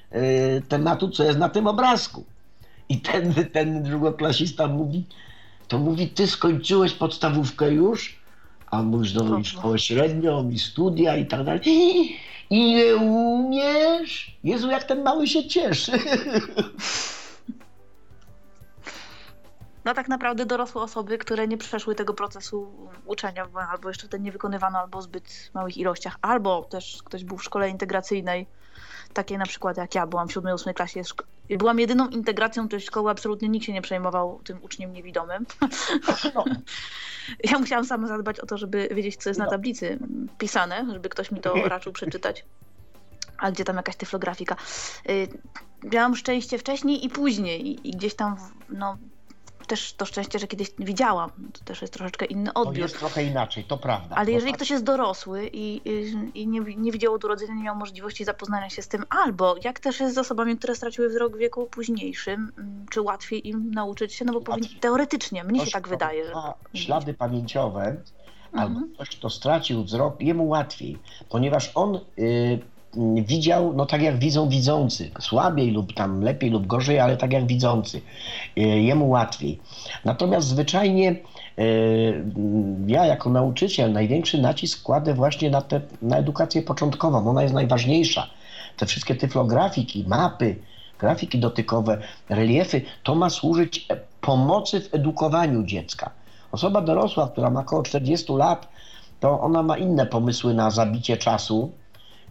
tematu, 0.67 1.09
co 1.09 1.23
jest 1.23 1.39
na 1.39 1.49
tym 1.49 1.67
obrazku. 1.67 2.23
I 2.89 3.01
ten, 3.01 3.33
ten 3.53 3.83
drugoklasista 3.83 4.67
mówi, 4.67 5.03
to 5.67 5.79
mówi, 5.79 6.07
ty 6.07 6.27
skończyłeś 6.27 6.93
podstawówkę 6.93 7.71
już? 7.71 8.19
A 8.71 8.83
mówisz, 8.83 9.13
no 9.13 9.37
i 9.37 9.45
szkołę 9.45 9.79
średnią, 9.79 10.49
i 10.49 10.59
studia, 10.59 11.17
i 11.17 11.25
tak 11.25 11.43
dalej. 11.43 11.61
I 12.49 12.75
nie 12.75 12.95
umiesz? 12.95 14.37
Jezu, 14.43 14.69
jak 14.69 14.83
ten 14.83 15.03
mały 15.03 15.27
się 15.27 15.47
cieszy. 15.47 15.91
no 19.85 19.93
tak 19.93 20.07
naprawdę 20.07 20.45
dorosłe 20.45 20.81
osoby, 20.81 21.17
które 21.17 21.47
nie 21.47 21.57
przeszły 21.57 21.95
tego 21.95 22.13
procesu 22.13 22.71
uczenia, 23.05 23.47
albo 23.71 23.87
jeszcze 23.87 24.07
ten 24.07 24.23
nie 24.23 24.31
wykonywano, 24.31 24.79
albo 24.79 24.99
w 24.99 25.03
zbyt 25.03 25.51
małych 25.53 25.77
ilościach, 25.77 26.17
albo 26.21 26.63
też 26.63 27.03
ktoś 27.05 27.23
był 27.23 27.37
w 27.37 27.43
szkole 27.43 27.69
integracyjnej, 27.69 28.47
takiej 29.13 29.37
na 29.37 29.45
przykład 29.45 29.77
jak 29.77 29.95
ja 29.95 30.07
byłam 30.07 30.27
w 30.27 30.33
7-8 30.33 30.73
klasie, 30.73 31.03
byłam 31.57 31.79
jedyną 31.79 32.09
integracją 32.09 32.67
tej 32.67 32.81
szkoły, 32.81 33.11
absolutnie 33.11 33.49
nikt 33.49 33.65
się 33.65 33.73
nie 33.73 33.81
przejmował 33.81 34.41
tym 34.43 34.63
uczniem 34.63 34.93
niewidomym. 34.93 35.45
No. 36.35 36.45
ja 37.43 37.59
musiałam 37.59 37.85
sama 37.85 38.07
zadbać 38.07 38.39
o 38.39 38.45
to, 38.45 38.57
żeby 38.57 38.89
wiedzieć, 38.91 39.17
co 39.17 39.29
jest 39.29 39.39
no. 39.39 39.45
na 39.45 39.51
tablicy 39.51 39.99
pisane, 40.37 40.85
żeby 40.93 41.09
ktoś 41.09 41.31
mi 41.31 41.41
to 41.41 41.53
raczył 41.69 41.93
przeczytać. 41.93 42.45
A 43.37 43.51
gdzie 43.51 43.63
tam 43.63 43.75
jakaś 43.75 43.95
tyflografika. 43.95 44.55
Y, 45.09 45.27
miałam 45.83 46.15
szczęście 46.15 46.57
wcześniej 46.57 47.05
i 47.05 47.09
później 47.09 47.87
i 47.89 47.91
gdzieś 47.91 48.15
tam 48.15 48.35
no, 48.69 48.97
też 49.69 49.93
to 49.93 50.05
szczęście, 50.05 50.39
że 50.39 50.47
kiedyś 50.47 50.71
widziałam. 50.79 51.31
To 51.53 51.65
też 51.65 51.81
jest 51.81 51.93
troszeczkę 51.93 52.25
inny 52.25 52.53
odbiór. 52.53 52.75
To 52.75 52.81
jest 52.81 52.99
trochę 52.99 53.23
inaczej, 53.23 53.63
to 53.63 53.77
prawda. 53.77 54.15
Ale 54.15 54.31
jeżeli 54.31 54.53
ktoś 54.53 54.69
jest 54.69 54.83
dorosły 54.83 55.49
i, 55.53 55.81
i, 56.33 56.47
nie, 56.47 56.59
nie 56.59 56.91
widział 56.91 57.13
od 57.13 57.23
urodzenia, 57.23 57.53
nie 57.53 57.63
miał 57.63 57.75
możliwości 57.75 58.25
zapoznania 58.25 58.69
się 58.69 58.81
z 58.81 58.87
tym, 58.87 59.03
albo 59.09 59.55
jak 59.63 59.79
też 59.79 59.99
jest 59.99 60.15
z 60.15 60.17
osobami, 60.17 60.57
które 60.57 60.75
straciły 60.75 61.09
wzrok 61.09 61.35
w 61.35 61.37
wieku 61.37 61.65
późniejszym, 61.65 62.51
mm, 62.57 62.85
czy 62.91 63.01
łatwiej 63.01 63.47
im 63.47 63.71
nauczyć 63.71 64.13
się, 64.13 64.25
no 64.25 64.33
bo 64.33 64.41
powinni, 64.41 64.69
teoretycznie, 64.79 65.43
mnie 65.43 65.65
się 65.65 65.71
tak 65.71 65.87
wydaje. 65.87 66.25
Że... 66.25 66.33
Ślady 66.73 67.13
pamięciowe, 67.13 67.81
mhm. 67.81 68.03
albo 68.53 68.93
ktoś, 68.93 69.09
kto 69.09 69.29
stracił 69.29 69.83
wzrok, 69.83 70.21
jemu 70.21 70.47
łatwiej, 70.47 70.97
ponieważ 71.29 71.71
on... 71.75 71.99
Yy, 72.17 72.59
widział, 73.25 73.73
no 73.73 73.85
tak 73.85 74.01
jak 74.01 74.19
widzą 74.19 74.49
widzący, 74.49 75.11
słabiej 75.19 75.71
lub 75.71 75.93
tam 75.93 76.21
lepiej 76.21 76.49
lub 76.49 76.67
gorzej, 76.67 76.99
ale 76.99 77.17
tak 77.17 77.33
jak 77.33 77.47
widzący, 77.47 78.01
e, 78.57 78.61
jemu 78.61 79.09
łatwiej. 79.09 79.59
Natomiast 80.05 80.47
zwyczajnie 80.47 81.09
e, 81.09 81.63
ja 82.87 83.05
jako 83.05 83.29
nauczyciel 83.29 83.91
największy 83.91 84.41
nacisk 84.41 84.83
kładę 84.83 85.13
właśnie 85.13 85.49
na, 85.49 85.61
te, 85.61 85.81
na 86.01 86.17
edukację 86.17 86.61
początkową, 86.61 87.29
ona 87.29 87.41
jest 87.41 87.53
najważniejsza. 87.53 88.27
Te 88.77 88.85
wszystkie 88.85 89.15
tyflografiki, 89.15 90.05
mapy, 90.07 90.55
grafiki 90.99 91.39
dotykowe, 91.39 92.01
reliefy, 92.29 92.81
to 93.03 93.15
ma 93.15 93.29
służyć 93.29 93.87
pomocy 94.21 94.81
w 94.81 94.93
edukowaniu 94.93 95.63
dziecka. 95.63 96.09
Osoba 96.51 96.81
dorosła, 96.81 97.27
która 97.27 97.49
ma 97.49 97.59
około 97.59 97.83
40 97.83 98.33
lat, 98.33 98.67
to 99.19 99.41
ona 99.41 99.63
ma 99.63 99.77
inne 99.77 100.05
pomysły 100.05 100.53
na 100.53 100.71
zabicie 100.71 101.17
czasu, 101.17 101.71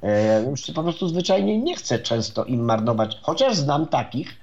E, 0.03 0.43
już 0.43 0.71
po 0.75 0.83
prostu 0.83 1.09
zwyczajnie 1.09 1.59
nie 1.59 1.77
chcę 1.77 1.99
często 1.99 2.45
im 2.45 2.65
marnować, 2.65 3.19
chociaż 3.23 3.57
znam 3.57 3.87
takich, 3.87 4.37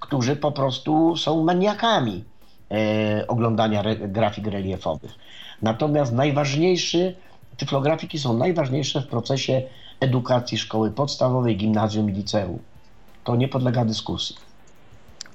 którzy 0.00 0.36
po 0.36 0.52
prostu 0.52 1.16
są 1.16 1.44
maniakami 1.44 2.24
e, 2.70 3.26
oglądania 3.28 3.84
grafik 3.98 4.46
reliefowych. 4.46 5.14
Natomiast 5.62 6.12
najważniejszy, 6.12 7.14
tyflografiki 7.56 8.18
są 8.18 8.36
najważniejsze 8.36 9.02
w 9.02 9.06
procesie 9.06 9.62
edukacji 10.00 10.58
szkoły 10.58 10.90
podstawowej, 10.90 11.56
gimnazjum 11.56 12.10
i 12.10 12.12
liceum. 12.12 12.58
To 13.24 13.32
to 13.32 13.36
nie 13.36 13.48
podlega 13.48 13.84
dyskusji. 13.84 14.49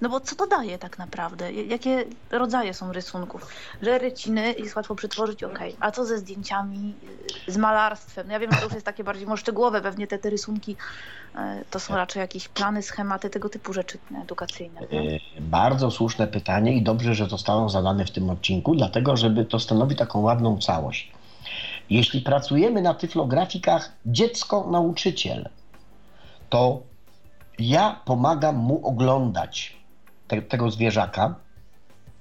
No 0.01 0.09
bo 0.09 0.19
co 0.19 0.35
to 0.35 0.47
daje 0.47 0.77
tak 0.77 0.97
naprawdę? 0.97 1.53
Jakie 1.53 2.05
rodzaje 2.31 2.73
są 2.73 2.93
rysunków? 2.93 3.47
Że 3.81 3.97
ryciny 3.97 4.53
jest 4.53 4.75
łatwo 4.75 4.95
przetworzyć, 4.95 5.43
okej. 5.43 5.75
A 5.79 5.91
co 5.91 6.05
ze 6.05 6.17
zdjęciami, 6.17 6.93
y, 7.47 7.51
z 7.51 7.57
malarstwem? 7.57 8.27
No 8.27 8.33
ja 8.33 8.39
wiem, 8.39 8.51
że 8.51 8.57
to 8.57 8.63
już 8.63 8.73
jest 8.73 8.85
takie 8.85 9.03
bardziej 9.03 9.27
może 9.27 9.41
szczegółowe, 9.41 9.81
pewnie 9.81 10.07
te, 10.07 10.17
te 10.17 10.29
rysunki 10.29 10.71
y, 11.35 11.37
to 11.69 11.79
są 11.79 11.95
raczej 11.95 12.19
jakieś 12.19 12.47
plany, 12.47 12.83
schematy, 12.83 13.29
tego 13.29 13.49
typu 13.49 13.73
rzeczy 13.73 13.97
edukacyjne. 14.23 14.81
no. 14.91 14.97
E, 14.99 15.19
Bardzo 15.41 15.91
słuszne 15.91 16.27
pytanie 16.27 16.73
i 16.77 16.81
dobrze, 16.81 17.15
że 17.15 17.25
zostało 17.25 17.69
zadane 17.69 18.05
w 18.05 18.11
tym 18.11 18.29
odcinku, 18.29 18.75
dlatego 18.75 19.17
żeby 19.17 19.45
to 19.45 19.59
stanowi 19.59 19.95
taką 19.95 20.19
ładną 20.21 20.57
całość. 20.57 21.11
Jeśli 21.89 22.21
pracujemy 22.21 22.81
na 22.81 22.93
tyflografikach 22.93 23.91
dziecko-nauczyciel, 24.05 25.49
to 26.49 26.81
ja 27.59 27.99
pomagam 28.05 28.55
mu 28.55 28.87
oglądać 28.87 29.77
te, 30.27 30.41
tego 30.41 30.71
zwierzaka, 30.71 31.35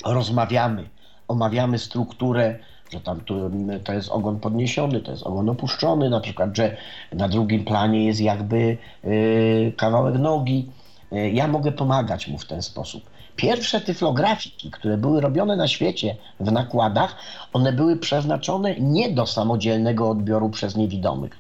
rozmawiamy, 0.05 0.89
omawiamy 1.29 1.79
strukturę, 1.79 2.59
że 2.93 3.01
tam 3.01 3.21
tu, 3.21 3.51
to 3.85 3.93
jest 3.93 4.09
ogon 4.09 4.41
podniesiony, 4.41 5.01
to 5.01 5.11
jest 5.11 5.23
ogon 5.23 5.49
opuszczony, 5.49 6.11
na 6.11 6.21
przykład, 6.21 6.57
że 6.57 6.77
na 7.13 7.29
drugim 7.29 7.65
planie 7.65 8.05
jest 8.05 8.21
jakby 8.21 8.79
y, 9.05 9.73
kawałek 9.77 10.19
nogi. 10.19 10.71
Y, 11.13 11.31
ja 11.31 11.49
mogę 11.49 11.73
pomagać 11.73 12.29
mu 12.29 12.39
w 12.39 12.47
ten 12.47 12.63
sposób. 12.63 13.11
Pierwsze 13.37 13.81
tyflografiki, 13.81 14.71
które 14.71 14.97
były 14.97 15.21
robione 15.21 15.57
na 15.57 15.69
świecie 15.69 16.17
w 16.41 16.53
nakładach, 16.53 17.17
one 17.53 17.73
były 17.73 17.97
przeznaczone 17.97 18.75
nie 18.81 19.11
do 19.11 19.27
samodzielnego 19.27 20.11
odbioru 20.11 20.51
przez 20.51 20.77
niewidomych. 20.77 21.39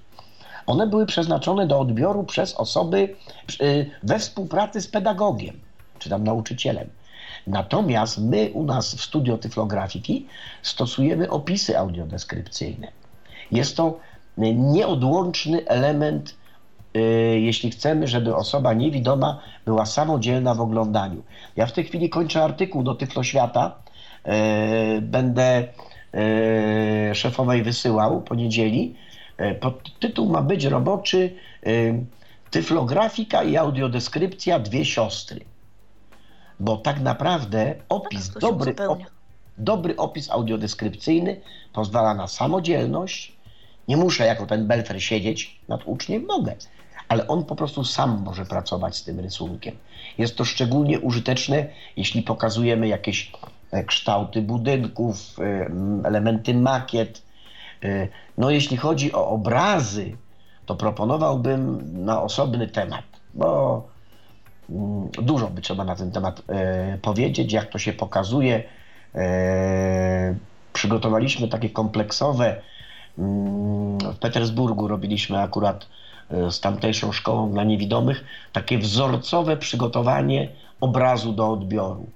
One 0.67 0.87
były 0.87 1.07
przeznaczone 1.07 1.67
do 1.67 1.81
odbioru 1.81 2.25
przez 2.25 2.55
osoby 2.55 3.17
y, 3.61 3.91
we 4.03 4.19
współpracy 4.19 4.81
z 4.81 4.89
pedagogiem, 4.89 5.61
czy 6.05 6.11
tam 6.11 6.24
nauczycielem. 6.24 6.88
Natomiast 7.46 8.18
my 8.18 8.50
u 8.52 8.62
nas 8.64 8.94
w 8.94 9.00
studio 9.00 9.38
tyflografiki 9.38 10.26
stosujemy 10.62 11.30
opisy 11.30 11.78
audiodeskrypcyjne. 11.78 12.88
Jest 13.52 13.76
to 13.76 13.98
nieodłączny 14.55 15.66
element, 15.66 16.34
y, 16.96 17.00
jeśli 17.40 17.70
chcemy, 17.70 18.09
żeby 18.09 18.36
osoba 18.36 18.72
niewidoma 18.72 19.40
była 19.64 19.86
samodzielna 19.86 20.55
w 20.55 20.61
oglądaniu. 20.61 21.22
Ja 21.57 21.66
w 21.66 21.72
tej 21.72 21.84
chwili 21.84 22.09
kończę 22.11 22.44
artykuł 22.44 22.82
do 22.82 22.94
Tyfloświata. 22.94 23.74
y, 24.26 25.00
Będę 25.00 25.68
y, 27.11 27.14
szefowej 27.14 27.62
wysyłał 27.62 28.22
po 28.22 28.34
niedzieli. 28.34 28.94
Y, 29.40 29.55
Pod 29.55 29.98
tytuł 29.98 30.28
ma 30.28 30.42
być 30.42 30.64
roboczy 30.64 31.34
Tyflografika 32.50 33.42
i 33.42 33.57
audiodeskrypcja 33.57 34.59
dwie 34.59 34.84
siostry. 34.84 35.40
Bo 36.61 36.76
tak 36.76 37.00
naprawdę 37.00 37.74
opis, 37.88 38.28
to 38.28 38.34
się 38.34 38.40
dobry, 38.40 38.70
uzupełnia. 38.70 39.07
dobry 39.59 39.96
opis 39.96 40.30
audiodeskrypcyjny 40.30 41.40
pozwala 41.72 42.14
na 42.14 42.26
samodzielność. 42.28 43.32
Nie 43.88 43.96
muszę 43.96 44.26
jako 44.26 44.46
ten 44.46 44.66
belfer 44.66 45.02
siedzieć 45.02 45.61
nad 45.68 45.80
uczniem, 45.86 46.24
mogę, 46.26 46.55
ale 47.09 47.28
on 47.28 47.44
po 47.44 47.57
prostu 47.57 47.84
sam 47.84 48.22
może 48.24 48.46
pracować 48.46 48.96
z 48.96 49.05
tym 49.05 49.20
rysunkiem. 49.20 49.76
Jest 50.18 50.36
to 50.36 50.44
szczególnie 50.44 51.00
użyteczne, 51.00 51.66
jeśli 51.96 52.22
pokazujemy 52.22 52.88
jakieś 52.88 53.32
e, 53.70 53.84
kształty 53.84 54.42
budynków, 54.42 55.16
e, 55.38 55.70
elementy 56.05 56.55
makiet. 56.55 57.22
E, 57.82 58.09
No 58.38 58.50
jeśli 58.50 58.76
chodzi 58.76 59.12
o 59.12 59.28
obrazy, 59.28 60.16
to 60.66 60.74
proponowałbym 60.74 61.80
na 62.05 62.22
osobny 62.22 62.68
temat, 62.68 63.05
bo 63.34 63.88
dużo 65.23 65.51
by 65.51 65.61
trzeba 65.61 65.85
na 65.85 65.97
ten 65.97 66.11
temat 66.11 66.43
e, 66.49 66.99
powiedzieć, 66.99 67.53
jak 67.53 67.71
to 67.71 67.79
się 67.79 67.93
pokazuje. 67.93 68.62
E, 69.15 70.35
przygotowaliśmy 70.73 71.49
takie 71.49 71.71
kompleksowe. 71.71 72.61
mm, 73.19 73.99
W 73.99 74.19
Petersburgu 74.19 74.89
robiliśmy 74.89 75.41
akurat 75.41 75.87
e, 76.31 76.51
z 76.51 76.61
tamtejszą 76.61 77.12
szkołą 77.12 77.53
dla 77.53 77.65
niewidomych 77.65 78.25
takie 78.53 78.79
wzorcowe 78.79 79.57
przygotowanie 79.57 80.49
obrazu 80.81 81.33
do 81.33 81.51
odbioru. 81.51 82.07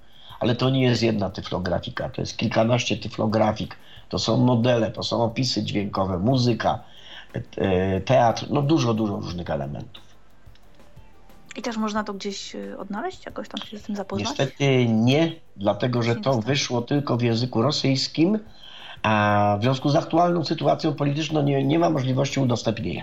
Ale 0.40 0.54
to 0.54 0.70
nie 0.70 0.82
jest 0.82 1.02
jedna 1.02 1.30
tyflografika, 1.30 2.08
to 2.08 2.22
jest 2.22 2.36
kilkanaście 2.36 2.96
tyflografik, 2.96 3.76
to 4.08 4.18
są 4.18 4.36
modele, 4.36 4.90
to 4.90 5.02
są 5.02 5.22
opisy 5.22 5.62
dźwiękowe, 5.62 6.18
muzyka, 6.18 6.78
teatr, 8.04 8.46
no 8.50 8.62
dużo, 8.62 8.94
dużo 8.94 9.16
różnych 9.16 9.50
elementów. 9.50 10.07
I 11.58 11.62
też 11.62 11.76
można 11.76 12.04
to 12.04 12.14
gdzieś 12.14 12.54
y, 12.54 12.78
odnaleźć, 12.78 13.26
jakoś 13.26 13.48
tam 13.48 13.66
się 13.66 13.78
z 13.78 13.82
tym 13.82 13.96
zapoznać? 13.96 14.28
Niestety 14.28 14.86
nie, 14.88 15.32
dlatego 15.56 16.02
że 16.02 16.16
to 16.16 16.40
wyszło 16.40 16.82
tylko 16.82 17.16
w 17.16 17.22
języku 17.22 17.62
rosyjskim, 17.62 18.38
a 19.02 19.56
w 19.60 19.62
związku 19.62 19.90
z 19.90 19.96
aktualną 19.96 20.44
sytuacją 20.44 20.94
polityczną 20.94 21.42
nie, 21.42 21.64
nie 21.64 21.78
ma 21.78 21.90
możliwości 21.90 22.40
udostępnienia. 22.40 23.02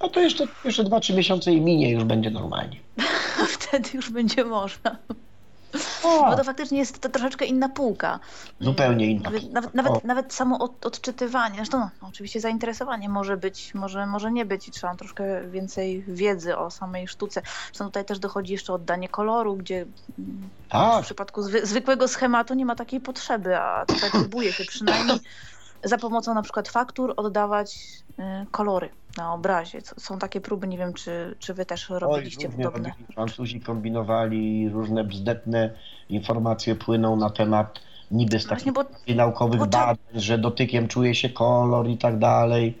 A 0.00 0.08
to 0.08 0.20
jeszcze, 0.20 0.44
jeszcze 0.64 0.84
2-3 0.84 1.16
miesiące 1.16 1.52
i 1.52 1.60
minie, 1.60 1.90
już 1.90 2.04
będzie 2.04 2.30
normalnie. 2.30 2.76
Wtedy 3.58 3.88
już 3.94 4.10
będzie 4.10 4.44
można. 4.44 4.96
O, 6.02 6.24
Bo 6.30 6.36
to 6.36 6.44
faktycznie 6.44 6.78
jest 6.78 7.00
to 7.00 7.08
troszeczkę 7.08 7.44
inna 7.44 7.68
półka. 7.68 8.20
Zupełnie 8.60 9.10
inna 9.10 9.22
Nawet, 9.22 9.42
półka. 9.42 9.70
nawet, 9.74 10.04
nawet, 10.04 10.34
samo 10.34 10.58
od, 10.58 10.86
odczytywanie, 10.86 11.56
zresztą 11.56 11.78
no, 11.78 12.08
oczywiście 12.08 12.40
zainteresowanie 12.40 13.08
może 13.08 13.36
być, 13.36 13.74
może, 13.74 14.06
może 14.06 14.32
nie 14.32 14.44
być 14.44 14.68
i 14.68 14.70
trzeba 14.70 14.94
troszkę 14.94 15.48
więcej 15.48 16.04
wiedzy 16.08 16.56
o 16.56 16.70
samej 16.70 17.08
sztuce. 17.08 17.42
Zresztą 17.66 17.84
tutaj 17.84 18.04
też 18.04 18.18
dochodzi 18.18 18.52
jeszcze 18.52 18.72
oddanie 18.72 19.08
koloru, 19.08 19.56
gdzie 19.56 19.84
w 20.18 20.68
tak, 20.68 21.04
przypadku 21.04 21.42
zwy, 21.42 21.66
zwykłego 21.66 22.08
schematu 22.08 22.54
nie 22.54 22.66
ma 22.66 22.74
takiej 22.74 23.00
potrzeby, 23.00 23.58
a 23.58 23.86
tutaj 23.86 24.10
próbuje 24.10 24.52
się 24.52 24.64
przynajmniej 24.64 25.20
za 25.84 25.98
pomocą 25.98 26.34
na 26.34 26.42
przykład 26.42 26.68
faktur 26.68 27.14
oddawać 27.16 27.78
y, 28.18 28.22
kolory 28.50 28.90
na 29.16 29.34
obrazie. 29.34 29.80
Są 29.98 30.18
takie 30.18 30.40
próby, 30.40 30.68
nie 30.68 30.78
wiem 30.78 30.92
czy, 30.92 31.36
czy 31.38 31.54
wy 31.54 31.66
też 31.66 31.90
Oj, 31.90 31.98
robiliście 31.98 32.48
różnie 32.48 32.64
podobne. 32.64 32.88
robili. 32.88 33.14
Francuzi 33.14 33.60
kombinowali, 33.60 34.68
różne 34.68 35.04
bzdetne 35.04 35.70
informacje 36.08 36.74
płyną 36.74 37.16
na 37.16 37.30
temat 37.30 37.80
niby 38.10 38.40
z 38.40 38.46
Właśnie, 38.46 38.72
takich 38.72 38.92
bo 39.08 39.14
naukowych 39.14 39.60
bo 39.60 39.66
badań, 39.66 39.96
że 40.14 40.38
dotykiem 40.38 40.88
czuje 40.88 41.14
się 41.14 41.30
kolor 41.30 41.88
i 41.88 41.98
tak 41.98 42.18
dalej. 42.18 42.78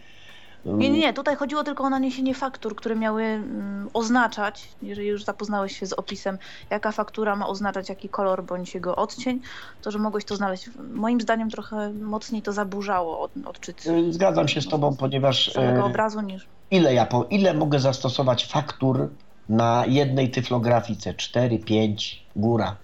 Nie, 0.66 0.90
nie, 0.90 0.98
nie. 0.98 1.12
Tutaj 1.12 1.36
chodziło 1.36 1.64
tylko 1.64 1.84
o 1.84 1.90
naniesienie 1.90 2.34
faktur, 2.34 2.76
które 2.76 2.96
miały 2.96 3.22
mm, 3.22 3.88
oznaczać, 3.94 4.68
jeżeli 4.82 5.08
już 5.08 5.24
zapoznałeś 5.24 5.78
się 5.78 5.86
z 5.86 5.92
opisem, 5.92 6.38
jaka 6.70 6.92
faktura 6.92 7.36
ma 7.36 7.46
oznaczać 7.46 7.88
jaki 7.88 8.08
kolor 8.08 8.44
bądź 8.44 8.74
jego 8.74 8.96
odcień, 8.96 9.40
to 9.82 9.90
że 9.90 9.98
mogłeś 9.98 10.24
to 10.24 10.36
znaleźć. 10.36 10.70
Moim 10.94 11.20
zdaniem 11.20 11.50
trochę 11.50 11.92
mocniej 11.92 12.42
to 12.42 12.52
zaburzało 12.52 13.20
od, 13.20 13.30
odczyt 13.44 13.84
Zgadzam 14.10 14.48
się 14.48 14.60
z 14.60 14.68
tobą, 14.68 14.96
ponieważ 14.96 15.52
samego 15.52 15.84
obrazu 15.84 16.20
niż. 16.20 16.46
ile, 16.70 16.94
ja 16.94 17.06
po, 17.06 17.24
ile 17.30 17.54
mogę 17.54 17.78
zastosować 17.80 18.46
faktur 18.46 19.08
na 19.48 19.84
jednej 19.86 20.30
tyflografice? 20.30 21.14
4, 21.14 21.58
5, 21.58 22.26
góra. 22.36 22.76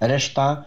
Reszta 0.00 0.64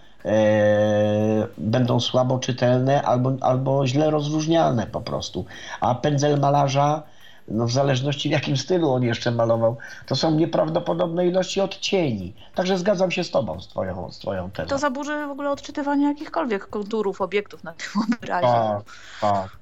będą 1.57 1.99
słabo 1.99 2.39
czytelne 2.39 3.01
albo, 3.01 3.33
albo 3.41 3.87
źle 3.87 4.11
rozróżnialne 4.11 4.87
po 4.87 5.01
prostu. 5.01 5.45
A 5.81 5.95
pędzel 5.95 6.39
malarza, 6.39 7.03
no 7.47 7.65
w 7.65 7.71
zależności 7.71 8.29
w 8.29 8.31
jakim 8.31 8.57
stylu 8.57 8.91
on 8.91 9.03
jeszcze 9.03 9.31
malował, 9.31 9.77
to 10.05 10.15
są 10.15 10.31
nieprawdopodobne 10.31 11.27
ilości 11.27 11.61
odcieni. 11.61 12.33
Także 12.55 12.77
zgadzam 12.77 13.11
się 13.11 13.23
z 13.23 13.31
tobą, 13.31 13.59
z 13.61 13.67
twoją, 13.67 14.11
z 14.11 14.19
twoją 14.19 14.51
tezą. 14.51 14.69
To 14.69 14.77
zaburzy 14.77 15.27
w 15.27 15.31
ogóle 15.31 15.51
odczytywanie 15.51 16.07
jakichkolwiek 16.07 16.67
konturów, 16.67 17.21
obiektów 17.21 17.63
na 17.63 17.73
tym 17.73 18.01
obrazie. 18.21 18.47
Tak, 18.47 18.83
tak. 19.21 19.57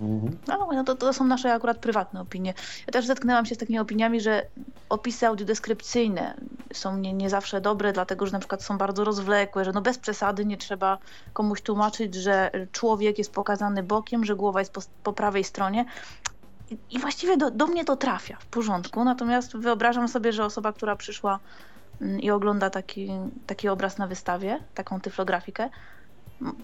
Mhm. 0.00 0.38
No, 0.48 0.68
no 0.74 0.84
to, 0.84 0.94
to 0.94 1.12
są 1.12 1.24
nasze 1.24 1.54
akurat 1.54 1.78
prywatne 1.78 2.20
opinie. 2.20 2.54
Ja 2.86 2.92
też 2.92 3.06
zetknęłam 3.06 3.46
się 3.46 3.54
z 3.54 3.58
takimi 3.58 3.78
opiniami, 3.78 4.20
że 4.20 4.46
opisy 4.88 5.26
audiodeskrypcyjne 5.26 6.34
są 6.72 6.96
nie, 6.96 7.12
nie 7.12 7.30
zawsze 7.30 7.60
dobre, 7.60 7.92
dlatego 7.92 8.26
że 8.26 8.32
na 8.32 8.38
przykład 8.38 8.62
są 8.62 8.78
bardzo 8.78 9.04
rozwlekłe, 9.04 9.64
że 9.64 9.72
no 9.72 9.82
bez 9.82 9.98
przesady 9.98 10.44
nie 10.44 10.56
trzeba 10.56 10.98
komuś 11.32 11.62
tłumaczyć, 11.62 12.14
że 12.14 12.50
człowiek 12.72 13.18
jest 13.18 13.32
pokazany 13.32 13.82
bokiem, 13.82 14.24
że 14.24 14.36
głowa 14.36 14.60
jest 14.60 14.72
po, 14.72 14.80
po 15.02 15.12
prawej 15.12 15.44
stronie. 15.44 15.84
I, 16.70 16.78
I 16.90 16.98
właściwie 16.98 17.36
do, 17.36 17.50
do 17.50 17.66
mnie 17.66 17.84
to 17.84 17.96
trafia 17.96 18.36
w 18.40 18.46
porządku, 18.46 19.04
natomiast 19.04 19.56
wyobrażam 19.56 20.08
sobie, 20.08 20.32
że 20.32 20.44
osoba, 20.44 20.72
która 20.72 20.96
przyszła 20.96 21.38
mm, 22.00 22.20
i 22.20 22.30
ogląda 22.30 22.70
taki, 22.70 23.10
taki 23.46 23.68
obraz 23.68 23.98
na 23.98 24.06
wystawie, 24.06 24.58
taką 24.74 25.00
tyflografikę, 25.00 25.68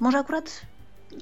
może 0.01 0.19
akurat 0.19 0.61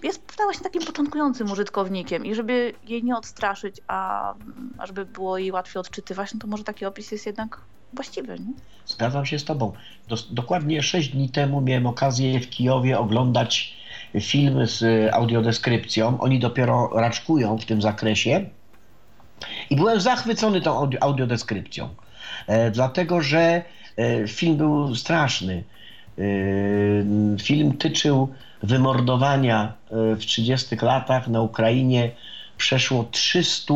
jest 0.03 0.23
się 0.53 0.61
takim 0.61 0.83
początkującym 0.83 1.51
użytkownikiem 1.51 2.27
i 2.27 2.35
żeby 2.35 2.75
jej 2.89 3.05
nie 3.05 3.17
odstraszyć, 3.17 3.77
a, 3.87 4.35
a 4.79 4.87
żeby 4.87 5.05
było 5.05 5.39
jej 5.39 5.53
łatwiej 5.53 5.81
odczytywać, 5.81 6.35
no 6.35 6.41
to 6.41 6.47
może 6.47 6.65
taki 6.65 6.85
opis 6.85 7.13
jest 7.13 7.27
jednak 7.27 7.61
właściwy. 7.93 8.39
Nie? 8.39 8.53
Zgadzam 8.87 9.27
się 9.27 9.39
z 9.39 9.45
Tobą. 9.45 9.73
Dokładnie 10.31 10.83
6 10.83 11.09
dni 11.09 11.29
temu 11.29 11.61
miałem 11.61 11.87
okazję 11.87 12.41
w 12.41 12.51
Kijowie 12.51 12.99
oglądać 12.99 13.77
film 14.21 14.67
z 14.67 14.83
y, 14.83 15.13
audiodeskrypcją. 15.13 16.21
Oni 16.21 16.39
dopiero 16.39 16.91
raczkują 16.95 17.59
w 17.59 17.65
tym 17.65 17.83
zakresie. 17.83 18.47
I 19.71 19.77
byłem 19.77 20.01
zachwycony 20.01 20.61
tą 20.61 20.79
audio, 20.79 21.03
audiodeskrypcją, 21.03 21.89
e, 22.47 22.71
dlatego 22.71 23.21
że 23.21 23.63
e, 23.97 24.29
film 24.29 24.57
był 24.57 24.95
straszny. 24.95 25.65
E, 26.19 26.23
film 27.43 27.77
tyczył 27.77 28.29
wymordowania 28.63 29.73
e, 29.91 30.17
w 30.17 30.27
30 30.27 30.77
latach 30.77 31.29
na 31.29 31.41
Ukrainie 31.41 32.11
przeszło 32.59 33.05
300 33.05 33.75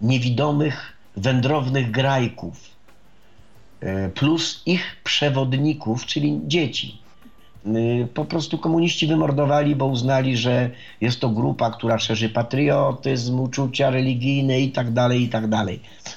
niewidomych, 0.00 0.92
wędrownych 1.16 1.90
grajków, 1.90 2.70
e, 3.80 4.08
plus 4.08 4.62
ich 4.66 4.96
przewodników, 5.04 6.06
czyli 6.06 6.40
dzieci. 6.46 7.00
Y, 7.66 8.08
Po 8.14 8.24
prostu 8.24 8.58
komuniści 8.58 9.06
wymordowali, 9.06 9.76
bo 9.76 9.86
uznali, 9.86 10.36
że 10.36 10.70
jest 11.00 11.20
to 11.20 11.28
grupa, 11.28 11.70
która 11.70 11.98
szerzy 11.98 12.28
patriotyzm, 12.28 13.40
uczucia 13.40 13.90
religijne 13.90 14.60
i 14.60 14.72
tak 14.72 14.92
dalej, 14.92 15.22
i 15.22 15.28
tak. 15.28 15.44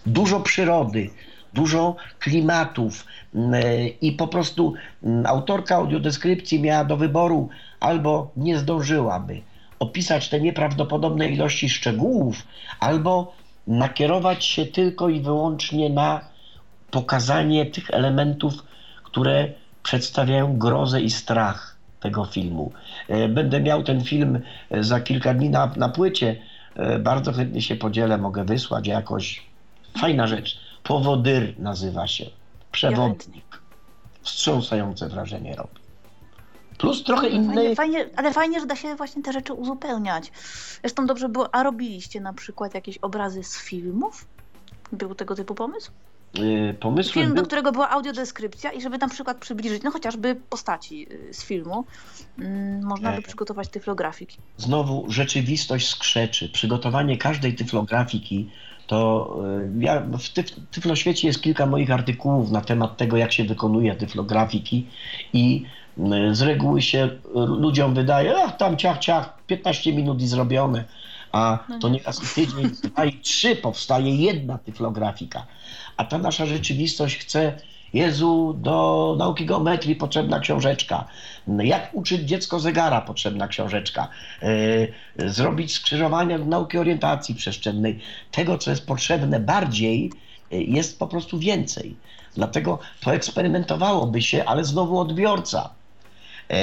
Dużo 0.06 0.40
przyrody, 0.40 1.10
dużo 1.54 1.96
klimatów 2.20 3.06
y, 3.36 3.40
i 4.02 4.12
po 4.12 4.28
prostu 4.28 4.74
y, 5.04 5.08
autorka 5.28 5.76
audiodeskrypcji 5.76 6.62
miała 6.62 6.84
do 6.84 6.98
wyboru 6.98 7.50
albo 7.80 8.32
nie 8.38 8.58
zdążyłaby 8.58 9.42
opisać 9.84 10.30
te 10.30 10.42
nieprawdopodobne 10.42 11.28
ilości 11.28 11.70
szczegółów, 11.70 12.48
albo 12.80 13.34
nakierować 13.68 14.46
się 14.46 14.66
tylko 14.66 15.10
i 15.10 15.22
wyłącznie 15.22 15.90
na 15.90 16.22
pokazanie 16.92 17.66
tych 17.66 17.90
elementów, 17.90 18.54
które 19.04 19.48
przedstawiają 19.84 20.58
grozę 20.58 21.02
i 21.02 21.10
strach 21.10 21.78
tego 22.00 22.26
filmu. 22.26 22.72
E, 23.08 23.30
Będę 23.30 23.62
miał 23.62 23.84
ten 23.84 24.04
film 24.04 24.40
e, 24.72 24.84
za 24.84 25.00
kilka 25.00 25.34
dni 25.34 25.50
na, 25.50 25.72
na 25.76 25.90
płycie. 25.90 26.36
E, 26.76 27.00
Bardzo 27.00 27.34
chętnie 27.34 27.62
się 27.62 27.76
podzielę, 27.76 28.18
mogę 28.18 28.46
wysłać 28.46 28.88
jakoś. 28.88 29.44
Fajna 29.98 30.28
rzecz. 30.28 30.60
Powodyr 30.84 31.60
nazywa 31.60 32.08
się. 32.08 32.26
Przewodnik. 32.72 33.62
Wstrząsające 34.22 35.10
wrażenie 35.10 35.56
robi. 35.56 35.84
Plus 36.78 37.04
trochę 37.04 37.30
inny. 37.30 37.54
Fajnie, 37.56 37.76
fajnie, 37.76 38.10
ale 38.16 38.34
fajnie, 38.34 38.60
że 38.60 38.66
da 38.66 38.76
się 38.76 38.96
właśnie 38.96 39.24
te 39.24 39.34
rzeczy 39.34 39.54
uzupełniać. 39.54 40.32
Zresztą 40.82 41.06
dobrze 41.06 41.30
było, 41.30 41.56
a 41.56 41.64
robiliście 41.64 42.22
na 42.22 42.34
przykład 42.34 42.74
jakieś 42.74 42.98
obrazy 42.98 43.44
z 43.44 43.58
filmów? 43.58 44.26
Był 44.92 45.16
tego 45.16 45.36
typu 45.36 45.56
pomysł? 45.56 45.92
y, 46.40 46.76
Pomysłem 46.80 47.14
Film, 47.14 47.30
do 47.30 47.36
był, 47.36 47.46
którego 47.46 47.72
była 47.72 47.90
audiodeskrypcja 47.90 48.72
i 48.72 48.82
żeby 48.82 48.98
na 48.98 49.08
przykład 49.10 49.38
przybliżyć, 49.38 49.84
no 49.84 49.92
chociażby 49.92 50.36
postaci 50.50 51.08
y, 51.30 51.34
z 51.34 51.44
filmu, 51.44 51.86
mm, 52.40 52.86
można 52.86 53.12
by 53.12 53.18
E. 53.18 53.22
przygotować 53.22 53.70
tyflografiki. 53.70 54.38
znowu 54.58 55.06
rzeczywistość 55.12 55.90
skrzeczy. 55.90 56.50
Przygotowanie 56.50 57.18
każdej 57.18 57.56
tyflografiki 57.56 58.50
to 58.94 59.40
y, 59.80 59.84
ja, 59.84 60.02
w 60.20 60.30
tyf, 60.30 60.46
Tyfloświecie 60.72 61.28
jest 61.28 61.42
kilka 61.42 61.66
moich 61.66 61.92
artykułów 61.92 62.52
na 62.52 62.62
temat 62.62 62.98
tego, 62.98 63.18
jak 63.18 63.32
się 63.32 63.44
wykonuje 63.44 63.96
tyflografiki 63.96 64.88
i 65.34 65.66
y, 65.98 66.36
z 66.36 66.42
reguły 66.42 66.82
się 66.82 67.06
y, 67.06 67.20
ludziom 67.36 67.94
wydaje, 67.94 68.36
ach 68.46 68.58
tam 68.58 68.78
ciach, 68.78 69.00
ciach, 69.00 69.38
15 69.48 69.94
minut 69.94 70.22
i 70.22 70.28
zrobione, 70.28 70.84
a 71.32 71.60
No 71.70 71.80
to 71.80 71.90
nie. 71.90 71.94
nieraz 71.94 72.34
tydzień, 72.36 72.70
dwa 72.84 73.06
i 73.06 73.14
trzy 73.20 73.56
powstaje 73.56 74.16
jedna 74.16 74.58
tyflografika. 74.58 75.46
A 75.98 76.06
ta 76.06 76.18
nasza 76.18 76.46
rzeczywistość 76.46 77.18
chce 77.18 77.54
Jezu, 77.94 78.56
do 78.58 79.16
nauki 79.20 79.46
geometrii 79.46 79.96
potrzebna 79.96 80.40
książeczka. 80.40 81.06
Jak 81.64 81.90
uczyć 81.94 82.22
dziecko 82.22 82.60
zegara 82.60 83.02
potrzebna 83.02 83.48
książeczka. 83.48 84.08
Yy, 85.18 85.30
zrobić 85.30 85.74
skrzyżowania 85.74 86.40
do 86.40 86.46
nauki 86.46 86.78
orientacji 86.78 87.36
przestrzennej. 87.36 88.00
Tego, 88.32 88.58
co 88.58 88.72
jest 88.72 88.88
potrzebne 88.88 89.40
bardziej, 89.40 90.12
yy, 90.52 90.64
jest 90.64 91.00
po 91.00 91.08
prostu 91.08 91.40
więcej. 91.40 91.96
Dlatego 92.36 92.80
to 93.02 93.14
eksperymentowałoby 93.14 94.22
się, 94.22 94.46
ale 94.46 94.64
znowu 94.64 95.00
odbiorca. 95.00 95.70
Yy, 96.50 96.56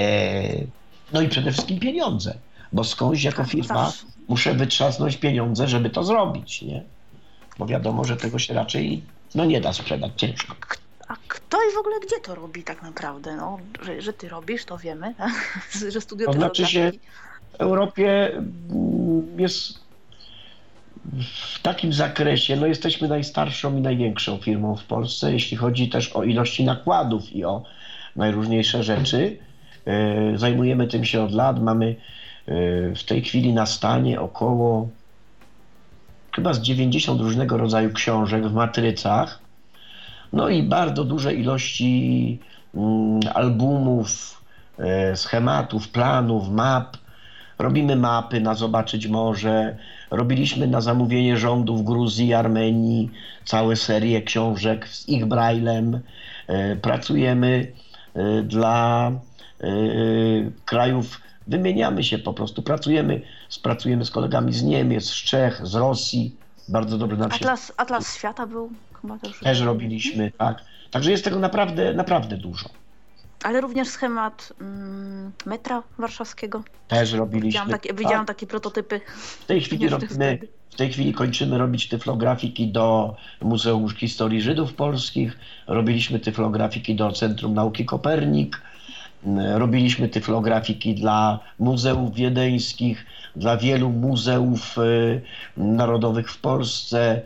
no 1.13 1.21
i 1.21 1.29
przede 1.29 1.53
wszystkim 1.53 1.81
pieniądze, 1.81 2.39
bo 2.73 2.85
skądś 2.85 3.23
jako 3.23 3.45
firma 3.45 3.85
Zawsze. 3.85 4.07
muszę 4.29 4.55
wytrzasnąć 4.55 5.17
pieniądze, 5.17 5.69
żeby 5.69 5.91
to 5.91 6.05
zrobić, 6.05 6.63
nie? 6.63 6.83
Bo 7.59 7.67
wiadomo, 7.67 8.05
że 8.05 8.17
tego 8.17 8.39
się 8.39 8.55
raczej 8.55 9.03
no 9.35 9.45
nie 9.45 9.61
da 9.61 9.73
sprzedać 9.73 10.13
ciężko. 10.17 10.57
A 11.11 11.17
kto 11.29 11.59
i 11.71 11.75
w 11.75 11.79
ogóle 11.79 12.01
gdzie 12.07 12.21
to 12.21 12.35
robi 12.35 12.63
tak 12.63 12.83
naprawdę? 12.83 13.37
No, 13.37 13.59
że, 13.83 14.03
że 14.03 14.13
ty 14.13 14.29
robisz, 14.29 14.65
to 14.65 14.79
wiemy, 14.79 15.15
że 15.93 16.01
studio 16.01 16.27
To 16.27 16.33
znaczy 16.33 16.67
się- 16.67 16.93
W 17.53 17.61
Europie 17.61 18.33
mm, 18.35 19.41
jest 19.41 19.79
w 21.55 21.63
takim 21.63 21.93
zakresie, 21.93 22.57
no 22.57 22.67
jesteśmy 22.67 23.09
najstarszą 23.09 23.77
i 23.77 23.81
największą 23.81 24.39
firmą 24.39 24.77
w 24.77 24.85
Polsce, 24.85 25.33
jeśli 25.33 25.57
chodzi 25.57 25.89
też 25.89 26.13
o 26.13 26.25
ilości 26.25 26.65
nakładów 26.65 27.33
i 27.33 27.45
o 27.45 27.63
najróżniejsze 28.17 28.83
rzeczy. 28.85 29.39
E, 29.87 30.39
Zajmujemy 30.39 30.87
tym 30.87 31.05
się 31.05 31.23
od 31.23 31.33
lat. 31.33 31.63
Mamy 31.63 31.87
e, 31.87 31.95
w 32.95 33.05
tej 33.05 33.23
chwili 33.23 33.53
na 33.53 33.67
stanie 33.67 34.21
około 34.21 34.89
chyba 36.35 36.55
z 36.55 36.61
90 36.61 37.21
różnego 37.21 37.57
rodzaju 37.57 37.93
książek 37.93 38.47
w 38.49 38.53
matrycach. 38.53 39.40
No 40.33 40.49
i 40.49 40.63
bardzo 40.63 41.05
duże 41.05 41.35
ilości 41.35 42.39
mm, 42.75 43.21
albumów, 43.35 44.41
e, 44.79 45.17
schematów, 45.17 45.89
planów, 45.89 46.49
map. 46.49 46.97
Robimy 47.59 47.97
mapy 47.97 48.41
na 48.41 48.55
Zobaczyć 48.55 49.07
Morze. 49.07 49.77
Robiliśmy 50.11 50.67
na 50.67 50.81
zamówienie 50.81 51.37
rządów 51.37 51.85
Gruzji 51.85 52.27
i 52.27 52.35
Armenii 52.35 53.11
całe 53.45 53.77
serie 53.77 54.23
książek 54.23 54.89
z 54.89 55.09
ich 55.09 55.27
braillem. 55.27 56.01
E, 56.47 56.77
Pracujemy 56.77 57.73
e, 58.15 58.43
dla 58.43 59.13
krajów, 60.65 61.21
wymieniamy 61.47 62.05
się 62.05 62.19
po 62.19 62.33
prostu. 62.33 62.63
Pracujemy, 62.63 63.21
pracujemy 63.63 64.05
z 64.05 64.11
kolegami 64.11 64.53
z 64.53 64.63
Niemiec, 64.63 65.05
z 65.05 65.15
Czech, 65.15 65.61
z 65.67 65.75
Rosji. 65.75 66.37
Bardzo 66.69 66.99
dobrze 66.99 67.17
nam 67.17 67.31
się 67.31 67.37
Atlas, 67.37 67.73
Atlas 67.77 68.17
Świata 68.17 68.47
był 68.47 68.71
chyba 69.01 69.19
też. 69.19 69.41
też 69.41 69.61
robiliśmy, 69.61 70.33
tak. 70.39 70.65
Także 70.91 71.11
jest 71.11 71.25
tego 71.25 71.39
naprawdę, 71.39 71.95
naprawdę 71.95 72.37
dużo. 72.37 72.69
Ale 73.45 73.61
również 73.61 73.89
schemat 73.89 74.53
mm, 74.61 75.33
metra 75.47 75.83
warszawskiego. 75.99 76.63
Też 76.89 77.13
robiliśmy. 77.13 77.49
Widziałam 77.49 77.71
takie, 77.71 77.89
tak. 77.89 77.99
widziałam 77.99 78.27
takie 78.27 78.47
prototypy. 78.47 79.01
W 79.41 79.45
tej 79.45 79.61
chwili 79.61 79.89
robimy, 79.89 80.39
w 80.71 80.77
tej 80.77 80.93
chwili 80.93 81.13
kończymy 81.13 81.59
robić 81.59 81.89
tyflografiki 81.89 82.69
do 82.69 83.17
Muzeum 83.43 83.89
Historii 83.89 84.43
Żydów 84.43 84.75
Polskich, 84.75 85.39
robiliśmy 85.67 86.19
tyflografiki 86.21 86.95
do 86.95 87.13
Centrum 87.13 87.55
Nauki 87.55 87.85
Kopernik, 87.85 88.61
mm, 89.25 89.57
robiliśmy 89.57 90.09
tyflografiki 90.09 90.95
dla 90.95 91.39
muzeów 91.59 92.15
wiedeńskich, 92.15 93.07
dla 93.37 93.57
wielu 93.57 93.91
muzeów 93.91 94.79
y, 94.79 95.21
narodowych 95.57 96.31
w 96.31 96.39
Polsce, 96.39 97.23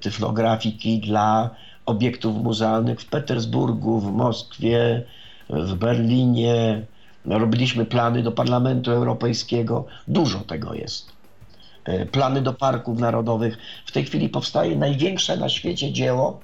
tyflografiki 0.00 0.98
dla 0.98 1.50
obiektów 1.86 2.36
muzealnych 2.36 3.00
w 3.00 3.06
Petersburgu, 3.06 4.00
w 4.00 4.12
Moskwie, 4.12 5.02
w 5.50 5.74
Berlinie. 5.74 6.82
Robiliśmy 7.24 7.84
plany 7.84 8.22
do 8.22 8.32
Parlamentu 8.32 8.90
Europejskiego. 8.90 9.86
Dużo 10.08 10.38
tego 10.38 10.74
jest. 10.74 11.12
E, 11.84 12.06
Plany 12.06 12.42
do 12.42 12.52
parków 12.52 12.98
narodowych. 12.98 13.58
W 13.86 13.92
tej 13.92 14.04
chwili 14.04 14.28
powstaje 14.28 14.76
największe 14.76 15.36
na 15.36 15.48
świecie 15.48 15.92
dzieło. 15.92 16.40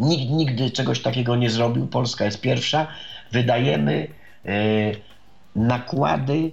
Nikt 0.00 0.30
nigdy 0.30 0.70
czegoś 0.70 1.02
takiego 1.02 1.36
nie 1.36 1.50
zrobił. 1.50 1.86
Polska 1.86 2.24
jest 2.24 2.40
pierwsza. 2.40 2.86
Wydajemy 3.32 4.08
e, 4.44 4.56
nakłady. 5.56 6.52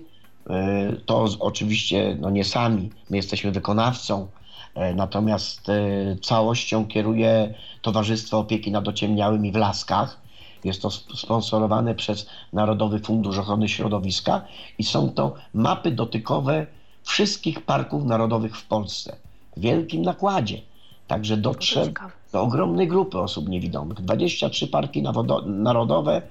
To 1.06 1.28
oczywiście 1.39 2.18
no 2.20 2.30
nie 2.30 2.44
sami. 2.44 2.89
My 3.10 3.18
jesteśmy 3.18 3.52
wykonawcą. 3.52 4.28
E, 4.76 4.93
Natomiast 4.93 5.69
e, 5.69 5.74
całością 6.21 6.88
kieruje 6.88 7.53
Towarzystwo 7.82 8.39
Opieki 8.39 8.71
nad 8.71 8.88
Ociemniałymi 8.88 9.51
w 9.51 9.55
Laskach. 9.55 10.17
Jest 10.63 10.82
to 10.82 10.88
sp- 10.97 11.13
sponsorowane 11.17 11.95
przez 11.95 12.30
Narodowy 12.53 12.99
Fundusz 12.99 13.38
Ochrony 13.38 13.69
Środowiska 13.69 14.41
i 14.78 14.84
są 14.84 15.09
to 15.09 15.34
mapy 15.53 15.91
dotykowe 15.91 16.67
wszystkich 17.03 17.65
parków 17.65 18.05
narodowych 18.05 18.57
w 18.57 18.67
Polsce. 18.67 19.15
W 19.57 19.59
wielkim 19.61 20.01
nakładzie. 20.01 20.61
Także 21.07 21.38
dotrze 21.38 21.82
do 22.32 22.41
ogromnej 22.41 22.88
grupy 22.88 23.19
osób 23.19 23.49
niewidomych. 23.49 24.01
23 24.01 24.67
parki 24.67 25.03
narodowe 25.45 26.21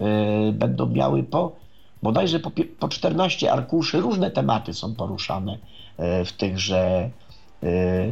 y, 0.00 0.52
będą 0.52 0.86
miały 0.86 1.22
po 1.22 1.52
bodajże 2.02 2.40
po, 2.40 2.50
po 2.78 2.88
14 2.88 3.52
arkuszy. 3.52 4.00
Różne 4.00 4.30
tematy 4.30 4.74
są 4.74 4.94
poruszane 4.94 5.52
y, 6.22 6.24
w 6.24 6.32
tychże, 6.32 7.10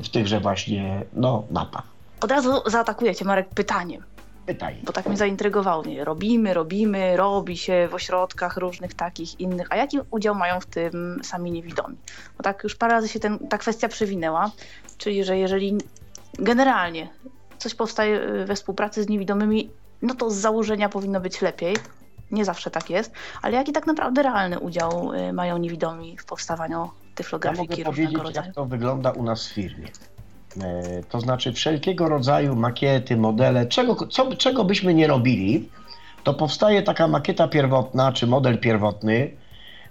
w 0.03 0.09
tychże 0.13 0.41
właśnie 0.41 1.05
no, 1.13 1.45
mapach. 1.51 1.85
Od 2.21 2.31
razu 2.31 2.51
zaatakuję 2.67 3.15
cię, 3.15 3.25
Marek, 3.25 3.49
pytaniem. 3.49 4.03
Pytaj. 4.47 4.77
Bo 4.85 4.93
tak 4.93 5.07
mnie 5.07 5.17
zaintrygowało. 5.17 5.85
Nie? 5.85 6.05
Robimy, 6.05 6.55
robimy, 6.55 7.17
robi 7.17 7.57
się 7.57 7.89
w 7.91 7.95
ośrodkach 7.95 8.57
różnych 8.57 8.95
takich 8.95 9.41
innych. 9.41 9.67
A 9.71 9.77
jaki 9.77 9.99
udział 10.11 10.35
mają 10.35 10.61
w 10.61 10.67
tym 10.67 11.21
sami 11.23 11.51
niewidomi? 11.51 11.97
Bo 12.37 12.43
tak 12.43 12.65
już 12.65 12.75
parę 12.75 12.93
razy 12.93 13.09
się 13.09 13.21
ten, 13.21 13.39
ta 13.39 13.59
kwestia 13.59 13.89
przewinęła, 13.89 14.51
czyli 14.99 15.25
że 15.25 15.39
jeżeli 15.39 15.79
generalnie 16.39 17.09
coś 17.59 17.75
powstaje 17.75 18.21
y, 18.21 18.45
we 18.45 18.55
współpracy 18.55 19.03
z 19.03 19.09
niewidomymi, 19.09 19.71
no 20.03 20.15
to 20.15 20.31
z 20.31 20.35
założenia 20.35 20.89
powinno 20.89 21.21
być 21.21 21.43
lepiej. 21.43 21.77
Nie 22.31 22.45
zawsze 22.45 22.71
tak 22.71 22.91
jest, 22.91 23.13
ale 23.43 23.57
jaki 23.57 23.73
tak 23.73 23.87
naprawdę 23.87 24.23
realny 24.23 24.59
udział 24.59 25.13
y, 25.13 25.33
mają 25.33 25.59
niewidomi 25.59 26.19
w 26.19 26.25
powstawaniu 26.25 26.91
Ja 27.19 27.25
tyflografiki 27.25 27.63
mogę 27.63 27.77
różnego 27.77 27.91
powiedzieć, 27.91 28.19
rodzaju? 28.19 28.47
jak 28.47 28.55
to 28.55 28.65
wygląda 28.65 29.11
u 29.11 29.23
nas 29.23 29.49
w 29.49 29.53
firmie. 29.53 29.89
E, 30.63 31.03
To 31.03 31.21
znaczy 31.21 31.53
wszelkiego 31.53 32.09
rodzaju 32.09 32.57
makiety, 32.57 33.17
modele, 33.17 33.67
czego, 33.67 34.07
co, 34.07 34.37
czego 34.37 34.65
byśmy 34.65 34.95
nie 34.95 35.07
robili, 35.07 35.69
to 36.25 36.35
powstaje 36.35 36.83
taka 36.83 37.09
makieta 37.09 37.49
pierwotna, 37.49 38.13
czy 38.13 38.27
model 38.27 38.59
pierwotny, 38.59 39.31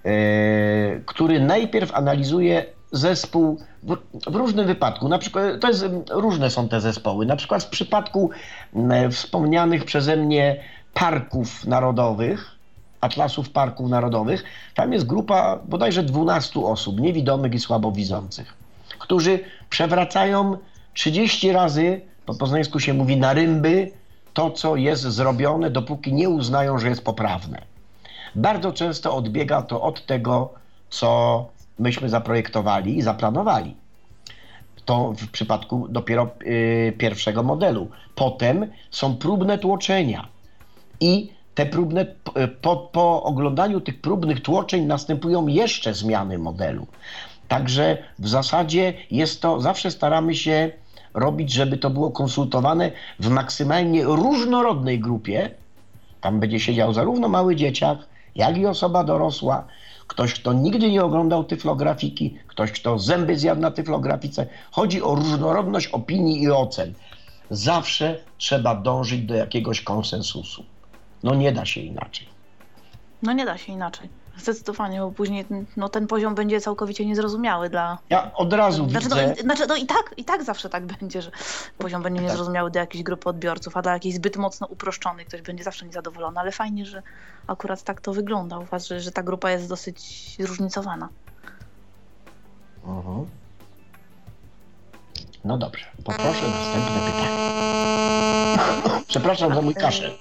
e, 0.06 1.00
który 1.06 1.40
najpierw 1.40 1.96
analizuje 1.96 2.66
zespół 2.92 3.60
w, 3.84 3.98
w 4.32 4.36
różnym 4.36 4.68
wypadku. 4.68 5.10
Na 5.10 5.18
przykład, 5.18 5.44
to 5.62 5.68
jest, 5.68 5.86
różne 6.12 6.50
są 6.50 6.70
te 6.70 6.82
zespoły. 6.82 7.26
Na 7.26 7.36
przykład 7.36 7.64
w 7.64 7.70
przypadku 7.70 8.30
m, 8.76 9.12
wspomnianych 9.12 9.86
przeze 9.86 10.16
mnie 10.18 10.64
parków 10.94 11.66
narodowych, 11.66 12.55
atlasów 13.06 13.50
parków 13.50 13.90
narodowych, 13.90 14.44
tam 14.74 14.94
jest 14.94 15.06
grupa 15.06 15.60
bodajże 15.68 16.04
12 16.04 16.60
osób, 16.60 17.00
niewidomych 17.00 17.54
i 17.54 17.60
słabowidzących, 17.60 18.54
którzy 19.00 19.40
przewracają 19.70 20.58
30 20.94 21.52
razy, 21.52 22.02
po 22.26 22.34
poznańsku 22.34 22.80
się 22.80 22.94
mówi 22.94 23.18
na 23.18 23.34
rymby, 23.34 23.92
to 24.34 24.52
co 24.52 24.76
jest 24.76 25.04
zrobione, 25.04 25.70
dopóki 25.70 26.14
nie 26.14 26.30
uznają, 26.30 26.78
że 26.80 26.90
jest 26.90 27.04
poprawne. 27.04 27.62
Bardzo 28.36 28.74
często 28.74 29.16
odbiega 29.16 29.62
to 29.62 29.82
od 29.82 30.06
tego, 30.06 30.54
co 30.90 31.46
myśmy 31.80 32.10
zaprojektowali 32.10 32.98
i 32.98 33.02
zaplanowali. 33.02 33.76
To 34.86 35.14
w 35.18 35.32
przypadku 35.32 35.88
dopiero 35.90 36.30
y, 36.42 36.94
pierwszego 36.98 37.44
modelu. 37.44 37.88
Potem 38.16 38.72
są 38.92 39.16
próbne 39.16 39.58
tłoczenia. 39.58 40.28
I 41.00 41.35
te 41.56 41.66
próbne, 41.66 42.06
po, 42.62 42.78
po 42.78 43.24
oglądaniu 43.24 43.82
tych 43.82 44.02
próbnych 44.02 44.42
tłoczeń 44.42 44.86
następują 44.86 45.48
jeszcze 45.48 45.94
zmiany 45.94 46.38
modelu. 46.38 46.88
Także 47.48 47.98
w 48.20 48.28
zasadzie 48.28 48.94
jest 49.12 49.42
to, 49.42 49.62
zawsze 49.62 49.92
staramy 49.92 50.36
się 50.36 50.72
robić, 51.14 51.52
żeby 51.52 51.78
to 51.78 51.90
było 51.90 52.12
konsultowane 52.12 52.92
w 53.20 53.30
maksymalnie 53.30 54.04
różnorodnej 54.04 55.00
grupie. 55.00 55.52
Tam 56.22 56.40
będzie 56.40 56.60
siedział 56.60 56.94
zarówno 56.94 57.28
mały 57.28 57.56
dzieciak, 57.56 58.00
jak 58.36 58.58
i 58.58 58.66
osoba 58.66 59.04
dorosła. 59.04 59.68
Ktoś, 60.08 60.34
kto 60.34 60.54
nigdy 60.54 60.92
nie 60.92 61.04
oglądał 61.04 61.44
tyflografiki, 61.44 62.38
ktoś, 62.48 62.72
kto 62.72 63.00
zęby 63.00 63.38
zjadł 63.38 63.62
na 63.62 63.72
tyflografice. 63.72 64.48
Chodzi 64.72 65.02
o 65.02 65.16
różnorodność 65.16 65.88
opinii 65.88 66.44
i 66.44 66.52
ocen. 66.52 66.94
Zawsze 67.50 68.20
trzeba 68.38 68.76
dążyć 68.76 69.22
do 69.22 69.36
jakiegoś 69.36 69.82
konsensusu. 69.82 70.64
No 71.26 71.36
nie 71.36 71.52
da 71.52 71.66
się 71.66 71.82
inaczej. 71.82 72.28
No 73.22 73.34
nie 73.34 73.46
da 73.46 73.58
się 73.58 73.74
inaczej. 73.74 74.10
Zdecydowanie, 74.38 75.00
bo 75.00 75.12
później 75.12 75.46
ten- 75.46 75.66
no, 75.78 75.90
ten 75.90 76.08
poziom 76.08 76.36
będzie 76.36 76.62
całkowicie 76.62 77.06
niezrozumiały 77.06 77.70
dla. 77.70 77.98
Ja 78.10 78.32
od 78.34 78.54
razu 78.54 78.90
Znaczy, 78.90 79.06
widzę. 79.10 79.28
no, 79.28 79.34
i- 79.34 79.42
znaczy 79.42 79.68
no 79.68 79.76
i 79.76 79.86
tak, 79.86 80.14
i 80.18 80.26
tak 80.26 80.44
zawsze 80.44 80.70
tak 80.70 80.86
będzie, 81.00 81.22
że 81.22 81.32
poziom 81.78 82.02
będzie 82.04 82.22
Tak. 82.22 82.30
niezrozumiały 82.30 82.72
dla 82.72 82.82
jakiejś 82.82 83.04
grupy 83.04 83.30
odbiorców, 83.30 83.78
a 83.78 83.82
dla 83.82 83.94
jakiejś 83.94 84.16
zbyt 84.16 84.38
mocno 84.38 84.68
uproszczonej 84.68 85.26
ktoś 85.26 85.42
będzie 85.42 85.64
zawsze 85.64 85.86
niezadowolony, 85.86 86.40
ale 86.40 86.52
fajnie, 86.52 86.86
że 86.86 87.02
akurat 87.48 87.84
tak 87.84 88.02
to 88.02 88.14
wygląda 88.14 88.60
u 88.60 88.66
was, 88.66 88.88
że, 88.88 89.00
że 89.00 89.12
ta 89.12 89.24
grupa 89.24 89.52
jest 89.52 89.70
dosyć 89.70 90.36
zróżnicowana. 90.40 91.10
Mhm. 92.86 93.26
No 95.46 95.58
dobrze, 95.58 95.86
poproszę 96.04 96.48
następne 96.48 97.02
pytanie. 97.06 97.46
Przepraszam 99.08 99.56
za 99.56 99.62
mój 99.62 99.76
kaszel. 99.76 100.12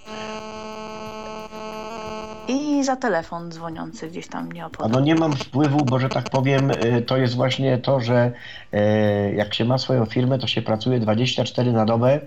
I 2.48 2.84
za 2.84 2.96
telefon 2.96 3.50
dzwoniący 3.50 4.08
gdzieś 4.08 4.28
tam 4.28 4.52
nie 4.52 4.62
A 4.64 4.66
opodal. 4.66 4.90
no 4.90 5.00
nie 5.00 5.14
mam 5.14 5.32
wpływu, 5.32 5.84
bo 5.84 5.98
że 5.98 6.08
tak 6.08 6.30
powiem, 6.30 6.70
y, 6.70 7.02
to 7.02 7.16
jest 7.16 7.34
właśnie 7.34 7.78
to, 7.78 8.00
że 8.00 8.32
y, 8.74 9.34
jak 9.36 9.54
się 9.54 9.64
ma 9.64 9.78
swoją 9.78 10.06
firmę, 10.06 10.38
to 10.38 10.46
się 10.46 10.62
pracuje 10.62 11.00
24 11.00 11.72
na 11.72 11.84
dobę, 11.84 12.20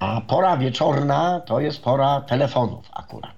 a 0.00 0.20
pora 0.20 0.56
wieczorna 0.56 1.40
to 1.40 1.60
jest 1.60 1.82
pora 1.82 2.20
telefonów 2.20 2.84
akurat. 2.92 3.30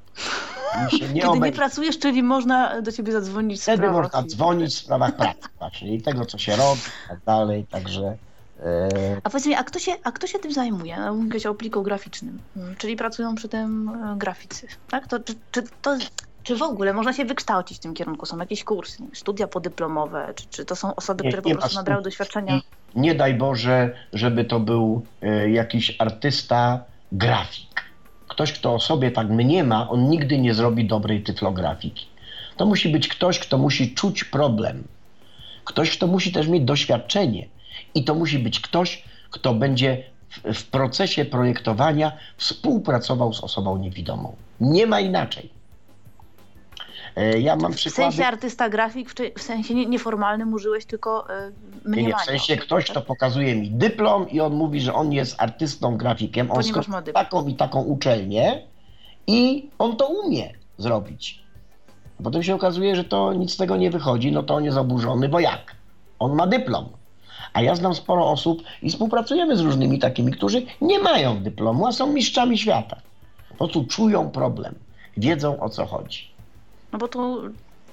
Nie 0.82 0.88
Kiedy 0.98 1.14
nie 1.14 1.28
obejdzie. 1.28 1.56
pracujesz, 1.56 1.98
czyli 1.98 2.22
można 2.22 2.82
do 2.82 2.92
ciebie 2.92 3.12
zadzwonić 3.12 3.60
w 3.60 3.62
Wtedy 3.62 3.78
sprawach 3.78 4.02
można 4.12 4.22
dzwonić 4.28 4.74
w 4.74 4.78
sprawach 4.78 5.16
pracy 5.16 5.48
właśnie 5.58 5.94
i 5.94 6.02
tego, 6.02 6.26
co 6.26 6.38
się 6.38 6.56
robi 6.56 6.80
i 6.80 7.08
tak 7.08 7.18
dalej, 7.26 7.66
także... 7.70 8.16
y, 8.60 9.20
A 9.24 9.30
powiedz 9.30 9.46
mi, 9.46 9.54
a 9.54 9.64
kto 9.64 9.78
się, 9.78 9.92
a 10.04 10.12
kto 10.12 10.26
się 10.26 10.38
tym 10.38 10.52
zajmuje? 10.52 10.96
Mówiłeś 11.12 11.46
o 11.46 11.54
pliku 11.54 11.82
graficznym, 11.82 12.38
Mm, 12.56 12.76
czyli 12.76 12.96
pracują 12.96 13.34
przy 13.34 13.48
tym 13.48 13.88
e, 13.88 14.18
graficy, 14.18 14.66
tak? 14.90 15.06
To, 15.08 15.20
czy, 15.20 15.34
czy, 15.52 15.62
to, 15.82 15.96
czy 16.42 16.56
w 16.56 16.62
ogóle 16.62 16.92
można 16.92 17.12
się 17.12 17.24
wykształcić 17.24 17.78
w 17.78 17.80
tym 17.80 17.94
kierunku? 17.94 18.26
Są 18.26 18.38
jakieś 18.38 18.64
kursy, 18.64 19.02
nie 19.02 19.08
studia 19.14 19.46
podyplomowe, 19.46 20.32
czy, 20.36 20.46
czy 20.50 20.64
to 20.64 20.76
są 20.76 20.94
osoby, 20.94 21.24
Nie, 21.24 21.30
które 21.30 21.42
po 21.42 21.60
prostu 21.60 21.76
nabrały 21.76 22.02
doświadczenia? 22.02 22.60
Nie 22.94 23.14
daj 23.14 23.34
Boże, 23.34 23.94
żeby 24.12 24.44
to 24.44 24.60
był 24.60 25.02
e, 25.22 25.50
jakiś 25.50 25.96
artysta, 25.98 26.84
grafik. 27.12 27.84
Ktoś, 28.28 28.52
kto 28.52 28.74
o 28.74 28.80
sobie 28.80 29.10
tak 29.10 29.28
mniema, 29.28 29.88
on 29.88 30.08
nigdy 30.08 30.38
nie 30.38 30.54
zrobi 30.54 30.84
dobrej 30.84 31.22
tyflografiki. 31.22 32.06
To 32.56 32.66
musi 32.66 32.88
być 32.88 33.08
ktoś, 33.08 33.38
kto 33.38 33.58
musi 33.58 33.94
czuć 33.94 34.24
problem. 34.24 34.84
Ktoś, 35.64 35.96
kto 35.96 36.06
musi 36.06 36.32
też 36.32 36.48
mieć 36.48 36.64
doświadczenie. 36.64 37.48
I 37.94 38.04
to 38.04 38.14
musi 38.14 38.38
być 38.38 38.60
ktoś, 38.60 39.04
kto 39.30 39.54
będzie 39.54 40.04
w, 40.28 40.54
w 40.54 40.70
procesie 40.70 41.24
projektowania 41.24 42.12
współpracował 42.36 43.32
z 43.32 43.40
osobą 43.44 43.78
niewidomą. 43.78 44.36
Nie 44.60 44.86
ma 44.86 45.00
inaczej. 45.00 45.50
E, 47.16 47.40
Ja 47.40 47.56
mam 47.56 47.72
W 47.72 47.80
sensie 47.80 48.26
artysta 48.26 48.68
grafik, 48.68 49.10
w, 49.36 49.42
sensie 49.42 49.74
nie, 49.74 49.86
nieformalnym 49.86 50.54
użyłeś 50.54 50.84
tylko 50.86 51.30
e, 51.30 51.50
Nie, 51.84 51.90
mniemania. 51.90 52.18
w 52.18 52.24
sensie 52.24 52.56
ktoś, 52.56 52.84
tak? 52.86 52.90
kto 52.96 53.00
pokazuje 53.06 53.56
mi 53.56 53.70
dyplom 53.70 54.30
i 54.30 54.40
on 54.40 54.54
mówi, 54.54 54.80
że 54.80 54.94
on 54.94 55.12
jest 55.12 55.42
artystą, 55.42 55.96
grafikiem, 55.96 56.50
on 56.50 56.62
skończył 56.62 56.94
taką 57.14 57.46
i 57.46 57.54
taką 57.54 57.82
uczelnię 57.82 58.62
i 59.26 59.70
on 59.78 59.96
to 59.96 60.06
umie 60.06 60.54
zrobić. 60.78 61.42
A 62.20 62.22
potem 62.22 62.42
się 62.42 62.54
okazuje, 62.54 62.96
że 62.96 63.04
to 63.04 63.32
nic 63.32 63.52
z 63.52 63.56
tego 63.56 63.76
nie 63.76 63.90
wychodzi, 63.90 64.32
no 64.32 64.42
to 64.42 64.54
on 64.54 64.64
jest 64.64 64.76
oburzony, 64.78 65.28
bo 65.28 65.40
jak? 65.40 65.74
On 66.18 66.34
ma 66.34 66.46
dyplom. 66.46 66.88
A 67.52 67.62
ja 67.62 67.74
znam 67.76 67.94
sporo 67.94 68.30
osób 68.30 68.62
i 68.82 68.90
współpracujemy 68.90 69.56
z 69.56 69.60
różnymi 69.60 69.98
takimi, 69.98 70.32
którzy 70.32 70.62
nie 70.80 70.98
mają 70.98 71.42
dyplomu, 71.42 71.86
a 71.86 71.92
są 71.92 72.12
mistrzami 72.12 72.58
świata. 72.58 72.96
Po 73.48 73.54
prostu 73.54 73.84
czują 73.84 74.30
problem, 74.30 74.74
wiedzą 75.16 75.60
o 75.60 75.68
co 75.68 75.86
chodzi. 75.86 76.30
No 76.92 76.98
bo 76.98 77.08
tu 77.08 77.42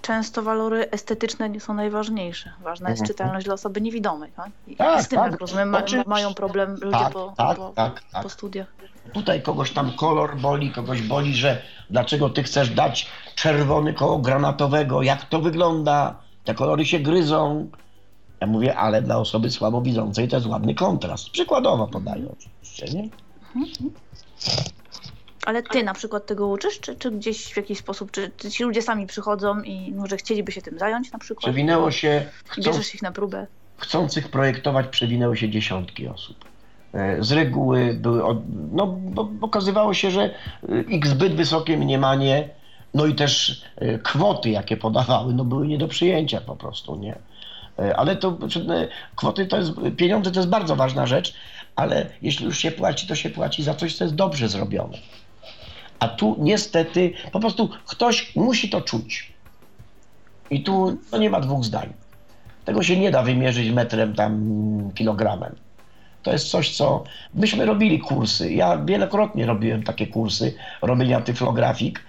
często 0.02 0.42
walory 0.44 0.92
estetyczne 0.92 1.50
nie 1.50 1.60
są 1.60 1.74
najważniejsze. 1.74 2.52
Ważna 2.64 2.90
jest 2.90 3.02
Mhm. 3.02 3.08
czytelność 3.16 3.46
dla 3.46 3.54
osoby 3.54 3.82
niewidomej. 3.82 4.32
Tak? 4.36 4.50
I 4.68 4.76
Tak, 4.76 5.02
z 5.02 5.08
tym, 5.08 5.20
tak. 5.20 5.32
jak 5.32 5.42
rozumiem, 5.42 5.70
ma, 5.70 5.82
mają 6.06 6.34
problem 6.34 6.72
ludzie 6.82 6.98
Tak, 7.00 7.14
po, 7.14 7.34
tak, 7.38 7.58
po, 7.58 7.70
tak, 7.76 8.04
tak. 8.12 8.24
po 8.24 8.30
studiach. 8.30 8.68
Tutaj 9.14 9.42
kogoś 9.42 9.72
tam 9.72 9.92
kolor 9.92 10.38
boli, 10.38 10.72
kogoś 10.72 11.02
boli, 11.02 11.36
że 11.36 11.62
dlaczego 11.90 12.30
ty 12.30 12.44
chcesz 12.44 12.70
dać 12.70 13.08
czerwony 13.36 13.94
koło 13.94 14.18
granatowego, 14.18 15.02
jak 15.02 15.26
to 15.26 15.40
wygląda, 15.42 16.16
te 16.46 16.54
kolory 16.54 16.86
się 16.86 17.00
gryzą. 17.00 17.70
Ja 18.42 18.48
mówię, 18.48 18.76
ale 18.76 19.02
dla 19.02 19.18
osoby 19.18 19.52
słabowidzącej 19.52 20.28
to 20.28 20.36
jest 20.36 20.48
ładny 20.48 20.76
kontrast. 20.76 21.30
Przykładowo 21.30 21.88
podaję 21.88 22.26
oczywiście, 22.32 22.86
nie? 22.98 23.10
Ale 25.46 25.64
ty 25.64 25.84
na 25.84 25.94
przykład 25.94 26.26
tego 26.26 26.48
uczysz, 26.48 26.80
czy, 26.80 26.96
czy 26.96 27.12
gdzieś 27.12 27.54
w 27.54 27.58
jakiś 27.58 27.80
sposób, 27.80 28.12
czy, 28.12 28.32
czy 28.38 28.52
ci 28.52 28.64
ludzie 28.64 28.82
sami 28.82 29.08
przychodzą 29.08 29.62
i 29.62 29.92
może 29.92 30.18
chcieliby 30.18 30.52
się 30.52 30.62
tym 30.62 30.80
zająć 30.80 31.12
na 31.12 31.20
przykład? 31.20 31.44
Przewinęło 31.44 31.92
się, 31.92 32.26
chcą, 32.46 32.62
bierzesz 32.72 32.96
ich 32.96 33.02
na 33.02 33.12
próbę. 33.12 33.48
chcących 33.78 34.30
projektować 34.32 34.88
przewinęły 34.88 35.38
się 35.38 35.50
dziesiątki 35.50 36.08
osób. 36.08 36.46
E, 36.94 37.24
Z 37.24 37.32
reguły 37.32 37.94
były, 38.02 38.26
od, 38.26 38.38
no 38.72 38.88
bo 38.88 39.30
okazywało 39.42 39.94
się, 39.94 40.12
że 40.12 40.22
e, 40.24 40.82
ich 40.82 41.08
zbyt 41.08 41.36
wysokie 41.36 41.78
mniemanie, 41.78 42.50
no 42.94 43.06
i 43.06 43.16
też 43.16 43.62
e, 43.76 44.00
kwoty, 44.00 44.50
jakie 44.50 44.78
podawały, 44.78 45.34
no 45.34 45.46
były 45.46 45.68
nie 45.68 45.78
do 45.78 45.88
przyjęcia 45.88 46.42
po 46.42 46.56
prostu, 46.56 46.96
nie? 46.96 47.18
E, 47.80 47.98
Ale 47.98 48.16
to 48.16 48.38
e, 48.70 48.88
kwoty 49.16 49.46
to 49.46 49.58
jest, 49.58 49.72
pieniądze 49.98 50.32
to 50.32 50.40
jest 50.40 50.50
bardzo 50.50 50.76
ważna 50.76 51.08
rzecz, 51.08 51.34
ale 51.76 52.10
jeśli 52.22 52.46
już 52.46 52.58
się 52.58 52.72
płaci, 52.72 53.08
to 53.08 53.16
się 53.16 53.30
płaci 53.30 53.64
za 53.64 53.74
coś, 53.74 53.96
co 53.96 54.04
jest 54.04 54.16
dobrze 54.16 54.50
zrobione. 54.50 54.98
A 56.00 56.08
tu 56.08 56.36
niestety 56.40 57.14
po 57.32 57.40
prostu 57.40 57.70
ktoś 57.86 58.36
musi 58.36 58.70
to 58.70 58.82
czuć. 58.82 59.34
I 60.50 60.64
tu 60.64 60.98
no 61.12 61.18
nie 61.18 61.30
ma 61.30 61.40
dwóch 61.40 61.64
zdań. 61.64 61.94
Tego 62.66 62.84
się 62.84 62.98
nie 62.98 63.12
da 63.12 63.24
wymierzyć 63.24 63.70
metrem 63.70 64.16
tam 64.16 64.92
kilogramem. 64.96 65.56
To 66.24 66.32
jest 66.32 66.50
coś, 66.50 66.76
co 66.76 67.04
myśmy 67.34 67.66
robili 67.66 68.00
kursy. 68.00 68.54
Ja 68.54 68.78
wielokrotnie 68.78 69.46
robiłem 69.46 69.84
takie 69.84 70.08
kursy 70.08 70.54
robienia 70.82 71.22
tyflografik, 71.22 72.04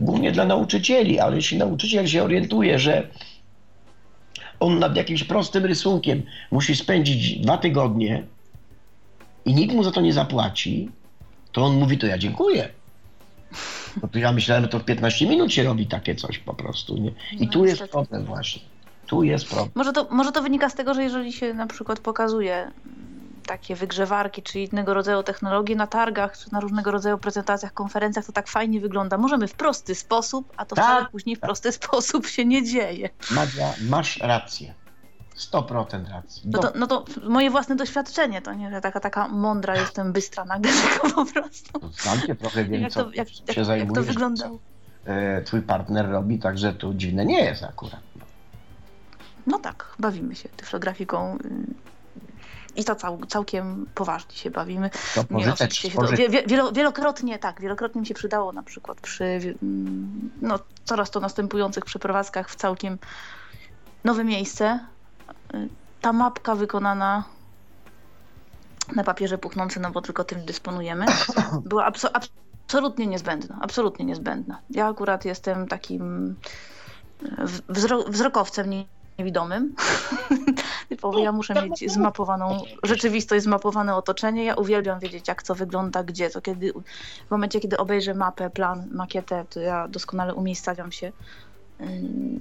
głównie 0.00 0.32
dla 0.32 0.44
nauczycieli, 0.44 1.20
ale 1.20 1.36
jeśli 1.36 1.58
nauczyciel 1.58 2.06
się 2.06 2.24
orientuje, 2.24 2.78
że 2.78 3.08
on 4.60 4.78
nad 4.78 4.96
jakimś 4.96 5.24
prostym 5.24 5.64
rysunkiem 5.64 6.22
musi 6.50 6.76
spędzić 6.76 7.38
dwa 7.38 7.58
tygodnie 7.58 8.24
i 9.44 9.54
nikt 9.54 9.74
mu 9.74 9.82
za 9.84 9.90
to 9.90 10.00
nie 10.00 10.12
zapłaci, 10.12 10.90
to 11.52 11.64
on 11.64 11.76
mówi, 11.76 11.98
to 11.98 12.06
ja 12.06 12.18
dziękuję. 12.18 12.68
No 14.02 14.08
to 14.08 14.18
ja 14.18 14.32
myślałem, 14.32 14.64
że 14.64 14.68
to 14.68 14.78
w 14.78 14.84
15 14.84 15.26
minut 15.26 15.52
się 15.52 15.62
robi 15.62 15.86
takie 15.86 16.14
coś 16.14 16.38
po 16.38 16.54
prostu. 16.54 16.96
Nie? 16.96 17.10
I 17.32 17.46
No, 17.46 17.52
tu 17.52 17.64
jest 17.64 17.82
problem 17.82 18.24
właśnie. 18.24 18.62
Tu 19.06 19.22
jest 19.22 19.46
problem. 19.46 19.70
Może 19.74 19.92
to, 19.92 20.06
może 20.10 20.32
to 20.32 20.42
wynika 20.42 20.68
z 20.70 20.74
tego, 20.74 20.94
że 20.94 21.02
jeżeli 21.02 21.32
się 21.32 21.54
na 21.54 21.66
przykład 21.66 22.00
pokazuje 22.00 22.70
takie 23.48 23.76
wygrzewarki 23.76 24.42
czy 24.42 24.60
innego 24.60 24.94
rodzaju 24.94 25.22
technologie 25.22 25.76
na 25.76 25.86
targach, 25.86 26.38
czy 26.38 26.52
na 26.52 26.60
różnego 26.60 26.90
rodzaju 26.90 27.18
prezentacjach, 27.18 27.72
konferencjach, 27.74 28.26
to 28.26 28.32
tak 28.32 28.48
fajnie 28.48 28.80
wygląda. 28.80 29.18
Możemy 29.18 29.48
w 29.48 29.54
prosty 29.54 29.94
sposób, 29.94 30.52
a 30.56 30.64
to 30.64 30.76
Tak. 30.76 30.84
wcale 30.84 31.06
później 31.06 31.36
w 31.36 31.40
prosty 31.40 31.72
sposób 31.80 32.26
się 32.26 32.44
nie 32.44 32.64
dzieje. 32.64 33.10
Madzia, 33.30 33.74
masz 33.88 34.18
rację. 34.18 34.74
100% 35.52 36.10
racji. 36.10 36.42
No 36.44 36.58
to, 36.58 36.72
no 36.74 36.86
to 36.86 37.04
moje 37.28 37.50
własne 37.50 37.76
doświadczenie, 37.76 38.42
to 38.42 38.54
nie, 38.54 38.70
że 38.70 38.80
taka, 38.80 39.00
taka 39.00 39.28
mądra 39.28 39.76
jestem, 39.76 40.12
bystra 40.12 40.44
nagle, 40.44 40.72
tylko 40.82 41.24
po 41.24 41.32
prostu. 41.32 41.80
No, 41.82 41.88
Znam 42.02 42.20
cię 42.20 42.34
trochę, 42.34 42.64
wiem, 42.64 42.82
Jak 42.82 42.92
co 42.92 43.04
to, 43.04 43.10
jak, 43.14 43.28
się 43.28 43.34
jak, 43.46 43.48
jak 43.48 43.56
to 43.56 43.64
zajmujesz, 43.64 44.06
wyglądało? 44.06 44.58
co 45.04 45.10
e, 45.12 45.42
twój 45.42 45.62
partner 45.62 46.08
robi, 46.10 46.38
także 46.38 46.72
to 46.74 46.94
dziwne 46.94 47.24
nie 47.24 47.44
jest 47.44 47.62
akurat. 47.62 48.00
No 49.46 49.58
tak, 49.58 49.94
bawimy 49.98 50.34
się 50.36 50.48
tyflografiką. 50.48 51.38
I 52.76 52.84
to 52.84 52.94
cał, 52.94 53.26
całkiem 53.26 53.86
poważnie 53.94 54.34
się 54.36 54.50
bawimy. 54.50 54.90
To 55.14 55.20
oczywiście 55.54 55.90
się 55.90 55.98
to, 55.98 56.02
wielo, 56.46 56.72
wielokrotnie, 56.72 57.38
tak, 57.38 57.60
wielokrotnie 57.60 58.00
mi 58.00 58.06
się 58.06 58.14
przydało 58.14 58.52
na 58.52 58.62
przykład 58.62 59.00
przy 59.00 59.24
mm, 59.62 60.30
no, 60.42 60.58
coraz 60.84 61.10
to 61.10 61.20
następujących 61.20 61.84
przeprowadzkach 61.84 62.50
w 62.50 62.54
całkiem 62.56 62.98
nowe 64.04 64.24
miejsce. 64.24 64.80
Y, 65.54 65.68
Ta 66.00 66.12
mapka 66.12 66.54
wykonana 66.54 67.24
na 68.96 69.04
papierze 69.04 69.38
puchnącym, 69.38 69.82
no 69.82 69.90
bo 69.90 70.02
tylko 70.02 70.24
tym 70.24 70.44
dysponujemy, 70.44 71.06
była 71.70 71.90
abso- 71.90 72.10
abs- 72.12 72.30
absolutnie 72.66 73.06
niezbędna, 73.06 73.58
absolutnie 73.62 74.04
niezbędna. 74.04 74.58
Ja 74.70 74.86
akurat 74.88 75.24
jestem 75.24 75.68
takim 75.68 76.34
y, 77.22 77.26
wzro- 77.68 78.10
wzrokowcem 78.10 78.70
nie- 78.70 78.84
niewidomym. 79.18 79.74
Typowo 80.88 81.18
ja 81.18 81.32
muszę 81.32 81.54
mieć 81.54 81.92
zmapowaną 81.92 82.62
rzeczywistość, 82.82 83.44
zmapowane 83.44 83.96
otoczenie. 83.96 84.44
Ja 84.44 84.54
uwielbiam 84.54 84.98
wiedzieć, 85.00 85.28
jak 85.28 85.42
co 85.42 85.54
wygląda, 85.54 86.04
gdzie, 86.04 86.30
co 86.30 86.40
kiedy. 86.40 86.72
W 87.26 87.30
momencie, 87.30 87.60
kiedy 87.60 87.76
obejrzę 87.76 88.14
mapę, 88.14 88.50
plan, 88.50 88.88
makietę, 88.92 89.44
to 89.50 89.60
ja 89.60 89.88
doskonale 89.88 90.34
umiejscawiam 90.34 90.92
się 90.92 91.12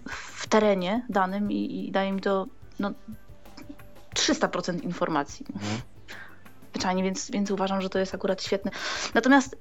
w 0.10 0.48
terenie 0.48 1.06
danym 1.10 1.52
i, 1.52 1.88
i 1.88 1.92
daje 1.92 2.12
mi 2.12 2.22
to 2.22 2.48
no, 2.80 2.92
300% 4.16 4.84
informacji. 4.84 5.46
Mhm. 5.54 5.82
Zwyczajnie, 6.70 7.04
więc, 7.04 7.32
więc 7.32 7.52
uważam, 7.52 7.82
że 7.82 7.90
to 7.90 8.00
jest 8.00 8.16
akurat 8.16 8.44
świetne. 8.44 8.72
Natomiast 9.14 9.56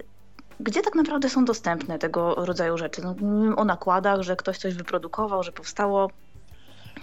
gdzie 0.60 0.82
tak 0.82 0.94
naprawdę 0.94 1.28
są 1.28 1.44
dostępne 1.44 1.98
tego 1.98 2.34
rodzaju 2.34 2.78
rzeczy? 2.78 3.02
No, 3.02 3.14
mówimy 3.20 3.56
o 3.56 3.64
nakładach, 3.64 4.22
że 4.22 4.36
ktoś 4.36 4.58
coś 4.58 4.74
wyprodukował, 4.74 5.42
że 5.42 5.52
powstało. 5.52 6.10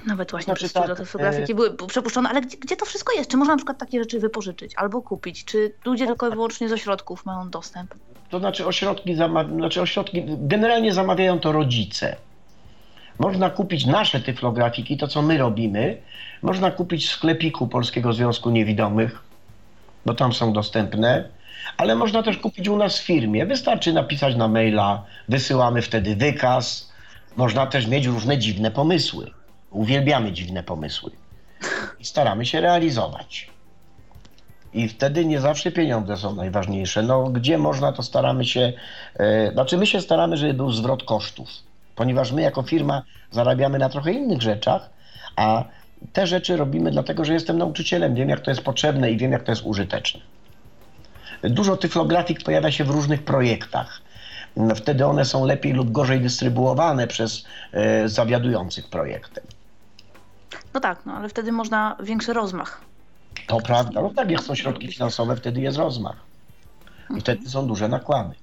Nawet 0.07 0.31
właśnie 0.31 0.53
przez 0.53 0.73
tak, 0.73 0.97
fotografiki 0.97 1.55
były 1.55 1.77
przepuszczone, 1.87 2.29
ale 2.29 2.41
gdzie, 2.41 2.57
gdzie 2.57 2.75
to 2.75 2.85
wszystko 2.85 3.13
jest? 3.13 3.29
Czy 3.31 3.37
można 3.37 3.53
na 3.53 3.57
przykład 3.57 3.77
takie 3.77 3.99
rzeczy 3.99 4.19
wypożyczyć 4.19 4.73
albo 4.75 5.01
kupić? 5.01 5.45
Czy 5.45 5.73
ludzie 5.85 6.07
tylko 6.07 6.27
i 6.27 6.31
wyłącznie 6.31 6.69
z 6.69 6.71
ośrodków 6.71 7.25
mają 7.25 7.49
dostęp? 7.49 7.93
To 8.29 8.39
znaczy 8.39 8.65
ośrodki, 8.65 9.15
zama- 9.15 9.55
znaczy 9.55 9.81
ośrodki, 9.81 10.23
generalnie 10.27 10.93
zamawiają 10.93 11.39
to 11.39 11.51
rodzice. 11.51 12.15
Można 13.19 13.49
kupić 13.49 13.85
nasze 13.85 14.19
tyflografiki, 14.19 14.97
to 14.97 15.07
co 15.07 15.21
my 15.21 15.37
robimy, 15.37 15.97
można 16.41 16.71
kupić 16.71 17.07
w 17.07 17.11
sklepiku 17.11 17.67
Polskiego 17.67 18.13
Związku 18.13 18.49
Niewidomych, 18.49 19.23
bo 20.05 20.13
tam 20.13 20.33
są 20.33 20.53
dostępne, 20.53 21.29
ale 21.77 21.95
można 21.95 22.23
też 22.23 22.37
kupić 22.37 22.67
u 22.67 22.77
nas 22.77 22.99
w 22.99 23.03
firmie. 23.03 23.45
Wystarczy 23.45 23.93
napisać 23.93 24.35
na 24.35 24.47
maila, 24.47 25.03
wysyłamy 25.29 25.81
wtedy 25.81 26.15
wykaz. 26.15 26.93
Można 27.37 27.67
też 27.67 27.87
mieć 27.87 28.05
różne 28.05 28.37
dziwne 28.37 28.71
pomysły. 28.71 29.31
Uwielbiamy 29.73 30.31
dziwne 30.31 30.63
pomysły 30.63 31.11
i 31.99 32.05
staramy 32.05 32.45
się 32.45 32.61
realizować. 32.61 33.49
I 34.73 34.89
wtedy 34.89 35.25
nie 35.25 35.39
zawsze 35.39 35.71
pieniądze 35.71 36.17
są 36.17 36.35
najważniejsze. 36.35 37.03
No, 37.03 37.23
gdzie 37.23 37.57
można, 37.57 37.91
to 37.91 38.03
staramy 38.03 38.45
się. 38.45 38.73
E, 39.15 39.51
znaczy, 39.51 39.77
my 39.77 39.87
się 39.87 40.01
staramy, 40.01 40.37
żeby 40.37 40.53
był 40.53 40.71
zwrot 40.71 41.03
kosztów, 41.03 41.49
ponieważ 41.95 42.31
my 42.31 42.41
jako 42.41 42.63
firma 42.63 43.03
zarabiamy 43.31 43.79
na 43.79 43.89
trochę 43.89 44.11
innych 44.11 44.41
rzeczach, 44.41 44.89
a 45.35 45.63
te 46.13 46.27
rzeczy 46.27 46.57
robimy 46.57 46.91
dlatego, 46.91 47.25
że 47.25 47.33
jestem 47.33 47.57
nauczycielem, 47.57 48.15
wiem 48.15 48.29
jak 48.29 48.39
to 48.39 48.51
jest 48.51 48.61
potrzebne 48.61 49.11
i 49.11 49.17
wiem 49.17 49.31
jak 49.31 49.43
to 49.43 49.51
jest 49.51 49.65
użyteczne. 49.65 50.21
Dużo 51.43 51.77
tyflografik 51.77 52.43
pojawia 52.43 52.71
się 52.71 52.83
w 52.83 52.89
różnych 52.89 53.23
projektach. 53.23 54.01
Wtedy 54.75 55.05
one 55.05 55.25
są 55.25 55.45
lepiej 55.45 55.73
lub 55.73 55.91
gorzej 55.91 56.21
dystrybuowane 56.21 57.07
przez 57.07 57.45
e, 57.71 58.09
zawiadujących 58.09 58.89
projektem. 58.89 59.43
No 60.73 60.79
tak, 60.79 61.05
no 61.05 61.13
ale 61.13 61.29
wtedy 61.29 61.51
można 61.51 61.95
większy 61.99 62.33
rozmach. 62.33 62.81
To 63.47 63.57
prawda. 63.57 64.01
No 64.01 64.09
tak, 64.09 64.31
jak 64.31 64.41
są 64.41 64.55
środki 64.55 64.91
finansowe, 64.91 65.35
wtedy 65.35 65.61
jest 65.61 65.77
rozmach. 65.77 66.15
I 67.17 67.21
wtedy 67.21 67.49
są 67.49 67.67
duże 67.67 67.87
nakłady. 67.87 68.35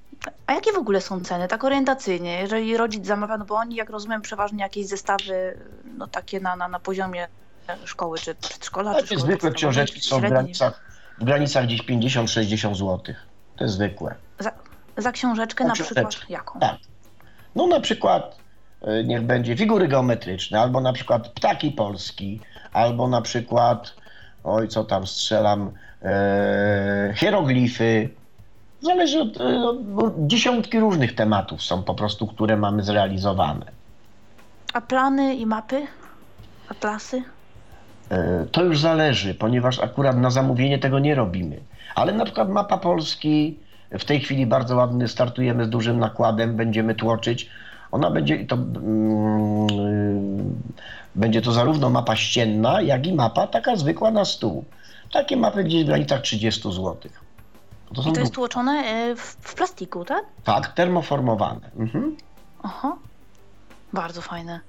A 0.46 0.52
jakie 0.52 0.72
w 0.72 0.76
ogóle 0.76 1.00
są 1.00 1.20
ceny, 1.20 1.48
tak 1.48 1.64
orientacyjnie, 1.64 2.40
jeżeli 2.40 2.76
rodzic 2.76 3.06
zamawia, 3.06 3.36
no 3.38 3.44
bo 3.44 3.54
oni, 3.54 3.76
jak 3.76 3.90
rozumiem, 3.90 4.22
przeważnie 4.22 4.62
jakieś 4.62 4.86
zestawy, 4.86 5.58
no 5.98 6.06
takie 6.06 6.40
na, 6.40 6.56
na, 6.56 6.68
na 6.68 6.80
poziomie 6.80 7.28
szkoły, 7.84 8.18
czy 8.18 8.34
przedszkola, 8.34 8.94
czy 8.94 9.00
Takie 9.00 9.14
szkoły 9.16 9.32
zwykłe 9.32 9.52
książeczki 9.52 10.00
czy 10.00 10.08
są 10.08 10.18
w 10.18 10.24
granicach, 10.24 10.80
w 11.18 11.24
granicach 11.24 11.66
gdzieś 11.66 11.82
50-60 11.82 12.74
zł. 12.74 13.14
To 13.56 13.64
jest 13.64 13.74
zwykłe. 13.74 14.14
Za, 14.38 14.52
za 14.96 15.12
książeczkę 15.12 15.64
na 15.64 15.74
książeczkę. 15.74 16.06
przykład 16.08 16.30
jaką? 16.30 16.60
Tak. 16.60 16.76
No 17.54 17.66
na 17.66 17.80
przykład 17.80 18.39
niech 19.04 19.22
będzie 19.22 19.56
figury 19.56 19.88
geometryczne, 19.88 20.60
albo 20.60 20.80
na 20.80 20.92
przykład 20.92 21.28
ptaki 21.28 21.70
polski, 21.70 22.40
albo 22.72 23.08
na 23.08 23.22
przykład, 23.22 23.94
oj 24.44 24.68
co 24.68 24.84
tam 24.84 25.06
strzelam, 25.06 25.70
e, 26.02 27.12
hieroglify. 27.16 28.08
Zależy 28.82 29.20
od, 29.20 29.40
e, 29.40 29.62
od 29.96 30.26
dziesiątki 30.26 30.80
różnych 30.80 31.14
tematów 31.14 31.62
są 31.62 31.82
po 31.82 31.94
prostu, 31.94 32.26
które 32.26 32.56
mamy 32.56 32.82
zrealizowane. 32.82 33.66
A 34.72 34.80
plany 34.80 35.34
i 35.34 35.46
mapy? 35.46 35.86
Atlasy? 36.68 37.22
E, 38.10 38.46
To 38.52 38.64
już 38.64 38.80
zależy, 38.80 39.34
ponieważ 39.34 39.78
akurat 39.80 40.16
na 40.16 40.30
zamówienie 40.30 40.78
tego 40.78 40.98
nie 40.98 41.14
robimy. 41.14 41.60
Ale 41.94 42.12
na 42.12 42.24
przykład 42.24 42.48
mapa 42.48 42.78
Polski, 42.78 43.58
w 43.90 44.04
tej 44.04 44.20
chwili 44.20 44.46
bardzo 44.46 44.76
ładny, 44.76 45.08
startujemy 45.08 45.64
z 45.64 45.68
dużym 45.68 45.98
nakładem, 45.98 46.56
będziemy 46.56 46.94
tłoczyć. 46.94 47.50
Ona 47.92 48.10
będzie 48.10 48.46
to, 48.46 48.56
mm, 48.56 49.66
będzie 51.14 51.42
to 51.42 51.52
zarówno 51.52 51.90
mapa 51.90 52.16
ścienna, 52.16 52.82
jak 52.82 53.06
i 53.06 53.12
mapa 53.12 53.46
taka 53.46 53.76
zwykła 53.76 54.10
na 54.10 54.24
stół. 54.24 54.64
Takie 55.12 55.36
mapy 55.36 55.64
gdzieś 55.64 55.84
w 55.84 55.86
granicach 55.86 56.20
30 56.20 56.72
zł. 56.72 56.96
To 57.94 58.02
I 58.08 58.12
to 58.12 58.20
jest 58.20 58.34
tłoczone 58.34 58.72
e, 58.72 59.16
w, 59.16 59.20
w 59.40 59.54
plastiku, 59.54 60.04
tak? 60.04 60.24
tak, 60.44 60.68
termoformowane. 60.68 61.70
Mhm. 61.76 62.16
Aha. 62.62 62.96
Bardzo 63.92 64.22
fajne. 64.22 64.60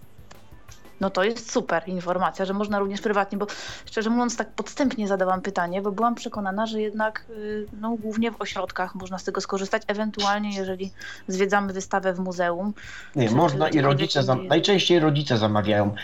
No 1.02 1.10
to 1.10 1.24
jest 1.24 1.52
super 1.52 1.84
informacja, 1.88 2.46
że 2.46 2.54
można 2.54 2.80
również 2.80 3.02
prywatnie, 3.02 3.38
bo 3.38 3.48
szczerze 3.86 4.10
mówiąc 4.10 4.38
tak 4.38 4.50
podstępnie 4.52 5.08
zadałam 5.08 5.42
pytanie, 5.42 5.82
bo 5.82 5.92
byłam 5.92 6.16
przekonana, 6.16 6.66
że 6.66 6.82
jednak 6.82 7.26
y, 7.30 7.66
no, 7.82 7.90
głównie 7.92 8.32
w 8.32 8.42
ośrodkach 8.42 8.96
można 8.96 9.18
z 9.18 9.24
tego 9.24 9.42
skorzystać, 9.42 9.84
ewentualnie 9.88 10.56
jeżeli 10.56 10.92
zwiedzamy 11.28 11.74
wystawę 11.74 12.14
w 12.14 12.20
muzeum. 12.20 12.74
Nie, 13.16 13.30
Czy- 13.30 13.36
można 13.36 13.70
czy 13.70 13.78
i 13.78 13.82
rodzice, 13.82 14.24
zam... 14.24 14.48
najczęściej 14.48 15.00
rodzice 15.00 15.38
zamawiają. 15.38 15.96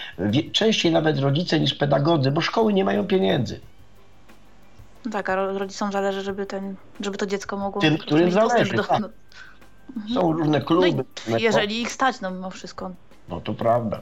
Częściej 0.52 0.92
nawet 0.92 1.20
rodzice 1.20 1.60
niż 1.60 1.74
pedagodzy, 1.74 2.32
bo 2.32 2.42
szkoły 2.42 2.74
nie 2.74 2.86
mają 2.86 3.08
pieniędzy. 3.08 3.60
No 5.06 5.12
tak, 5.12 5.30
a 5.30 5.36
ro- 5.36 5.58
rodzicom 5.60 5.92
zależy, 5.92 6.22
żeby, 6.22 6.46
ten, 6.46 6.76
żeby 7.00 7.18
to 7.18 7.26
dziecko 7.26 7.58
mogło 7.58 7.82
Tym, 7.82 7.98
którym 7.98 8.32
zależy, 8.32 8.74
do... 8.74 8.84
tak. 8.84 9.00
no, 9.00 9.10
Są 10.14 10.32
różne 10.34 10.60
no 10.60 10.66
kluby. 10.66 10.88
różne- 10.88 11.40
jeżeli 11.40 11.82
ich 11.82 11.92
stać, 11.92 12.22
no 12.22 12.32
mimo 12.32 12.50
wszystko. 12.50 12.92
No 13.30 13.42
to 13.42 13.54
prawda. 13.54 14.02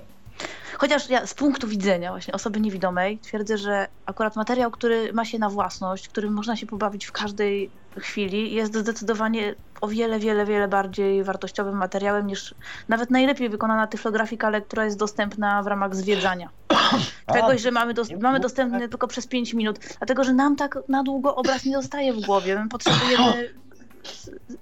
Chociaż 0.77 1.09
ja 1.09 1.27
z 1.27 1.33
punktu 1.33 1.67
widzenia 1.67 2.09
właśnie 2.09 2.33
osoby 2.33 2.61
niewidomej 2.61 3.19
twierdzę, 3.19 3.57
że 3.57 3.87
akurat 4.05 4.35
materiał, 4.35 4.71
który 4.71 5.13
ma 5.13 5.25
się 5.25 5.39
na 5.39 5.49
własność, 5.49 6.07
którym 6.07 6.33
można 6.33 6.55
się 6.55 6.65
pobawić 6.65 7.05
w 7.05 7.11
każdej 7.11 7.69
chwili, 7.99 8.53
jest 8.53 8.75
zdecydowanie 8.75 9.55
o 9.81 9.87
wiele, 9.87 10.19
wiele, 10.19 10.45
wiele 10.45 10.67
bardziej 10.67 11.23
wartościowym 11.23 11.77
materiałem 11.77 12.27
niż 12.27 12.55
nawet 12.89 13.11
najlepiej 13.11 13.49
wykonana 13.49 13.87
tyflografika, 13.87 14.47
ale 14.47 14.61
która 14.61 14.85
jest 14.85 14.97
dostępna 14.97 15.63
w 15.63 15.67
ramach 15.67 15.95
zwiedzania. 15.95 16.49
czegoś, 17.33 17.61
że 17.61 17.71
mamy, 17.71 17.93
mamy 18.21 18.39
dostępny 18.39 18.89
tylko 18.89 19.07
przez 19.07 19.27
5 19.27 19.53
minut, 19.53 19.79
dlatego 19.97 20.23
że 20.23 20.33
nam 20.33 20.55
tak 20.55 20.77
na 20.89 21.03
długo 21.03 21.35
obraz 21.35 21.65
nie 21.65 21.75
zostaje 21.75 22.13
w 22.13 22.21
głowie. 22.21 22.59
My 22.63 22.69
potrzebujemy 22.69 23.53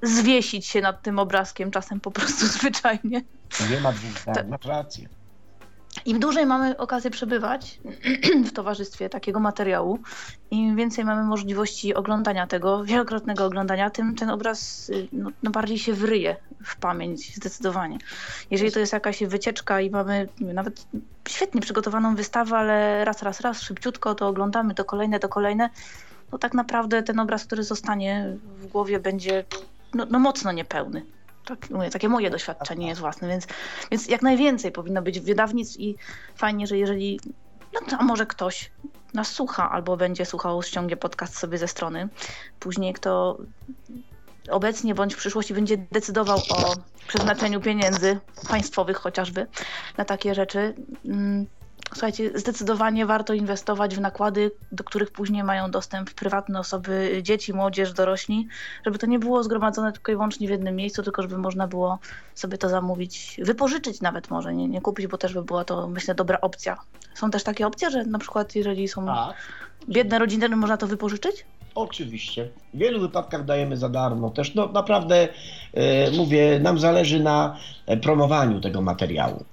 zwiesić 0.01 0.67
się 0.67 0.81
nad 0.81 1.01
tym 1.01 1.19
obrazkiem, 1.19 1.71
czasem 1.71 1.99
po 1.99 2.11
prostu 2.11 2.47
zwyczajnie. 2.57 3.21
Nie 3.69 3.79
ma 3.79 3.91
dwóch 3.91 4.19
zdań, 4.19 4.35
Tak. 4.35 4.47
masz 4.47 4.65
rację. 4.65 5.09
Im 6.05 6.19
dłużej 6.19 6.45
mamy 6.45 6.77
okazję 6.77 7.11
przebywać 7.11 7.79
w 8.49 8.51
towarzystwie 8.51 9.09
takiego 9.09 9.39
materiału, 9.39 9.99
im 10.51 10.75
więcej 10.75 11.05
mamy 11.05 11.23
możliwości 11.23 11.93
oglądania 11.93 12.47
tego, 12.47 12.83
wielokrotnego 12.83 13.45
oglądania, 13.45 13.89
tym 13.89 14.15
ten 14.15 14.29
obraz 14.29 14.89
y, 14.89 15.07
no, 15.11 15.29
no 15.43 15.51
bardziej 15.51 15.79
się 15.79 15.93
wryje 15.93 16.35
w 16.63 16.75
pamięć, 16.75 17.35
zdecydowanie. 17.35 17.97
Jeżeli 18.51 18.71
to 18.71 18.79
jest 18.79 18.93
jakaś 18.93 19.23
wycieczka 19.23 19.81
i 19.81 19.89
mamy 19.89 20.27
nawet 20.39 20.87
świetnie 21.29 21.61
przygotowaną 21.61 22.15
wystawę, 22.15 22.57
ale 22.57 23.05
raz, 23.05 23.23
raz, 23.23 23.41
raz, 23.41 23.61
szybciutko 23.61 24.15
to 24.15 24.27
oglądamy, 24.27 24.73
to 24.73 24.85
kolejne, 24.85 25.19
to 25.19 25.29
kolejne, 25.29 25.69
to 26.31 26.37
tak 26.37 26.53
naprawdę 26.53 27.03
ten 27.03 27.19
obraz, 27.19 27.45
który 27.45 27.63
zostanie 27.63 28.37
w 28.57 28.67
głowie 28.67 28.99
będzie 28.99 29.45
no, 29.93 30.05
no 30.09 30.19
mocno 30.19 30.51
niepełny. 30.51 31.05
Tak, 31.45 31.69
mówię, 31.69 31.89
takie 31.89 32.09
moje 32.09 32.29
doświadczenie 32.29 32.87
jest 32.87 33.01
własne, 33.01 33.27
więc, 33.27 33.47
więc 33.91 34.07
jak 34.07 34.21
najwięcej 34.21 34.71
powinno 34.71 35.01
być 35.01 35.19
wydawnictw 35.19 35.79
i 35.79 35.95
fajnie, 36.35 36.67
że 36.67 36.77
jeżeli, 36.77 37.19
no 37.73 37.79
to 37.89 37.97
a 37.97 38.03
może 38.03 38.25
ktoś 38.25 38.71
nas 39.13 39.31
słucha 39.31 39.71
albo 39.71 39.97
będzie 39.97 40.25
słuchał, 40.25 40.63
ściągnie 40.63 40.97
podcast 40.97 41.37
sobie 41.37 41.57
ze 41.57 41.67
strony, 41.67 42.09
później 42.59 42.93
kto 42.93 43.37
obecnie 44.49 44.95
bądź 44.95 45.13
w 45.13 45.17
przyszłości 45.17 45.53
będzie 45.53 45.77
decydował 45.77 46.37
o 46.37 46.73
przeznaczeniu 47.07 47.61
pieniędzy 47.61 48.19
państwowych 48.49 48.97
chociażby 48.97 49.47
na 49.97 50.05
takie 50.05 50.35
rzeczy. 50.35 50.73
mm, 51.05 51.45
Słuchajcie, 51.91 52.39
zdecydowanie 52.39 53.05
warto 53.05 53.33
inwestować 53.33 53.95
w 53.95 54.01
nakłady, 54.01 54.51
do 54.71 54.83
których 54.83 55.11
później 55.11 55.43
mają 55.43 55.71
dostęp 55.71 56.11
prywatne 56.13 56.59
osoby, 56.59 57.19
dzieci, 57.23 57.53
młodzież, 57.53 57.93
dorośli, 57.93 58.47
żeby 58.85 58.97
to 58.99 59.07
nie 59.07 59.19
było 59.19 59.43
zgromadzone 59.43 59.91
tylko 59.91 60.11
i 60.11 60.15
wyłącznie 60.15 60.47
w 60.47 60.51
jednym 60.51 60.75
miejscu, 60.75 61.03
tylko 61.03 61.21
żeby 61.21 61.37
można 61.37 61.67
było 61.67 61.99
sobie 62.35 62.57
to 62.57 62.69
zamówić, 62.69 63.39
wypożyczyć 63.43 64.01
nawet 64.01 64.29
może, 64.29 64.53
nie, 64.53 64.67
nie 64.67 64.81
kupić, 64.81 65.07
bo 65.07 65.17
też 65.17 65.33
by 65.33 65.43
była 65.43 65.65
to, 65.65 65.87
myślę, 65.87 66.15
dobra 66.15 66.41
opcja. 66.41 66.77
Są 67.13 67.31
też 67.31 67.43
takie 67.43 67.67
opcje, 67.67 67.91
że 67.91 68.05
na 68.05 68.19
przykład 68.19 68.55
jeżeli 68.55 68.87
są 68.87 69.05
Tak, 69.05 69.35
biedne 69.89 70.19
rodziny, 70.19 70.49
to 70.49 70.55
można 70.55 70.77
to 70.77 70.87
wypożyczyć? 70.87 71.45
oczywiście. 71.75 72.49
W 72.73 72.77
wielu 72.77 72.99
wypadkach 72.99 73.45
dajemy 73.45 73.77
za 73.77 73.89
darmo. 73.89 74.29
Też 74.29 74.55
no, 74.55 74.67
naprawdę, 74.67 75.27
e, 75.73 76.11
mówię, 76.11 76.59
nam 76.59 76.79
zależy 76.79 77.19
na 77.19 77.57
promowaniu 78.01 78.61
tego 78.61 78.81
materiału. 78.81 79.45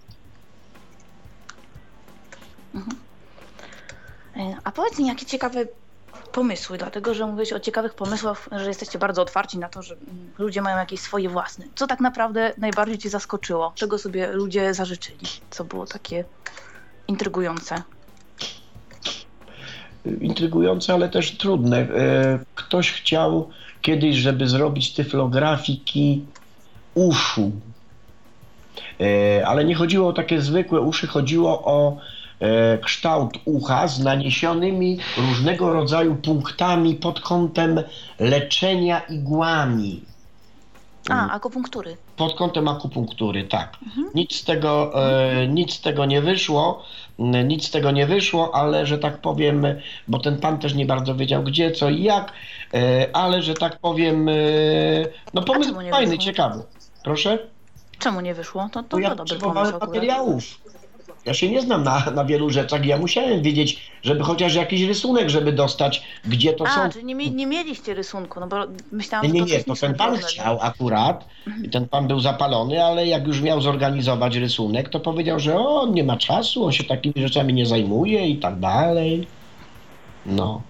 E, 4.37 4.57
A 4.65 4.73
powiedz 4.73 4.99
mi, 4.99 5.07
jakie 5.07 5.27
ciekawe 5.27 5.67
pomysły, 6.33 6.79
dlatego 6.79 7.15
że 7.15 7.27
mówisz 7.27 7.53
o 7.53 7.61
ciekawych 7.61 7.95
pomysłach, 7.95 8.49
że 8.53 8.69
jesteście 8.69 8.99
bardzo 8.99 9.23
otwarci 9.23 9.59
na 9.59 9.69
to, 9.69 9.83
że 9.83 9.95
mm, 9.95 10.31
ludzie 10.39 10.63
mają 10.63 10.77
jakieś 10.77 11.01
swoje 11.01 11.29
własne. 11.29 11.65
Co 11.75 11.87
tak 11.87 12.01
naprawdę 12.01 12.53
najbardziej 12.59 12.99
Cię 12.99 13.11
zaskoczyło? 13.11 13.73
Czego 13.75 13.99
sobie 13.99 14.33
ludzie 14.33 14.75
zażyczyli? 14.75 15.27
Co 15.51 15.65
było 15.65 15.87
takie 15.87 16.25
intrygujące? 17.09 17.83
intrygujące, 20.21 20.95
ale 20.95 21.09
też 21.09 21.37
trudne. 21.37 21.79
E, 21.79 22.39
Ktoś 22.55 22.93
chciał 22.93 23.51
kiedyś, 23.83 24.17
żeby 24.17 24.49
zrobić 24.49 24.95
tyflografiki 24.95 26.25
uszu. 26.95 27.53
E, 29.01 29.47
Ale 29.47 29.65
nie 29.65 29.75
chodziło 29.75 30.09
o 30.09 30.13
takie 30.13 30.41
zwykłe 30.41 30.81
uszy, 30.81 31.07
chodziło 31.07 31.65
o 31.65 31.97
kształt 32.85 33.39
ucha 33.45 33.89
z 33.89 34.01
naniesionymi 34.01 34.99
różnego 35.17 35.73
rodzaju 35.73 36.15
punktami 36.15 36.95
pod 36.95 37.21
kątem 37.21 37.83
leczenia 38.19 39.01
igłami. 39.01 40.03
A, 41.09 41.31
akupunktury. 41.31 41.97
Pod 42.17 42.35
kątem 42.35 42.69
akupunktury, 42.69 43.45
tak. 43.45 43.79
Mhm. 43.87 44.11
Nic 44.15 44.35
z 44.35 44.45
tego, 44.45 44.93
e, 45.05 45.49
nic 45.49 45.73
z 45.75 45.81
tego 45.81 46.07
nie 46.07 46.23
wyszło, 46.23 46.83
nic 47.45 47.67
z 47.67 47.71
tego 47.71 47.91
nie 47.91 48.07
wyszło, 48.07 48.55
ale 48.55 48.87
że 48.87 48.99
tak 48.99 49.19
powiem, 49.19 49.67
bo 50.09 50.19
ten 50.19 50.39
pan 50.39 50.59
też 50.59 50.75
nie 50.75 50.87
bardzo 50.87 51.15
wiedział 51.15 51.43
gdzie, 51.43 51.71
co 51.71 51.91
i 51.91 52.03
jak, 52.03 52.33
e, 52.75 53.07
ale 53.13 53.43
że 53.43 53.55
tak 53.55 53.79
powiem, 53.79 54.29
e, 54.29 54.33
no 55.35 55.43
pomysł 55.43 55.75
fajny, 55.75 56.17
wyszło? 56.17 56.25
ciekawy. 56.25 56.63
Proszę? 57.05 57.39
Czemu 57.99 58.21
nie 58.21 58.35
wyszło? 58.35 58.69
To, 58.73 58.83
to, 58.83 58.97
Bo 58.97 58.99
ja 58.99 59.11
to 59.11 59.17
dobry 59.17 59.39
pomysł 59.39 59.73
materiałów. 59.81 60.45
Ja 61.25 61.35
się 61.35 61.51
nie 61.51 61.63
znam 61.63 61.83
na, 61.83 62.11
na 62.15 62.25
wielu 62.25 62.51
rzeczach 62.51 62.87
ja 62.87 62.99
musiałem 62.99 63.43
wiedzieć, 63.43 63.91
żeby 64.03 64.25
chociaż 64.25 64.55
jakiś 64.55 64.83
rysunek, 64.83 65.31
żeby 65.31 65.53
dostać, 65.53 66.03
gdzie 66.25 66.53
to 66.53 66.67
A, 66.67 66.71
są. 66.75 66.91
czyli 66.91 67.05
nie, 67.05 67.31
nie 67.31 67.47
mieliście 67.47 67.95
rysunku, 67.95 68.41
no 68.41 68.47
bo 68.47 68.57
myślałam, 68.93 69.27
Nie, 69.27 69.33
nie, 69.33 69.41
że 69.41 69.65
to 69.65 69.71
nie, 69.71 69.77
to 69.77 69.81
ten 69.81 69.95
pan 69.95 70.17
chciał 70.17 70.59
akurat 70.61 71.29
i 71.63 71.71
ten 71.71 71.89
pan 71.89 72.09
był 72.09 72.21
zapalony, 72.21 72.85
ale 72.85 73.07
jak 73.07 73.27
już 73.27 73.41
miał 73.41 73.61
zorganizować 73.61 74.37
rysunek, 74.37 74.89
to 74.89 75.01
powiedział, 75.01 75.41
że 75.41 75.59
o, 75.59 75.81
on 75.81 75.95
nie 75.95 76.05
ma 76.05 76.17
czasu, 76.17 76.65
on 76.65 76.73
się 76.73 76.85
takimi 76.85 77.15
rzeczami 77.17 77.55
nie 77.55 77.67
zajmuje 77.67 78.29
i 78.29 78.39
tak 78.39 78.61
dalej. 78.61 79.29
No. 80.27 80.70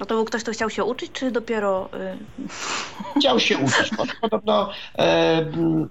No 0.00 0.06
to 0.06 0.14
był 0.14 0.24
ktoś, 0.24 0.42
kto 0.42 0.52
chciał 0.52 0.70
się 0.70 0.84
uczyć, 0.84 1.12
czy 1.12 1.30
dopiero... 1.30 1.88
Y... 1.94 3.18
Chciał 3.20 3.40
się 3.40 3.58
uczyć. 3.58 3.90
Podobno, 4.20 4.70
e, 4.98 5.46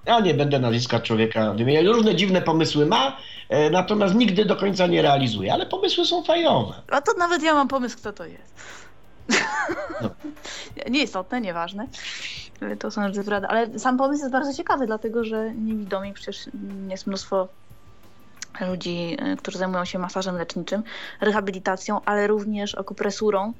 ja 0.06 0.19
nie 0.19 0.34
będę 0.34 0.60
nazwiska 0.60 0.99
człowieka 0.99 1.53
wymieniał, 1.53 1.94
różne 1.94 2.15
dziwne 2.15 2.41
pomysły 2.41 2.86
ma, 2.86 3.18
e, 3.49 3.69
natomiast 3.69 4.15
nigdy 4.15 4.45
do 4.45 4.56
końca 4.56 4.88
nie 4.88 5.02
realizuje, 5.02 5.53
ale 5.53 5.65
pomysły 5.65 6.06
są 6.06 6.23
fajowe. 6.23 6.73
A 6.91 7.02
to 7.02 7.14
nawet 7.14 7.44
ja 7.44 7.53
mam 7.53 7.68
pomysł, 7.68 7.98
kto 7.98 8.14
to 8.14 8.26
jest. 8.26 8.56
No. 10.02 10.10
Nieistotne, 10.90 11.41
nieważne. 11.41 11.88
To 12.80 12.91
są 12.91 13.07
rzeczy 13.07 13.23
prawda. 13.23 13.48
Ale 13.48 13.80
sam 13.80 13.98
pomysł 13.98 14.22
jest 14.22 14.32
bardzo 14.32 14.53
ciekawy, 14.53 14.88
dlatego 14.88 15.23
że 15.23 15.53
niewidomi 15.53 16.14
przecież 16.14 16.38
jest 16.90 17.07
mnóstwo 17.07 17.48
ludzi, 18.61 19.18
y, 19.34 19.38
którzy 19.38 19.57
zajmują 19.57 19.86
się 19.86 19.99
masażem 19.99 20.38
leczniczym, 20.38 20.84
rehabilitacją, 21.22 22.02
ale 22.06 22.27
również 22.27 22.76
akupresurą. 22.77 23.53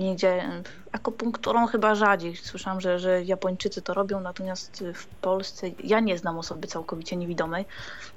Nigdzie, 0.00 0.44
y, 0.44 0.62
akupunkturą 0.92 1.66
chyba 1.66 1.94
rzadziej. 1.94 2.36
Słyszałam, 2.36 2.80
że, 2.80 2.98
że 2.98 3.24
Japończycy 3.24 3.82
to 3.82 3.94
robią, 3.94 4.20
natomiast 4.20 4.82
y, 4.82 4.94
w 4.94 5.06
Polsce 5.06 5.70
ja 5.84 6.00
nie 6.00 6.18
znam 6.18 6.38
osoby 6.38 6.66
całkowicie 6.66 7.16
niewidomej, 7.16 7.64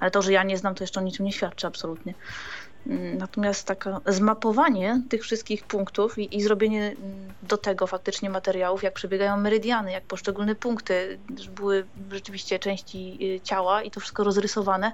ale 0.00 0.10
to, 0.10 0.22
że 0.22 0.32
ja 0.32 0.42
nie 0.42 0.58
znam, 0.58 0.74
to 0.74 0.84
jeszcze 0.84 1.00
o 1.00 1.02
niczym 1.02 1.26
nie 1.26 1.32
świadczy 1.32 1.66
absolutnie. 1.66 2.14
Mm, 2.86 3.18
Natomiast 3.18 3.66
takie 3.66 3.96
zmapowanie 4.06 5.02
tych 5.08 5.22
wszystkich 5.22 5.64
punktów 5.64 6.18
i, 6.18 6.36
i 6.36 6.42
zrobienie 6.42 6.86
mm, 6.86 7.32
do 7.42 7.56
tego 7.56 7.86
faktycznie 7.86 8.30
materiałów, 8.30 8.82
jak 8.82 8.94
przebiegają 8.94 9.36
meridiany, 9.36 9.92
jak 9.92 10.04
poszczególne 10.04 10.54
punkty, 10.54 11.18
były 11.56 11.86
rzeczywiście 12.12 12.58
części 12.58 13.18
y, 13.36 13.40
ciała 13.40 13.82
i 13.82 13.90
to 13.90 14.00
wszystko 14.00 14.24
rozrysowane, 14.24 14.92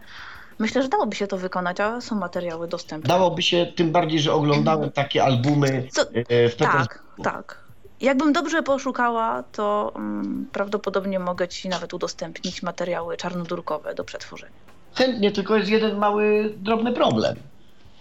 myślę, 0.60 0.82
że 0.82 0.88
dałoby 0.88 1.16
się 1.16 1.26
to 1.26 1.36
wykonać, 1.36 1.80
a 1.80 2.00
są 2.00 2.16
materiały 2.16 2.68
dostępne. 2.68 3.08
Dałoby 3.08 3.42
się, 3.42 3.66
tym 3.76 3.92
bardziej, 3.92 4.20
że 4.20 4.32
oglądałem 4.32 4.90
takie 4.90 5.24
albumy 5.24 5.88
Co- 5.90 6.10
e, 6.28 6.48
w. 6.48 6.56
Tak, 6.56 7.02
tak. 7.22 7.60
Jakbym 8.00 8.32
dobrze 8.32 8.62
poszukała, 8.62 9.42
to 9.52 9.92
mm, 9.96 10.46
prawdopodobnie 10.52 11.18
mogę 11.18 11.48
Ci 11.48 11.68
nawet 11.68 11.94
udostępnić 11.94 12.62
materiały 12.62 13.16
czarnodurkowe 13.16 13.94
do 13.94 14.04
przetworzenia. 14.04 14.52
Chętnie, 14.94 15.32
tylko 15.32 15.56
jest 15.56 15.70
jeden 15.70 15.98
mały, 15.98 16.54
drobny 16.56 16.92
problem. 16.92 17.36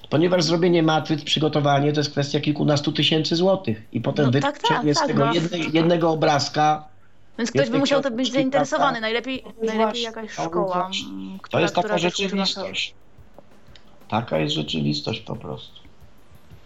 Ponieważ 0.10 0.44
zrobienie 0.44 0.84
matryc, 0.84 1.24
przygotowanie 1.24 1.94
to 1.94 2.00
jest 2.00 2.12
kwestia 2.12 2.40
kilkunastu 2.40 2.92
tysięcy 2.92 3.36
złotych. 3.36 3.82
I 3.92 4.02
potem 4.02 4.26
No 4.26 4.32
no, 4.34 4.40
tak, 4.40 4.60
tak, 4.60 4.86
z 4.94 4.98
tak, 4.98 5.08
tego 5.08 5.26
no. 5.26 5.34
jednej, 5.34 5.74
jednego 5.74 6.12
obrazka. 6.12 6.89
Więc 7.40 7.52
ktoś 7.52 7.70
by 7.70 7.80
musiał 7.80 8.02
to 8.02 8.12
być 8.12 8.32
zainteresowany. 8.32 9.02
Najlepiej, 9.02 9.44
No 9.46 9.74
najlepiej 9.74 10.02
jakaś 10.02 10.32
szkoła, 10.32 10.90
mm, 11.10 11.38
To 11.38 11.44
która, 11.44 11.62
jest 11.62 11.76
taka 11.76 11.88
która 11.88 11.98
rzeczywistość. 11.98 12.94
Taka 14.10 14.38
jest 14.38 14.56
rzeczywistość 14.56 15.20
po 15.20 15.36
prostu. 15.36 15.80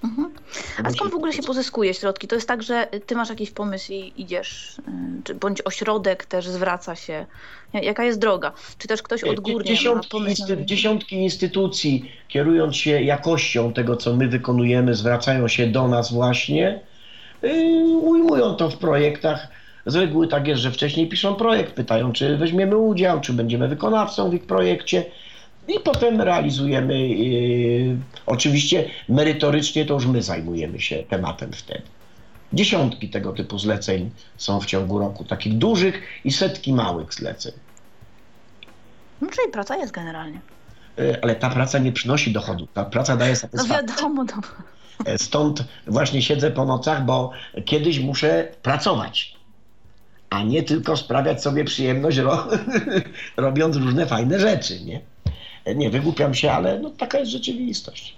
Mhm. 0.04 0.34
A 0.84 0.92
skąd 0.92 1.12
w 1.12 1.16
ogóle 1.16 1.34
się 1.34 1.44
pozyskuje 1.44 1.94
środki? 1.94 2.28
To 2.28 2.36
jest 2.36 2.48
tak, 2.48 2.64
że 2.64 2.88
ty 3.06 3.16
masz 3.16 3.30
jakiś 3.30 3.52
pomysł 3.52 3.92
i 3.92 4.14
idziesz, 4.18 4.78
y, 4.80 5.24
czy 5.24 5.36
bądź 5.36 5.62
ośrodek 5.66 6.26
też 6.26 6.48
zwraca 6.48 6.96
się. 6.96 7.26
Jaka 7.74 8.04
jest 8.04 8.20
droga? 8.20 8.52
Czy 8.78 8.88
też 8.88 9.02
ktoś 9.02 9.24
odgórnie 9.24 9.72
ma 9.72 9.78
Dziesiątki, 9.78 10.10
pomysł? 10.10 10.44
insty- 10.44 10.60
na... 10.60 10.66
dziesiątki 10.66 11.16
instytucji, 11.16 12.12
kierując 12.28 12.76
się 12.76 13.02
jakością 13.02 13.74
tego, 13.74 13.98
co 13.98 14.16
my 14.16 14.28
wykonujemy, 14.28 14.96
zwracają 14.96 15.48
się 15.48 15.68
do 15.68 15.88
nas 15.88 16.14
właśnie, 16.14 16.80
yy, 17.42 17.84
ujmują 17.98 18.56
to 18.56 18.70
w 18.70 18.78
projektach. 18.78 19.48
Z 19.86 19.96
reguły 19.96 20.28
tak 20.28 20.48
jest, 20.48 20.62
że 20.62 20.72
wcześniej 20.72 21.08
piszą 21.10 21.36
projekt, 21.36 21.74
pytają, 21.74 22.14
czy 22.14 22.38
weźmiemy 22.38 22.78
udział, 22.78 23.22
czy 23.22 23.34
będziemy 23.34 23.68
wykonawcą 23.68 24.30
w 24.30 24.34
ich 24.34 24.46
projekcie. 24.46 25.06
I 25.68 25.80
potem 25.80 26.22
realizujemy. 26.22 27.08
Yy, 27.08 27.98
oczywiście 28.26 28.90
merytorycznie 29.10 29.86
to 29.86 29.94
już 29.94 30.06
my 30.06 30.22
zajmujemy 30.22 30.80
się 30.82 31.04
tematem 31.10 31.52
wtedy. 31.54 31.82
Dziesiątki 32.54 33.10
tego 33.10 33.34
typu 33.34 33.60
zleceń 33.60 34.10
są 34.38 34.60
w 34.60 34.66
ciągu 34.66 35.00
roku, 35.00 35.24
takich 35.24 35.58
dużych 35.58 36.02
i 36.26 36.32
setki 36.32 36.74
małych 36.74 37.14
zleceń. 37.14 37.54
No, 39.22 39.28
czyli 39.30 39.52
praca 39.52 39.76
jest 39.78 39.92
generalnie. 39.92 40.40
y, 41.00 41.22
ale 41.22 41.36
ta 41.36 41.50
praca 41.50 41.80
nie 41.80 41.92
przynosi 41.92 42.32
dochodu. 42.34 42.68
Ta 42.74 42.86
praca 42.86 43.18
daje 43.18 43.32
No 43.34 43.40
satysfakcję. 43.40 43.76
wiadomo, 43.96 44.24
no. 44.24 44.42
E, 45.06 45.18
Stąd 45.18 45.64
właśnie 45.88 46.22
siedzę 46.22 46.52
po 46.52 46.66
nocach, 46.66 47.06
bo 47.06 47.32
kiedyś 47.66 48.00
muszę 48.00 48.48
pracować, 48.62 49.33
a 50.34 50.44
nie 50.44 50.64
tylko 50.64 50.98
sprawiać 50.98 51.42
sobie 51.44 51.64
przyjemność, 51.66 52.18
ro, 52.18 52.48
robiąc 53.38 53.76
różne 53.76 54.06
fajne 54.06 54.40
rzeczy, 54.40 54.80
nie? 54.86 55.02
E, 55.66 55.76
Nie, 55.76 55.90
wygłupiam 55.90 56.34
się, 56.34 56.52
ale 56.52 56.80
no, 56.80 56.90
taka 56.90 57.20
jest 57.20 57.32
rzeczywistość. 57.32 58.16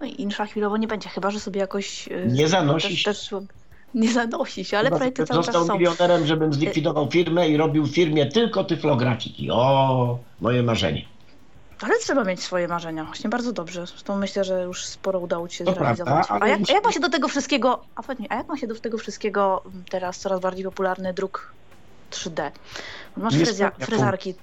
no 0.00 0.06
i 0.06 0.22
insza 0.22 0.46
chwilowo 0.46 0.76
nie 0.76 0.88
będzie, 0.88 1.08
chyba 1.08 1.30
że 1.30 1.40
sobie 1.40 1.60
jakoś... 1.60 2.08
y, 2.08 2.26
Nie 2.32 2.48
zanosi 2.48 3.04
też, 3.04 3.30
Nie 3.94 4.12
zanosi 4.12 4.64
się, 4.64 4.78
ale 4.78 4.86
Chyba, 4.88 4.96
projekty 4.98 5.24
cały 5.26 5.38
czas 5.44 5.46
Został 5.46 5.66
są. 5.66 5.78
milionerem, 5.78 6.26
żebym 6.26 6.52
zlikwidował 6.52 7.10
firmę 7.10 7.48
i 7.48 7.56
robił 7.56 7.86
w 7.86 7.90
firmie 7.94 8.26
tylko 8.26 8.64
tyflografiki. 8.64 9.50
O, 9.50 10.18
moje 10.40 10.62
marzenie. 10.62 11.02
Ale 11.82 11.98
trzeba 11.98 12.24
mieć 12.24 12.42
swoje 12.42 12.68
marzenia. 12.68 13.04
Właśnie 13.04 13.30
bardzo 13.30 13.52
dobrze. 13.52 13.86
Zresztą 13.86 14.16
myślę, 14.16 14.44
że 14.44 14.62
już 14.62 14.84
sporo 14.84 15.18
udało 15.20 15.48
ci 15.48 15.56
się 15.56 15.64
To 15.64 15.74
zrealizować. 15.74 16.26
prawda, 16.26 16.46
a, 16.46 16.48
jak, 16.48 16.60
a 16.70 16.72
jak 16.72 16.84
ma 16.84 16.92
się 16.92 17.00
do 17.00 17.08
tego 17.08 17.28
wszystkiego. 17.28 17.82
A 17.94 18.02
powiedz 18.02 18.20
mi, 18.20 18.26
a 18.30 18.34
jak 18.34 18.48
ma 18.48 18.56
się 18.56 18.66
do 18.66 18.74
tego 18.74 18.98
wszystkiego 18.98 19.62
teraz 19.90 20.18
coraz 20.18 20.40
bardziej 20.40 20.64
popularny 20.64 21.14
druk 21.14 21.52
3D? 22.10 22.50
Masz 23.16 23.34
frezja, 23.34 23.70
frezarki. 23.78 24.34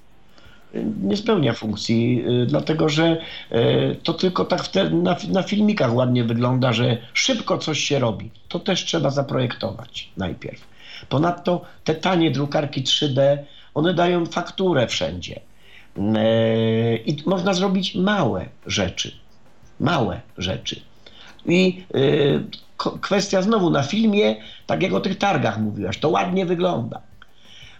nie 1.04 1.18
spełnia 1.18 1.54
funkcji, 1.54 2.26
y, 2.44 2.46
dlatego 2.46 2.90
że 2.90 3.18
y, 3.52 3.96
to 4.04 4.14
tylko 4.14 4.46
tak 4.46 4.62
na, 4.92 5.16
na 5.30 5.44
filmikach 5.44 5.94
ładnie 5.94 6.24
wygląda, 6.24 6.74
że 6.74 6.98
szybko 7.14 7.58
coś 7.58 7.80
się 7.80 8.00
robi. 8.00 8.32
To 8.48 8.60
też 8.60 8.86
trzeba 8.86 9.10
zaprojektować 9.10 10.10
najpierw. 10.18 10.62
Ponadto 11.10 11.62
te 11.84 11.96
tanie 11.96 12.32
drukarki 12.32 12.84
3D, 12.84 13.38
one 13.74 13.94
dają 13.94 14.26
fakturę 14.26 14.88
wszędzie. 14.88 15.40
Y, 15.98 16.98
I 17.06 17.18
można 17.26 17.54
zrobić 17.54 17.96
małe 17.96 18.46
rzeczy. 18.66 19.12
Małe 19.80 20.22
rzeczy. 20.38 20.82
I 21.46 21.84
ko- 22.78 22.98
kwestia 23.02 23.42
znowu 23.42 23.70
na 23.70 23.84
filmie, 23.84 24.36
tak 24.66 24.84
jak 24.84 24.94
o 24.94 25.00
tych 25.00 25.18
targach 25.18 25.60
mówiłaś, 25.60 25.98
to 25.98 26.10
ładnie 26.10 26.46
wygląda. 26.46 27.02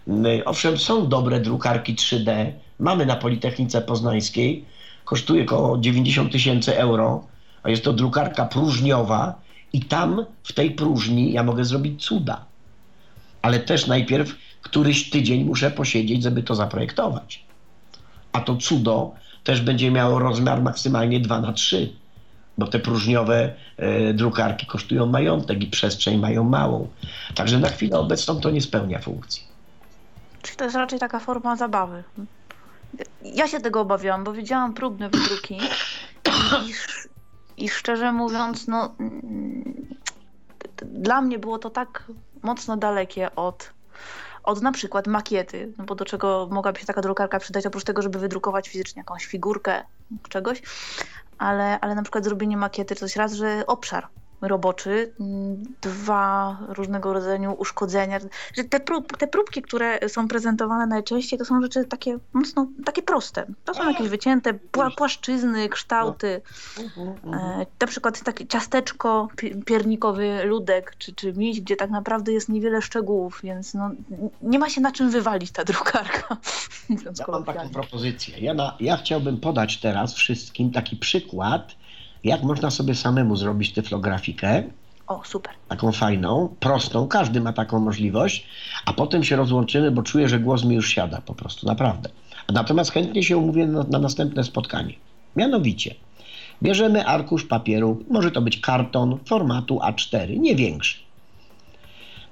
Y, 0.08 0.44
Owszem, 0.44 0.78
są 0.78 1.08
dobre 1.08 1.40
drukarki 1.40 1.94
3D. 1.94 2.52
Mamy 2.78 3.06
na 3.06 3.16
Politechnice 3.16 3.82
Poznańskiej. 3.82 4.64
Kosztuje 5.04 5.42
około 5.42 5.78
90 5.78 6.32
tysięcy 6.32 6.78
euro, 6.78 7.26
a 7.62 7.70
jest 7.70 7.84
to 7.84 7.92
drukarka 7.92 8.44
próżniowa 8.44 9.34
i 9.72 9.80
tam 9.80 10.24
w 10.42 10.52
tej 10.52 10.70
próżni 10.70 11.32
ja 11.32 11.42
mogę 11.42 11.64
zrobić 11.64 12.04
cuda. 12.06 12.44
Ale 13.42 13.60
też 13.60 13.86
najpierw 13.86 14.34
któryś 14.62 15.10
tydzień 15.10 15.44
muszę 15.44 15.70
posiedzieć, 15.70 16.22
żeby 16.22 16.42
to 16.42 16.54
zaprojektować. 16.54 17.44
A 18.38 18.40
to 18.40 18.56
cudo 18.56 19.14
też 19.44 19.60
będzie 19.60 19.90
miało 19.90 20.18
rozmiar 20.18 20.62
maksymalnie 20.62 21.20
2 21.20 21.40
na 21.40 21.52
3 21.52 21.92
bo 22.58 22.66
te 22.66 22.78
próżniowe 22.78 23.54
e, 23.76 24.14
drukarki 24.14 24.66
kosztują 24.66 25.06
majątek 25.06 25.62
i 25.62 25.66
przestrzeń 25.66 26.18
mają 26.18 26.44
małą. 26.44 26.88
Także 27.34 27.58
na 27.58 27.68
chwilę 27.68 27.98
obecną 27.98 28.40
to 28.40 28.50
nie 28.50 28.60
spełnia 28.60 28.98
funkcji. 28.98 29.42
Czyli 30.42 30.56
to 30.56 30.64
jest 30.64 30.76
raczej 30.76 30.98
taka 30.98 31.20
forma 31.20 31.56
zabawy. 31.56 32.04
Ja 33.22 33.48
się 33.48 33.60
tego 33.60 33.80
obawiałam, 33.80 34.24
bo 34.24 34.32
widziałam 34.32 34.74
próbne 34.74 35.10
wydruki 35.10 35.58
i, 36.66 36.74
i 37.64 37.68
szczerze 37.68 38.12
mówiąc, 38.12 38.68
no 38.68 38.94
mm, 39.00 39.74
dla 40.82 41.22
mnie 41.22 41.38
było 41.38 41.58
to 41.58 41.70
tak 41.70 42.04
mocno 42.42 42.76
dalekie 42.76 43.34
od, 43.34 43.70
od 44.48 44.62
na 44.62 44.72
przykład 44.72 45.06
makiety, 45.06 45.72
no 45.78 45.84
bo 45.84 45.94
do 45.94 46.04
czego 46.04 46.48
mogłaby 46.50 46.80
się 46.80 46.86
taka 46.86 47.00
drukarka 47.00 47.38
przydać, 47.38 47.66
oprócz 47.66 47.84
tego, 47.84 48.02
żeby 48.02 48.18
wydrukować 48.18 48.68
fizycznie 48.68 49.00
jakąś 49.00 49.26
figurkę 49.26 49.82
czegoś, 50.28 50.62
ale, 51.38 51.80
ale 51.80 51.94
na 51.94 52.02
przykład 52.02 52.24
zrobienie 52.24 52.56
makiety 52.56 52.94
jest 53.00 53.16
raz, 53.16 53.32
że 53.32 53.64
obszar 53.66 54.08
roboczy, 54.40 55.12
mm, 55.20 55.62
dwa 55.80 56.58
różnego 56.68 57.12
rodzaju 57.12 57.52
uszkodzenia, 57.52 58.18
że 58.54 58.64
te, 58.64 58.80
prób, 58.80 59.16
te 59.16 59.26
próbki, 59.26 59.62
które 59.62 60.08
są 60.08 60.28
prezentowane 60.28 60.86
najczęściej, 60.86 61.38
to 61.38 61.44
są 61.44 61.62
rzeczy 61.62 61.84
takie 61.84 62.18
mocno, 62.32 62.66
takie 62.84 63.02
proste. 63.02 63.46
To 63.64 63.74
są 63.74 63.90
jakieś 63.90 64.08
wycięte 64.08 64.54
pła, 64.54 64.90
płaszczyzny, 64.90 65.68
kształty. 65.68 66.40
E, 67.32 67.66
na 67.80 67.86
przykład 67.86 68.22
takie 68.22 68.46
ciasteczko, 68.46 69.28
pi- 69.36 69.62
piernikowy 69.62 70.44
ludek 70.44 70.94
czy, 70.98 71.14
czy 71.14 71.32
miś, 71.32 71.60
gdzie 71.60 71.76
tak 71.76 71.90
naprawdę 71.90 72.32
jest 72.32 72.48
niewiele 72.48 72.82
szczegółów, 72.82 73.40
więc 73.42 73.74
no, 73.74 73.90
nie 74.42 74.58
ma 74.58 74.70
się 74.70 74.80
na 74.80 74.92
czym 74.92 75.10
wywalić 75.10 75.50
ta 75.50 75.64
drukarka. 75.64 76.36
Ja 77.18 77.24
mam 77.28 77.44
taką 77.44 77.68
propozycję. 77.68 78.38
Ja, 78.38 78.54
na, 78.54 78.76
ja 78.80 78.96
chciałbym 78.96 79.40
podać 79.40 79.80
teraz 79.80 80.14
wszystkim 80.14 80.70
taki 80.70 80.96
przykład, 80.96 81.74
jak 82.24 82.42
można 82.42 82.70
sobie 82.70 82.94
samemu 82.94 83.36
zrobić 83.36 83.72
tyflografikę, 83.72 84.62
O, 85.06 85.20
super. 85.24 85.52
taką 85.68 85.92
fajną, 85.92 86.54
prostą, 86.60 87.08
każdy 87.08 87.40
ma 87.40 87.52
taką 87.52 87.80
możliwość, 87.80 88.46
a 88.86 88.92
potem 88.92 89.24
się 89.24 89.36
rozłączymy, 89.36 89.90
bo 89.90 90.02
czuję, 90.02 90.28
że 90.28 90.40
głos 90.40 90.64
mi 90.64 90.74
już 90.74 90.90
siada 90.90 91.20
po 91.20 91.34
prostu, 91.34 91.66
naprawdę. 91.66 92.10
Natomiast 92.52 92.92
chętnie 92.92 93.22
się 93.22 93.36
umówię 93.36 93.66
na, 93.66 93.82
na 93.82 93.98
następne 93.98 94.44
spotkanie. 94.44 94.94
Mianowicie, 95.36 95.94
bierzemy 96.62 97.06
arkusz 97.06 97.44
papieru, 97.44 98.04
może 98.10 98.30
to 98.30 98.40
być 98.42 98.60
karton 98.60 99.18
formatu 99.24 99.78
A4, 99.78 100.38
nie 100.38 100.56
większy. 100.56 100.98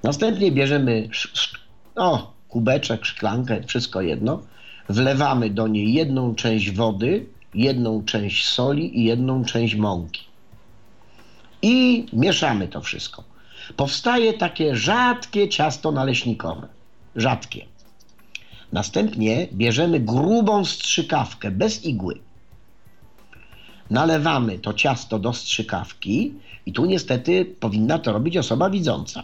Następnie 0.03 0.51
bierzemy 0.51 1.09
o, 1.95 2.31
kubeczek, 2.49 3.05
szklankę, 3.05 3.63
wszystko 3.63 4.01
jedno. 4.01 4.41
Wlewamy 4.89 5.49
do 5.49 5.67
niej 5.67 5.93
jedną 5.93 6.35
część 6.35 6.71
wody, 6.71 7.25
jedną 7.53 8.03
część 8.03 8.47
soli 8.47 8.99
i 8.99 9.03
jedną 9.03 9.45
część 9.45 9.75
mąki. 9.75 10.21
I 11.61 12.05
mieszamy 12.13 12.67
to 12.67 12.81
wszystko. 12.81 13.23
Powstaje 13.75 14.33
takie 14.33 14.75
rzadkie 14.75 15.49
ciasto 15.49 15.91
naleśnikowe. 15.91 16.67
Rzadkie. 17.15 17.65
Następnie 18.71 19.47
bierzemy 19.53 19.99
grubą 19.99 20.65
strzykawkę 20.65 21.51
bez 21.51 21.85
igły. 21.85 22.19
Nalewamy 23.89 24.59
to 24.59 24.73
ciasto 24.73 25.19
do 25.19 25.33
strzykawki 25.33 26.33
i 26.65 26.73
tu 26.73 26.85
niestety 26.85 27.45
powinna 27.59 27.99
to 27.99 28.13
robić 28.13 28.37
osoba 28.37 28.69
widząca. 28.69 29.23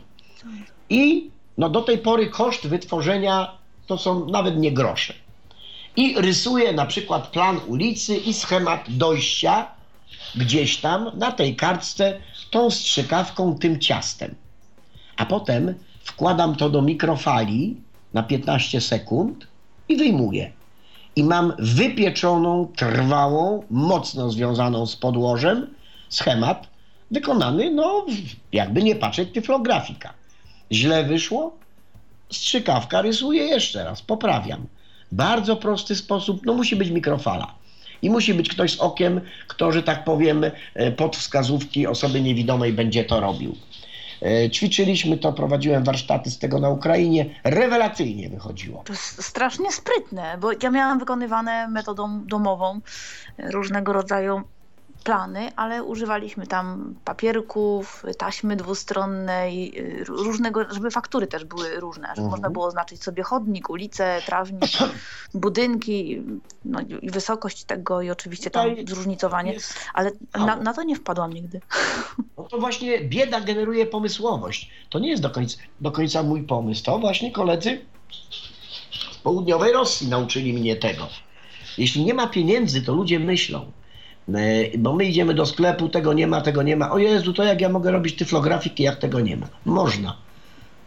I 0.89 1.29
no 1.57 1.69
do 1.69 1.81
tej 1.81 1.97
pory 1.97 2.29
koszt 2.29 2.67
wytworzenia 2.67 3.57
to 3.87 3.97
są 3.97 4.29
nawet 4.29 4.57
nie 4.57 4.71
grosze. 4.71 5.13
I 5.95 6.21
rysuję 6.21 6.73
na 6.73 6.85
przykład 6.85 7.27
plan 7.27 7.59
ulicy 7.67 8.17
i 8.17 8.33
schemat 8.33 8.85
dojścia 8.87 9.67
gdzieś 10.35 10.77
tam 10.77 11.11
na 11.17 11.31
tej 11.31 11.55
kartce 11.55 12.19
tą 12.51 12.69
strzykawką, 12.69 13.57
tym 13.57 13.79
ciastem. 13.79 14.35
A 15.17 15.25
potem 15.25 15.73
wkładam 16.03 16.55
to 16.55 16.69
do 16.69 16.81
mikrofali 16.81 17.77
na 18.13 18.23
15 18.23 18.81
sekund 18.81 19.47
i 19.89 19.97
wyjmuję. 19.97 20.51
I 21.15 21.23
mam 21.23 21.53
wypieczoną, 21.59 22.67
trwałą, 22.75 23.63
mocno 23.69 24.29
związaną 24.29 24.85
z 24.85 24.95
podłożem 24.95 25.67
schemat 26.09 26.67
wykonany, 27.11 27.71
no 27.71 28.05
jakby 28.51 28.83
nie 28.83 28.95
patrzeć, 28.95 29.33
tyflografika. 29.33 30.13
Źle 30.71 31.03
wyszło? 31.03 31.57
Strzykawka 32.31 33.01
rysuje 33.01 33.43
jeszcze 33.43 33.83
raz, 33.83 34.01
poprawiam. 34.01 34.65
Bardzo 35.13 35.55
prosty 35.55 35.95
sposób, 35.95 36.45
no 36.45 36.53
musi 36.53 36.75
być 36.75 36.89
mikrofala. 36.89 37.55
I 38.01 38.09
musi 38.09 38.33
być 38.33 38.49
ktoś 38.49 38.71
z 38.71 38.79
okiem, 38.79 39.21
kto, 39.47 39.71
że 39.71 39.83
tak 39.83 40.03
powiem, 40.03 40.43
e, 40.73 40.91
pod 40.91 41.17
wskazówki 41.17 41.87
osoby 41.87 42.21
niewidomej 42.21 42.73
będzie 42.73 43.03
to 43.03 43.19
robił. 43.19 43.55
E, 44.21 44.49
Ćwiczyliśmy 44.49 45.17
to, 45.17 45.33
prowadziłem 45.33 45.83
warsztaty 45.83 46.31
z 46.31 46.39
tego 46.39 46.59
na 46.59 46.69
Ukrainie. 46.69 47.25
Rewelacyjnie 47.43 48.29
wychodziło. 48.29 48.83
To 48.85 48.93
jest 48.93 49.23
strasznie 49.23 49.71
sprytne, 49.71 50.37
bo 50.41 50.51
ja 50.63 50.69
miałam 50.69 50.99
wykonywane 50.99 51.67
metodą 51.67 52.25
domową 52.25 52.79
e, 53.37 53.51
różnego 53.51 53.93
rodzaju 53.93 54.41
plany, 55.03 55.51
ale 55.55 55.83
używaliśmy 55.83 56.47
tam 56.47 56.95
papierków, 57.05 58.05
taśmy 58.17 58.55
dwustronnej, 58.55 59.79
y, 60.01 60.03
różnego, 60.03 60.73
żeby 60.73 60.91
faktury 60.91 61.27
też 61.27 61.45
były 61.45 61.79
różne, 61.79 62.07
żeby 62.07 62.21
Mhm. 62.21 62.31
można 62.31 62.49
było 62.49 62.65
oznaczyć 62.65 63.03
sobie 63.03 63.23
chodnik, 63.23 63.69
ulicę, 63.69 64.21
trawnik, 64.25 64.71
budynki, 65.33 66.21
no 66.65 66.81
i 67.01 67.09
wysokość 67.11 67.63
tego 67.63 68.01
i 68.01 68.09
oczywiście 68.09 68.49
tam 68.49 68.69
Tutaj 68.69 68.87
zróżnicowanie, 68.87 69.53
Jest- 69.53 69.73
ale 69.93 70.11
na, 70.39 70.55
na 70.55 70.73
to 70.73 70.83
nie 70.83 70.95
wpadłam 70.95 71.33
nigdy. 71.33 71.61
No 72.37 72.43
to 72.43 72.57
właśnie 72.59 72.99
bieda 73.01 73.41
generuje 73.41 73.85
pomysłowość. 73.85 74.69
To 74.89 74.99
nie 74.99 75.09
jest 75.09 75.23
do 75.23 75.29
końca, 75.29 75.57
do 75.81 75.91
końca 75.91 76.23
mój 76.23 76.43
pomysł. 76.43 76.83
To 76.83 76.99
właśnie 76.99 77.31
koledzy 77.31 77.81
z 79.11 79.17
południowej 79.17 79.73
Rosji 79.73 80.07
nauczyli 80.07 80.53
mnie 80.53 80.75
tego. 80.75 81.07
Jeśli 81.77 82.05
nie 82.05 82.13
ma 82.13 82.27
pieniędzy, 82.27 82.81
to 82.81 82.93
ludzie 82.93 83.19
myślą. 83.19 83.71
E, 84.29 84.77
Bo 84.77 84.93
my 84.93 85.05
idziemy 85.05 85.33
do 85.33 85.45
sklepu, 85.45 85.89
tego 85.89 86.13
nie 86.13 86.27
ma, 86.27 86.41
tego 86.41 86.63
nie 86.63 86.77
ma. 86.77 86.91
O 86.91 86.97
Jezu, 86.97 87.33
to 87.33 87.43
jak 87.43 87.61
ja 87.61 87.69
mogę 87.69 87.91
robić 87.91 88.15
tyflografiki, 88.15 88.83
jak 88.83 88.95
tego 88.99 89.19
nie 89.19 89.37
ma? 89.37 89.47
Można. 89.65 90.17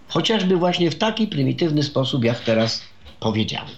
Chociażby 0.09 0.57
właśnie 0.57 0.91
w 0.91 0.95
taki 0.99 1.27
prymitywny 1.27 1.83
sposób, 1.83 2.25
jak 2.25 2.41
teraz 2.41 2.83
powiedziałem. 3.21 3.69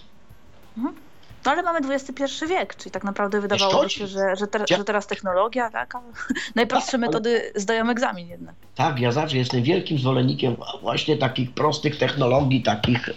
No 1.47 1.53
ale 1.53 1.63
mamy 1.63 1.79
XXI 1.95 2.25
wiek, 2.49 2.77
czyli 2.77 2.91
tak 2.91 3.05
naprawdę 3.05 3.41
wydawałoby 3.41 3.91
się, 3.91 4.07
że, 4.07 4.37
że, 4.37 4.47
te, 4.47 4.77
że 4.77 4.85
teraz 4.85 5.07
technologia, 5.07 5.71
tak? 5.71 5.95
Najprostsze 6.55 6.93
Tak, 6.93 7.01
ale- 7.01 7.07
metody 7.07 7.53
zdają 7.55 7.91
egzamin 7.91 8.29
jednak. 8.29 8.55
Tak, 8.75 9.01
ja 9.01 9.13
zawsze 9.13 9.37
jestem 9.37 9.63
wielkim 9.63 9.99
zwolennikiem 9.99 10.57
właśnie 10.81 11.17
takich 11.17 11.51
prostych 11.51 11.99
technologii, 11.99 12.63
takich 12.63 13.09
y, 13.09 13.13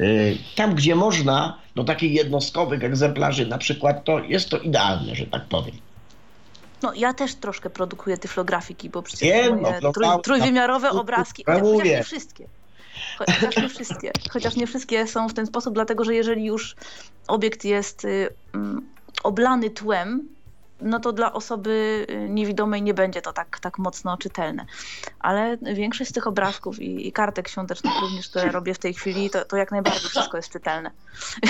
y, 0.00 0.38
tam, 0.56 0.74
gdzie 0.74 0.94
można, 0.94 1.58
do 1.78 1.84
takich 1.84 2.12
jednostkowych 2.12 2.84
egzemplarzy 2.84 3.46
na 3.46 3.58
przykład, 3.58 4.04
to 4.04 4.18
jest 4.18 4.48
to 4.50 4.58
idealne, 4.58 5.14
że 5.14 5.26
tak 5.26 5.44
powiem. 5.44 5.76
No 6.82 6.92
ja 6.94 7.14
też 7.14 7.34
troszkę 7.34 7.70
produkuję 7.70 8.18
tyflografiki, 8.18 8.90
bo 8.90 9.02
przecież 9.02 9.28
Wiem, 9.28 9.60
moje 9.60 9.80
no, 9.82 9.92
trój, 9.92 10.06
no, 10.06 10.18
trójwymiarowe 10.18 10.88
no, 10.92 11.00
obrazki, 11.00 11.44
no, 11.46 11.54
chociaż, 11.54 11.72
chociaż 11.72 11.86
nie 11.86 12.02
wszystkie. 12.02 12.44
Cho- 13.18 13.32
Chociaż 13.40 13.56
nie 13.56 13.68
wszystkie. 13.68 14.12
Chociaż 14.30 14.56
nie 14.56 14.66
wszystkie 14.66 15.06
są 15.06 15.28
w 15.28 15.34
ten 15.34 15.46
sposób, 15.46 15.74
dlatego 15.74 16.04
że 16.04 16.14
jeżeli 16.14 16.44
już 16.44 16.76
obiekt 17.28 17.64
jest 17.64 18.04
y, 18.04 18.28
mm, 18.54 18.88
oblany 19.22 19.70
tłem, 19.70 20.28
no 20.80 21.00
to 21.00 21.12
dla 21.12 21.32
osoby 21.32 22.06
y, 22.10 22.28
niewidomej 22.28 22.82
nie 22.82 22.94
będzie 22.94 23.22
to 23.22 23.32
tak, 23.32 23.60
tak 23.60 23.78
mocno 23.78 24.16
czytelne. 24.16 24.66
Ale 25.20 25.56
większość 25.56 26.10
z 26.10 26.12
tych 26.12 26.26
obrazków 26.26 26.80
i, 26.80 27.08
i 27.08 27.12
kartek 27.12 27.48
świątecznych 27.48 27.92
również, 28.00 28.28
które 28.28 28.52
robię 28.58 28.74
w 28.74 28.78
tej 28.78 28.94
chwili, 28.94 29.30
to, 29.30 29.44
to 29.44 29.56
jak 29.56 29.70
najbardziej 29.70 30.10
wszystko 30.10 30.36
jest 30.36 30.52
czytelne. 30.52 30.90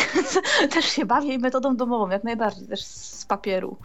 Też 0.75 0.85
się 0.85 1.07
bawię 1.07 1.35
i 1.35 1.39
metodą 1.39 1.77
domową, 1.77 2.09
jak 2.09 2.25
najbardziej, 2.25 2.69
też 2.69 2.85
z 2.85 3.27
papieru 3.27 3.77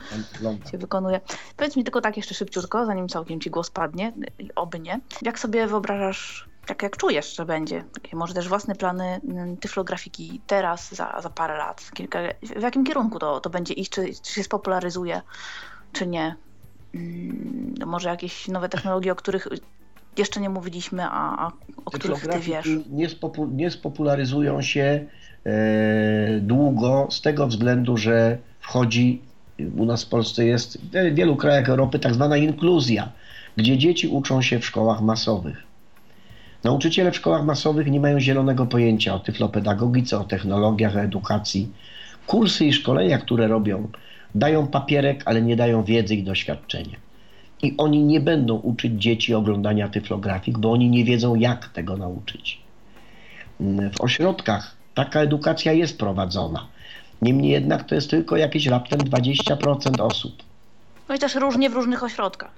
się 0.71 0.77
wykonuje. 0.77 1.21
Powiedz 1.57 1.75
mi 1.75 1.83
tylko 1.83 2.01
tak 2.01 2.17
jeszcze 2.17 2.33
szybciutko, 2.35 2.85
zanim 2.85 3.09
całkiem 3.09 3.39
ci 3.39 3.49
głos 3.49 3.69
padnie, 3.69 4.13
i 4.39 4.55
oby 4.55 4.79
nie. 4.79 4.99
Jak 5.21 5.39
sobie 5.39 5.67
wyobrażasz, 5.67 6.52
jak, 6.69 6.83
jak 6.83 6.97
czujesz, 6.97 7.35
że 7.35 7.45
będzie? 7.45 7.83
Takie 7.93 8.15
może 8.17 8.33
też 8.33 8.47
własne 8.47 8.75
plany 8.75 9.21
mm, 9.29 9.57
tyflografiki 9.57 10.41
teraz, 10.47 10.95
za, 10.95 11.21
za 11.23 11.29
parę 11.29 11.57
lat? 11.57 11.91
Kilka, 11.93 12.19
w 12.41 12.61
jakim 12.61 12.83
kierunku 12.83 13.19
to, 13.19 13.39
to 13.39 13.49
będzie 13.49 13.73
iść? 13.73 13.91
Czy, 13.91 14.05
czy 14.21 14.33
się 14.33 14.43
spopularyzuje, 14.43 15.21
czy 15.93 16.07
nie? 16.07 16.35
Mm, 16.95 17.73
może 17.85 18.09
jakieś 18.09 18.47
nowe 18.47 18.69
technologie, 18.69 19.11
o 19.11 19.15
których 19.15 19.47
jeszcze 20.17 20.41
nie 20.41 20.49
mówiliśmy, 20.49 21.03
a, 21.05 21.45
a 21.45 21.51
o 21.85 21.91
których 21.91 22.27
ty 22.27 22.39
wiesz. 22.39 22.69
Nie, 22.89 23.09
spopu, 23.09 23.45
nie 23.45 23.71
spopularyzują 23.71 24.61
się 24.61 25.05
e, 25.45 26.39
długo 26.39 27.07
z 27.11 27.21
tego 27.21 27.47
względu, 27.47 27.97
że 27.97 28.37
wchodzi 28.59 29.21
u 29.77 29.85
nas 29.85 30.03
w 30.03 30.09
Polsce 30.09 30.45
jest 30.45 30.77
w 30.81 31.15
wielu 31.15 31.35
krajach 31.35 31.69
Europy 31.69 31.99
tak 31.99 32.13
zwana 32.13 32.37
inkluzja, 32.37 33.11
gdzie 33.57 33.77
dzieci 33.77 34.07
uczą 34.07 34.41
się 34.41 34.59
w 34.59 34.65
szkołach 34.65 35.01
masowych. 35.01 35.72
Nauczyciele 36.63 37.11
w 37.11 37.15
szkołach 37.15 37.45
masowych 37.45 37.87
nie 37.87 37.99
mają 37.99 38.19
zielonego 38.19 38.65
pojęcia 38.65 39.15
o 39.15 39.19
tyflopedagogice, 39.19 40.19
o 40.19 40.23
technologiach, 40.23 40.95
o 40.95 40.99
edukacji. 40.99 41.69
Kursy 42.27 42.65
i 42.65 42.73
szkolenia, 42.73 43.17
które 43.17 43.47
robią, 43.47 43.87
dają 44.35 44.67
papierek, 44.67 45.23
ale 45.25 45.41
nie 45.41 45.55
dają 45.55 45.83
wiedzy 45.83 46.15
i 46.15 46.23
doświadczenia. 46.23 46.97
I 47.61 47.73
oni 47.77 48.03
nie 48.03 48.19
będą 48.19 48.55
uczyć 48.55 49.01
dzieci 49.01 49.33
oglądania 49.33 49.89
tyflografik, 49.89 50.57
bo 50.57 50.71
oni 50.71 50.89
nie 50.89 51.03
wiedzą, 51.03 51.35
jak 51.35 51.69
tego 51.69 51.97
nauczyć. 51.97 52.61
W 53.59 54.01
ośrodkach 54.01 54.75
taka 54.95 55.19
edukacja 55.19 55.73
jest 55.73 55.97
prowadzona. 55.97 56.67
Niemniej 57.21 57.51
jednak 57.51 57.83
to 57.83 57.95
jest 57.95 58.09
tylko 58.09 58.37
jakieś 58.37 58.67
raptem 58.67 58.99
20% 58.99 60.01
osób. 60.01 60.33
No 61.09 61.15
i 61.15 61.19
też 61.19 61.35
różnie 61.35 61.69
w 61.69 61.73
różnych 61.73 62.03
ośrodkach. 62.03 62.51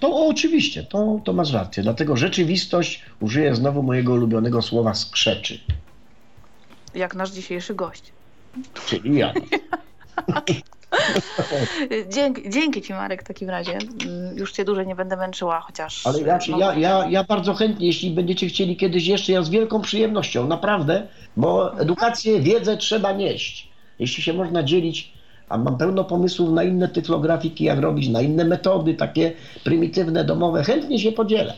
To 0.00 0.26
oczywiście, 0.26 0.82
to, 0.82 1.20
to 1.24 1.32
masz 1.32 1.52
rację. 1.52 1.82
Dlatego 1.82 2.16
rzeczywistość, 2.16 3.02
użyję 3.20 3.54
znowu 3.54 3.82
mojego 3.82 4.12
ulubionego 4.12 4.62
słowa, 4.62 4.94
skrzeczy. 4.94 5.60
Jak 6.94 7.14
nasz 7.14 7.30
dzisiejszy 7.30 7.74
gość. 7.74 8.12
Czyli 8.86 9.18
ja. 9.18 9.32
Dzięki, 12.08 12.50
dzięki 12.50 12.82
Ci 12.82 12.92
Marek 12.92 13.22
w 13.22 13.26
takim 13.26 13.50
razie. 13.50 13.72
Mm, 13.72 14.36
Już 14.36 14.52
Cię 14.52 14.64
dłużej 14.64 14.86
nie 14.86 14.94
będę 14.94 15.16
męczyła, 15.16 15.60
chociaż... 15.60 16.06
Ale 16.06 16.20
ja, 16.20 16.38
ja, 16.58 16.74
ja, 16.74 17.06
ja 17.10 17.24
bardzo 17.24 17.54
chętnie, 17.54 17.86
jeśli 17.86 18.10
będziecie 18.10 18.46
chcieli 18.46 18.76
kiedyś 18.76 19.06
jeszcze, 19.06 19.32
ja 19.32 19.42
z 19.42 19.50
wielką 19.50 19.80
przyjemnością, 19.80 20.46
naprawdę, 20.46 21.06
bo 21.36 21.80
edukację, 21.80 22.40
wiedzę 22.40 22.76
trzeba 22.76 23.12
nieść. 23.12 23.68
Jeśli 23.98 24.22
się 24.22 24.32
można 24.32 24.62
dzielić, 24.62 25.12
a 25.48 25.58
mam 25.58 25.78
pełno 25.78 26.04
pomysłów 26.04 26.50
na 26.50 26.62
inne 26.64 26.88
tyflografiki, 26.88 27.64
jak 27.64 27.78
robić, 27.78 28.08
na 28.08 28.20
inne 28.22 28.44
metody, 28.44 28.94
takie 28.94 29.32
prymitywne, 29.64 30.24
domowe, 30.24 30.64
chętnie 30.64 30.98
się 30.98 31.12
podzielę. 31.12 31.54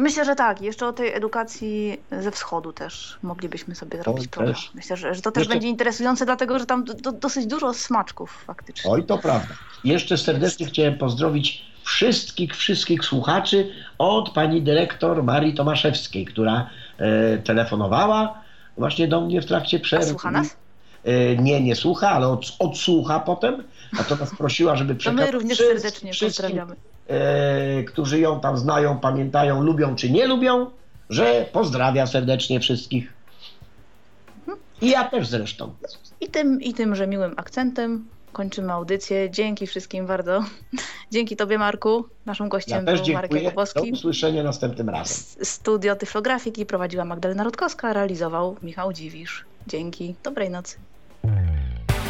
Myślę, 0.00 0.24
że 0.24 0.34
tak. 0.36 0.62
Jeszcze 0.62 0.86
o 0.86 0.92
tej 0.92 1.14
edukacji 1.14 1.96
ze 2.20 2.30
wschodu 2.30 2.72
też 2.72 3.18
moglibyśmy 3.22 3.74
sobie 3.74 4.02
zrobić 4.02 4.22
też. 4.24 4.30
program. 4.30 4.54
Myślę, 4.74 4.96
że, 4.96 5.14
że 5.14 5.22
to 5.22 5.30
też 5.32 5.40
Jeszcze- 5.40 5.54
będzie 5.54 5.68
interesujące, 5.68 6.24
dlatego 6.26 6.58
że 6.58 6.66
tam 6.66 6.84
do, 6.84 6.94
do, 6.94 7.12
dosyć 7.12 7.46
dużo 7.46 7.74
smaczków 7.74 8.42
faktycznie. 8.46 8.90
Oj, 8.90 9.04
to 9.04 9.18
prawda. 9.18 9.54
Jeszcze 9.84 10.18
serdecznie 10.18 10.66
chciałem 10.66 10.98
pozdrowić 10.98 11.62
wszystkich, 11.84 12.56
wszystkich 12.56 13.04
słuchaczy 13.04 13.70
od 13.98 14.30
pani 14.30 14.62
dyrektor 14.62 15.22
Marii 15.24 15.54
Tomaszewskiej, 15.54 16.24
która 16.24 16.70
e, 16.98 17.38
telefonowała 17.38 18.40
właśnie 18.78 19.08
do 19.08 19.20
mnie 19.20 19.42
w 19.42 19.46
trakcie 19.46 19.76
A 19.76 19.80
przerwy. 19.80 20.06
słucha 20.06 20.30
nas? 20.30 20.56
E, 21.04 21.36
nie, 21.36 21.60
nie 21.60 21.76
słucha, 21.76 22.10
ale 22.10 22.28
od, 22.28 22.52
odsłucha 22.58 23.20
potem. 23.20 23.64
Natomiast 23.98 24.36
prosiła, 24.36 24.76
żeby 24.76 24.94
To 24.94 25.00
przekazać 25.00 25.26
my 25.26 25.32
również 25.32 25.58
serdecznie 25.58 26.12
wszystkim, 26.12 26.42
pozdrawiamy. 26.44 26.76
e, 27.08 27.82
którzy 27.84 28.20
ją 28.20 28.40
tam 28.40 28.58
znają, 28.58 28.98
pamiętają, 28.98 29.62
lubią 29.62 29.96
czy 29.96 30.10
nie 30.10 30.26
lubią, 30.26 30.66
że 31.10 31.46
pozdrawia 31.52 32.06
serdecznie 32.06 32.60
wszystkich. 32.60 33.12
I 34.82 34.90
ja 34.90 35.04
też 35.04 35.28
zresztą. 35.28 35.72
I 36.20 36.28
tym, 36.28 36.60
I 36.62 36.74
tymże 36.74 37.06
miłym 37.06 37.34
akcentem 37.36 38.06
kończymy 38.32 38.72
audycję. 38.72 39.30
Dzięki 39.30 39.66
wszystkim 39.66 40.06
bardzo. 40.06 40.44
Dzięki 41.12 41.36
Tobie, 41.36 41.58
Marku. 41.58 42.04
Naszym 42.26 42.46
Ja 42.46 42.50
gościem 42.50 42.86
też 42.86 43.00
był 43.02 43.12
Marek 43.14 43.30
dziękuję. 43.30 43.40
Do 43.40 43.44
Jakubowski. 43.44 43.92
usłyszenia 43.92 44.42
następnym 44.42 44.88
razem. 44.90 45.16
Studio 45.42 45.96
Tyflografiki 45.96 46.66
prowadziła 46.66 47.04
Magdalena 47.04 47.44
Rutkowska, 47.44 47.92
realizował 47.92 48.56
Michał 48.62 48.92
Dziwisz. 48.92 49.44
Dzięki. 49.66 50.14
Dobrej 50.22 50.50
nocy. 50.50 50.76